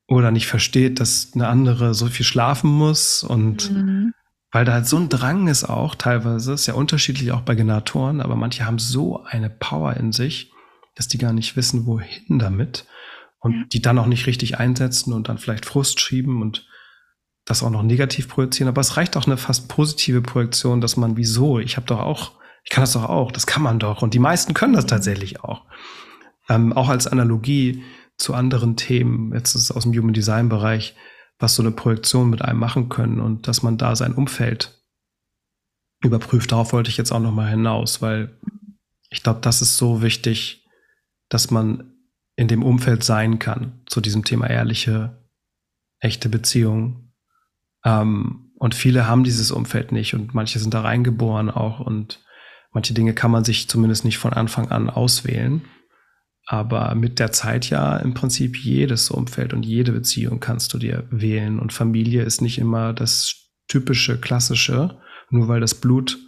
Oder 0.07 0.31
nicht 0.31 0.47
versteht, 0.47 0.99
dass 0.99 1.31
eine 1.33 1.47
andere 1.47 1.93
so 1.93 2.07
viel 2.07 2.25
schlafen 2.25 2.71
muss 2.71 3.23
und 3.23 3.71
mhm 3.71 4.13
weil 4.53 4.65
da 4.65 4.73
halt 4.73 4.87
so 4.87 4.97
ein 4.97 5.09
Drang 5.09 5.47
ist 5.47 5.63
auch 5.63 5.95
teilweise, 5.95 6.53
ist 6.53 6.67
ja 6.67 6.75
unterschiedlich 6.75 7.31
auch 7.31 7.41
bei 7.41 7.55
Generatoren, 7.55 8.21
aber 8.21 8.35
manche 8.35 8.65
haben 8.65 8.77
so 8.77 9.23
eine 9.23 9.49
Power 9.49 9.97
in 9.97 10.11
sich, 10.11 10.52
dass 10.95 11.07
die 11.07 11.17
gar 11.17 11.33
nicht 11.33 11.55
wissen, 11.55 11.85
wohin 11.85 12.39
damit 12.39 12.85
und 13.39 13.53
ja. 13.53 13.63
die 13.71 13.81
dann 13.81 13.99
auch 13.99 14.05
nicht 14.05 14.27
richtig 14.27 14.59
einsetzen 14.59 15.13
und 15.13 15.29
dann 15.29 15.37
vielleicht 15.37 15.65
Frust 15.65 15.99
schieben 15.99 16.41
und 16.41 16.67
das 17.45 17.63
auch 17.63 17.69
noch 17.69 17.83
negativ 17.83 18.29
projizieren. 18.29 18.69
Aber 18.69 18.81
es 18.81 18.95
reicht 18.95 19.17
auch 19.17 19.25
eine 19.25 19.37
fast 19.37 19.67
positive 19.67 20.21
Projektion, 20.21 20.81
dass 20.81 20.95
man, 20.97 21.17
wieso, 21.17 21.59
ich 21.59 21.75
habe 21.75 21.87
doch 21.87 21.99
auch, 21.99 22.33
ich 22.63 22.69
kann 22.69 22.83
das 22.83 22.93
doch 22.93 23.05
auch, 23.05 23.31
das 23.31 23.45
kann 23.45 23.61
man 23.61 23.79
doch. 23.79 24.01
Und 24.01 24.13
die 24.13 24.19
meisten 24.19 24.53
können 24.53 24.73
das 24.73 24.85
tatsächlich 24.85 25.43
auch. 25.43 25.65
Ähm, 26.49 26.73
auch 26.73 26.89
als 26.89 27.07
Analogie 27.07 27.83
zu 28.17 28.33
anderen 28.33 28.77
Themen, 28.77 29.33
jetzt 29.33 29.55
ist 29.55 29.63
es 29.63 29.71
aus 29.71 29.83
dem 29.83 29.93
Human 29.93 30.13
Design 30.13 30.47
Bereich, 30.47 30.95
was 31.39 31.55
so 31.55 31.63
eine 31.63 31.71
Projektion 31.71 32.29
mit 32.29 32.41
einem 32.41 32.59
machen 32.59 32.89
können 32.89 33.19
und 33.19 33.47
dass 33.47 33.63
man 33.63 33.77
da 33.77 33.95
sein 33.95 34.13
Umfeld 34.13 34.81
überprüft. 36.01 36.51
Darauf 36.51 36.71
wollte 36.71 36.89
ich 36.89 36.97
jetzt 36.97 37.11
auch 37.11 37.19
noch 37.19 37.31
mal 37.31 37.49
hinaus, 37.49 38.01
weil 38.01 38.37
ich 39.09 39.23
glaube, 39.23 39.41
das 39.41 39.61
ist 39.61 39.77
so 39.77 40.01
wichtig, 40.01 40.62
dass 41.33 41.51
man 41.51 41.93
in 42.35 42.47
dem 42.47 42.63
Umfeld 42.63 43.03
sein 43.03 43.39
kann 43.39 43.81
zu 43.85 44.01
diesem 44.01 44.23
Thema 44.23 44.49
ehrliche, 44.49 45.23
echte 45.99 46.29
Beziehung. 46.29 47.13
Ähm, 47.83 48.51
und 48.55 48.75
viele 48.75 49.07
haben 49.07 49.23
dieses 49.23 49.51
Umfeld 49.51 49.91
nicht 49.91 50.13
und 50.13 50.33
manche 50.33 50.59
sind 50.59 50.73
da 50.73 50.81
reingeboren 50.81 51.49
auch 51.49 51.79
und 51.79 52.23
manche 52.71 52.93
Dinge 52.93 53.13
kann 53.13 53.31
man 53.31 53.43
sich 53.43 53.67
zumindest 53.67 54.05
nicht 54.05 54.17
von 54.17 54.33
Anfang 54.33 54.69
an 54.69 54.89
auswählen. 54.89 55.61
Aber 56.45 56.93
mit 56.95 57.19
der 57.19 57.31
Zeit 57.31 57.69
ja 57.69 57.97
im 57.97 58.13
Prinzip 58.13 58.57
jedes 58.57 59.09
Umfeld 59.09 59.53
und 59.53 59.63
jede 59.63 59.93
Beziehung 59.93 60.39
kannst 60.39 60.73
du 60.73 60.77
dir 60.77 61.07
wählen. 61.09 61.57
Und 61.57 61.71
Familie 61.71 62.23
ist 62.23 62.41
nicht 62.41 62.57
immer 62.57 62.91
das 62.91 63.51
typische, 63.69 64.19
klassische. 64.19 64.97
Nur 65.29 65.47
weil 65.47 65.61
das 65.61 65.75
Blut 65.75 66.19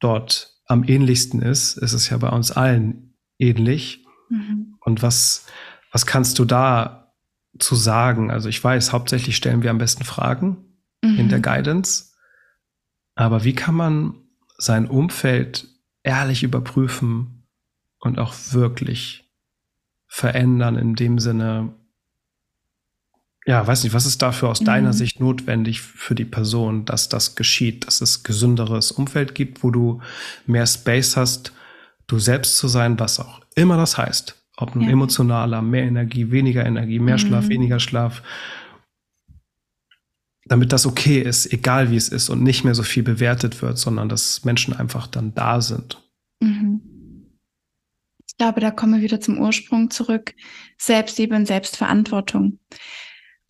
dort 0.00 0.56
am 0.66 0.82
ähnlichsten 0.82 1.42
ist, 1.42 1.76
ist 1.76 1.92
es 1.92 2.10
ja 2.10 2.18
bei 2.18 2.28
uns 2.28 2.50
allen 2.50 3.14
ähnlich. 3.38 3.99
Mhm. 4.30 4.76
Und 4.80 5.02
was, 5.02 5.46
was 5.92 6.06
kannst 6.06 6.38
du 6.38 6.44
da 6.44 7.14
zu 7.58 7.74
sagen? 7.74 8.30
Also 8.30 8.48
ich 8.48 8.62
weiß, 8.62 8.92
hauptsächlich 8.92 9.36
stellen 9.36 9.62
wir 9.62 9.70
am 9.70 9.78
besten 9.78 10.04
Fragen 10.04 10.64
mhm. 11.02 11.18
in 11.18 11.28
der 11.28 11.40
Guidance. 11.40 12.12
Aber 13.14 13.44
wie 13.44 13.54
kann 13.54 13.74
man 13.74 14.14
sein 14.56 14.88
Umfeld 14.88 15.68
ehrlich 16.02 16.42
überprüfen, 16.42 17.40
und 18.00 18.18
auch 18.18 18.34
wirklich 18.50 19.30
verändern 20.08 20.76
in 20.76 20.94
dem 20.96 21.18
Sinne, 21.18 21.74
ja, 23.46 23.66
weiß 23.66 23.84
nicht, 23.84 23.92
was 23.92 24.06
ist 24.06 24.22
dafür 24.22 24.48
aus 24.48 24.60
mhm. 24.60 24.66
deiner 24.66 24.92
Sicht 24.92 25.20
notwendig 25.20 25.80
für 25.80 26.14
die 26.14 26.24
Person, 26.24 26.84
dass 26.84 27.08
das 27.08 27.36
geschieht, 27.36 27.86
dass 27.86 28.00
es 28.00 28.22
gesünderes 28.22 28.90
Umfeld 28.90 29.34
gibt, 29.34 29.62
wo 29.62 29.70
du 29.70 30.00
mehr 30.46 30.66
Space 30.66 31.16
hast, 31.16 31.52
du 32.10 32.18
selbst 32.18 32.56
zu 32.56 32.68
sein, 32.68 32.98
was 32.98 33.20
auch 33.20 33.40
immer 33.54 33.76
das 33.76 33.98
heißt. 33.98 34.36
Ob 34.56 34.74
ein 34.74 34.82
ja. 34.82 34.90
emotionaler, 34.90 35.62
mehr 35.62 35.84
Energie, 35.84 36.30
weniger 36.30 36.66
Energie, 36.66 36.98
mehr 36.98 37.16
mhm. 37.16 37.20
Schlaf, 37.20 37.48
weniger 37.48 37.80
Schlaf. 37.80 38.22
Damit 40.44 40.72
das 40.72 40.86
okay 40.86 41.20
ist, 41.20 41.52
egal 41.52 41.90
wie 41.90 41.96
es 41.96 42.08
ist 42.08 42.28
und 42.28 42.42
nicht 42.42 42.64
mehr 42.64 42.74
so 42.74 42.82
viel 42.82 43.02
bewertet 43.02 43.62
wird, 43.62 43.78
sondern 43.78 44.08
dass 44.08 44.44
Menschen 44.44 44.74
einfach 44.74 45.06
dann 45.06 45.34
da 45.34 45.60
sind. 45.60 46.02
Mhm 46.40 46.90
glaube, 48.40 48.60
da 48.60 48.70
kommen 48.70 48.94
wir 48.94 49.02
wieder 49.02 49.20
zum 49.20 49.38
Ursprung 49.38 49.90
zurück. 49.90 50.34
Selbstliebe 50.78 51.36
und 51.36 51.44
Selbstverantwortung. 51.44 52.58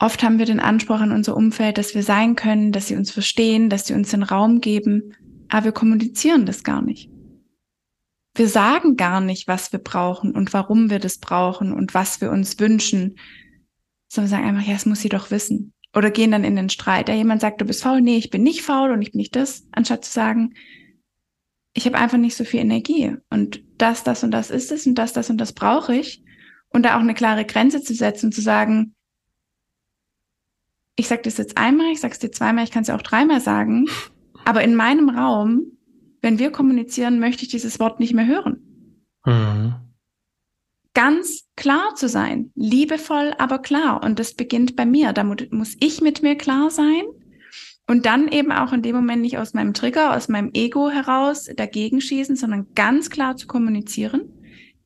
Oft 0.00 0.24
haben 0.24 0.40
wir 0.40 0.46
den 0.46 0.58
Anspruch 0.58 0.98
an 0.98 1.12
unser 1.12 1.36
Umfeld, 1.36 1.78
dass 1.78 1.94
wir 1.94 2.02
sein 2.02 2.34
können, 2.34 2.72
dass 2.72 2.88
sie 2.88 2.96
uns 2.96 3.12
verstehen, 3.12 3.70
dass 3.70 3.86
sie 3.86 3.94
uns 3.94 4.10
den 4.10 4.24
Raum 4.24 4.60
geben, 4.60 5.14
aber 5.48 5.66
wir 5.66 5.72
kommunizieren 5.72 6.44
das 6.44 6.64
gar 6.64 6.82
nicht. 6.82 7.08
Wir 8.34 8.48
sagen 8.48 8.96
gar 8.96 9.20
nicht, 9.20 9.48
was 9.48 9.72
wir 9.72 9.80
brauchen 9.80 10.34
und 10.34 10.52
warum 10.52 10.90
wir 10.90 10.98
das 10.98 11.18
brauchen 11.18 11.72
und 11.72 11.94
was 11.94 12.20
wir 12.20 12.30
uns 12.30 12.58
wünschen, 12.58 13.18
sondern 14.08 14.30
sagen 14.30 14.44
einfach, 14.44 14.68
ja, 14.68 14.74
es 14.74 14.86
muss 14.86 15.00
sie 15.00 15.08
doch 15.08 15.30
wissen. 15.30 15.72
Oder 15.94 16.10
gehen 16.10 16.30
dann 16.30 16.44
in 16.44 16.56
den 16.56 16.70
Streit. 16.70 17.08
Ja, 17.08 17.14
jemand 17.14 17.40
sagt, 17.40 17.60
du 17.60 17.64
bist 17.64 17.82
faul. 17.82 18.00
Nee, 18.00 18.16
ich 18.16 18.30
bin 18.30 18.42
nicht 18.42 18.62
faul 18.62 18.92
und 18.92 19.02
ich 19.02 19.12
bin 19.12 19.18
nicht 19.18 19.34
das, 19.34 19.66
anstatt 19.72 20.04
zu 20.04 20.12
sagen, 20.12 20.54
ich 21.72 21.86
habe 21.86 21.98
einfach 21.98 22.18
nicht 22.18 22.36
so 22.36 22.44
viel 22.44 22.60
Energie 22.60 23.16
und 23.30 23.62
das, 23.78 24.02
das 24.02 24.24
und 24.24 24.32
das 24.32 24.50
ist 24.50 24.72
es 24.72 24.86
und 24.86 24.96
das, 24.96 25.12
das 25.12 25.30
und 25.30 25.38
das 25.38 25.52
brauche 25.52 25.94
ich. 25.94 26.22
Und 26.68 26.84
da 26.84 26.96
auch 26.96 27.00
eine 27.00 27.14
klare 27.14 27.44
Grenze 27.44 27.82
zu 27.82 27.94
setzen 27.94 28.26
und 28.26 28.32
zu 28.32 28.40
sagen, 28.40 28.94
ich 30.96 31.08
sage 31.08 31.22
das 31.22 31.38
jetzt 31.38 31.56
einmal, 31.56 31.90
ich 31.92 32.00
sage 32.00 32.12
es 32.12 32.18
dir 32.18 32.30
zweimal, 32.30 32.64
ich 32.64 32.70
kann 32.70 32.82
es 32.82 32.88
ja 32.88 32.96
auch 32.96 33.02
dreimal 33.02 33.40
sagen, 33.40 33.86
aber 34.44 34.62
in 34.62 34.74
meinem 34.74 35.08
Raum, 35.08 35.78
wenn 36.22 36.38
wir 36.38 36.50
kommunizieren, 36.50 37.20
möchte 37.20 37.42
ich 37.42 37.48
dieses 37.48 37.80
Wort 37.80 38.00
nicht 38.00 38.14
mehr 38.14 38.26
hören. 38.26 39.10
Mhm. 39.24 39.74
Ganz 40.94 41.48
klar 41.56 41.94
zu 41.94 42.08
sein, 42.08 42.50
liebevoll, 42.54 43.34
aber 43.38 43.60
klar. 43.60 44.02
Und 44.02 44.18
das 44.18 44.34
beginnt 44.34 44.76
bei 44.76 44.84
mir. 44.84 45.12
Da 45.12 45.24
muss 45.24 45.76
ich 45.80 46.00
mit 46.00 46.22
mir 46.22 46.36
klar 46.36 46.70
sein 46.70 47.04
und 47.90 48.06
dann 48.06 48.28
eben 48.28 48.52
auch 48.52 48.72
in 48.72 48.82
dem 48.82 48.94
Moment 48.94 49.22
nicht 49.22 49.36
aus 49.36 49.52
meinem 49.52 49.74
Trigger, 49.74 50.16
aus 50.16 50.28
meinem 50.28 50.50
Ego 50.54 50.90
heraus 50.90 51.48
dagegen 51.56 52.00
schießen, 52.00 52.36
sondern 52.36 52.72
ganz 52.74 53.10
klar 53.10 53.36
zu 53.36 53.48
kommunizieren, 53.48 54.32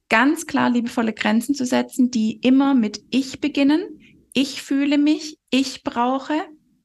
ganz 0.08 0.46
klar 0.46 0.70
liebevolle 0.70 1.12
Grenzen 1.12 1.54
zu 1.54 1.66
setzen, 1.66 2.10
die 2.10 2.38
immer 2.40 2.74
mit 2.74 3.02
ich 3.10 3.40
beginnen. 3.40 4.00
Ich 4.32 4.62
fühle 4.62 4.96
mich, 4.96 5.38
ich 5.50 5.82
brauche. 5.82 6.34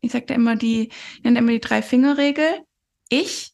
Ich 0.02 0.12
sage 0.12 0.26
da 0.28 0.34
immer 0.34 0.58
die, 0.58 0.90
ich 1.18 1.24
nenne 1.24 1.40
immer 1.40 1.52
die 1.52 1.62
drei 1.62 1.82
Fingerregel. 1.82 2.64
Ich, 3.08 3.54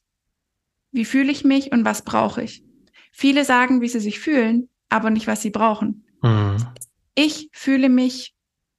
wie 0.95 1.05
fühle 1.05 1.31
ich 1.31 1.43
mich 1.43 1.71
und 1.73 1.83
was 1.83 2.03
brauche 2.03 2.41
ich? 2.41 2.63
Viele 3.11 3.43
sagen, 3.43 3.81
wie 3.81 3.89
sie 3.89 3.99
sich 3.99 4.19
fühlen, 4.19 4.69
aber 4.89 5.09
nicht, 5.09 5.27
was 5.27 5.41
sie 5.41 5.49
brauchen. 5.49 6.05
Mhm. 6.21 6.57
Ich 7.15 7.49
fühle 7.51 7.89
mich, 7.89 8.33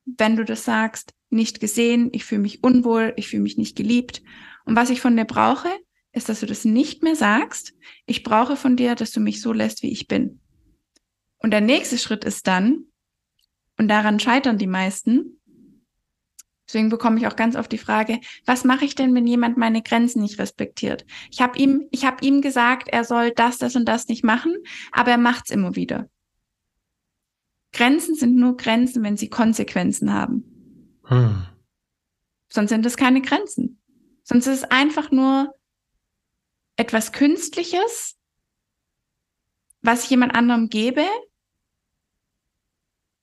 wenn 0.07 0.37
du 0.37 0.45
das 0.45 0.64
sagst, 0.64 1.12
nicht 1.29 1.61
gesehen, 1.61 2.09
ich 2.12 2.25
fühle 2.25 2.41
mich 2.41 2.62
unwohl, 2.62 3.12
ich 3.17 3.29
fühle 3.29 3.43
mich 3.43 3.59
nicht 3.59 3.77
geliebt. 3.77 4.23
Und 4.64 4.77
was 4.77 4.89
ich 4.91 5.03
von 5.03 5.14
dir 5.17 5.27
brauche, 5.27 5.69
ist, 6.12 6.31
dass 6.31 6.41
du 6.41 6.47
das 6.47 6.64
nicht 6.64 7.03
mehr 7.03 7.17
sagst. 7.17 7.75
Ich 8.07 8.23
brauche 8.23 8.57
von 8.57 8.77
dir, 8.77 8.95
dass 8.95 9.11
du 9.11 9.21
mich 9.21 9.43
so 9.43 9.53
lässt, 9.53 9.83
wie 9.83 9.93
ich 9.93 10.09
bin. 10.09 10.41
Und 11.39 11.51
der 11.51 11.61
nächste 11.61 11.99
Schritt 11.99 12.25
ist 12.25 12.47
dann, 12.47 12.85
und 13.77 13.89
daran 13.89 14.19
scheitern 14.19 14.57
die 14.57 14.67
meisten, 14.67 15.39
deswegen 16.67 16.89
bekomme 16.89 17.19
ich 17.19 17.27
auch 17.27 17.37
ganz 17.37 17.57
oft 17.57 17.71
die 17.71 17.79
Frage, 17.79 18.21
was 18.45 18.64
mache 18.64 18.85
ich 18.85 18.95
denn, 18.95 19.14
wenn 19.14 19.27
jemand 19.27 19.57
meine 19.57 19.83
Grenzen 19.83 20.23
nicht 20.23 20.39
respektiert? 20.39 21.05
Ich 21.31 21.41
habe 21.41 21.59
ihm, 21.59 21.87
ich 21.91 22.05
habe 22.05 22.25
ihm 22.25 22.41
gesagt, 22.41 22.89
er 22.89 23.05
soll 23.05 23.31
das, 23.31 23.59
das 23.59 23.77
und 23.77 23.87
das 23.87 24.09
nicht 24.09 24.25
machen, 24.25 24.55
aber 24.93 25.12
er 25.12 25.19
macht's 25.19 25.51
immer 25.51 25.77
wieder. 25.77 26.09
Grenzen 27.73 28.14
sind 28.14 28.37
nur 28.37 28.57
Grenzen, 28.57 29.03
wenn 29.03 29.17
sie 29.17 29.29
Konsequenzen 29.29 30.12
haben. 30.12 30.99
Hm. 31.05 31.47
Sonst 32.49 32.71
sind 32.71 32.87
es 32.87 32.97
keine 32.97 33.21
Grenzen. 33.21 33.81
Sonst 34.23 34.47
ist 34.47 34.62
es 34.62 34.64
einfach 34.64 35.11
nur 35.11 35.55
etwas 36.77 37.12
Künstliches, 37.12 38.17
was 39.83 40.05
ich 40.05 40.11
jemand 40.11 40.35
anderem 40.35 40.69
gebe, 40.69 41.05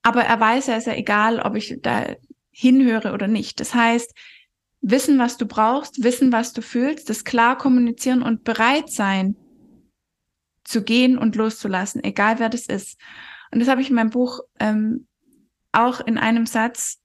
aber 0.04 0.24
er 0.24 0.40
weiß, 0.40 0.68
ja, 0.68 0.76
ist 0.76 0.88
ja 0.88 0.94
egal, 0.94 1.40
ob 1.40 1.56
ich 1.56 1.78
da 1.82 2.16
hinhöre 2.54 3.12
oder 3.12 3.28
nicht. 3.28 3.60
Das 3.60 3.74
heißt, 3.74 4.14
wissen, 4.82 5.20
was 5.20 5.38
du 5.38 5.46
brauchst, 5.46 6.04
wissen, 6.04 6.32
was 6.32 6.54
du 6.54 6.62
fühlst, 6.62 7.10
das 7.10 7.24
klar 7.24 7.58
kommunizieren 7.58 8.22
und 8.22 8.44
bereit 8.44 8.90
sein, 8.90 9.36
zu 10.64 10.84
gehen 10.84 11.18
und 11.18 11.36
loszulassen, 11.36 12.04
egal 12.04 12.40
wer 12.40 12.50
das 12.50 12.68
ist. 12.68 12.98
Und 13.52 13.60
das 13.60 13.68
habe 13.68 13.82
ich 13.82 13.90
in 13.90 13.96
meinem 13.96 14.10
Buch 14.10 14.42
ähm, 14.60 15.08
auch 15.72 16.00
in 16.00 16.18
einem 16.18 16.46
Satz 16.46 17.02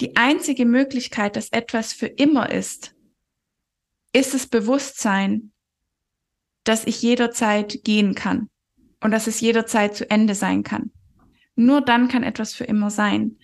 die 0.00 0.16
einzige 0.16 0.66
Möglichkeit, 0.66 1.36
dass 1.36 1.50
etwas 1.50 1.92
für 1.92 2.06
immer 2.06 2.50
ist, 2.50 2.94
ist 4.12 4.34
das 4.34 4.46
Bewusstsein, 4.46 5.52
dass 6.64 6.86
ich 6.86 7.00
jederzeit 7.02 7.80
gehen 7.84 8.14
kann 8.14 8.48
und 9.00 9.10
dass 9.10 9.26
es 9.26 9.40
jederzeit 9.40 9.94
zu 9.94 10.08
Ende 10.10 10.34
sein 10.34 10.62
kann. 10.62 10.90
Nur 11.56 11.80
dann 11.80 12.08
kann 12.08 12.22
etwas 12.22 12.54
für 12.54 12.64
immer 12.64 12.90
sein. 12.90 13.38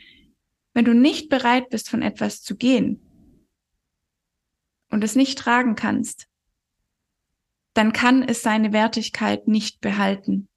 Wenn 0.72 0.84
du 0.84 0.94
nicht 0.94 1.28
bereit 1.28 1.68
bist, 1.70 1.88
von 1.88 2.02
etwas 2.02 2.42
zu 2.42 2.56
gehen 2.56 3.00
und 4.90 5.02
es 5.02 5.16
nicht 5.16 5.38
tragen 5.38 5.74
kannst, 5.74 6.28
dann 7.74 7.92
kann 7.92 8.22
es 8.22 8.42
seine 8.42 8.72
Wertigkeit 8.72 9.48
nicht 9.48 9.80
behalten. 9.80 10.48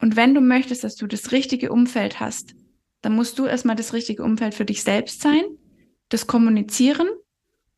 Und 0.00 0.16
wenn 0.16 0.34
du 0.34 0.40
möchtest, 0.40 0.82
dass 0.82 0.96
du 0.96 1.06
das 1.06 1.32
richtige 1.32 1.70
Umfeld 1.70 2.20
hast, 2.20 2.54
dann 3.02 3.14
musst 3.14 3.38
du 3.38 3.46
erstmal 3.46 3.76
das 3.76 3.92
richtige 3.92 4.22
Umfeld 4.22 4.54
für 4.54 4.64
dich 4.64 4.82
selbst 4.82 5.20
sein, 5.20 5.42
das 6.08 6.26
kommunizieren 6.26 7.08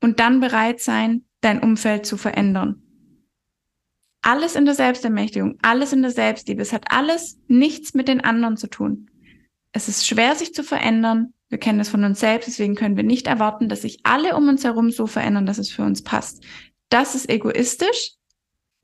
und 0.00 0.20
dann 0.20 0.40
bereit 0.40 0.80
sein, 0.80 1.24
dein 1.40 1.62
Umfeld 1.62 2.06
zu 2.06 2.16
verändern. 2.16 2.82
Alles 4.22 4.54
in 4.54 4.64
der 4.64 4.74
Selbstermächtigung, 4.74 5.58
alles 5.62 5.92
in 5.92 6.02
der 6.02 6.12
Selbstliebe. 6.12 6.62
Es 6.62 6.72
hat 6.72 6.92
alles 6.92 7.40
nichts 7.48 7.92
mit 7.94 8.06
den 8.06 8.20
anderen 8.20 8.56
zu 8.56 8.68
tun. 8.68 9.10
Es 9.72 9.88
ist 9.88 10.06
schwer, 10.06 10.34
sich 10.34 10.54
zu 10.54 10.62
verändern. 10.62 11.34
Wir 11.48 11.58
kennen 11.58 11.80
es 11.80 11.88
von 11.88 12.04
uns 12.04 12.20
selbst, 12.20 12.48
deswegen 12.48 12.74
können 12.74 12.96
wir 12.96 13.04
nicht 13.04 13.26
erwarten, 13.26 13.68
dass 13.68 13.82
sich 13.82 14.00
alle 14.04 14.36
um 14.36 14.48
uns 14.48 14.64
herum 14.64 14.90
so 14.90 15.06
verändern, 15.06 15.46
dass 15.46 15.58
es 15.58 15.70
für 15.70 15.82
uns 15.82 16.02
passt. 16.02 16.44
Das 16.88 17.14
ist 17.14 17.28
egoistisch 17.28 18.12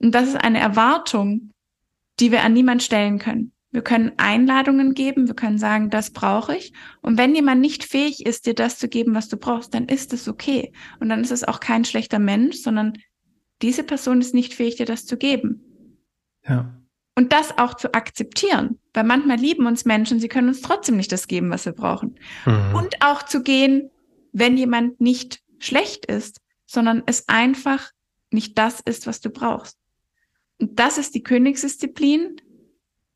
und 0.00 0.14
das 0.14 0.28
ist 0.28 0.36
eine 0.36 0.58
Erwartung, 0.58 1.52
die 2.20 2.30
wir 2.30 2.42
an 2.42 2.52
niemand 2.52 2.82
stellen 2.82 3.18
können. 3.18 3.52
Wir 3.70 3.82
können 3.82 4.12
Einladungen 4.16 4.94
geben, 4.94 5.28
wir 5.28 5.34
können 5.34 5.58
sagen, 5.58 5.90
das 5.90 6.10
brauche 6.10 6.56
ich. 6.56 6.72
Und 7.02 7.18
wenn 7.18 7.34
jemand 7.34 7.60
nicht 7.60 7.84
fähig 7.84 8.24
ist, 8.24 8.46
dir 8.46 8.54
das 8.54 8.78
zu 8.78 8.88
geben, 8.88 9.14
was 9.14 9.28
du 9.28 9.36
brauchst, 9.36 9.74
dann 9.74 9.86
ist 9.86 10.14
es 10.14 10.26
okay. 10.26 10.72
Und 11.00 11.10
dann 11.10 11.20
ist 11.20 11.32
es 11.32 11.44
auch 11.44 11.60
kein 11.60 11.84
schlechter 11.84 12.18
Mensch, 12.18 12.56
sondern 12.56 12.94
diese 13.60 13.82
Person 13.82 14.20
ist 14.20 14.34
nicht 14.34 14.54
fähig, 14.54 14.76
dir 14.76 14.86
das 14.86 15.04
zu 15.04 15.18
geben. 15.18 16.02
Ja. 16.46 16.77
Und 17.18 17.32
das 17.32 17.58
auch 17.58 17.74
zu 17.74 17.94
akzeptieren, 17.94 18.78
weil 18.94 19.02
manchmal 19.02 19.38
lieben 19.38 19.66
uns 19.66 19.84
Menschen, 19.84 20.20
sie 20.20 20.28
können 20.28 20.46
uns 20.46 20.60
trotzdem 20.60 20.96
nicht 20.96 21.10
das 21.10 21.26
geben, 21.26 21.50
was 21.50 21.66
wir 21.66 21.72
brauchen. 21.72 22.16
Mhm. 22.46 22.76
Und 22.76 23.02
auch 23.02 23.24
zu 23.24 23.42
gehen, 23.42 23.90
wenn 24.32 24.56
jemand 24.56 25.00
nicht 25.00 25.42
schlecht 25.58 26.06
ist, 26.06 26.40
sondern 26.64 27.02
es 27.06 27.28
einfach 27.28 27.90
nicht 28.30 28.56
das 28.56 28.78
ist, 28.78 29.08
was 29.08 29.20
du 29.20 29.30
brauchst. 29.30 29.76
Und 30.60 30.78
das 30.78 30.96
ist 30.96 31.12
die 31.16 31.24
Königsdisziplin, 31.24 32.40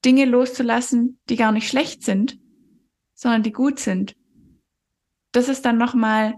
Dinge 0.04 0.24
loszulassen, 0.24 1.20
die 1.28 1.36
gar 1.36 1.52
nicht 1.52 1.68
schlecht 1.68 2.02
sind, 2.02 2.40
sondern 3.14 3.44
die 3.44 3.52
gut 3.52 3.78
sind. 3.78 4.16
Das 5.30 5.48
ist 5.48 5.64
dann 5.64 5.78
nochmal, 5.78 6.34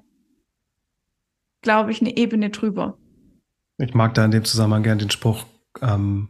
glaube 1.62 1.92
ich, 1.92 2.02
eine 2.02 2.14
Ebene 2.14 2.50
drüber. 2.50 2.98
Ich 3.78 3.94
mag 3.94 4.12
da 4.12 4.26
in 4.26 4.32
dem 4.32 4.44
Zusammenhang 4.44 4.82
gern 4.82 4.98
den 4.98 5.08
Spruch, 5.08 5.46
ähm, 5.80 6.28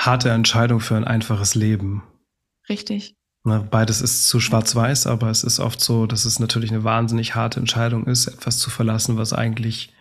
harte 0.00 0.30
Entscheidung 0.30 0.80
für 0.80 0.96
ein 0.96 1.04
einfaches 1.04 1.54
Leben. 1.54 2.02
Richtig. 2.68 3.16
Ne, 3.44 3.66
beides 3.70 4.00
ist 4.02 4.26
zu 4.26 4.40
schwarz-weiß, 4.40 5.06
aber 5.06 5.30
es 5.30 5.44
ist 5.44 5.60
oft 5.60 5.80
so, 5.80 6.06
dass 6.06 6.24
es 6.24 6.40
natürlich 6.40 6.70
eine 6.70 6.84
wahnsinnig 6.84 7.34
harte 7.34 7.60
Entscheidung 7.60 8.06
ist, 8.06 8.26
etwas 8.26 8.58
zu 8.58 8.70
verlassen, 8.70 9.16
was 9.16 9.32
eigentlich 9.32 9.94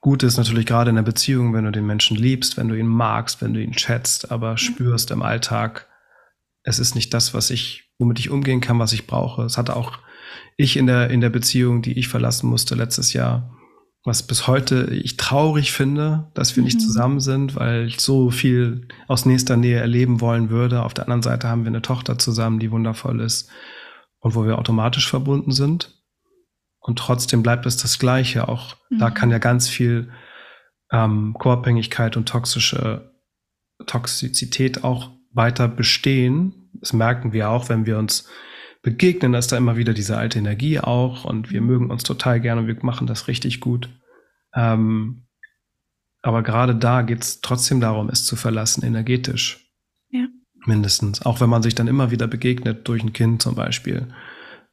gut 0.00 0.22
ist 0.22 0.36
natürlich 0.36 0.66
gerade 0.66 0.90
in 0.90 0.96
der 0.96 1.02
Beziehung, 1.02 1.54
wenn 1.54 1.64
du 1.64 1.72
den 1.72 1.86
Menschen 1.86 2.16
liebst, 2.16 2.56
wenn 2.56 2.68
du 2.68 2.78
ihn 2.78 2.86
magst, 2.86 3.40
wenn 3.40 3.54
du 3.54 3.62
ihn 3.62 3.76
schätzt, 3.76 4.30
aber 4.30 4.52
mhm. 4.52 4.58
spürst 4.58 5.10
im 5.10 5.22
Alltag, 5.22 5.86
es 6.62 6.78
ist 6.78 6.94
nicht 6.94 7.14
das, 7.14 7.34
was 7.34 7.50
ich, 7.50 7.90
womit 7.98 8.18
ich 8.18 8.30
umgehen 8.30 8.60
kann, 8.60 8.78
was 8.78 8.92
ich 8.92 9.06
brauche. 9.06 9.42
Es 9.44 9.56
hatte 9.56 9.74
auch 9.74 9.98
ich 10.56 10.76
in 10.76 10.86
der, 10.86 11.10
in 11.10 11.20
der 11.20 11.30
Beziehung, 11.30 11.82
die 11.82 11.98
ich 11.98 12.08
verlassen 12.08 12.48
musste 12.48 12.74
letztes 12.74 13.12
Jahr, 13.12 13.55
was 14.06 14.22
bis 14.22 14.46
heute 14.46 14.86
ich 14.92 15.16
traurig 15.16 15.72
finde, 15.72 16.30
dass 16.32 16.54
wir 16.54 16.62
mhm. 16.62 16.66
nicht 16.66 16.80
zusammen 16.80 17.18
sind, 17.18 17.56
weil 17.56 17.86
ich 17.86 18.00
so 18.00 18.30
viel 18.30 18.86
aus 19.08 19.26
nächster 19.26 19.56
Nähe 19.56 19.80
erleben 19.80 20.20
wollen 20.20 20.48
würde. 20.48 20.84
Auf 20.84 20.94
der 20.94 21.04
anderen 21.04 21.22
Seite 21.22 21.48
haben 21.48 21.64
wir 21.64 21.70
eine 21.70 21.82
Tochter 21.82 22.16
zusammen, 22.16 22.60
die 22.60 22.70
wundervoll 22.70 23.20
ist 23.20 23.50
und 24.20 24.36
wo 24.36 24.46
wir 24.46 24.58
automatisch 24.58 25.10
verbunden 25.10 25.50
sind. 25.50 25.92
Und 26.78 27.00
trotzdem 27.00 27.42
bleibt 27.42 27.66
es 27.66 27.78
das 27.78 27.98
Gleiche. 27.98 28.48
Auch 28.48 28.76
mhm. 28.90 28.98
da 28.98 29.10
kann 29.10 29.32
ja 29.32 29.38
ganz 29.38 29.68
viel 29.68 30.12
ähm, 30.92 31.34
Co-Abhängigkeit 31.36 32.16
und 32.16 32.28
toxische 32.28 33.12
Toxizität 33.86 34.84
auch 34.84 35.10
weiter 35.32 35.66
bestehen. 35.66 36.70
Das 36.74 36.92
merken 36.92 37.32
wir 37.32 37.50
auch, 37.50 37.68
wenn 37.68 37.86
wir 37.86 37.98
uns 37.98 38.28
begegnen, 38.86 39.32
dass 39.32 39.48
da 39.48 39.56
immer 39.56 39.76
wieder 39.76 39.94
diese 39.94 40.16
alte 40.16 40.38
Energie 40.38 40.78
auch 40.78 41.24
und 41.24 41.50
wir 41.50 41.60
mögen 41.60 41.90
uns 41.90 42.04
total 42.04 42.40
gerne 42.40 42.60
und 42.60 42.66
wir 42.68 42.76
machen 42.82 43.08
das 43.08 43.26
richtig 43.26 43.58
gut. 43.58 43.88
Ähm, 44.54 45.26
aber 46.22 46.44
gerade 46.44 46.76
da 46.76 47.02
geht 47.02 47.24
es 47.24 47.40
trotzdem 47.40 47.80
darum, 47.80 48.08
es 48.08 48.24
zu 48.24 48.36
verlassen, 48.36 48.84
energetisch. 48.84 49.72
Ja. 50.10 50.28
Mindestens. 50.66 51.26
Auch 51.26 51.40
wenn 51.40 51.50
man 51.50 51.64
sich 51.64 51.74
dann 51.74 51.88
immer 51.88 52.12
wieder 52.12 52.28
begegnet, 52.28 52.86
durch 52.86 53.02
ein 53.02 53.12
Kind 53.12 53.42
zum 53.42 53.56
Beispiel 53.56 54.06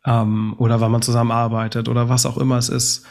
ähm, 0.05 0.53
oder 0.59 0.79
weil 0.79 0.89
man 0.89 1.01
zusammenarbeitet 1.01 1.89
oder 1.89 2.07
was 2.07 2.27
auch 2.27 2.37
immer 2.37 2.59
es 2.59 2.69
ist, 2.69 3.07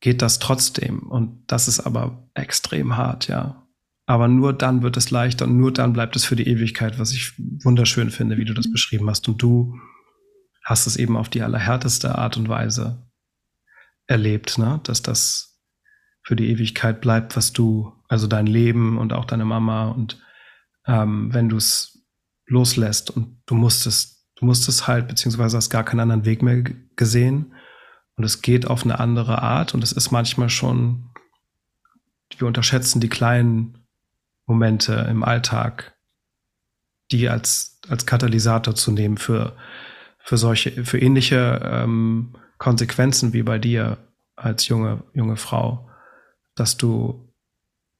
geht 0.00 0.22
das 0.22 0.40
trotzdem. 0.40 1.04
Und 1.04 1.44
das 1.46 1.68
ist 1.68 1.78
aber 1.78 2.28
extrem 2.34 2.96
hart, 2.96 3.28
ja. 3.28 3.62
Aber 4.06 4.26
nur 4.26 4.52
dann 4.52 4.82
wird 4.82 4.96
es 4.96 5.12
leichter 5.12 5.44
und 5.44 5.56
nur 5.56 5.72
dann 5.72 5.92
bleibt 5.92 6.16
es 6.16 6.24
für 6.24 6.34
die 6.34 6.48
Ewigkeit, 6.48 6.98
was 6.98 7.12
ich 7.12 7.34
wunderschön 7.62 8.10
finde, 8.10 8.38
wie 8.38 8.44
du 8.44 8.54
das 8.54 8.66
mhm. 8.66 8.72
beschrieben 8.72 9.08
hast. 9.08 9.28
Und 9.28 9.40
du 9.40 9.78
hast 10.64 10.86
es 10.86 10.96
eben 10.96 11.16
auf 11.16 11.28
die 11.28 11.42
allerhärteste 11.42 12.16
Art 12.16 12.36
und 12.36 12.48
Weise 12.48 13.02
erlebt, 14.06 14.58
ne? 14.58 14.80
dass 14.84 15.02
das 15.02 15.60
für 16.22 16.36
die 16.36 16.50
Ewigkeit 16.50 17.00
bleibt, 17.00 17.36
was 17.36 17.52
du, 17.52 17.92
also 18.08 18.26
dein 18.26 18.46
Leben 18.46 18.98
und 18.98 19.12
auch 19.12 19.24
deine 19.24 19.44
Mama 19.44 19.88
und 19.88 20.22
ähm, 20.86 21.32
wenn 21.32 21.48
du 21.48 21.56
es 21.56 22.04
loslässt 22.46 23.10
und 23.10 23.42
du 23.46 23.54
musstest, 23.54 24.28
du 24.36 24.44
musstest 24.44 24.86
halt, 24.86 25.08
beziehungsweise 25.08 25.56
hast 25.56 25.70
gar 25.70 25.84
keinen 25.84 26.00
anderen 26.00 26.24
Weg 26.24 26.42
mehr 26.42 26.62
gesehen 26.96 27.54
und 28.16 28.24
es 28.24 28.42
geht 28.42 28.66
auf 28.66 28.84
eine 28.84 29.00
andere 29.00 29.42
Art 29.42 29.74
und 29.74 29.82
es 29.82 29.92
ist 29.92 30.10
manchmal 30.10 30.50
schon, 30.50 31.10
wir 32.38 32.46
unterschätzen 32.46 33.00
die 33.00 33.08
kleinen 33.08 33.78
Momente 34.46 35.06
im 35.10 35.22
Alltag, 35.22 35.96
die 37.10 37.28
als, 37.28 37.80
als 37.88 38.06
Katalysator 38.06 38.74
zu 38.74 38.90
nehmen 38.92 39.16
für, 39.16 39.56
für 40.24 40.36
solche, 40.36 40.84
für 40.84 40.98
ähnliche 40.98 41.60
ähm, 41.64 42.34
Konsequenzen 42.58 43.32
wie 43.32 43.42
bei 43.42 43.58
dir 43.58 43.98
als 44.36 44.68
junge, 44.68 45.02
junge 45.14 45.36
Frau, 45.36 45.88
dass 46.54 46.76
du 46.76 47.32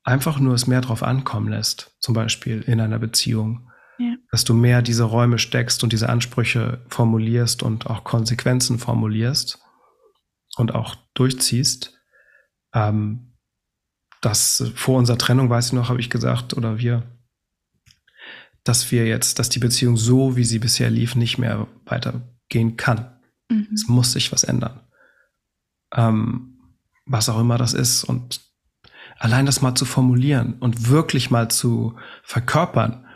einfach 0.04 0.38
nur 0.38 0.54
es 0.54 0.66
mehr 0.66 0.80
drauf 0.80 1.02
ankommen 1.02 1.48
lässt, 1.48 1.96
zum 2.00 2.14
Beispiel 2.14 2.62
in 2.62 2.80
einer 2.80 2.98
Beziehung. 2.98 3.68
Ja. 3.98 4.14
Dass 4.30 4.44
du 4.44 4.54
mehr 4.54 4.82
diese 4.82 5.04
Räume 5.04 5.38
steckst 5.38 5.82
und 5.82 5.92
diese 5.92 6.08
Ansprüche 6.08 6.84
formulierst 6.88 7.62
und 7.62 7.86
auch 7.86 8.04
Konsequenzen 8.04 8.78
formulierst 8.78 9.60
und 10.56 10.74
auch 10.74 10.96
durchziehst. 11.14 11.98
Ähm, 12.74 13.34
das 14.20 14.72
vor 14.74 14.98
unserer 14.98 15.18
Trennung, 15.18 15.50
weiß 15.50 15.66
ich 15.66 15.72
noch, 15.72 15.88
habe 15.88 16.00
ich 16.00 16.10
gesagt, 16.10 16.54
oder 16.54 16.78
wir, 16.78 17.02
dass 18.64 18.90
wir 18.92 19.06
jetzt, 19.06 19.38
dass 19.38 19.48
die 19.48 19.58
Beziehung 19.58 19.96
so, 19.96 20.36
wie 20.36 20.44
sie 20.44 20.58
bisher 20.58 20.90
lief, 20.90 21.14
nicht 21.14 21.38
mehr 21.38 21.66
weitergehen 21.84 22.76
kann. 22.76 23.18
Mhm. 23.48 23.68
Es 23.74 23.88
muss 23.88 24.12
sich 24.12 24.32
was 24.32 24.44
ändern. 24.44 24.80
Ähm, 25.94 26.58
was 27.06 27.28
auch 27.28 27.40
immer 27.40 27.58
das 27.58 27.74
ist. 27.74 28.04
Und 28.04 28.40
allein 29.18 29.46
das 29.46 29.62
mal 29.62 29.74
zu 29.74 29.84
formulieren 29.84 30.54
und 30.60 30.88
wirklich 30.88 31.30
mal 31.30 31.50
zu 31.50 31.96
verkörpern 32.22 33.06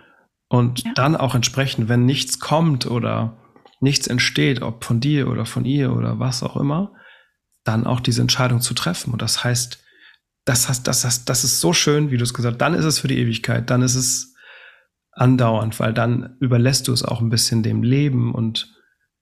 und 0.49 0.85
ja. 0.85 0.93
dann 0.95 1.17
auch 1.17 1.35
entsprechend, 1.35 1.89
wenn 1.89 2.07
nichts 2.07 2.39
kommt 2.39 2.87
oder 2.87 3.37
nichts 3.81 4.07
entsteht, 4.07 4.63
ob 4.63 4.85
von 4.85 5.01
dir 5.01 5.29
oder 5.29 5.47
von 5.47 5.65
ihr 5.65 5.93
oder 5.93 6.19
was 6.19 6.43
auch 6.43 6.57
immer, 6.57 6.93
dann 7.65 7.87
auch 7.87 8.01
diese 8.01 8.23
Entscheidung 8.23 8.61
zu 8.61 8.75
treffen. 8.75 9.13
Und 9.13 9.23
das 9.23 9.45
heißt, 9.45 9.83
das, 10.45 10.69
hast, 10.69 10.85
das, 10.87 11.05
hast, 11.05 11.29
das 11.29 11.45
ist 11.45 11.61
so 11.61 11.73
schön, 11.73 12.11
wie 12.11 12.17
du 12.17 12.23
es 12.23 12.33
gesagt 12.33 12.55
hast, 12.55 12.61
dann 12.61 12.75
ist 12.75 12.85
es 12.85 13.01
für 13.01 13.09
die 13.09 13.19
Ewigkeit, 13.19 13.69
dann 13.69 13.83
ist 13.83 13.97
es 13.97 14.36
andauernd, 15.17 15.79
weil 15.81 15.93
dann 15.93 16.37
überlässt 16.41 16.89
du 16.89 16.93
es 16.93 17.03
auch 17.03 17.21
ein 17.21 17.31
bisschen 17.31 17.63
dem 17.63 17.83
Leben 17.83 18.35
und 18.35 18.75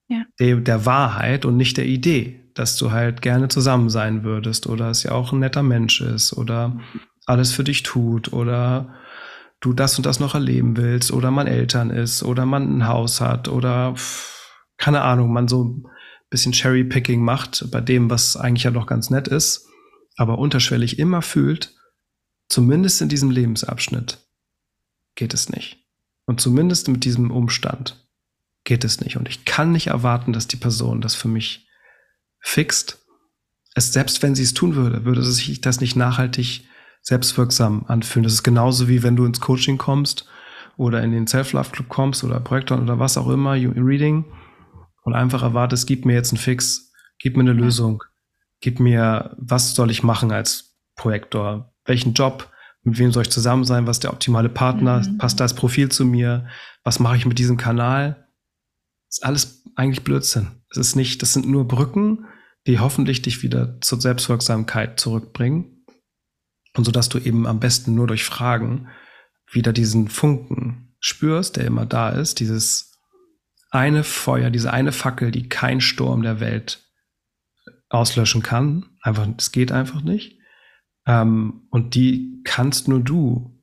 ja. 0.07 0.23
der, 0.39 0.57
der 0.57 0.85
Wahrheit 0.85 1.45
und 1.45 1.57
nicht 1.57 1.77
der 1.77 1.85
Idee 1.85 2.45
dass 2.55 2.77
du 2.77 2.91
halt 2.91 3.21
gerne 3.21 3.49
zusammen 3.49 3.89
sein 3.89 4.23
würdest 4.23 4.65
oder 4.65 4.89
es 4.89 5.03
ja 5.03 5.11
auch 5.11 5.31
ein 5.31 5.39
netter 5.39 5.61
Mensch 5.61 6.01
ist 6.01 6.33
oder 6.33 6.79
alles 7.25 7.51
für 7.51 7.63
dich 7.63 7.83
tut 7.83 8.33
oder 8.33 8.95
du 9.59 9.73
das 9.73 9.97
und 9.97 10.05
das 10.05 10.19
noch 10.19 10.33
erleben 10.33 10.77
willst 10.77 11.11
oder 11.11 11.31
man 11.31 11.47
Eltern 11.47 11.89
ist 11.89 12.23
oder 12.23 12.45
man 12.45 12.77
ein 12.77 12.87
Haus 12.87 13.21
hat 13.21 13.49
oder 13.49 13.93
keine 14.77 15.01
Ahnung, 15.01 15.31
man 15.31 15.47
so 15.47 15.65
ein 15.65 15.83
bisschen 16.29 16.53
Cherry-Picking 16.53 17.21
macht 17.21 17.69
bei 17.71 17.81
dem, 17.81 18.09
was 18.09 18.37
eigentlich 18.37 18.63
ja 18.63 18.71
doch 18.71 18.87
ganz 18.87 19.09
nett 19.09 19.27
ist, 19.27 19.67
aber 20.15 20.39
unterschwellig 20.39 20.97
immer 20.97 21.21
fühlt, 21.21 21.75
zumindest 22.47 23.01
in 23.01 23.09
diesem 23.09 23.31
Lebensabschnitt 23.31 24.25
geht 25.15 25.33
es 25.33 25.49
nicht. 25.49 25.84
Und 26.25 26.41
zumindest 26.41 26.87
mit 26.87 27.05
diesem 27.05 27.31
Umstand 27.31 28.07
geht 28.63 28.83
es 28.83 28.99
nicht. 29.01 29.17
Und 29.17 29.29
ich 29.29 29.45
kann 29.45 29.71
nicht 29.71 29.87
erwarten, 29.87 30.33
dass 30.33 30.47
die 30.47 30.57
Person 30.57 31.01
das 31.01 31.15
für 31.15 31.27
mich 31.27 31.67
fixt, 32.39 33.05
es 33.75 33.91
selbst 33.91 34.23
wenn 34.23 34.35
sie 34.35 34.43
es 34.43 34.53
tun 34.53 34.75
würde, 34.75 35.05
würde 35.05 35.21
sich 35.21 35.61
das 35.61 35.81
nicht 35.81 35.95
nachhaltig 35.95 36.67
selbstwirksam 37.01 37.85
anfühlen. 37.87 38.23
Das 38.23 38.33
ist 38.33 38.43
genauso 38.43 38.87
wie 38.87 39.03
wenn 39.03 39.15
du 39.15 39.25
ins 39.25 39.41
Coaching 39.41 39.77
kommst 39.77 40.27
oder 40.77 41.03
in 41.03 41.11
den 41.11 41.27
Self-Love-Club 41.27 41.89
kommst 41.89 42.23
oder 42.23 42.39
Projektor 42.39 42.81
oder 42.81 42.99
was 42.99 43.17
auch 43.17 43.29
immer, 43.29 43.51
Reading 43.51 44.25
und 45.03 45.13
einfach 45.13 45.43
erwartest, 45.43 45.87
gib 45.87 46.05
mir 46.05 46.13
jetzt 46.13 46.31
einen 46.31 46.39
Fix, 46.39 46.91
gib 47.19 47.37
mir 47.37 47.43
eine 47.43 47.53
Lösung, 47.53 48.03
gib 48.61 48.79
mir, 48.79 49.35
was 49.37 49.75
soll 49.75 49.91
ich 49.91 50.03
machen 50.03 50.31
als 50.31 50.75
Projektor, 50.95 51.73
welchen 51.85 52.13
Job, 52.13 52.51
mit 52.85 52.99
wem 52.99 53.11
soll 53.11 53.23
ich 53.23 53.31
zusammen 53.31 53.65
sein, 53.65 53.87
was 53.87 53.97
ist 53.97 54.03
der 54.03 54.13
optimale 54.13 54.47
Partner, 54.47 55.01
mhm. 55.01 55.17
passt 55.17 55.39
das 55.39 55.55
Profil 55.55 55.89
zu 55.89 56.05
mir, 56.05 56.47
was 56.83 56.99
mache 56.99 57.17
ich 57.17 57.25
mit 57.25 57.39
diesem 57.39 57.57
Kanal, 57.57 58.27
ist 59.09 59.25
alles 59.25 59.63
eigentlich 59.75 60.03
Blödsinn. 60.03 60.63
Es 60.69 60.77
ist 60.77 60.95
nicht, 60.95 61.21
das 61.21 61.33
sind 61.33 61.47
nur 61.47 61.67
Brücken, 61.67 62.25
die 62.67 62.79
hoffentlich 62.79 63.21
dich 63.21 63.43
wieder 63.43 63.79
zur 63.81 63.99
Selbstwirksamkeit 63.99 64.99
zurückbringen. 64.99 65.85
Und 66.75 66.83
so 66.83 66.91
dass 66.91 67.09
du 67.09 67.19
eben 67.19 67.47
am 67.47 67.59
besten 67.59 67.95
nur 67.95 68.07
durch 68.07 68.23
Fragen 68.23 68.87
wieder 69.51 69.73
diesen 69.73 70.07
Funken 70.07 70.95
spürst, 70.99 71.55
der 71.55 71.65
immer 71.65 71.85
da 71.85 72.09
ist, 72.09 72.39
dieses 72.39 72.99
eine 73.71 74.03
Feuer, 74.03 74.49
diese 74.49 74.71
eine 74.71 74.91
Fackel, 74.91 75.31
die 75.31 75.49
kein 75.49 75.81
Sturm 75.81 76.21
der 76.21 76.39
Welt 76.39 76.83
auslöschen 77.89 78.43
kann. 78.43 78.85
Einfach, 79.01 79.27
es 79.37 79.51
geht 79.51 79.71
einfach 79.71 80.01
nicht. 80.01 80.39
Ähm, 81.05 81.67
und 81.69 81.95
die 81.95 82.41
kannst 82.43 82.87
nur 82.87 82.99
du 82.99 83.55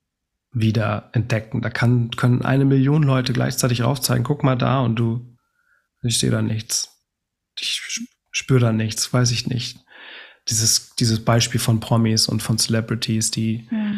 wieder 0.52 1.10
entdecken. 1.12 1.62
Da 1.62 1.70
kann, 1.70 2.10
können 2.10 2.42
eine 2.42 2.64
Million 2.64 3.02
Leute 3.02 3.32
gleichzeitig 3.32 3.82
aufzeigen, 3.82 4.24
guck 4.24 4.44
mal 4.44 4.56
da 4.56 4.80
und 4.80 4.96
du, 4.96 5.36
ich 6.02 6.18
sehe 6.18 6.30
da 6.30 6.42
nichts. 6.42 6.88
Ich 7.58 7.80
spüre 8.30 8.60
da 8.60 8.72
nichts, 8.72 9.12
weiß 9.12 9.30
ich 9.30 9.46
nicht. 9.46 9.78
Dieses, 10.48 10.94
dieses 10.96 11.24
Beispiel 11.24 11.60
von 11.60 11.80
Promis 11.80 12.28
und 12.28 12.42
von 12.42 12.58
Celebrities, 12.58 13.30
die 13.30 13.68
ja. 13.70 13.94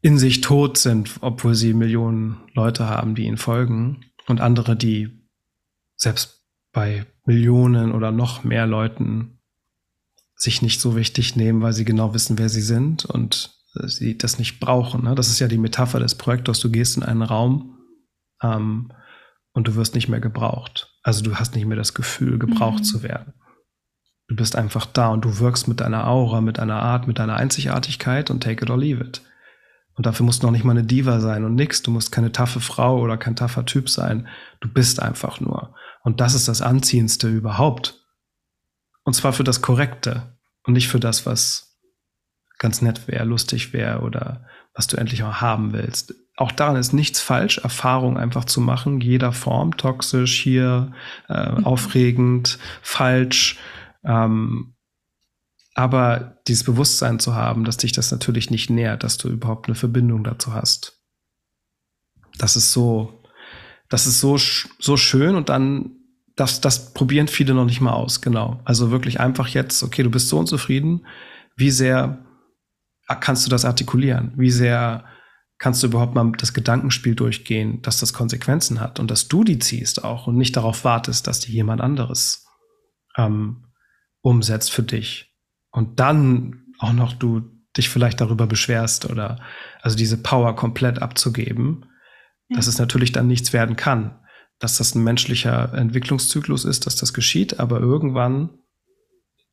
in 0.00 0.18
sich 0.18 0.40
tot 0.40 0.78
sind, 0.78 1.18
obwohl 1.20 1.54
sie 1.54 1.74
Millionen 1.74 2.40
Leute 2.54 2.88
haben, 2.88 3.14
die 3.14 3.24
ihnen 3.24 3.36
folgen. 3.36 4.06
Und 4.26 4.40
andere, 4.40 4.76
die 4.76 5.28
selbst 5.96 6.44
bei 6.72 7.06
Millionen 7.24 7.92
oder 7.92 8.10
noch 8.10 8.44
mehr 8.44 8.66
Leuten 8.66 9.35
sich 10.36 10.62
nicht 10.62 10.80
so 10.80 10.94
wichtig 10.94 11.34
nehmen, 11.34 11.62
weil 11.62 11.72
sie 11.72 11.84
genau 11.84 12.14
wissen, 12.14 12.38
wer 12.38 12.48
sie 12.48 12.60
sind 12.60 13.04
und 13.04 13.56
sie 13.84 14.16
das 14.16 14.38
nicht 14.38 14.60
brauchen. 14.60 15.04
Ne? 15.04 15.14
Das 15.14 15.28
ist 15.28 15.38
ja 15.38 15.48
die 15.48 15.58
Metapher 15.58 15.98
des 15.98 16.14
Projektors. 16.14 16.60
Du 16.60 16.70
gehst 16.70 16.96
in 16.96 17.02
einen 17.02 17.22
Raum 17.22 17.78
ähm, 18.42 18.92
und 19.52 19.68
du 19.68 19.74
wirst 19.74 19.94
nicht 19.94 20.08
mehr 20.08 20.20
gebraucht. 20.20 20.94
Also 21.02 21.22
du 21.22 21.36
hast 21.36 21.54
nicht 21.54 21.66
mehr 21.66 21.76
das 21.76 21.94
Gefühl, 21.94 22.38
gebraucht 22.38 22.80
mhm. 22.80 22.84
zu 22.84 23.02
werden. 23.02 23.34
Du 24.28 24.36
bist 24.36 24.56
einfach 24.56 24.86
da 24.86 25.08
und 25.08 25.24
du 25.24 25.38
wirkst 25.38 25.68
mit 25.68 25.80
deiner 25.80 26.08
Aura, 26.08 26.40
mit 26.40 26.58
deiner 26.58 26.82
Art, 26.82 27.06
mit 27.06 27.18
deiner 27.18 27.36
Einzigartigkeit 27.36 28.30
und 28.30 28.42
take 28.42 28.64
it 28.64 28.70
or 28.70 28.78
leave 28.78 29.02
it. 29.02 29.22
Und 29.94 30.04
dafür 30.04 30.26
musst 30.26 30.42
du 30.42 30.46
noch 30.46 30.52
nicht 30.52 30.64
mal 30.64 30.72
eine 30.72 30.84
Diva 30.84 31.20
sein 31.20 31.44
und 31.44 31.54
nix. 31.54 31.82
Du 31.82 31.90
musst 31.90 32.12
keine 32.12 32.32
taffe 32.32 32.60
Frau 32.60 33.00
oder 33.00 33.16
kein 33.16 33.36
taffer 33.36 33.64
Typ 33.64 33.88
sein. 33.88 34.28
Du 34.60 34.68
bist 34.68 35.00
einfach 35.00 35.40
nur. 35.40 35.74
Und 36.02 36.20
das 36.20 36.34
ist 36.34 36.48
das 36.48 36.60
Anziehendste 36.60 37.28
überhaupt. 37.28 38.05
Und 39.06 39.14
zwar 39.14 39.32
für 39.32 39.44
das 39.44 39.62
Korrekte 39.62 40.36
und 40.64 40.72
nicht 40.72 40.88
für 40.88 40.98
das, 40.98 41.26
was 41.26 41.78
ganz 42.58 42.82
nett 42.82 43.06
wäre, 43.06 43.24
lustig 43.24 43.72
wäre 43.72 44.00
oder 44.00 44.44
was 44.74 44.88
du 44.88 44.96
endlich 44.96 45.22
auch 45.22 45.40
haben 45.40 45.72
willst. 45.72 46.12
Auch 46.36 46.50
daran 46.50 46.74
ist 46.74 46.92
nichts 46.92 47.20
falsch, 47.20 47.58
Erfahrung 47.58 48.18
einfach 48.18 48.46
zu 48.46 48.60
machen, 48.60 49.00
jeder 49.00 49.32
Form, 49.32 49.76
toxisch, 49.76 50.42
hier, 50.42 50.92
äh, 51.28 51.52
mhm. 51.52 51.64
aufregend, 51.64 52.58
falsch, 52.82 53.58
ähm, 54.04 54.74
aber 55.74 56.40
dieses 56.48 56.64
Bewusstsein 56.64 57.20
zu 57.20 57.36
haben, 57.36 57.64
dass 57.64 57.76
dich 57.76 57.92
das 57.92 58.10
natürlich 58.10 58.50
nicht 58.50 58.70
nährt, 58.70 59.04
dass 59.04 59.18
du 59.18 59.28
überhaupt 59.28 59.66
eine 59.66 59.76
Verbindung 59.76 60.24
dazu 60.24 60.52
hast. 60.52 61.00
Das 62.38 62.56
ist 62.56 62.72
so, 62.72 63.22
das 63.88 64.08
ist 64.08 64.18
so, 64.18 64.36
so 64.36 64.96
schön 64.96 65.36
und 65.36 65.48
dann, 65.48 65.95
das, 66.36 66.60
das 66.60 66.92
probieren 66.92 67.28
viele 67.28 67.54
noch 67.54 67.64
nicht 67.64 67.80
mal 67.80 67.92
aus, 67.92 68.20
genau. 68.20 68.60
Also 68.64 68.90
wirklich 68.90 69.20
einfach 69.20 69.48
jetzt, 69.48 69.82
okay, 69.82 70.02
du 70.02 70.10
bist 70.10 70.28
so 70.28 70.38
unzufrieden, 70.38 71.06
wie 71.56 71.70
sehr 71.70 72.24
kannst 73.20 73.46
du 73.46 73.50
das 73.50 73.64
artikulieren? 73.64 74.32
Wie 74.36 74.50
sehr 74.50 75.04
kannst 75.58 75.82
du 75.82 75.86
überhaupt 75.86 76.14
mal 76.14 76.32
das 76.36 76.52
Gedankenspiel 76.52 77.14
durchgehen, 77.14 77.80
dass 77.80 77.98
das 77.98 78.12
Konsequenzen 78.12 78.80
hat 78.80 79.00
und 79.00 79.10
dass 79.10 79.28
du 79.28 79.44
die 79.44 79.58
ziehst 79.58 80.04
auch 80.04 80.26
und 80.26 80.36
nicht 80.36 80.56
darauf 80.56 80.84
wartest, 80.84 81.26
dass 81.26 81.40
die 81.40 81.52
jemand 81.52 81.80
anderes 81.80 82.46
ähm, 83.16 83.64
umsetzt 84.20 84.70
für 84.70 84.82
dich 84.82 85.34
und 85.70 85.98
dann 86.00 86.64
auch 86.78 86.92
noch 86.92 87.14
du 87.14 87.42
dich 87.76 87.88
vielleicht 87.88 88.20
darüber 88.20 88.46
beschwerst 88.46 89.08
oder 89.08 89.38
also 89.80 89.96
diese 89.96 90.18
Power 90.18 90.56
komplett 90.56 91.00
abzugeben, 91.00 91.86
ja. 92.48 92.56
dass 92.56 92.66
es 92.66 92.78
natürlich 92.78 93.12
dann 93.12 93.26
nichts 93.26 93.52
werden 93.54 93.76
kann, 93.76 94.18
dass 94.58 94.78
das 94.78 94.94
ein 94.94 95.04
menschlicher 95.04 95.72
Entwicklungszyklus 95.74 96.64
ist, 96.64 96.86
dass 96.86 96.96
das 96.96 97.12
geschieht, 97.12 97.60
aber 97.60 97.80
irgendwann 97.80 98.50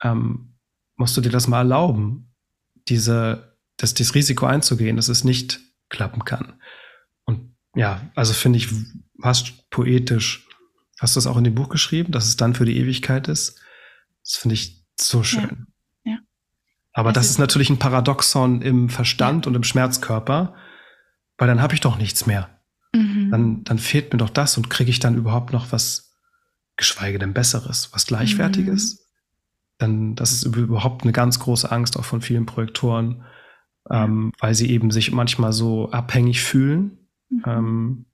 ähm, 0.01 0.55
musst 0.95 1.17
du 1.17 1.21
dir 1.21 1.29
das 1.29 1.47
mal 1.47 1.59
erlauben, 1.59 2.33
diese, 2.87 3.57
das, 3.77 3.93
das 3.93 4.15
Risiko 4.15 4.45
einzugehen. 4.45 4.95
Das 4.95 5.09
ist 5.09 5.23
nicht 5.23 5.59
klappen 5.89 6.25
kann. 6.25 6.53
Und 7.25 7.55
ja, 7.75 8.09
also 8.15 8.33
finde 8.33 8.57
ich 8.57 8.69
fast 9.21 9.69
poetisch. 9.69 10.47
Hast 10.99 11.15
du 11.15 11.19
es 11.19 11.27
auch 11.27 11.37
in 11.37 11.43
dem 11.43 11.55
Buch 11.55 11.69
geschrieben, 11.69 12.11
dass 12.11 12.25
es 12.25 12.37
dann 12.37 12.53
für 12.53 12.65
die 12.65 12.77
Ewigkeit 12.77 13.27
ist? 13.27 13.59
Das 14.23 14.35
finde 14.35 14.55
ich 14.55 14.85
so 14.99 15.23
schön. 15.23 15.67
Ja. 16.05 16.13
ja. 16.13 16.17
Aber 16.93 17.11
das, 17.11 17.25
das 17.25 17.31
ist, 17.31 17.39
natürlich 17.39 17.69
ein 17.69 17.79
Paradoxon 17.79 18.61
im 18.61 18.89
Verstand 18.89 19.45
ja. 19.45 19.49
und 19.49 19.55
im 19.55 19.63
Schmerzkörper, 19.63 20.55
weil 21.37 21.47
dann 21.47 21.61
habe 21.61 21.73
ich 21.73 21.81
doch 21.81 21.97
nichts 21.97 22.25
mehr. 22.25 22.61
Mhm. 22.93 23.31
Dann, 23.31 23.63
dann 23.63 23.79
fehlt 23.79 24.13
mir 24.13 24.17
doch 24.17 24.29
das 24.29 24.57
und 24.57 24.69
kriege 24.69 24.89
ich 24.89 24.99
dann 24.99 25.15
überhaupt 25.15 25.53
noch 25.53 25.71
was, 25.71 26.15
geschweige 26.75 27.19
denn 27.19 27.33
Besseres, 27.33 27.89
was 27.93 28.05
Gleichwertiges? 28.05 28.93
Mhm. 28.93 28.99
Dann, 29.79 30.15
das 30.15 30.31
ist 30.31 30.43
überhaupt 30.43 31.03
eine 31.03 31.11
ganz 31.11 31.39
große 31.39 31.71
Angst 31.71 31.97
auch 31.97 32.05
von 32.05 32.21
vielen 32.21 32.45
Projektoren, 32.45 33.23
ähm, 33.89 34.31
weil 34.39 34.55
sie 34.55 34.69
eben 34.69 34.91
sich 34.91 35.11
manchmal 35.11 35.53
so 35.53 35.91
abhängig 35.91 36.41
fühlen. 36.41 36.97
Mhm. 37.29 37.43
Ähm, 37.45 38.05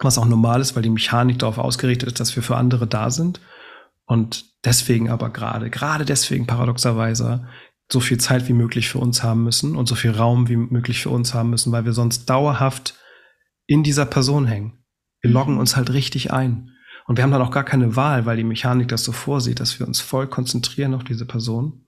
was 0.00 0.18
auch 0.18 0.26
normal 0.26 0.60
ist, 0.60 0.76
weil 0.76 0.82
die 0.82 0.90
Mechanik 0.90 1.40
darauf 1.40 1.58
ausgerichtet 1.58 2.08
ist, 2.08 2.20
dass 2.20 2.36
wir 2.36 2.42
für 2.42 2.56
andere 2.56 2.86
da 2.86 3.10
sind. 3.10 3.40
Und 4.06 4.44
deswegen 4.64 5.10
aber 5.10 5.30
gerade, 5.30 5.70
gerade 5.70 6.04
deswegen 6.04 6.46
paradoxerweise 6.46 7.48
so 7.90 8.00
viel 8.00 8.18
Zeit 8.18 8.48
wie 8.48 8.52
möglich 8.52 8.88
für 8.88 8.98
uns 8.98 9.22
haben 9.22 9.44
müssen 9.44 9.74
und 9.74 9.88
so 9.88 9.94
viel 9.94 10.12
Raum 10.12 10.48
wie 10.48 10.56
möglich 10.56 11.02
für 11.02 11.10
uns 11.10 11.34
haben 11.34 11.50
müssen, 11.50 11.72
weil 11.72 11.84
wir 11.84 11.92
sonst 11.92 12.26
dauerhaft 12.26 12.94
in 13.68 13.84
dieser 13.84 14.06
Person 14.06 14.46
hängen. 14.46 14.78
Wir 15.20 15.30
loggen 15.30 15.54
mhm. 15.54 15.60
uns 15.60 15.76
halt 15.76 15.92
richtig 15.92 16.32
ein. 16.32 16.72
Und 17.06 17.16
wir 17.16 17.22
haben 17.22 17.30
dann 17.30 17.42
auch 17.42 17.52
gar 17.52 17.64
keine 17.64 17.94
Wahl, 17.94 18.26
weil 18.26 18.36
die 18.36 18.44
Mechanik 18.44 18.88
das 18.88 19.04
so 19.04 19.12
vorsieht, 19.12 19.60
dass 19.60 19.78
wir 19.78 19.86
uns 19.86 20.00
voll 20.00 20.26
konzentrieren 20.26 20.94
auf 20.94 21.04
diese 21.04 21.26
Person. 21.26 21.86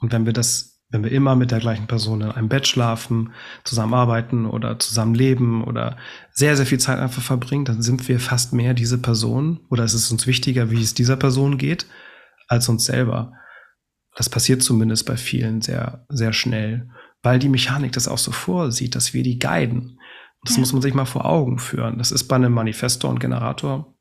Und 0.00 0.12
wenn 0.12 0.26
wir 0.26 0.32
das, 0.32 0.82
wenn 0.88 1.04
wir 1.04 1.12
immer 1.12 1.36
mit 1.36 1.50
der 1.50 1.60
gleichen 1.60 1.86
Person 1.86 2.22
in 2.22 2.30
einem 2.30 2.48
Bett 2.48 2.66
schlafen, 2.66 3.32
zusammenarbeiten 3.64 4.46
oder 4.46 4.78
zusammen 4.78 5.14
leben 5.14 5.62
oder 5.62 5.96
sehr, 6.32 6.56
sehr 6.56 6.66
viel 6.66 6.80
Zeit 6.80 6.98
einfach 6.98 7.22
verbringen, 7.22 7.64
dann 7.64 7.82
sind 7.82 8.08
wir 8.08 8.18
fast 8.18 8.52
mehr 8.52 8.74
diese 8.74 8.98
Person 8.98 9.60
oder 9.70 9.84
es 9.84 9.94
ist 9.94 10.10
uns 10.10 10.26
wichtiger, 10.26 10.70
wie 10.70 10.82
es 10.82 10.94
dieser 10.94 11.16
Person 11.16 11.58
geht, 11.58 11.86
als 12.48 12.68
uns 12.68 12.84
selber. 12.84 13.32
Das 14.16 14.28
passiert 14.28 14.62
zumindest 14.62 15.06
bei 15.06 15.16
vielen 15.16 15.62
sehr, 15.62 16.04
sehr 16.08 16.32
schnell, 16.32 16.90
weil 17.22 17.38
die 17.38 17.48
Mechanik 17.48 17.92
das 17.92 18.08
auch 18.08 18.18
so 18.18 18.32
vorsieht, 18.32 18.94
dass 18.94 19.14
wir 19.14 19.22
die 19.22 19.38
guiden. 19.38 19.98
Das 20.44 20.56
ja. 20.56 20.60
muss 20.60 20.72
man 20.72 20.82
sich 20.82 20.94
mal 20.94 21.04
vor 21.04 21.24
Augen 21.24 21.58
führen. 21.58 21.98
Das 21.98 22.12
ist 22.12 22.24
bei 22.24 22.36
einem 22.36 22.52
Manifestor 22.52 23.10
und 23.10 23.20
Generator, 23.20 23.94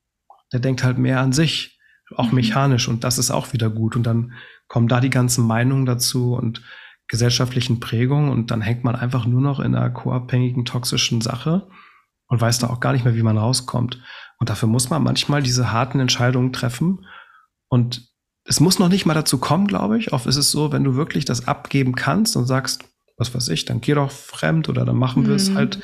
der 0.53 0.59
denkt 0.59 0.83
halt 0.83 0.97
mehr 0.97 1.19
an 1.19 1.33
sich, 1.33 1.79
auch 2.15 2.29
mhm. 2.29 2.35
mechanisch 2.35 2.87
und 2.87 3.03
das 3.03 3.17
ist 3.17 3.31
auch 3.31 3.53
wieder 3.53 3.69
gut. 3.69 3.95
Und 3.95 4.03
dann 4.03 4.33
kommen 4.67 4.87
da 4.87 4.99
die 4.99 5.09
ganzen 5.09 5.45
Meinungen 5.45 5.85
dazu 5.85 6.33
und 6.33 6.61
gesellschaftlichen 7.07 7.79
Prägungen 7.79 8.29
und 8.29 8.51
dann 8.51 8.61
hängt 8.61 8.83
man 8.83 8.95
einfach 8.95 9.25
nur 9.25 9.41
noch 9.41 9.59
in 9.59 9.75
einer 9.75 9.89
co-abhängigen, 9.91 10.65
toxischen 10.65 11.21
Sache 11.21 11.67
und 12.27 12.41
weiß 12.41 12.59
da 12.59 12.67
auch 12.67 12.79
gar 12.79 12.93
nicht 12.93 13.05
mehr, 13.05 13.15
wie 13.15 13.23
man 13.23 13.37
rauskommt. 13.37 14.01
Und 14.39 14.49
dafür 14.49 14.67
muss 14.67 14.89
man 14.89 15.03
manchmal 15.03 15.43
diese 15.43 15.71
harten 15.71 15.99
Entscheidungen 15.99 16.51
treffen. 16.51 17.05
Und 17.69 18.09
es 18.43 18.59
muss 18.59 18.79
noch 18.79 18.89
nicht 18.89 19.05
mal 19.05 19.13
dazu 19.13 19.37
kommen, 19.37 19.67
glaube 19.67 19.97
ich. 19.97 20.13
Oft 20.13 20.25
ist 20.25 20.37
es 20.37 20.51
so, 20.51 20.71
wenn 20.71 20.83
du 20.83 20.95
wirklich 20.95 21.25
das 21.25 21.47
abgeben 21.47 21.95
kannst 21.95 22.35
und 22.35 22.45
sagst, 22.45 22.83
was 23.17 23.33
weiß 23.33 23.49
ich, 23.49 23.65
dann 23.65 23.81
geh 23.81 23.93
doch 23.93 24.11
fremd 24.11 24.67
oder 24.67 24.83
dann 24.83 24.97
machen 24.97 25.23
wir 25.23 25.31
mhm. 25.31 25.35
es 25.35 25.53
halt 25.53 25.79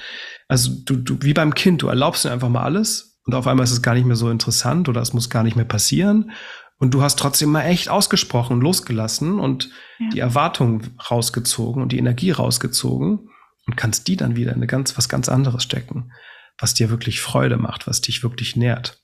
also 0.52 0.72
du, 0.84 0.98
du, 0.98 1.18
wie 1.22 1.34
beim 1.34 1.53
Kind, 1.53 1.82
du 1.82 1.88
erlaubst 1.88 2.26
dir 2.26 2.32
einfach 2.34 2.49
mal 2.49 2.64
alles 2.64 3.22
und 3.26 3.36
auf 3.36 3.48
einmal 3.48 3.64
ist 3.64 3.72
es 3.72 3.82
gar 3.82 3.94
nicht 3.94 4.06
mehr 4.06 4.18
so 4.18 4.30
interessant 4.30 4.90
oder 4.90 4.99
es 4.99 5.14
muss 5.14 5.30
gar 5.30 5.44
nicht 5.44 5.56
mehr 5.56 5.64
passieren. 5.64 6.32
Und 6.78 6.94
du 6.94 7.02
hast 7.02 7.18
trotzdem 7.18 7.52
mal 7.52 7.61
echt 7.61 7.88
ausgesprochen, 7.88 8.60
losgelassen 8.60 9.40
und 9.40 9.69
ja. 9.99 10.10
die 10.10 10.19
Erwartung 10.19 10.82
rausgezogen 11.10 11.82
und 11.82 11.94
die 11.94 11.99
Energie 11.99 12.32
rausgezogen 12.32 13.30
und 13.65 13.78
kannst 13.78 14.10
die 14.10 14.18
dann 14.18 14.36
wieder 14.36 14.52
in 14.52 14.57
eine 14.57 14.68
ganz, 14.68 14.98
was 14.98 15.07
ganz 15.07 15.30
anderes 15.30 15.64
stecken, 15.64 16.11
was 16.57 16.73
dir 16.73 16.90
wirklich 16.90 17.22
Freude 17.22 17.56
macht, 17.56 17.88
was 17.88 18.02
dich 18.02 18.22
wirklich 18.22 18.57
nährt. 18.57 18.99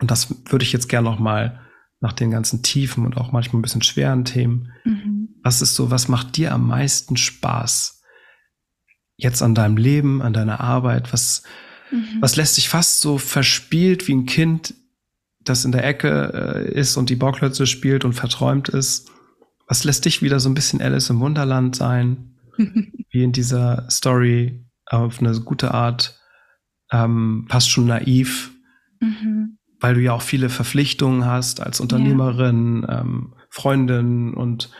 Und 0.00 0.12
das 0.12 0.32
würde 0.50 0.64
ich 0.64 0.72
jetzt 0.72 0.88
gerne 0.88 1.10
noch 1.10 1.18
mal 1.18 1.66
nach 1.98 2.12
den 2.12 2.30
ganzen 2.30 2.62
tiefen 2.62 3.06
und 3.06 3.16
auch 3.16 3.32
manchmal 3.32 3.58
ein 3.58 3.62
bisschen 3.62 3.82
schweren 3.82 4.24
Themen. 4.24 4.70
Mhm. 4.84 5.30
Was 5.42 5.62
ist 5.62 5.74
so, 5.74 5.90
was 5.90 6.06
macht 6.06 6.36
dir 6.36 6.52
am 6.52 6.68
meisten 6.68 7.16
Spaß? 7.16 7.99
Jetzt 9.22 9.42
an 9.42 9.54
deinem 9.54 9.76
Leben, 9.76 10.22
an 10.22 10.32
deiner 10.32 10.60
Arbeit? 10.60 11.12
Was, 11.12 11.42
mhm. 11.90 12.18
was 12.20 12.36
lässt 12.36 12.54
sich 12.54 12.68
fast 12.68 13.00
so 13.00 13.18
verspielt 13.18 14.08
wie 14.08 14.14
ein 14.14 14.26
Kind, 14.26 14.74
das 15.42 15.64
in 15.64 15.72
der 15.72 15.84
Ecke 15.84 16.32
äh, 16.34 16.72
ist 16.72 16.96
und 16.96 17.10
die 17.10 17.16
Bauklötze 17.16 17.66
spielt 17.66 18.04
und 18.04 18.12
verträumt 18.12 18.68
ist? 18.68 19.10
Was 19.66 19.84
lässt 19.84 20.04
dich 20.04 20.22
wieder 20.22 20.40
so 20.40 20.48
ein 20.48 20.54
bisschen 20.54 20.82
Alice 20.82 21.10
im 21.10 21.20
Wunderland 21.20 21.76
sein? 21.76 22.30
wie 23.10 23.22
in 23.22 23.32
dieser 23.32 23.88
Story 23.90 24.64
auf 24.86 25.20
eine 25.20 25.38
gute 25.40 25.72
Art, 25.72 26.18
ähm, 26.90 27.46
fast 27.48 27.70
schon 27.70 27.86
naiv, 27.86 28.50
mhm. 29.00 29.58
weil 29.80 29.94
du 29.94 30.00
ja 30.00 30.12
auch 30.12 30.22
viele 30.22 30.48
Verpflichtungen 30.48 31.24
hast 31.24 31.60
als 31.60 31.80
Unternehmerin, 31.80 32.84
ja. 32.86 33.00
ähm, 33.00 33.34
Freundin 33.50 34.34
und 34.34 34.70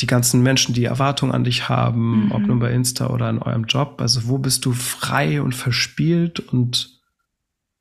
die 0.00 0.06
ganzen 0.06 0.42
Menschen, 0.42 0.74
die 0.74 0.84
Erwartungen 0.84 1.32
an 1.32 1.44
dich 1.44 1.68
haben, 1.68 2.26
mhm. 2.26 2.32
ob 2.32 2.42
nur 2.42 2.58
bei 2.58 2.72
Insta 2.72 3.08
oder 3.08 3.28
in 3.30 3.38
eurem 3.38 3.64
Job. 3.64 4.00
Also 4.00 4.28
wo 4.28 4.38
bist 4.38 4.64
du 4.64 4.72
frei 4.72 5.42
und 5.42 5.54
verspielt 5.54 6.40
und 6.40 7.00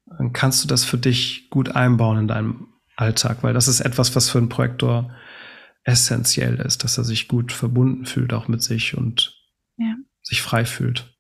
dann 0.06 0.34
kannst 0.34 0.64
du 0.64 0.68
das 0.68 0.84
für 0.84 0.98
dich 0.98 1.50
gut 1.50 1.70
einbauen 1.70 2.20
in 2.20 2.28
deinem 2.28 2.68
Alltag, 2.96 3.44
weil 3.44 3.54
das 3.54 3.68
ist 3.68 3.82
etwas, 3.82 4.16
was 4.16 4.30
für 4.30 4.38
einen 4.38 4.50
Projektor 4.50 5.12
essentiell 5.84 6.56
ist, 6.56 6.84
dass 6.84 6.98
er 6.98 7.04
sich 7.04 7.28
gut 7.28 7.52
verbunden 7.52 8.06
fühlt 8.06 8.34
auch 8.34 8.48
mit 8.48 8.64
sich 8.64 8.98
und 8.98 9.36
ja. 9.78 9.96
sich 10.22 10.42
frei 10.42 10.66
fühlt. 10.66 11.16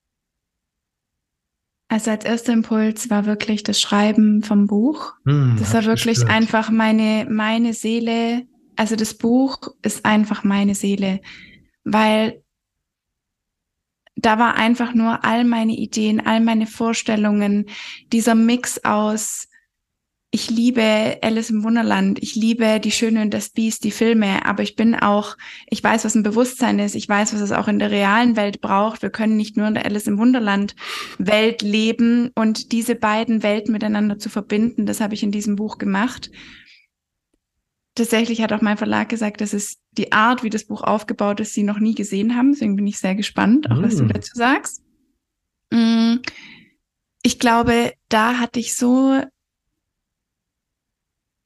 Also 1.87 2.09
als 2.11 2.25
erster 2.25 2.51
Impuls 2.51 3.09
war 3.11 3.25
wirklich 3.25 3.63
das 3.63 3.79
Schreiben 3.79 4.41
vom 4.41 4.65
Buch. 4.65 5.13
Hm, 5.25 5.55
das 5.59 5.73
war 5.73 5.85
wirklich 5.85 6.15
gespürt. 6.15 6.31
einfach 6.31 6.71
meine, 6.71 7.27
meine 7.29 7.73
Seele 7.73 8.47
also 8.75 8.95
das 8.95 9.13
Buch 9.13 9.59
ist 9.81 10.05
einfach 10.05 10.43
meine 10.43 10.75
Seele, 10.75 11.21
weil 11.83 12.41
da 14.15 14.39
war 14.39 14.55
einfach 14.55 14.93
nur 14.93 15.23
all 15.25 15.43
meine 15.43 15.73
Ideen, 15.73 16.25
all 16.25 16.39
meine 16.39 16.67
Vorstellungen, 16.67 17.65
dieser 18.11 18.35
Mix 18.35 18.83
aus, 18.83 19.47
ich 20.31 20.49
liebe 20.49 21.17
Alice 21.21 21.49
im 21.49 21.63
Wunderland, 21.63 22.21
ich 22.21 22.35
liebe 22.35 22.81
die 22.81 22.91
Schöne 22.91 23.21
und 23.21 23.33
das 23.33 23.49
Biest, 23.49 23.85
die 23.85 23.91
Filme, 23.91 24.45
aber 24.45 24.63
ich 24.63 24.75
bin 24.75 24.95
auch, 24.95 25.37
ich 25.69 25.81
weiß, 25.81 26.03
was 26.03 26.15
ein 26.15 26.23
Bewusstsein 26.23 26.79
ist, 26.79 26.95
ich 26.95 27.07
weiß, 27.07 27.33
was 27.33 27.41
es 27.41 27.53
auch 27.53 27.69
in 27.69 27.79
der 27.79 27.91
realen 27.91 28.35
Welt 28.35 28.59
braucht. 28.59 29.01
Wir 29.01 29.09
können 29.09 29.37
nicht 29.37 29.55
nur 29.55 29.67
in 29.67 29.75
der 29.75 29.85
Alice 29.85 30.07
im 30.07 30.17
Wunderland 30.17 30.75
Welt 31.17 31.61
leben 31.61 32.31
und 32.35 32.73
diese 32.73 32.95
beiden 32.95 33.43
Welten 33.43 33.71
miteinander 33.71 34.19
zu 34.19 34.29
verbinden, 34.29 34.85
das 34.85 34.99
habe 34.99 35.13
ich 35.13 35.23
in 35.23 35.31
diesem 35.31 35.55
Buch 35.55 35.77
gemacht 35.77 36.29
tatsächlich 37.95 38.41
hat 38.41 38.53
auch 38.53 38.61
mein 38.61 38.77
Verlag 38.77 39.09
gesagt, 39.09 39.41
dass 39.41 39.53
es 39.53 39.77
die 39.91 40.11
Art, 40.11 40.43
wie 40.43 40.49
das 40.49 40.65
Buch 40.65 40.83
aufgebaut 40.83 41.39
ist, 41.39 41.53
sie 41.53 41.63
noch 41.63 41.79
nie 41.79 41.95
gesehen 41.95 42.35
haben. 42.35 42.51
Deswegen 42.51 42.75
bin 42.75 42.85
ich 42.85 42.99
sehr 42.99 43.15
gespannt, 43.15 43.71
auch 43.71 43.77
mm. 43.79 43.83
was 43.83 43.95
du 43.95 44.03
mm. 44.03 44.09
dazu 44.09 44.31
sagst. 44.35 44.83
Mm, 45.71 46.17
ich 47.23 47.39
glaube, 47.39 47.93
da 48.09 48.37
hatte 48.37 48.59
ich 48.59 48.75
so 48.75 49.21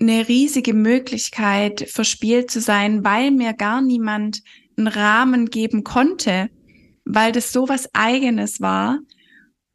eine 0.01 0.27
riesige 0.27 0.73
Möglichkeit, 0.73 1.88
verspielt 1.89 2.49
zu 2.49 2.61
sein, 2.61 3.03
weil 3.03 3.31
mir 3.31 3.53
gar 3.53 3.81
niemand 3.81 4.41
einen 4.77 4.88
Rahmen 4.88 5.47
geben 5.47 5.84
konnte, 5.84 6.49
weil 7.05 7.31
das 7.31 7.51
so 7.51 7.69
was 7.69 7.93
Eigenes 7.93 8.61
war. 8.61 8.99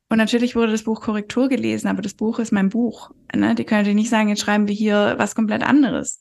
Und 0.09 0.19
natürlich 0.19 0.57
wurde 0.57 0.73
das 0.73 0.85
Buch 0.85 1.01
Korrektur 1.01 1.49
gelesen, 1.49 1.89
aber 1.89 2.03
das 2.03 2.15
Buch 2.15 2.39
ist 2.39 2.53
mein 2.53 2.71
Buch. 2.71 3.11
Ne? 3.35 3.55
Die 3.55 3.65
können 3.65 3.95
nicht 3.95 4.11
sagen, 4.11 4.29
jetzt 4.29 4.43
schreiben 4.43 4.67
wir 4.67 4.75
hier 4.75 5.15
was 5.19 5.35
komplett 5.35 5.63
anderes 5.63 6.19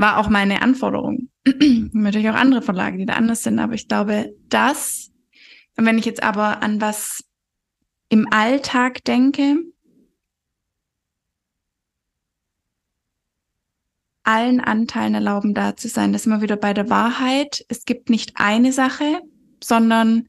war 0.00 0.18
auch 0.18 0.28
meine 0.28 0.62
Anforderung. 0.62 1.28
Natürlich 1.92 2.30
auch 2.30 2.34
andere 2.34 2.62
Verlage, 2.62 2.98
die 2.98 3.06
da 3.06 3.14
anders 3.14 3.42
sind, 3.42 3.58
aber 3.58 3.74
ich 3.74 3.88
glaube, 3.88 4.34
das, 4.48 5.10
wenn 5.76 5.98
ich 5.98 6.04
jetzt 6.04 6.22
aber 6.22 6.62
an 6.62 6.80
was 6.80 7.24
im 8.08 8.26
Alltag 8.32 9.04
denke, 9.04 9.58
allen 14.22 14.60
Anteilen 14.60 15.14
erlauben, 15.14 15.54
da 15.54 15.76
zu 15.76 15.88
sein. 15.88 16.12
Das 16.12 16.22
ist 16.22 16.26
immer 16.26 16.42
wieder 16.42 16.56
bei 16.56 16.72
der 16.72 16.90
Wahrheit. 16.90 17.64
Es 17.68 17.84
gibt 17.84 18.10
nicht 18.10 18.32
eine 18.34 18.72
Sache, 18.72 19.20
sondern 19.62 20.28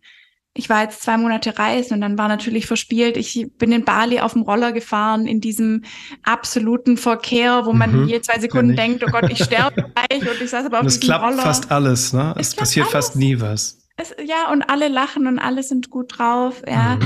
ich 0.53 0.69
war 0.69 0.84
jetzt 0.84 1.02
zwei 1.02 1.18
Monate 1.18 1.57
reisen 1.57 1.95
und 1.95 2.02
dann 2.02 2.18
war 2.18 2.28
natürlich 2.28 2.68
verspielt. 2.68 3.15
Ich 3.15 3.48
bin 3.57 3.72
in 3.72 3.86
Bali 3.86 4.19
auf 4.19 4.34
dem 4.34 4.41
Roller 4.41 4.73
gefahren, 4.73 5.26
in 5.26 5.40
diesem 5.40 5.84
absoluten 6.23 6.98
Verkehr, 6.98 7.65
wo 7.65 7.72
man 7.72 8.02
mhm, 8.02 8.07
je 8.07 8.22
zwei 8.22 8.40
Sekunden 8.40 8.76
denkt, 8.76 9.03
oh 9.07 9.11
Gott, 9.11 9.32
ich 9.32 9.41
sterbe 9.41 9.76
gleich 9.95 10.22
und 10.22 10.41
ich 10.41 10.49
saß 10.49 10.65
aber 10.65 10.80
auf 10.80 10.84
und 10.84 11.02
diesem 11.02 11.15
Roller. 11.15 11.30
Es 11.30 11.36
klappt 11.36 11.44
fast 11.44 11.72
alles, 11.72 12.14
ne? 12.14 12.36
Es, 12.38 12.49
es 12.49 12.56
passiert 12.56 12.88
alles. 12.88 12.94
fast 12.94 13.15
nie 13.15 13.40
was. 13.40 13.78
Es, 13.95 14.14
ja, 14.26 14.52
und 14.52 14.64
alle 14.64 14.90
lachen 14.90 15.28
und 15.28 15.40
alle 15.40 15.64
sind 15.64 15.90
gut 15.90 16.18
drauf, 16.18 16.61
ja. 16.68 16.98
Mhm. 16.98 17.02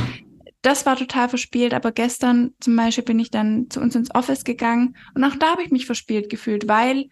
Das 0.64 0.88
war 0.88 0.96
total 0.96 1.30
verspielt, 1.30 1.76
aber 1.76 1.92
gestern 1.92 2.56
zum 2.60 2.76
Beispiel 2.76 3.04
bin 3.04 3.20
ich 3.20 3.30
dann 3.30 3.70
zu 3.70 3.80
uns 3.80 3.94
ins 3.94 4.14
Office 4.16 4.44
gegangen 4.44 4.96
und 5.14 5.24
auch 5.24 5.36
da 5.36 5.52
habe 5.52 5.62
ich 5.62 5.70
mich 5.70 5.86
verspielt 5.86 6.28
gefühlt, 6.32 6.68
weil 6.68 7.06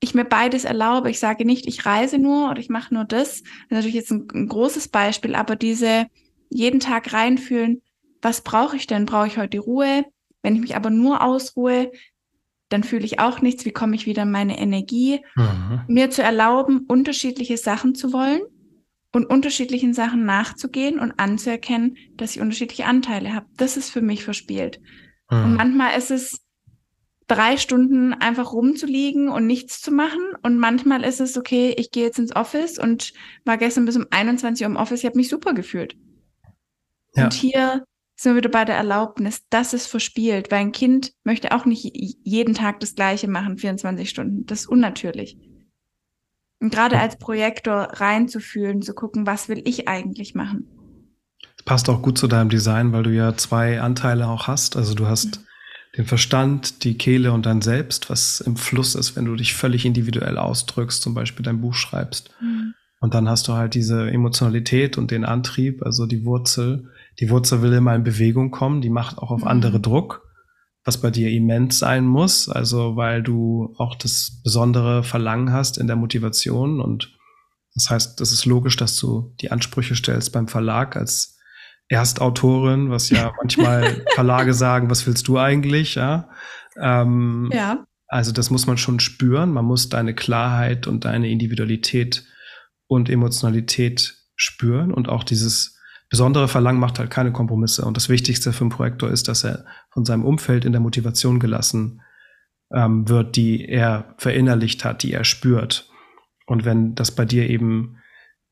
ich 0.00 0.14
mir 0.14 0.24
beides 0.24 0.64
erlaube. 0.64 1.10
Ich 1.10 1.18
sage 1.18 1.44
nicht, 1.44 1.66
ich 1.66 1.86
reise 1.86 2.18
nur 2.18 2.50
oder 2.50 2.60
ich 2.60 2.68
mache 2.68 2.92
nur 2.94 3.04
das. 3.04 3.42
Das 3.42 3.50
ist 3.50 3.70
natürlich 3.70 3.94
jetzt 3.94 4.10
ein, 4.12 4.26
ein 4.34 4.48
großes 4.48 4.88
Beispiel, 4.88 5.34
aber 5.34 5.56
diese 5.56 6.06
jeden 6.50 6.80
Tag 6.80 7.12
reinfühlen, 7.12 7.82
was 8.22 8.42
brauche 8.42 8.76
ich 8.76 8.86
denn? 8.86 9.06
Brauche 9.06 9.26
ich 9.26 9.38
heute 9.38 9.58
Ruhe? 9.58 10.04
Wenn 10.42 10.54
ich 10.54 10.60
mich 10.60 10.76
aber 10.76 10.90
nur 10.90 11.22
ausruhe, 11.22 11.90
dann 12.68 12.84
fühle 12.84 13.04
ich 13.04 13.20
auch 13.20 13.40
nichts. 13.40 13.64
Wie 13.64 13.72
komme 13.72 13.94
ich 13.94 14.06
wieder 14.06 14.22
in 14.22 14.30
meine 14.30 14.58
Energie? 14.58 15.20
Mhm. 15.34 15.82
Mir 15.88 16.10
zu 16.10 16.22
erlauben, 16.22 16.84
unterschiedliche 16.86 17.56
Sachen 17.56 17.94
zu 17.94 18.12
wollen 18.12 18.40
und 19.12 19.26
unterschiedlichen 19.26 19.94
Sachen 19.94 20.24
nachzugehen 20.24 20.98
und 20.98 21.18
anzuerkennen, 21.18 21.96
dass 22.16 22.34
ich 22.34 22.42
unterschiedliche 22.42 22.86
Anteile 22.86 23.34
habe. 23.34 23.46
Das 23.56 23.76
ist 23.76 23.90
für 23.90 24.02
mich 24.02 24.24
verspielt. 24.24 24.80
Mhm. 25.30 25.44
Und 25.44 25.54
manchmal 25.54 25.96
ist 25.96 26.10
es 26.10 26.45
drei 27.26 27.56
Stunden 27.56 28.12
einfach 28.14 28.52
rumzuliegen 28.52 29.28
und 29.28 29.46
nichts 29.46 29.80
zu 29.80 29.90
machen. 29.90 30.20
Und 30.42 30.58
manchmal 30.58 31.04
ist 31.04 31.20
es 31.20 31.36
okay, 31.36 31.74
ich 31.76 31.90
gehe 31.90 32.04
jetzt 32.04 32.18
ins 32.18 32.34
Office 32.34 32.78
und 32.78 33.12
war 33.44 33.56
gestern 33.58 33.84
bis 33.84 33.96
um 33.96 34.06
21 34.10 34.64
Uhr 34.64 34.70
im 34.70 34.76
Office. 34.76 35.00
Ich 35.00 35.06
habe 35.06 35.16
mich 35.16 35.28
super 35.28 35.52
gefühlt. 35.54 35.96
Ja. 37.14 37.24
Und 37.24 37.34
hier 37.34 37.84
sind 38.16 38.32
wir 38.32 38.36
wieder 38.36 38.50
bei 38.50 38.64
der 38.64 38.76
Erlaubnis, 38.76 39.42
dass 39.50 39.72
es 39.72 39.86
verspielt, 39.86 40.50
weil 40.50 40.60
ein 40.60 40.72
Kind 40.72 41.12
möchte 41.24 41.52
auch 41.52 41.66
nicht 41.66 41.90
jeden 41.94 42.54
Tag 42.54 42.80
das 42.80 42.94
Gleiche 42.94 43.28
machen, 43.28 43.58
24 43.58 44.08
Stunden. 44.08 44.46
Das 44.46 44.60
ist 44.60 44.66
unnatürlich. 44.66 45.36
Und 46.60 46.72
gerade 46.72 46.98
als 46.98 47.18
Projektor 47.18 47.88
reinzufühlen, 47.92 48.80
zu 48.80 48.94
gucken, 48.94 49.26
was 49.26 49.48
will 49.48 49.60
ich 49.66 49.88
eigentlich 49.88 50.34
machen. 50.34 50.66
Das 51.56 51.64
passt 51.64 51.90
auch 51.90 52.00
gut 52.00 52.16
zu 52.16 52.28
deinem 52.28 52.48
Design, 52.48 52.92
weil 52.92 53.02
du 53.02 53.10
ja 53.10 53.36
zwei 53.36 53.80
Anteile 53.80 54.28
auch 54.28 54.46
hast. 54.46 54.76
Also 54.76 54.94
du 54.94 55.06
hast 55.06 55.40
mhm. 55.40 55.46
Den 55.96 56.04
Verstand, 56.04 56.84
die 56.84 56.98
Kehle 56.98 57.32
und 57.32 57.46
dein 57.46 57.62
Selbst, 57.62 58.10
was 58.10 58.40
im 58.40 58.56
Fluss 58.56 58.94
ist, 58.94 59.16
wenn 59.16 59.24
du 59.24 59.34
dich 59.34 59.54
völlig 59.54 59.86
individuell 59.86 60.36
ausdrückst, 60.36 61.00
zum 61.00 61.14
Beispiel 61.14 61.44
dein 61.44 61.60
Buch 61.60 61.74
schreibst. 61.74 62.30
Mhm. 62.40 62.74
Und 63.00 63.14
dann 63.14 63.28
hast 63.28 63.48
du 63.48 63.54
halt 63.54 63.74
diese 63.74 64.10
Emotionalität 64.10 64.98
und 64.98 65.10
den 65.10 65.24
Antrieb, 65.24 65.82
also 65.82 66.06
die 66.06 66.24
Wurzel, 66.24 66.90
die 67.20 67.30
Wurzel 67.30 67.62
will 67.62 67.72
immer 67.72 67.94
in 67.94 68.04
Bewegung 68.04 68.50
kommen, 68.50 68.80
die 68.80 68.90
macht 68.90 69.18
auch 69.18 69.30
auf 69.30 69.42
mhm. 69.42 69.48
andere 69.48 69.80
Druck, 69.80 70.22
was 70.84 71.00
bei 71.00 71.10
dir 71.10 71.30
immens 71.30 71.78
sein 71.78 72.06
muss, 72.06 72.48
also 72.48 72.96
weil 72.96 73.22
du 73.22 73.74
auch 73.78 73.94
das 73.94 74.40
besondere 74.42 75.02
Verlangen 75.02 75.52
hast 75.52 75.78
in 75.78 75.86
der 75.86 75.96
Motivation 75.96 76.80
und 76.80 77.12
das 77.74 77.90
heißt, 77.90 78.20
das 78.20 78.32
ist 78.32 78.46
logisch, 78.46 78.76
dass 78.76 78.96
du 78.96 79.34
die 79.40 79.50
Ansprüche 79.50 79.94
stellst 79.94 80.32
beim 80.32 80.48
Verlag 80.48 80.96
als 80.96 81.35
Erstautorin, 81.88 82.90
was 82.90 83.10
ja 83.10 83.32
manchmal 83.38 84.04
Verlage 84.14 84.54
sagen, 84.54 84.90
was 84.90 85.06
willst 85.06 85.28
du 85.28 85.38
eigentlich, 85.38 85.94
ja? 85.94 86.28
Ähm, 86.80 87.50
ja. 87.52 87.84
Also 88.08 88.32
das 88.32 88.50
muss 88.50 88.66
man 88.66 88.78
schon 88.78 89.00
spüren. 89.00 89.52
Man 89.52 89.64
muss 89.64 89.88
deine 89.88 90.14
Klarheit 90.14 90.86
und 90.86 91.04
deine 91.04 91.28
Individualität 91.28 92.24
und 92.86 93.08
Emotionalität 93.08 94.14
spüren 94.36 94.92
und 94.92 95.08
auch 95.08 95.24
dieses 95.24 95.76
besondere 96.08 96.46
Verlangen 96.46 96.78
macht 96.78 96.98
halt 96.98 97.10
keine 97.10 97.32
Kompromisse. 97.32 97.84
Und 97.84 97.96
das 97.96 98.08
Wichtigste 98.08 98.52
für 98.52 98.62
einen 98.62 98.70
Projektor 98.70 99.10
ist, 99.10 99.28
dass 99.28 99.44
er 99.44 99.64
von 99.90 100.04
seinem 100.04 100.24
Umfeld 100.24 100.64
in 100.64 100.72
der 100.72 100.80
Motivation 100.80 101.40
gelassen 101.40 102.02
ähm, 102.72 103.08
wird, 103.08 103.36
die 103.36 103.64
er 103.64 104.14
verinnerlicht 104.18 104.84
hat, 104.84 105.02
die 105.02 105.12
er 105.12 105.24
spürt. 105.24 105.90
Und 106.46 106.64
wenn 106.64 106.94
das 106.94 107.10
bei 107.10 107.24
dir 107.24 107.48
eben 107.50 107.98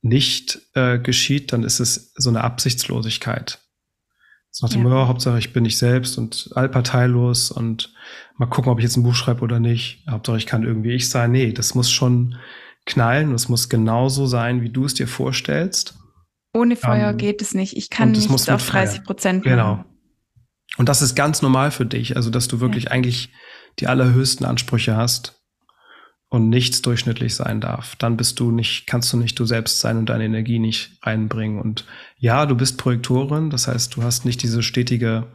nicht 0.05 0.61
äh, 0.75 0.99
geschieht, 0.99 1.53
dann 1.53 1.65
ist 1.65 1.81
es 1.81 2.13
so 2.15 2.29
eine 2.29 2.45
Absichtslosigkeit. 2.45 3.61
So 4.51 4.67
nach 4.67 4.73
dem, 4.73 4.87
ja. 4.87 5.09
Hauptsache 5.09 5.39
ich 5.39 5.53
bin 5.55 5.63
nicht 5.63 5.79
selbst 5.79 6.19
und 6.19 6.51
allparteilos 6.55 7.51
und 7.51 7.93
mal 8.37 8.47
gucken, 8.47 8.71
ob 8.71 8.79
ich 8.79 8.85
jetzt 8.85 8.97
ein 8.97 9.03
Buch 9.03 9.15
schreibe 9.15 9.41
oder 9.41 9.61
nicht. 9.61 10.05
Hauptsache 10.09 10.37
ich 10.37 10.47
kann 10.47 10.63
irgendwie 10.63 10.93
ich 10.93 11.09
sein. 11.09 11.33
Nee, 11.33 11.53
das 11.53 11.75
muss 11.75 11.91
schon 11.91 12.37
knallen. 12.85 13.33
Das 13.33 13.49
muss 13.49 13.71
genauso 13.71 14.27
sein, 14.27 14.61
wie 14.61 14.69
du 14.69 14.85
es 14.85 14.93
dir 14.93 15.09
vorstellst. 15.09 15.95
Ohne 16.53 16.77
Feuer 16.77 17.13
um, 17.13 17.17
geht 17.17 17.41
es 17.41 17.55
nicht. 17.55 17.75
Ich 17.75 17.89
kann 17.89 18.13
nicht 18.13 18.31
auf 18.31 18.69
30 18.69 19.05
Prozent. 19.05 19.43
Genau. 19.43 19.85
Und 20.77 20.89
das 20.89 21.01
ist 21.01 21.15
ganz 21.15 21.41
normal 21.41 21.71
für 21.71 21.87
dich, 21.87 22.15
also 22.15 22.29
dass 22.29 22.47
du 22.47 22.61
wirklich 22.61 22.85
ja. 22.85 22.91
eigentlich 22.91 23.31
die 23.79 23.87
allerhöchsten 23.87 24.45
Ansprüche 24.45 24.97
hast 24.97 25.44
und 26.35 26.49
nichts 26.49 26.83
durchschnittlich 26.83 27.35
sein 27.35 27.61
darf. 27.61 27.97
Dann 27.97 28.17
bist 28.17 28.41
du 28.41 28.51
nicht, 28.51 28.87
kannst 28.87 29.13
du 29.13 29.17
nicht 29.17 29.39
du 29.39 29.45
selbst 29.45 29.81
sein 29.81 29.99
und 29.99 30.09
deine 30.09 30.25
Energie 30.25 30.59
nicht 30.59 30.99
reinbringen. 31.03 31.61
Und 31.61 31.87
ja, 32.19 32.47
du 32.47 32.55
bist 32.55 32.79
Projektorin, 32.79 33.51
das 33.51 33.69
heißt, 33.69 33.97
du 33.97 34.03
hast 34.03 34.25
nicht 34.25 34.43
diese 34.43 34.63
stetige 34.63 35.29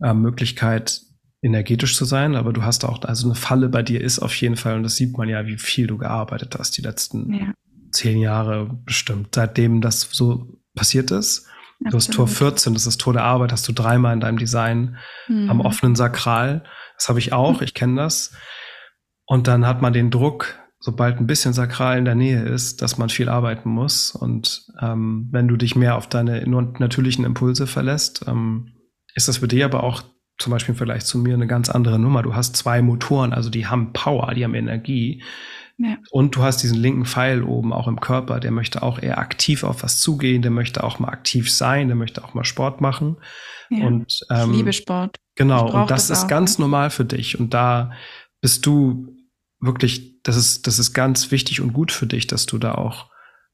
äh, 0.00 0.14
Möglichkeit, 0.14 1.00
energetisch 1.42 1.96
zu 1.96 2.04
sein, 2.04 2.34
aber 2.36 2.52
du 2.52 2.62
hast 2.62 2.84
auch, 2.84 3.02
also 3.02 3.26
eine 3.26 3.34
Falle 3.34 3.68
bei 3.68 3.82
dir 3.82 4.00
ist 4.00 4.18
auf 4.18 4.34
jeden 4.36 4.56
Fall, 4.56 4.76
und 4.76 4.82
das 4.82 4.96
sieht 4.96 5.16
man 5.16 5.28
ja, 5.28 5.46
wie 5.46 5.58
viel 5.58 5.86
du 5.86 5.98
gearbeitet 5.98 6.56
hast 6.58 6.76
die 6.78 6.82
letzten 6.82 7.32
ja 7.32 7.52
zehn 7.94 8.18
Jahre 8.18 8.68
bestimmt, 8.84 9.34
seitdem 9.34 9.80
das 9.80 10.02
so 10.02 10.58
passiert 10.74 11.10
ist. 11.10 11.46
Absolut. 11.84 11.92
Du 11.92 11.96
hast 11.96 12.12
Tor 12.12 12.28
14, 12.28 12.74
das 12.74 12.86
ist 12.86 13.00
Tor 13.00 13.12
der 13.14 13.24
Arbeit, 13.24 13.52
hast 13.52 13.66
du 13.68 13.72
dreimal 13.72 14.12
in 14.12 14.20
deinem 14.20 14.38
Design 14.38 14.98
mhm. 15.28 15.48
am 15.48 15.60
offenen 15.60 15.94
Sakral. 15.94 16.64
Das 16.98 17.08
habe 17.08 17.18
ich 17.18 17.32
auch, 17.32 17.62
ich 17.62 17.72
kenne 17.72 17.96
das. 17.96 18.32
Und 19.26 19.46
dann 19.48 19.66
hat 19.66 19.82
man 19.82 19.92
den 19.92 20.10
Druck, 20.10 20.58
sobald 20.80 21.18
ein 21.18 21.26
bisschen 21.26 21.54
Sakral 21.54 21.98
in 21.98 22.04
der 22.04 22.14
Nähe 22.14 22.42
ist, 22.42 22.82
dass 22.82 22.98
man 22.98 23.08
viel 23.08 23.28
arbeiten 23.28 23.70
muss. 23.70 24.10
Und 24.10 24.66
ähm, 24.80 25.28
wenn 25.30 25.48
du 25.48 25.56
dich 25.56 25.76
mehr 25.76 25.96
auf 25.96 26.08
deine 26.08 26.46
natürlichen 26.46 27.24
Impulse 27.24 27.66
verlässt, 27.66 28.24
ähm, 28.28 28.72
ist 29.14 29.28
das 29.28 29.38
für 29.38 29.48
dich 29.48 29.64
aber 29.64 29.82
auch 29.82 30.02
zum 30.38 30.50
Beispiel 30.50 30.72
im 30.72 30.76
Vergleich 30.76 31.04
zu 31.04 31.18
mir 31.18 31.34
eine 31.34 31.46
ganz 31.46 31.70
andere 31.70 31.98
Nummer. 31.98 32.22
Du 32.22 32.34
hast 32.34 32.56
zwei 32.56 32.82
Motoren, 32.82 33.32
also 33.32 33.50
die 33.50 33.66
haben 33.66 33.92
Power, 33.92 34.34
die 34.34 34.44
haben 34.44 34.54
Energie. 34.54 35.22
Ja. 35.76 35.96
Und 36.10 36.36
du 36.36 36.42
hast 36.42 36.62
diesen 36.62 36.76
linken 36.76 37.04
Pfeil 37.04 37.42
oben 37.42 37.72
auch 37.72 37.88
im 37.88 38.00
Körper, 38.00 38.38
der 38.38 38.50
möchte 38.50 38.82
auch 38.82 39.00
eher 39.00 39.18
aktiv 39.18 39.64
auf 39.64 39.82
was 39.82 40.00
zugehen, 40.00 40.42
der 40.42 40.50
möchte 40.50 40.84
auch 40.84 40.98
mal 40.98 41.08
aktiv 41.08 41.50
sein, 41.50 41.88
der 41.88 41.96
möchte 41.96 42.24
auch 42.24 42.34
mal 42.34 42.44
Sport 42.44 42.80
machen. 42.80 43.16
Ja. 43.70 43.86
Und, 43.86 44.20
ähm, 44.30 44.50
ich 44.50 44.58
liebe 44.58 44.72
Sport. 44.72 45.16
Genau, 45.34 45.64
und 45.64 45.90
das, 45.90 46.08
das 46.08 46.18
ist 46.18 46.24
auch, 46.24 46.28
ganz 46.28 46.58
ne? 46.58 46.64
normal 46.64 46.90
für 46.90 47.04
dich. 47.04 47.38
Und 47.40 47.54
da 47.54 47.92
bist 48.40 48.66
du 48.66 49.13
wirklich, 49.66 50.22
das 50.22 50.36
ist, 50.36 50.66
das 50.66 50.78
ist 50.78 50.92
ganz 50.92 51.30
wichtig 51.30 51.60
und 51.60 51.72
gut 51.72 51.92
für 51.92 52.06
dich, 52.06 52.26
dass 52.26 52.46
du 52.46 52.58
da 52.58 52.74
auch 52.74 53.10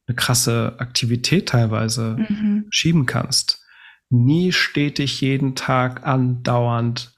eine 0.06 0.16
krasse 0.16 0.76
Aktivität 0.78 1.48
teilweise 1.48 2.16
mhm. 2.18 2.66
schieben 2.70 3.06
kannst. 3.06 3.64
Nie 4.08 4.52
stetig 4.52 5.20
jeden 5.20 5.54
Tag 5.54 6.06
andauernd 6.06 7.14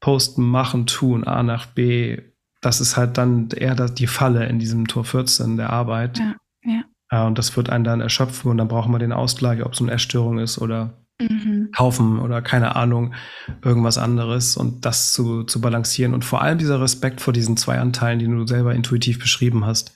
posten, 0.00 0.42
machen, 0.42 0.86
tun, 0.86 1.24
A 1.24 1.42
nach 1.42 1.66
B, 1.66 2.18
das 2.64 2.80
ist 2.80 2.96
halt 2.96 3.18
dann 3.18 3.48
eher 3.50 3.74
die 3.74 4.06
Falle 4.06 4.46
in 4.46 4.58
diesem 4.58 4.88
Tor 4.88 5.04
14 5.04 5.56
der 5.58 5.70
Arbeit. 5.70 6.18
Ja, 6.18 6.82
ja. 7.10 7.26
Und 7.26 7.38
das 7.38 7.56
wird 7.56 7.68
einen 7.68 7.84
dann 7.84 8.00
erschöpfen 8.00 8.50
und 8.50 8.56
dann 8.56 8.68
brauchen 8.68 8.92
wir 8.92 8.98
den 8.98 9.12
Ausgleich, 9.12 9.64
ob 9.64 9.74
es 9.74 9.82
eine 9.82 9.92
Essstörung 9.92 10.38
ist 10.38 10.58
oder 10.58 11.03
mhm. 11.20 11.70
kaufen 11.74 12.18
oder 12.18 12.42
keine 12.42 12.76
Ahnung, 12.76 13.14
irgendwas 13.62 13.98
anderes 13.98 14.56
und 14.56 14.84
das 14.84 15.12
zu, 15.12 15.44
zu 15.44 15.60
balancieren. 15.60 16.14
Und 16.14 16.24
vor 16.24 16.42
allem 16.42 16.58
dieser 16.58 16.80
Respekt 16.80 17.20
vor 17.20 17.32
diesen 17.32 17.56
zwei 17.56 17.78
Anteilen, 17.78 18.18
die 18.18 18.26
du 18.26 18.46
selber 18.46 18.74
intuitiv 18.74 19.18
beschrieben 19.18 19.64
hast, 19.66 19.94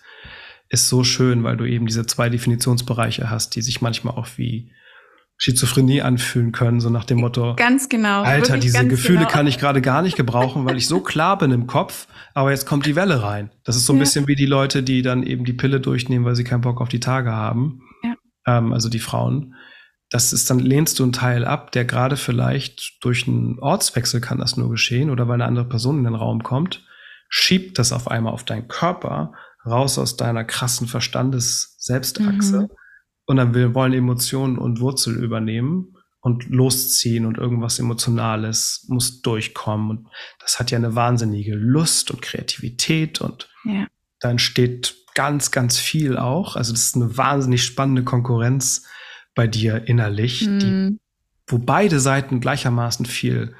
ist 0.68 0.88
so 0.88 1.04
schön, 1.04 1.44
weil 1.44 1.56
du 1.56 1.64
eben 1.64 1.86
diese 1.86 2.06
zwei 2.06 2.28
Definitionsbereiche 2.28 3.30
hast, 3.30 3.56
die 3.56 3.62
sich 3.62 3.80
manchmal 3.80 4.14
auch 4.14 4.28
wie 4.36 4.70
Schizophrenie 5.40 6.02
anfühlen 6.02 6.50
können, 6.50 6.80
so 6.80 6.90
nach 6.90 7.04
dem 7.04 7.18
Motto. 7.18 7.54
Ganz 7.54 7.88
genau. 7.88 8.22
Alter, 8.22 8.58
diese 8.58 8.86
Gefühle 8.86 9.20
genau. 9.20 9.30
kann 9.30 9.46
ich 9.46 9.58
gerade 9.58 9.80
gar 9.80 10.02
nicht 10.02 10.16
gebrauchen, 10.16 10.64
weil 10.64 10.76
ich 10.76 10.88
so 10.88 11.00
klar 11.00 11.38
bin 11.38 11.52
im 11.52 11.68
Kopf, 11.68 12.08
aber 12.34 12.50
jetzt 12.50 12.66
kommt 12.66 12.86
die 12.86 12.96
Welle 12.96 13.22
rein. 13.22 13.50
Das 13.62 13.76
ist 13.76 13.86
so 13.86 13.92
ein 13.92 13.96
ja. 13.96 14.00
bisschen 14.00 14.26
wie 14.26 14.34
die 14.34 14.46
Leute, 14.46 14.82
die 14.82 15.00
dann 15.00 15.22
eben 15.22 15.44
die 15.44 15.52
Pille 15.52 15.78
durchnehmen, 15.80 16.24
weil 16.24 16.34
sie 16.34 16.42
keinen 16.42 16.62
Bock 16.62 16.80
auf 16.80 16.88
die 16.88 16.98
Tage 16.98 17.30
haben. 17.30 17.82
Ja. 18.02 18.16
Ähm, 18.46 18.72
also 18.72 18.88
die 18.88 18.98
Frauen. 18.98 19.54
Das 20.10 20.32
ist 20.32 20.48
dann, 20.48 20.58
lehnst 20.58 20.98
du 20.98 21.02
einen 21.02 21.12
Teil 21.12 21.44
ab, 21.44 21.72
der 21.72 21.84
gerade 21.84 22.16
vielleicht 22.16 23.04
durch 23.04 23.28
einen 23.28 23.58
Ortswechsel 23.58 24.20
kann 24.20 24.38
das 24.38 24.56
nur 24.56 24.70
geschehen 24.70 25.10
oder 25.10 25.28
weil 25.28 25.34
eine 25.34 25.44
andere 25.44 25.68
Person 25.68 25.98
in 25.98 26.04
den 26.04 26.14
Raum 26.14 26.42
kommt, 26.42 26.84
schiebt 27.28 27.78
das 27.78 27.92
auf 27.92 28.10
einmal 28.10 28.32
auf 28.32 28.44
deinen 28.44 28.68
Körper 28.68 29.32
raus 29.66 29.98
aus 29.98 30.16
deiner 30.16 30.44
krassen 30.44 30.86
Verstandes-Selbstachse. 30.86 32.62
Mhm 32.62 32.68
und 33.28 33.36
dann 33.36 33.54
will, 33.54 33.74
wollen 33.74 33.92
Emotionen 33.92 34.56
und 34.56 34.80
Wurzel 34.80 35.22
übernehmen 35.22 35.94
und 36.20 36.48
losziehen 36.48 37.26
und 37.26 37.36
irgendwas 37.36 37.78
Emotionales 37.78 38.86
muss 38.88 39.20
durchkommen. 39.20 39.90
Und 39.90 40.08
das 40.40 40.58
hat 40.58 40.70
ja 40.70 40.78
eine 40.78 40.94
wahnsinnige 40.94 41.54
Lust 41.54 42.10
und 42.10 42.22
Kreativität 42.22 43.20
und 43.20 43.50
ja. 43.64 43.86
da 44.20 44.30
entsteht 44.30 44.96
ganz, 45.14 45.50
ganz 45.50 45.76
viel 45.76 46.16
auch. 46.16 46.56
Also 46.56 46.72
das 46.72 46.84
ist 46.84 46.96
eine 46.96 47.18
wahnsinnig 47.18 47.64
spannende 47.64 48.02
Konkurrenz 48.02 48.86
bei 49.38 49.46
dir 49.46 49.86
innerlich, 49.86 50.48
mhm. 50.48 50.58
die, 50.58 50.98
wo 51.46 51.58
beide 51.58 52.00
Seiten 52.00 52.40
gleichermaßen 52.40 53.06
viel 53.06 53.54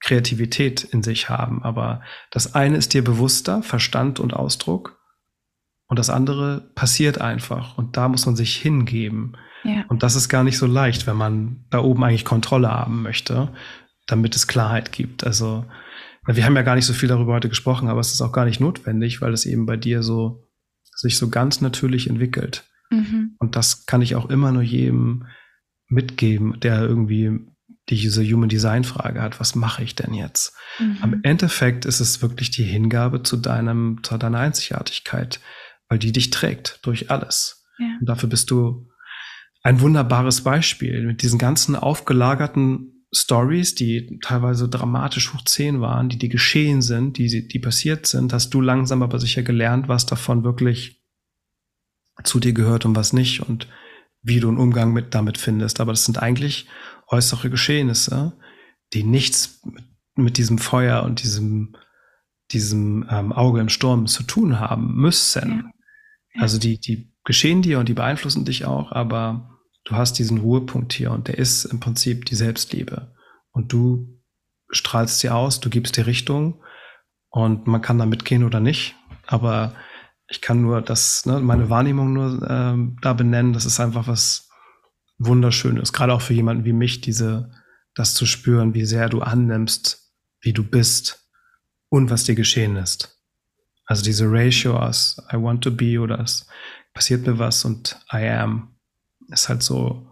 Kreativität 0.00 0.84
in 0.84 1.02
sich 1.02 1.28
haben. 1.28 1.62
Aber 1.62 2.00
das 2.30 2.54
eine 2.54 2.78
ist 2.78 2.94
dir 2.94 3.04
bewusster, 3.04 3.62
Verstand 3.62 4.20
und 4.20 4.32
Ausdruck. 4.32 4.98
Und 5.86 5.98
das 5.98 6.08
andere 6.08 6.70
passiert 6.74 7.20
einfach. 7.20 7.76
Und 7.76 7.98
da 7.98 8.08
muss 8.08 8.24
man 8.24 8.36
sich 8.36 8.56
hingeben. 8.56 9.36
Ja. 9.64 9.84
Und 9.88 10.02
das 10.02 10.16
ist 10.16 10.30
gar 10.30 10.44
nicht 10.44 10.56
so 10.56 10.64
leicht, 10.64 11.06
wenn 11.06 11.16
man 11.16 11.66
da 11.68 11.80
oben 11.80 12.04
eigentlich 12.04 12.24
Kontrolle 12.24 12.70
haben 12.70 13.02
möchte, 13.02 13.52
damit 14.06 14.34
es 14.34 14.46
Klarheit 14.46 14.92
gibt. 14.92 15.24
Also 15.24 15.66
wir 16.26 16.42
haben 16.46 16.56
ja 16.56 16.62
gar 16.62 16.74
nicht 16.74 16.86
so 16.86 16.94
viel 16.94 17.10
darüber 17.10 17.34
heute 17.34 17.50
gesprochen, 17.50 17.88
aber 17.88 18.00
es 18.00 18.14
ist 18.14 18.22
auch 18.22 18.32
gar 18.32 18.46
nicht 18.46 18.60
notwendig, 18.60 19.20
weil 19.20 19.34
es 19.34 19.44
eben 19.44 19.66
bei 19.66 19.76
dir 19.76 20.02
so 20.02 20.48
sich 20.94 21.18
so 21.18 21.28
ganz 21.28 21.60
natürlich 21.60 22.08
entwickelt. 22.08 22.64
Mhm. 22.90 23.36
Und 23.38 23.56
das 23.56 23.86
kann 23.86 24.02
ich 24.02 24.14
auch 24.14 24.30
immer 24.30 24.52
nur 24.52 24.62
jedem 24.62 25.26
mitgeben, 25.88 26.58
der 26.60 26.82
irgendwie 26.82 27.40
diese 27.88 28.22
Human 28.22 28.48
Design 28.48 28.84
Frage 28.84 29.22
hat, 29.22 29.40
was 29.40 29.54
mache 29.54 29.82
ich 29.82 29.94
denn 29.94 30.12
jetzt? 30.12 30.54
Mhm. 30.78 30.98
Am 31.00 31.20
Endeffekt 31.22 31.86
ist 31.86 32.00
es 32.00 32.20
wirklich 32.20 32.50
die 32.50 32.64
Hingabe 32.64 33.22
zu 33.22 33.36
deinem, 33.36 34.00
zu 34.02 34.16
deiner 34.18 34.38
Einzigartigkeit, 34.38 35.40
weil 35.88 35.98
die 35.98 36.12
dich 36.12 36.30
trägt 36.30 36.80
durch 36.82 37.10
alles. 37.10 37.66
Ja. 37.78 37.96
Und 38.00 38.08
dafür 38.08 38.28
bist 38.28 38.50
du 38.50 38.88
ein 39.62 39.80
wunderbares 39.80 40.42
Beispiel 40.42 41.06
mit 41.06 41.22
diesen 41.22 41.38
ganzen 41.38 41.76
aufgelagerten 41.76 43.06
Stories, 43.12 43.74
die 43.74 44.18
teilweise 44.22 44.68
dramatisch 44.68 45.32
hoch 45.32 45.42
zehn 45.44 45.80
waren, 45.80 46.10
die 46.10 46.18
die 46.18 46.28
geschehen 46.28 46.82
sind, 46.82 47.16
die, 47.16 47.48
die 47.48 47.58
passiert 47.58 48.06
sind, 48.06 48.32
hast 48.32 48.50
du 48.50 48.60
langsam 48.60 49.02
aber 49.02 49.18
sicher 49.18 49.42
gelernt, 49.42 49.88
was 49.88 50.04
davon 50.04 50.44
wirklich 50.44 50.97
zu 52.24 52.40
dir 52.40 52.52
gehört 52.52 52.84
und 52.84 52.96
was 52.96 53.12
nicht 53.12 53.40
und 53.40 53.68
wie 54.22 54.40
du 54.40 54.48
einen 54.48 54.58
Umgang 54.58 54.92
mit 54.92 55.14
damit 55.14 55.38
findest. 55.38 55.80
Aber 55.80 55.92
das 55.92 56.04
sind 56.04 56.18
eigentlich 56.18 56.68
äußere 57.08 57.50
Geschehnisse, 57.50 58.38
die 58.92 59.04
nichts 59.04 59.60
mit, 59.64 59.84
mit 60.16 60.38
diesem 60.38 60.58
Feuer 60.58 61.02
und 61.02 61.22
diesem, 61.22 61.76
diesem 62.50 63.06
ähm, 63.10 63.32
Auge 63.32 63.60
im 63.60 63.68
Sturm 63.68 64.06
zu 64.06 64.22
tun 64.22 64.58
haben 64.58 64.94
müssen. 64.94 65.72
Ja. 66.34 66.42
Also 66.42 66.58
die, 66.58 66.80
die 66.80 67.12
geschehen 67.24 67.62
dir 67.62 67.78
und 67.78 67.88
die 67.88 67.94
beeinflussen 67.94 68.44
dich 68.44 68.64
auch, 68.64 68.92
aber 68.92 69.58
du 69.84 69.94
hast 69.94 70.18
diesen 70.18 70.38
Ruhepunkt 70.38 70.92
hier 70.92 71.12
und 71.12 71.28
der 71.28 71.38
ist 71.38 71.64
im 71.64 71.80
Prinzip 71.80 72.24
die 72.24 72.34
Selbstliebe. 72.34 73.14
Und 73.52 73.72
du 73.72 74.20
strahlst 74.70 75.20
sie 75.20 75.30
aus, 75.30 75.60
du 75.60 75.70
gibst 75.70 75.96
die 75.96 76.02
Richtung 76.02 76.62
und 77.30 77.66
man 77.66 77.82
kann 77.82 77.98
da 77.98 78.06
mitgehen 78.06 78.44
oder 78.44 78.60
nicht. 78.60 78.96
Aber 79.26 79.74
ich 80.28 80.42
kann 80.42 80.60
nur 80.60 80.82
das, 80.82 81.24
ne, 81.24 81.40
meine 81.40 81.70
Wahrnehmung 81.70 82.12
nur 82.12 82.46
ähm, 82.48 82.96
da 83.00 83.14
benennen. 83.14 83.54
Das 83.54 83.64
ist 83.64 83.80
einfach 83.80 84.06
was 84.06 84.50
Wunderschönes. 85.18 85.92
Gerade 85.92 86.12
auch 86.12 86.20
für 86.20 86.34
jemanden 86.34 86.64
wie 86.64 86.74
mich, 86.74 87.00
diese, 87.00 87.50
das 87.94 88.14
zu 88.14 88.26
spüren, 88.26 88.74
wie 88.74 88.84
sehr 88.84 89.08
du 89.08 89.22
annimmst, 89.22 90.12
wie 90.40 90.52
du 90.52 90.62
bist 90.62 91.30
und 91.88 92.10
was 92.10 92.24
dir 92.24 92.34
geschehen 92.34 92.76
ist. 92.76 93.18
Also 93.86 94.04
diese 94.04 94.26
Ratio 94.28 94.78
aus 94.78 95.16
I 95.32 95.36
want 95.36 95.64
to 95.64 95.70
be 95.70 95.98
oder 95.98 96.20
es 96.20 96.46
passiert 96.92 97.26
mir 97.26 97.38
was 97.38 97.64
und 97.64 97.98
I 98.12 98.28
am 98.28 98.76
ist 99.28 99.48
halt 99.48 99.62
so 99.62 100.06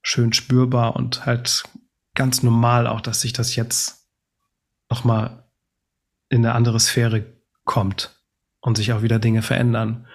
schön 0.00 0.32
spürbar 0.32 0.94
und 0.94 1.26
halt 1.26 1.64
ganz 2.14 2.42
normal 2.44 2.86
auch, 2.86 3.00
dass 3.00 3.20
sich 3.20 3.32
das 3.32 3.56
jetzt 3.56 4.08
nochmal 4.88 5.50
in 6.28 6.46
eine 6.46 6.54
andere 6.54 6.78
Sphäre 6.78 7.26
kommt 7.64 8.15
und 8.66 8.76
sich 8.76 8.92
auch 8.92 9.02
wieder 9.02 9.20
Dinge 9.20 9.42
verändern, 9.42 10.08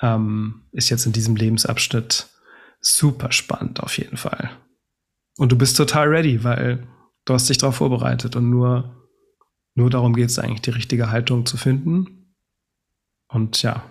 ähm, 0.00 0.62
ist 0.72 0.88
jetzt 0.88 1.04
in 1.04 1.12
diesem 1.12 1.36
Lebensabschnitt 1.36 2.26
super 2.80 3.32
spannend 3.32 3.80
auf 3.80 3.98
jeden 3.98 4.16
Fall. 4.16 4.50
Und 5.36 5.52
du 5.52 5.58
bist 5.58 5.76
total 5.76 6.08
ready, 6.08 6.42
weil 6.42 6.88
du 7.26 7.34
hast 7.34 7.50
dich 7.50 7.58
darauf 7.58 7.76
vorbereitet 7.76 8.34
und 8.34 8.48
nur, 8.48 8.96
nur 9.74 9.90
darum 9.90 10.14
geht 10.14 10.30
es 10.30 10.38
eigentlich, 10.38 10.62
die 10.62 10.70
richtige 10.70 11.10
Haltung 11.10 11.44
zu 11.44 11.58
finden. 11.58 12.34
Und 13.28 13.60
ja, 13.60 13.84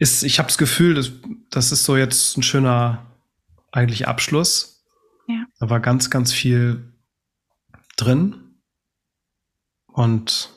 ist, 0.00 0.24
ich 0.24 0.40
habe 0.40 0.48
das 0.48 0.58
Gefühl, 0.58 0.94
dass, 0.94 1.12
das 1.50 1.70
ist 1.70 1.84
so 1.84 1.96
jetzt 1.96 2.36
ein 2.36 2.42
schöner 2.42 3.06
eigentlich 3.70 4.08
Abschluss. 4.08 4.84
Ja. 5.28 5.46
Da 5.60 5.70
war 5.70 5.78
ganz, 5.78 6.10
ganz 6.10 6.32
viel 6.32 6.92
drin. 7.96 8.58
Und 9.86 10.55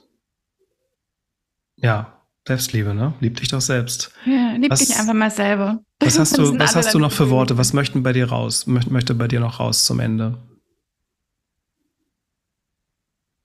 ja, 1.81 2.19
Selbstliebe, 2.49 2.95
ne? 2.95 3.13
Lieb 3.19 3.37
dich 3.37 3.49
doch 3.49 3.61
selbst. 3.61 4.11
Ja, 4.25 4.53
lieb 4.53 4.71
was, 4.71 4.79
dich 4.79 4.97
einfach 4.97 5.13
mal 5.13 5.29
selber. 5.29 5.83
Was 5.99 6.17
hast 6.17 6.37
du, 6.37 6.57
was 6.57 6.77
hast 6.77 6.93
du 6.93 6.99
noch 6.99 7.11
für 7.11 7.29
Worte? 7.29 7.57
Was 7.57 7.73
möchten 7.73 8.03
bei 8.03 8.13
dir 8.13 8.29
raus? 8.29 8.67
Möchte, 8.67 8.91
möchte 8.91 9.13
bei 9.13 9.27
dir 9.27 9.41
noch 9.41 9.59
raus 9.59 9.83
zum 9.83 9.99
Ende? 9.99 10.37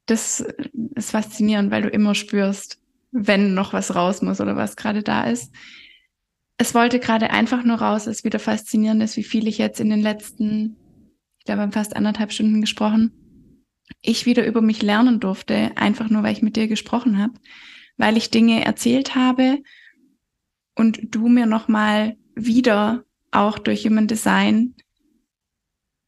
Das 0.07 0.41
ist 0.95 1.11
faszinierend, 1.11 1.73
weil 1.73 1.83
du 1.83 1.89
immer 1.89 2.15
spürst, 2.15 2.79
wenn 3.11 3.55
noch 3.55 3.73
was 3.73 3.97
raus 3.97 4.23
muss 4.23 4.41
oder 4.41 4.55
was 4.55 4.77
gerade 4.77 5.03
da 5.03 5.25
ist. 5.25 5.53
Es 6.57 6.75
wollte 6.75 7.01
gerade 7.01 7.31
einfach 7.31 7.65
nur 7.65 7.79
raus, 7.79 8.07
es 8.07 8.23
wieder 8.23 8.39
faszinierend 8.39 9.03
ist, 9.03 9.17
wie 9.17 9.25
viel 9.25 9.49
ich 9.49 9.59
jetzt 9.59 9.81
in 9.81 9.91
den 9.91 10.01
letzten, 10.01 10.77
ich 11.39 11.45
glaube, 11.45 11.69
fast 11.73 11.97
anderthalb 11.97 12.33
Stunden 12.33 12.61
gesprochen, 12.61 13.13
ich 14.01 14.27
wieder 14.27 14.47
über 14.47 14.63
mich 14.63 14.81
lernen 14.81 15.19
durfte, 15.19 15.73
einfach 15.75 16.09
nur, 16.09 16.23
weil 16.23 16.33
ich 16.33 16.43
mit 16.43 16.55
dir 16.55 16.69
gesprochen 16.69 17.19
habe 17.19 17.35
weil 17.97 18.17
ich 18.17 18.31
Dinge 18.31 18.65
erzählt 18.65 19.15
habe 19.15 19.59
und 20.75 21.01
du 21.03 21.29
mir 21.29 21.47
nochmal 21.47 22.17
wieder 22.35 23.05
auch 23.31 23.59
durch 23.59 23.85
Human 23.87 24.07
Design 24.07 24.75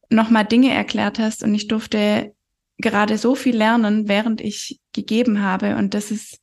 nochmal 0.09 0.45
Dinge 0.45 0.73
erklärt 0.73 1.19
hast 1.19 1.43
und 1.43 1.53
ich 1.53 1.67
durfte 1.67 2.33
gerade 2.77 3.17
so 3.17 3.35
viel 3.35 3.55
lernen, 3.55 4.07
während 4.07 4.39
ich 4.41 4.79
gegeben 4.93 5.41
habe. 5.41 5.75
Und 5.75 5.93
das 5.93 6.11
ist, 6.11 6.39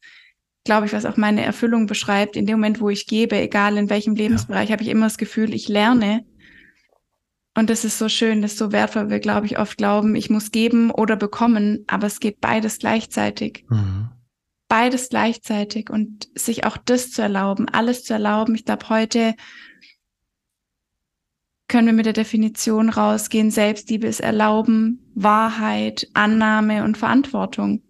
glaube 0.65 0.87
ich, 0.87 0.93
was 0.93 1.07
auch 1.07 1.17
meine 1.17 1.45
Erfüllung 1.45 1.87
beschreibt. 1.87 2.37
In 2.37 2.47
dem 2.47 2.59
Moment, 2.59 2.81
wo 2.81 2.91
ich 2.91 3.07
gebe, 3.07 3.37
egal 3.37 3.77
in 3.77 3.89
welchem 3.89 4.15
Lebensbereich, 4.15 4.69
ja. 4.69 4.73
habe 4.75 4.83
ich 4.83 4.89
immer 4.89 5.07
das 5.07 5.19
Gefühl, 5.19 5.55
ich 5.55 5.69
lerne. 5.69 6.27
Und 7.57 7.71
das 7.71 7.85
ist 7.85 7.99
so 7.99 8.09
schön, 8.09 8.43
das 8.43 8.53
ist 8.53 8.59
so 8.59 8.73
wertvoll. 8.73 9.11
Wir, 9.11 9.21
glaube 9.21 9.47
ich, 9.47 9.59
oft 9.59 9.79
glauben, 9.79 10.17
ich 10.17 10.29
muss 10.29 10.51
geben 10.51 10.91
oder 10.91 11.15
bekommen, 11.15 11.85
aber 11.87 12.09
es 12.09 12.19
geht 12.19 12.41
beides 12.41 12.81
gleichzeitig. 12.81 13.65
Mhm 13.69 14.14
beides 14.69 15.09
gleichzeitig 15.09 15.91
und 15.91 16.29
sich 16.35 16.65
auch 16.65 16.77
das 16.77 17.11
zu 17.11 17.23
erlauben, 17.23 17.69
alles 17.69 18.05
zu 18.05 18.13
erlauben. 18.13 18.55
Ich 18.55 18.65
glaube, 18.65 18.89
heute 18.89 19.35
können 21.69 21.87
wir 21.87 21.95
mit 21.95 22.07
der 22.07 22.13
Definition 22.13 22.89
rausgehen, 22.89 23.51
Selbstliebe 23.51 24.07
ist 24.07 24.21
Erlauben, 24.21 25.11
Wahrheit, 25.15 26.09
Annahme 26.15 26.85
und 26.85 26.99
Verantwortung. 26.99 27.83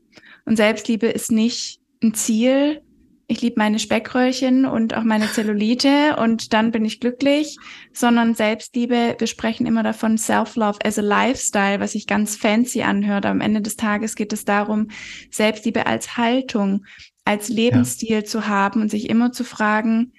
Und 0.45 0.57
Selbstliebe 0.57 1.07
ist 1.07 1.33
nicht 1.33 1.81
ein 2.03 2.15
Ziel, 2.15 2.83
ich 3.27 3.41
liebe 3.41 3.59
meine 3.59 3.79
Speckröllchen 3.79 4.67
und 4.67 4.95
auch 4.95 5.03
meine 5.03 5.31
Zellulite 5.31 6.17
und 6.17 6.53
dann 6.53 6.71
bin 6.71 6.85
ich 6.85 7.01
glücklich, 7.01 7.57
sondern 7.93 8.35
Selbstliebe, 8.35 9.17
wir 9.19 9.27
sprechen 9.27 9.67
immer 9.67 9.83
davon 9.83 10.19
Self-Love 10.19 10.79
as 10.85 10.99
a 10.99 11.03
Lifestyle, 11.03 11.81
was 11.81 11.93
sich 11.93 12.07
ganz 12.07 12.37
fancy 12.37 12.83
anhört. 12.83 13.25
Am 13.25 13.41
Ende 13.41 13.63
des 13.63 13.77
Tages 13.77 14.15
geht 14.15 14.33
es 14.33 14.45
darum, 14.45 14.89
Selbstliebe 15.31 15.87
als 15.87 16.17
Haltung, 16.19 16.85
als 17.25 17.49
Lebensstil 17.49 18.11
ja. 18.11 18.25
zu 18.25 18.47
haben 18.47 18.83
und 18.83 18.91
sich 18.91 19.09
immer 19.09 19.33
zu 19.33 19.45
fragen, 19.45 20.13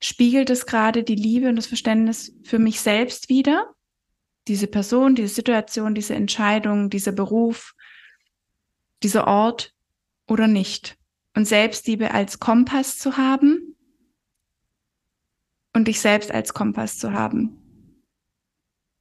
spiegelt 0.00 0.50
es 0.50 0.66
gerade 0.66 1.02
die 1.02 1.16
Liebe 1.16 1.48
und 1.48 1.56
das 1.56 1.66
Verständnis 1.66 2.32
für 2.44 2.60
mich 2.60 2.80
selbst 2.80 3.28
wieder? 3.28 3.74
Diese 4.46 4.68
Person, 4.68 5.16
diese 5.16 5.34
Situation, 5.34 5.94
diese 5.94 6.14
Entscheidung, 6.14 6.90
dieser 6.90 7.12
Beruf, 7.12 7.74
dieser 9.02 9.26
Ort 9.26 9.74
oder 10.28 10.46
nicht? 10.46 10.99
Und 11.34 11.46
Selbstliebe 11.46 12.12
als 12.12 12.38
Kompass 12.38 12.98
zu 12.98 13.16
haben 13.16 13.76
und 15.72 15.88
dich 15.88 16.00
selbst 16.00 16.32
als 16.32 16.52
Kompass 16.54 16.98
zu 16.98 17.12
haben. 17.12 17.56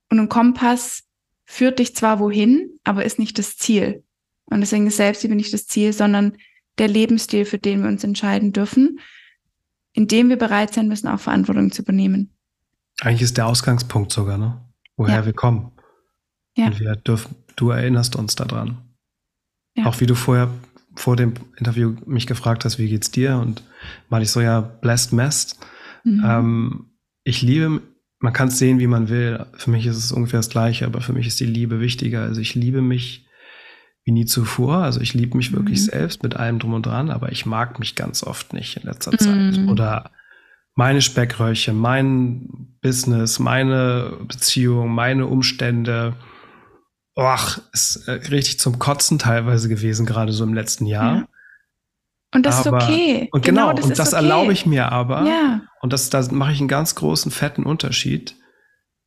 Und 0.09 0.19
ein 0.19 0.29
Kompass 0.29 1.03
führt 1.45 1.79
dich 1.79 1.95
zwar 1.95 2.19
wohin, 2.19 2.79
aber 2.83 3.05
ist 3.05 3.19
nicht 3.19 3.37
das 3.39 3.57
Ziel. 3.57 4.03
Und 4.45 4.61
deswegen 4.61 4.87
ist 4.87 4.97
Selbstliebe 4.97 5.35
nicht 5.35 5.53
das 5.53 5.67
Ziel, 5.67 5.93
sondern 5.93 6.37
der 6.77 6.87
Lebensstil, 6.87 7.45
für 7.45 7.59
den 7.59 7.81
wir 7.81 7.89
uns 7.89 8.03
entscheiden 8.03 8.53
dürfen, 8.53 8.99
indem 9.93 10.29
wir 10.29 10.37
bereit 10.37 10.73
sein 10.73 10.87
müssen, 10.87 11.07
auch 11.07 11.19
Verantwortung 11.19 11.71
zu 11.71 11.81
übernehmen. 11.81 12.33
Eigentlich 13.01 13.23
ist 13.23 13.37
der 13.37 13.47
Ausgangspunkt 13.47 14.11
sogar, 14.11 14.37
ne? 14.37 14.65
Woher 14.95 15.19
ja. 15.19 15.25
wir 15.25 15.33
kommen. 15.33 15.71
Ja. 16.55 16.67
Und 16.67 16.79
wir 16.79 16.95
dürfen, 16.95 17.35
du 17.55 17.69
erinnerst 17.69 18.15
uns 18.15 18.35
daran. 18.35 18.81
Ja. 19.75 19.85
Auch 19.85 19.99
wie 20.01 20.05
du 20.05 20.15
vorher 20.15 20.49
vor 20.99 21.15
dem 21.15 21.33
Interview 21.57 21.95
mich 22.05 22.27
gefragt 22.27 22.65
hast, 22.65 22.77
wie 22.77 22.89
geht's 22.89 23.09
dir? 23.09 23.37
Und 23.37 23.63
weil 24.09 24.21
ich 24.21 24.31
so, 24.31 24.41
ja, 24.41 24.59
blessed 24.59 25.13
messed. 25.13 25.57
Mhm. 26.03 26.23
Ähm, 26.25 26.85
ich 27.23 27.41
liebe, 27.41 27.81
man 28.19 28.33
kann 28.33 28.49
es 28.49 28.59
sehen, 28.59 28.79
wie 28.79 28.87
man 28.87 29.07
will. 29.07 29.45
Für 29.53 29.71
mich 29.71 29.85
ist 29.85 29.95
es 29.95 30.11
ungefähr 30.11 30.39
das 30.39 30.49
Gleiche, 30.49 30.85
aber 30.85 30.99
für 30.99 31.13
mich 31.13 31.25
ist 31.25 31.39
die 31.39 31.45
Liebe 31.45 31.79
wichtiger. 31.79 32.23
Also 32.23 32.41
ich 32.41 32.53
liebe 32.53 32.81
mich 32.81 33.25
wie 34.03 34.11
nie 34.11 34.25
zuvor. 34.25 34.79
Also 34.79 34.99
ich 34.99 35.13
liebe 35.13 35.37
mich 35.37 35.53
wirklich 35.53 35.79
mhm. 35.79 35.85
selbst 35.85 36.21
mit 36.21 36.35
allem 36.35 36.59
drum 36.59 36.73
und 36.73 36.85
dran, 36.85 37.11
aber 37.11 37.31
ich 37.31 37.45
mag 37.45 37.79
mich 37.79 37.95
ganz 37.95 38.21
oft 38.21 38.51
nicht 38.51 38.75
in 38.75 38.83
letzter 38.83 39.17
Zeit. 39.17 39.57
Mhm. 39.57 39.69
Oder 39.69 40.11
meine 40.75 41.01
Speckröllchen, 41.01 41.77
mein 41.77 42.75
Business, 42.81 43.39
meine 43.39 44.17
Beziehung, 44.27 44.89
meine 44.89 45.27
Umstände 45.27 46.15
ach, 47.21 47.59
ist 47.73 48.07
äh, 48.07 48.11
richtig 48.11 48.59
zum 48.59 48.79
Kotzen 48.79 49.19
teilweise 49.19 49.69
gewesen, 49.69 50.05
gerade 50.05 50.31
so 50.31 50.43
im 50.43 50.53
letzten 50.53 50.85
Jahr. 50.85 51.15
Ja. 51.15 51.27
Und 52.33 52.45
das 52.45 52.67
aber, 52.67 52.77
ist 52.77 52.83
okay. 52.83 53.29
Und 53.31 53.43
genau, 53.43 53.69
genau 53.69 53.73
das 53.73 53.85
und 53.85 53.99
das 53.99 54.13
okay. 54.13 54.23
erlaube 54.23 54.53
ich 54.53 54.65
mir 54.65 54.91
aber. 54.91 55.25
Ja. 55.25 55.61
Und 55.81 55.93
das, 55.93 56.09
da 56.09 56.21
mache 56.31 56.51
ich 56.51 56.59
einen 56.59 56.67
ganz 56.67 56.95
großen, 56.95 57.31
fetten 57.31 57.63
Unterschied. 57.63 58.35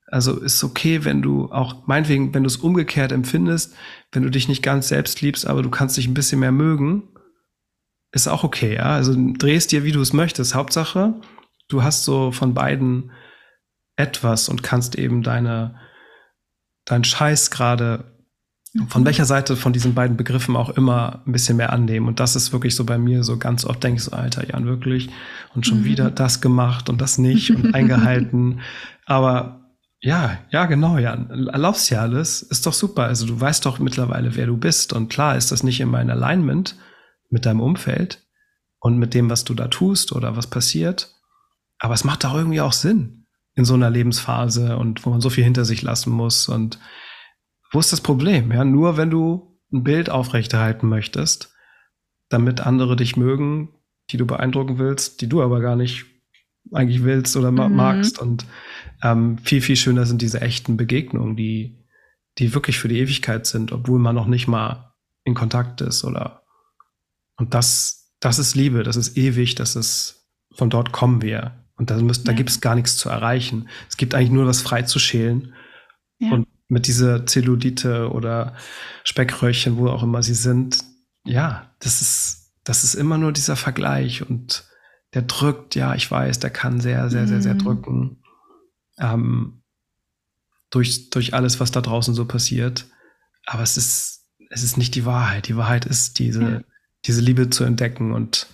Also 0.06 0.40
ist 0.40 0.62
okay, 0.62 1.04
wenn 1.04 1.22
du 1.22 1.50
auch, 1.50 1.86
meinetwegen, 1.86 2.34
wenn 2.34 2.42
du 2.42 2.48
es 2.48 2.58
umgekehrt 2.58 3.12
empfindest, 3.12 3.74
wenn 4.10 4.22
du 4.22 4.30
dich 4.30 4.48
nicht 4.48 4.62
ganz 4.62 4.88
selbst 4.88 5.22
liebst, 5.22 5.46
aber 5.46 5.62
du 5.62 5.70
kannst 5.70 5.96
dich 5.96 6.06
ein 6.06 6.14
bisschen 6.14 6.40
mehr 6.40 6.52
mögen, 6.52 7.08
ist 8.10 8.28
auch 8.28 8.44
okay, 8.44 8.74
ja. 8.74 8.94
Also 8.94 9.14
drehst 9.16 9.72
dir, 9.72 9.84
wie 9.84 9.92
du 9.92 10.00
es 10.00 10.12
möchtest. 10.12 10.54
Hauptsache, 10.54 11.14
du 11.68 11.82
hast 11.82 12.04
so 12.04 12.30
von 12.30 12.52
beiden 12.52 13.12
etwas 13.96 14.48
und 14.48 14.62
kannst 14.62 14.96
eben 14.96 15.22
deine, 15.22 15.76
deinen 16.84 17.04
Scheiß 17.04 17.50
gerade 17.50 18.12
von 18.88 19.02
mhm. 19.02 19.06
welcher 19.06 19.26
Seite 19.26 19.56
von 19.56 19.72
diesen 19.72 19.94
beiden 19.94 20.16
Begriffen 20.16 20.56
auch 20.56 20.70
immer 20.70 21.22
ein 21.26 21.32
bisschen 21.32 21.58
mehr 21.58 21.72
annehmen. 21.72 22.08
Und 22.08 22.20
das 22.20 22.36
ist 22.36 22.52
wirklich 22.52 22.74
so 22.74 22.84
bei 22.84 22.96
mir 22.96 23.22
so 23.22 23.36
ganz 23.36 23.64
oft 23.64 23.82
denke 23.84 23.98
ich 23.98 24.04
so, 24.04 24.12
Alter, 24.12 24.48
Jan, 24.48 24.64
wirklich. 24.64 25.10
Und 25.54 25.66
schon 25.66 25.80
mhm. 25.80 25.84
wieder 25.84 26.10
das 26.10 26.40
gemacht 26.40 26.88
und 26.88 27.00
das 27.00 27.18
nicht 27.18 27.50
und 27.50 27.74
eingehalten. 27.74 28.60
Aber 29.04 29.74
ja, 30.00 30.38
ja, 30.50 30.64
genau, 30.66 30.96
Jan. 30.96 31.48
Erlaubst 31.48 31.90
ja 31.90 32.00
alles. 32.00 32.40
Ist 32.40 32.66
doch 32.66 32.72
super. 32.72 33.04
Also 33.04 33.26
du 33.26 33.38
weißt 33.38 33.66
doch 33.66 33.78
mittlerweile, 33.78 34.34
wer 34.36 34.46
du 34.46 34.56
bist. 34.56 34.94
Und 34.94 35.10
klar 35.10 35.36
ist 35.36 35.52
das 35.52 35.62
nicht 35.62 35.80
in 35.80 35.90
meinem 35.90 36.10
Alignment 36.10 36.76
mit 37.28 37.44
deinem 37.44 37.60
Umfeld 37.60 38.22
und 38.78 38.98
mit 38.98 39.12
dem, 39.12 39.28
was 39.28 39.44
du 39.44 39.54
da 39.54 39.68
tust 39.68 40.12
oder 40.12 40.34
was 40.36 40.46
passiert. 40.46 41.14
Aber 41.78 41.92
es 41.92 42.04
macht 42.04 42.24
doch 42.24 42.34
irgendwie 42.34 42.60
auch 42.62 42.72
Sinn 42.72 43.21
in 43.54 43.64
so 43.64 43.74
einer 43.74 43.90
Lebensphase 43.90 44.76
und 44.76 45.04
wo 45.04 45.10
man 45.10 45.20
so 45.20 45.30
viel 45.30 45.44
hinter 45.44 45.64
sich 45.64 45.82
lassen 45.82 46.10
muss 46.10 46.48
und 46.48 46.78
wo 47.70 47.78
ist 47.78 47.92
das 47.92 48.00
Problem? 48.00 48.52
Ja, 48.52 48.64
nur 48.64 48.96
wenn 48.96 49.10
du 49.10 49.58
ein 49.72 49.82
Bild 49.82 50.10
aufrechterhalten 50.10 50.88
möchtest, 50.88 51.54
damit 52.28 52.60
andere 52.60 52.96
dich 52.96 53.16
mögen, 53.16 53.70
die 54.10 54.16
du 54.16 54.26
beeindrucken 54.26 54.78
willst, 54.78 55.20
die 55.20 55.28
du 55.28 55.42
aber 55.42 55.60
gar 55.60 55.76
nicht 55.76 56.04
eigentlich 56.70 57.02
willst 57.04 57.36
oder 57.36 57.50
mhm. 57.50 57.74
magst. 57.74 58.18
Und 58.18 58.46
ähm, 59.02 59.38
viel, 59.38 59.62
viel 59.62 59.76
schöner 59.76 60.06
sind 60.06 60.22
diese 60.22 60.40
echten 60.40 60.76
Begegnungen, 60.76 61.36
die, 61.36 61.84
die 62.38 62.54
wirklich 62.54 62.78
für 62.78 62.88
die 62.88 62.98
Ewigkeit 62.98 63.46
sind, 63.46 63.72
obwohl 63.72 63.98
man 63.98 64.14
noch 64.14 64.26
nicht 64.26 64.48
mal 64.48 64.94
in 65.24 65.34
Kontakt 65.34 65.80
ist 65.80 66.04
oder 66.04 66.42
und 67.36 67.54
das, 67.54 68.14
das 68.20 68.38
ist 68.38 68.54
Liebe, 68.54 68.82
das 68.82 68.96
ist 68.96 69.16
ewig, 69.16 69.54
das 69.54 69.74
ist, 69.74 70.28
von 70.54 70.70
dort 70.70 70.92
kommen 70.92 71.22
wir. 71.22 71.61
Und 71.76 71.90
da, 71.90 71.96
müsst, 71.96 72.26
ja. 72.26 72.32
da 72.32 72.36
gibt 72.36 72.50
es 72.50 72.60
gar 72.60 72.74
nichts 72.74 72.96
zu 72.96 73.08
erreichen. 73.08 73.68
Es 73.88 73.96
gibt 73.96 74.14
eigentlich 74.14 74.30
nur 74.30 74.46
was 74.46 74.62
frei 74.62 74.82
zu 74.82 74.98
schälen. 74.98 75.54
Ja. 76.18 76.32
Und 76.32 76.48
mit 76.68 76.86
dieser 76.86 77.26
Zellulite 77.26 78.10
oder 78.10 78.54
Speckröllchen, 79.04 79.76
wo 79.76 79.88
auch 79.88 80.02
immer 80.02 80.22
sie 80.22 80.34
sind, 80.34 80.78
ja, 81.24 81.74
das 81.80 82.00
ist, 82.00 82.52
das 82.64 82.84
ist 82.84 82.94
immer 82.94 83.18
nur 83.18 83.32
dieser 83.32 83.56
Vergleich 83.56 84.28
und 84.28 84.64
der 85.14 85.22
drückt, 85.22 85.74
ja, 85.74 85.94
ich 85.94 86.10
weiß, 86.10 86.38
der 86.38 86.50
kann 86.50 86.80
sehr, 86.80 87.10
sehr, 87.10 87.26
sehr, 87.26 87.42
sehr 87.42 87.54
mhm. 87.54 87.58
drücken. 87.58 88.22
Ähm, 88.98 89.62
durch, 90.70 91.10
durch 91.10 91.34
alles, 91.34 91.60
was 91.60 91.70
da 91.70 91.82
draußen 91.82 92.14
so 92.14 92.24
passiert. 92.24 92.86
Aber 93.44 93.62
es 93.62 93.76
ist, 93.76 94.26
es 94.50 94.62
ist 94.62 94.78
nicht 94.78 94.94
die 94.94 95.04
Wahrheit. 95.04 95.48
Die 95.48 95.56
Wahrheit 95.56 95.84
ist 95.84 96.18
diese, 96.18 96.42
ja. 96.42 96.60
diese 97.04 97.20
Liebe 97.20 97.50
zu 97.50 97.64
entdecken 97.64 98.12
und 98.12 98.46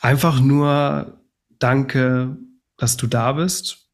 einfach 0.00 0.40
nur 0.40 1.17
danke, 1.58 2.36
dass 2.76 2.96
du 2.96 3.06
da 3.06 3.32
bist 3.32 3.88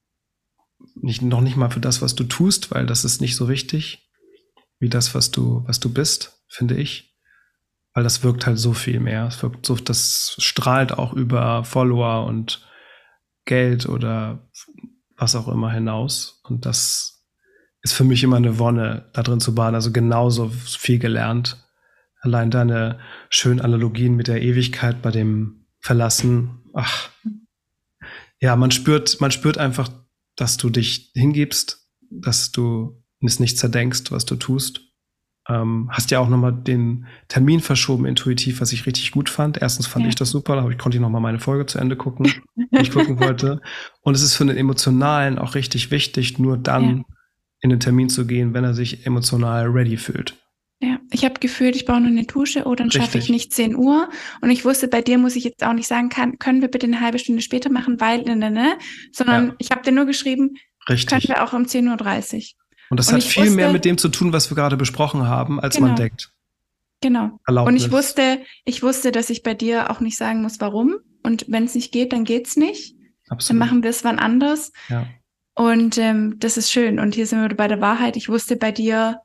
nicht, 0.95 1.23
noch 1.23 1.41
nicht 1.41 1.57
mal 1.57 1.71
für 1.71 1.81
das, 1.81 2.03
was 2.03 2.15
du 2.15 2.25
tust, 2.25 2.71
weil 2.71 2.87
das 2.87 3.05
ist 3.05 3.21
nicht 3.21 3.37
so 3.37 3.49
wichtig 3.49 4.09
wie 4.79 4.89
das, 4.89 5.15
was 5.15 5.31
du, 5.31 5.63
was 5.67 5.81
du 5.81 5.93
bist, 5.93 6.43
finde 6.49 6.77
ich. 6.77 7.17
Weil 7.93 8.05
das 8.05 8.23
wirkt 8.23 8.47
halt 8.47 8.59
so 8.59 8.73
viel 8.73 9.01
mehr. 9.01 9.27
Es 9.27 9.43
wirkt 9.43 9.67
so, 9.67 9.77
das 9.77 10.37
strahlt 10.39 10.93
auch 10.93 11.13
über 11.13 11.65
Follower 11.65 12.27
und 12.27 12.67
Geld 13.45 13.89
oder 13.89 14.51
was 15.17 15.37
auch 15.37 15.49
immer 15.49 15.71
hinaus. 15.71 16.41
Und 16.43 16.67
das 16.67 17.25
ist 17.83 17.93
für 17.93 18.05
mich 18.05 18.25
immer 18.25 18.37
eine 18.37 18.59
Wonne, 18.59 19.11
da 19.13 19.23
drin 19.23 19.41
zu 19.41 19.55
baden. 19.55 19.77
Also 19.77 19.93
genauso 19.93 20.49
viel 20.49 20.99
gelernt. 20.99 21.65
Allein 22.21 22.51
deine 22.51 22.99
schönen 23.31 23.61
Analogien 23.61 24.17
mit 24.17 24.27
der 24.27 24.43
Ewigkeit 24.43 25.03
bei 25.03 25.11
dem 25.11 25.67
Verlassen. 25.79 26.65
Ach. 26.73 27.11
Ja, 28.45 28.57
man 28.57 28.71
spürt, 28.71 29.21
man 29.21 29.31
spürt 29.31 29.59
einfach 29.59 29.91
dass 30.37 30.57
du 30.57 30.71
dich 30.71 31.13
hingibst, 31.15 31.89
dass 32.11 32.51
du 32.53 33.03
es 33.21 33.41
nicht 33.41 33.59
zerdenkst, 33.59 34.11
was 34.11 34.25
du 34.25 34.37
tust. 34.37 34.81
Ähm, 35.47 35.91
hast 35.93 36.11
ja 36.11 36.21
auch 36.21 36.29
nochmal 36.29 36.53
den 36.53 37.07
Termin 37.29 37.61
verschoben 37.61 38.07
intuitiv, 38.07 38.61
was 38.61 38.73
ich 38.73 38.87
richtig 38.87 39.11
gut 39.11 39.29
fand. 39.29 39.61
Erstens 39.61 39.87
fand 39.87 40.05
ja. 40.05 40.09
ich 40.09 40.15
das 40.15 40.31
super, 40.31 40.55
aber 40.55 40.71
ich 40.71 40.79
konnte 40.79 40.99
nochmal 41.01 41.21
meine 41.21 41.39
Folge 41.39 41.67
zu 41.67 41.79
Ende 41.79 41.97
gucken, 41.97 42.33
die 42.57 42.81
ich 42.81 42.91
gucken 42.91 43.21
wollte. 43.21 43.61
Und 44.01 44.15
es 44.15 44.23
ist 44.23 44.35
für 44.35 44.47
den 44.47 44.57
Emotionalen 44.57 45.39
auch 45.39 45.55
richtig 45.55 45.91
wichtig, 45.91 46.39
nur 46.39 46.57
dann 46.57 46.99
ja. 46.99 47.05
in 47.61 47.71
den 47.71 47.81
Termin 47.81 48.09
zu 48.09 48.27
gehen, 48.27 48.55
wenn 48.55 48.65
er 48.65 48.75
sich 48.75 49.07
emotional 49.07 49.67
ready 49.67 49.99
fühlt. 49.99 50.35
Ja, 50.81 50.99
ich 51.11 51.25
habe 51.25 51.41
gefühlt, 51.41 51.77
ich 51.77 51.87
brauche 51.87 52.01
nur 52.01 52.11
eine 52.11 52.25
Dusche, 52.25 52.65
oh, 52.67 52.75
dann 52.75 52.91
schaffe 52.91 53.17
ich 53.17 53.31
nicht 53.31 53.53
10 53.53 53.77
Uhr. 53.77 54.11
Und 54.41 54.51
ich 54.51 54.65
wusste, 54.65 54.89
bei 54.89 55.01
dir 55.01 55.19
muss 55.19 55.37
ich 55.37 55.45
jetzt 55.45 55.65
auch 55.65 55.73
nicht 55.73 55.87
sagen, 55.87 56.09
kann, 56.09 56.39
können 56.39 56.61
wir 56.61 56.69
bitte 56.69 56.87
eine 56.87 57.01
halbe 57.01 57.19
Stunde 57.19 57.43
später 57.43 57.71
machen, 57.71 58.01
weil, 58.01 58.23
ne, 58.23 58.37
ne, 58.37 58.51
ne, 58.51 58.79
sondern 59.13 59.49
ja. 59.49 59.55
ich 59.59 59.71
habe 59.71 59.83
dir 59.83 59.93
nur 59.93 60.05
geschrieben, 60.05 60.57
Richtig. 60.89 61.09
können 61.09 61.23
wir 61.29 61.45
auch 61.45 61.53
um 61.53 61.63
10.30 61.63 62.37
Uhr. 62.37 62.65
Und 62.91 62.99
das 62.99 63.09
und 63.09 63.15
hat 63.15 63.23
viel 63.23 63.45
wusste, 63.45 63.57
mehr 63.57 63.73
mit 63.73 63.85
dem 63.85 63.99
zu 63.99 64.09
tun, 64.09 64.33
was 64.33 64.51
wir 64.51 64.57
gerade 64.57 64.77
besprochen 64.77 65.27
haben, 65.27 65.59
als 65.59 65.77
genau, 65.77 65.89
man 65.89 65.97
denkt. 65.97 66.33
Genau. 67.01 67.39
Erlaubnis. 67.47 67.83
Und 67.83 67.87
ich 67.87 67.93
wusste, 67.93 68.41
ich 68.65 68.83
wusste, 68.83 69.13
dass 69.13 69.31
ich 69.31 69.43
bei 69.43 69.55
dir 69.55 69.91
auch 69.91 70.01
nicht 70.01 70.17
sagen 70.17 70.43
muss, 70.43 70.61
warum. 70.61 70.97
Und 71.23 71.47
wenn 71.49 71.65
es 71.65 71.75
nicht 71.75 71.93
geht, 71.93 72.13
dann 72.13 72.25
geht's 72.25 72.57
nicht. 72.57 72.97
Absolut. 73.29 73.51
Dann 73.51 73.69
machen 73.69 73.83
wir 73.83 73.91
es 73.91 74.05
wann 74.05 74.19
anders. 74.19 74.73
Ja. 74.89 75.07
Und 75.55 75.99
ähm, 75.99 76.37
das 76.39 76.57
ist 76.57 76.73
schön. 76.73 76.99
Und 76.99 77.15
hier 77.15 77.27
sind 77.27 77.41
wir 77.41 77.49
bei 77.57 77.69
der 77.69 77.81
Wahrheit. 77.81 78.17
Ich 78.17 78.29
wusste 78.29 78.57
bei 78.57 78.73
dir, 78.73 79.21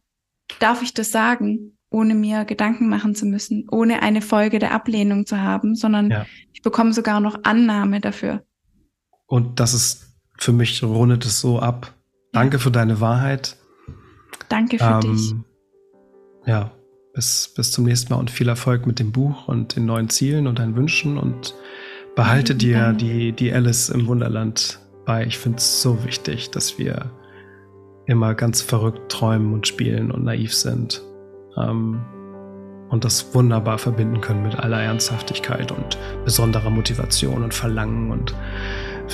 darf 0.59 0.81
ich 0.81 0.93
das 0.93 1.11
sagen, 1.11 1.77
ohne 1.91 2.15
mir 2.15 2.45
Gedanken 2.45 2.89
machen 2.89 3.15
zu 3.15 3.25
müssen, 3.25 3.67
ohne 3.71 4.01
eine 4.01 4.21
Folge 4.21 4.59
der 4.59 4.73
Ablehnung 4.73 5.25
zu 5.25 5.41
haben, 5.41 5.75
sondern 5.75 6.11
ja. 6.11 6.25
ich 6.53 6.61
bekomme 6.61 6.93
sogar 6.93 7.19
noch 7.19 7.39
Annahme 7.43 7.99
dafür. 7.99 8.43
Und 9.25 9.59
das 9.59 9.73
ist 9.73 10.09
für 10.37 10.53
mich 10.53 10.81
rundet 10.83 11.25
es 11.25 11.39
so 11.39 11.59
ab. 11.59 11.93
Danke 12.31 12.59
für 12.59 12.71
deine 12.71 13.01
Wahrheit. 13.01 13.57
Danke 14.47 14.77
für 14.77 14.99
ähm, 15.03 15.11
dich. 15.11 15.33
Ja, 16.45 16.71
bis, 17.13 17.51
bis 17.55 17.71
zum 17.71 17.85
nächsten 17.85 18.13
Mal 18.13 18.19
und 18.19 18.31
viel 18.31 18.47
Erfolg 18.47 18.87
mit 18.87 18.99
dem 18.99 19.11
Buch 19.11 19.47
und 19.47 19.75
den 19.75 19.85
neuen 19.85 20.09
Zielen 20.09 20.47
und 20.47 20.59
deinen 20.59 20.75
Wünschen 20.75 21.17
und 21.17 21.55
behalte 22.15 22.55
dir 22.55 22.93
die, 22.93 23.33
die 23.33 23.51
Alice 23.51 23.89
im 23.89 24.07
Wunderland 24.07 24.79
bei. 25.05 25.25
Ich 25.25 25.37
finde 25.37 25.57
es 25.57 25.81
so 25.81 26.03
wichtig, 26.05 26.51
dass 26.51 26.77
wir 26.79 27.11
immer 28.09 28.33
ganz 28.33 28.61
verrückt 28.61 29.11
träumen 29.11 29.53
und 29.53 29.67
spielen 29.67 30.11
und 30.11 30.23
naiv 30.23 30.53
sind. 30.53 31.01
Ähm, 31.57 32.01
und 32.89 33.05
das 33.05 33.35
wunderbar 33.35 33.77
verbinden 33.77 34.19
können 34.19 34.41
mit 34.41 34.57
aller 34.57 34.81
Ernsthaftigkeit 34.81 35.71
und 35.71 35.97
besonderer 36.25 36.71
Motivation 36.71 37.43
und 37.43 37.53
Verlangen 37.53 38.09
und 38.11 38.33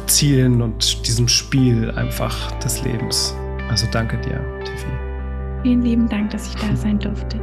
Zielen 0.08 0.62
und 0.62 1.06
diesem 1.08 1.28
Spiel 1.28 1.92
einfach 1.92 2.52
des 2.60 2.84
Lebens. 2.84 3.36
Also 3.70 3.86
danke 3.92 4.18
dir, 4.22 4.42
Tiffy. 4.64 4.88
Vielen 5.64 5.82
lieben 5.82 6.08
Dank, 6.08 6.30
dass 6.30 6.48
ich 6.48 6.56
da 6.56 6.74
sein 6.76 6.98
durfte. 6.98 7.38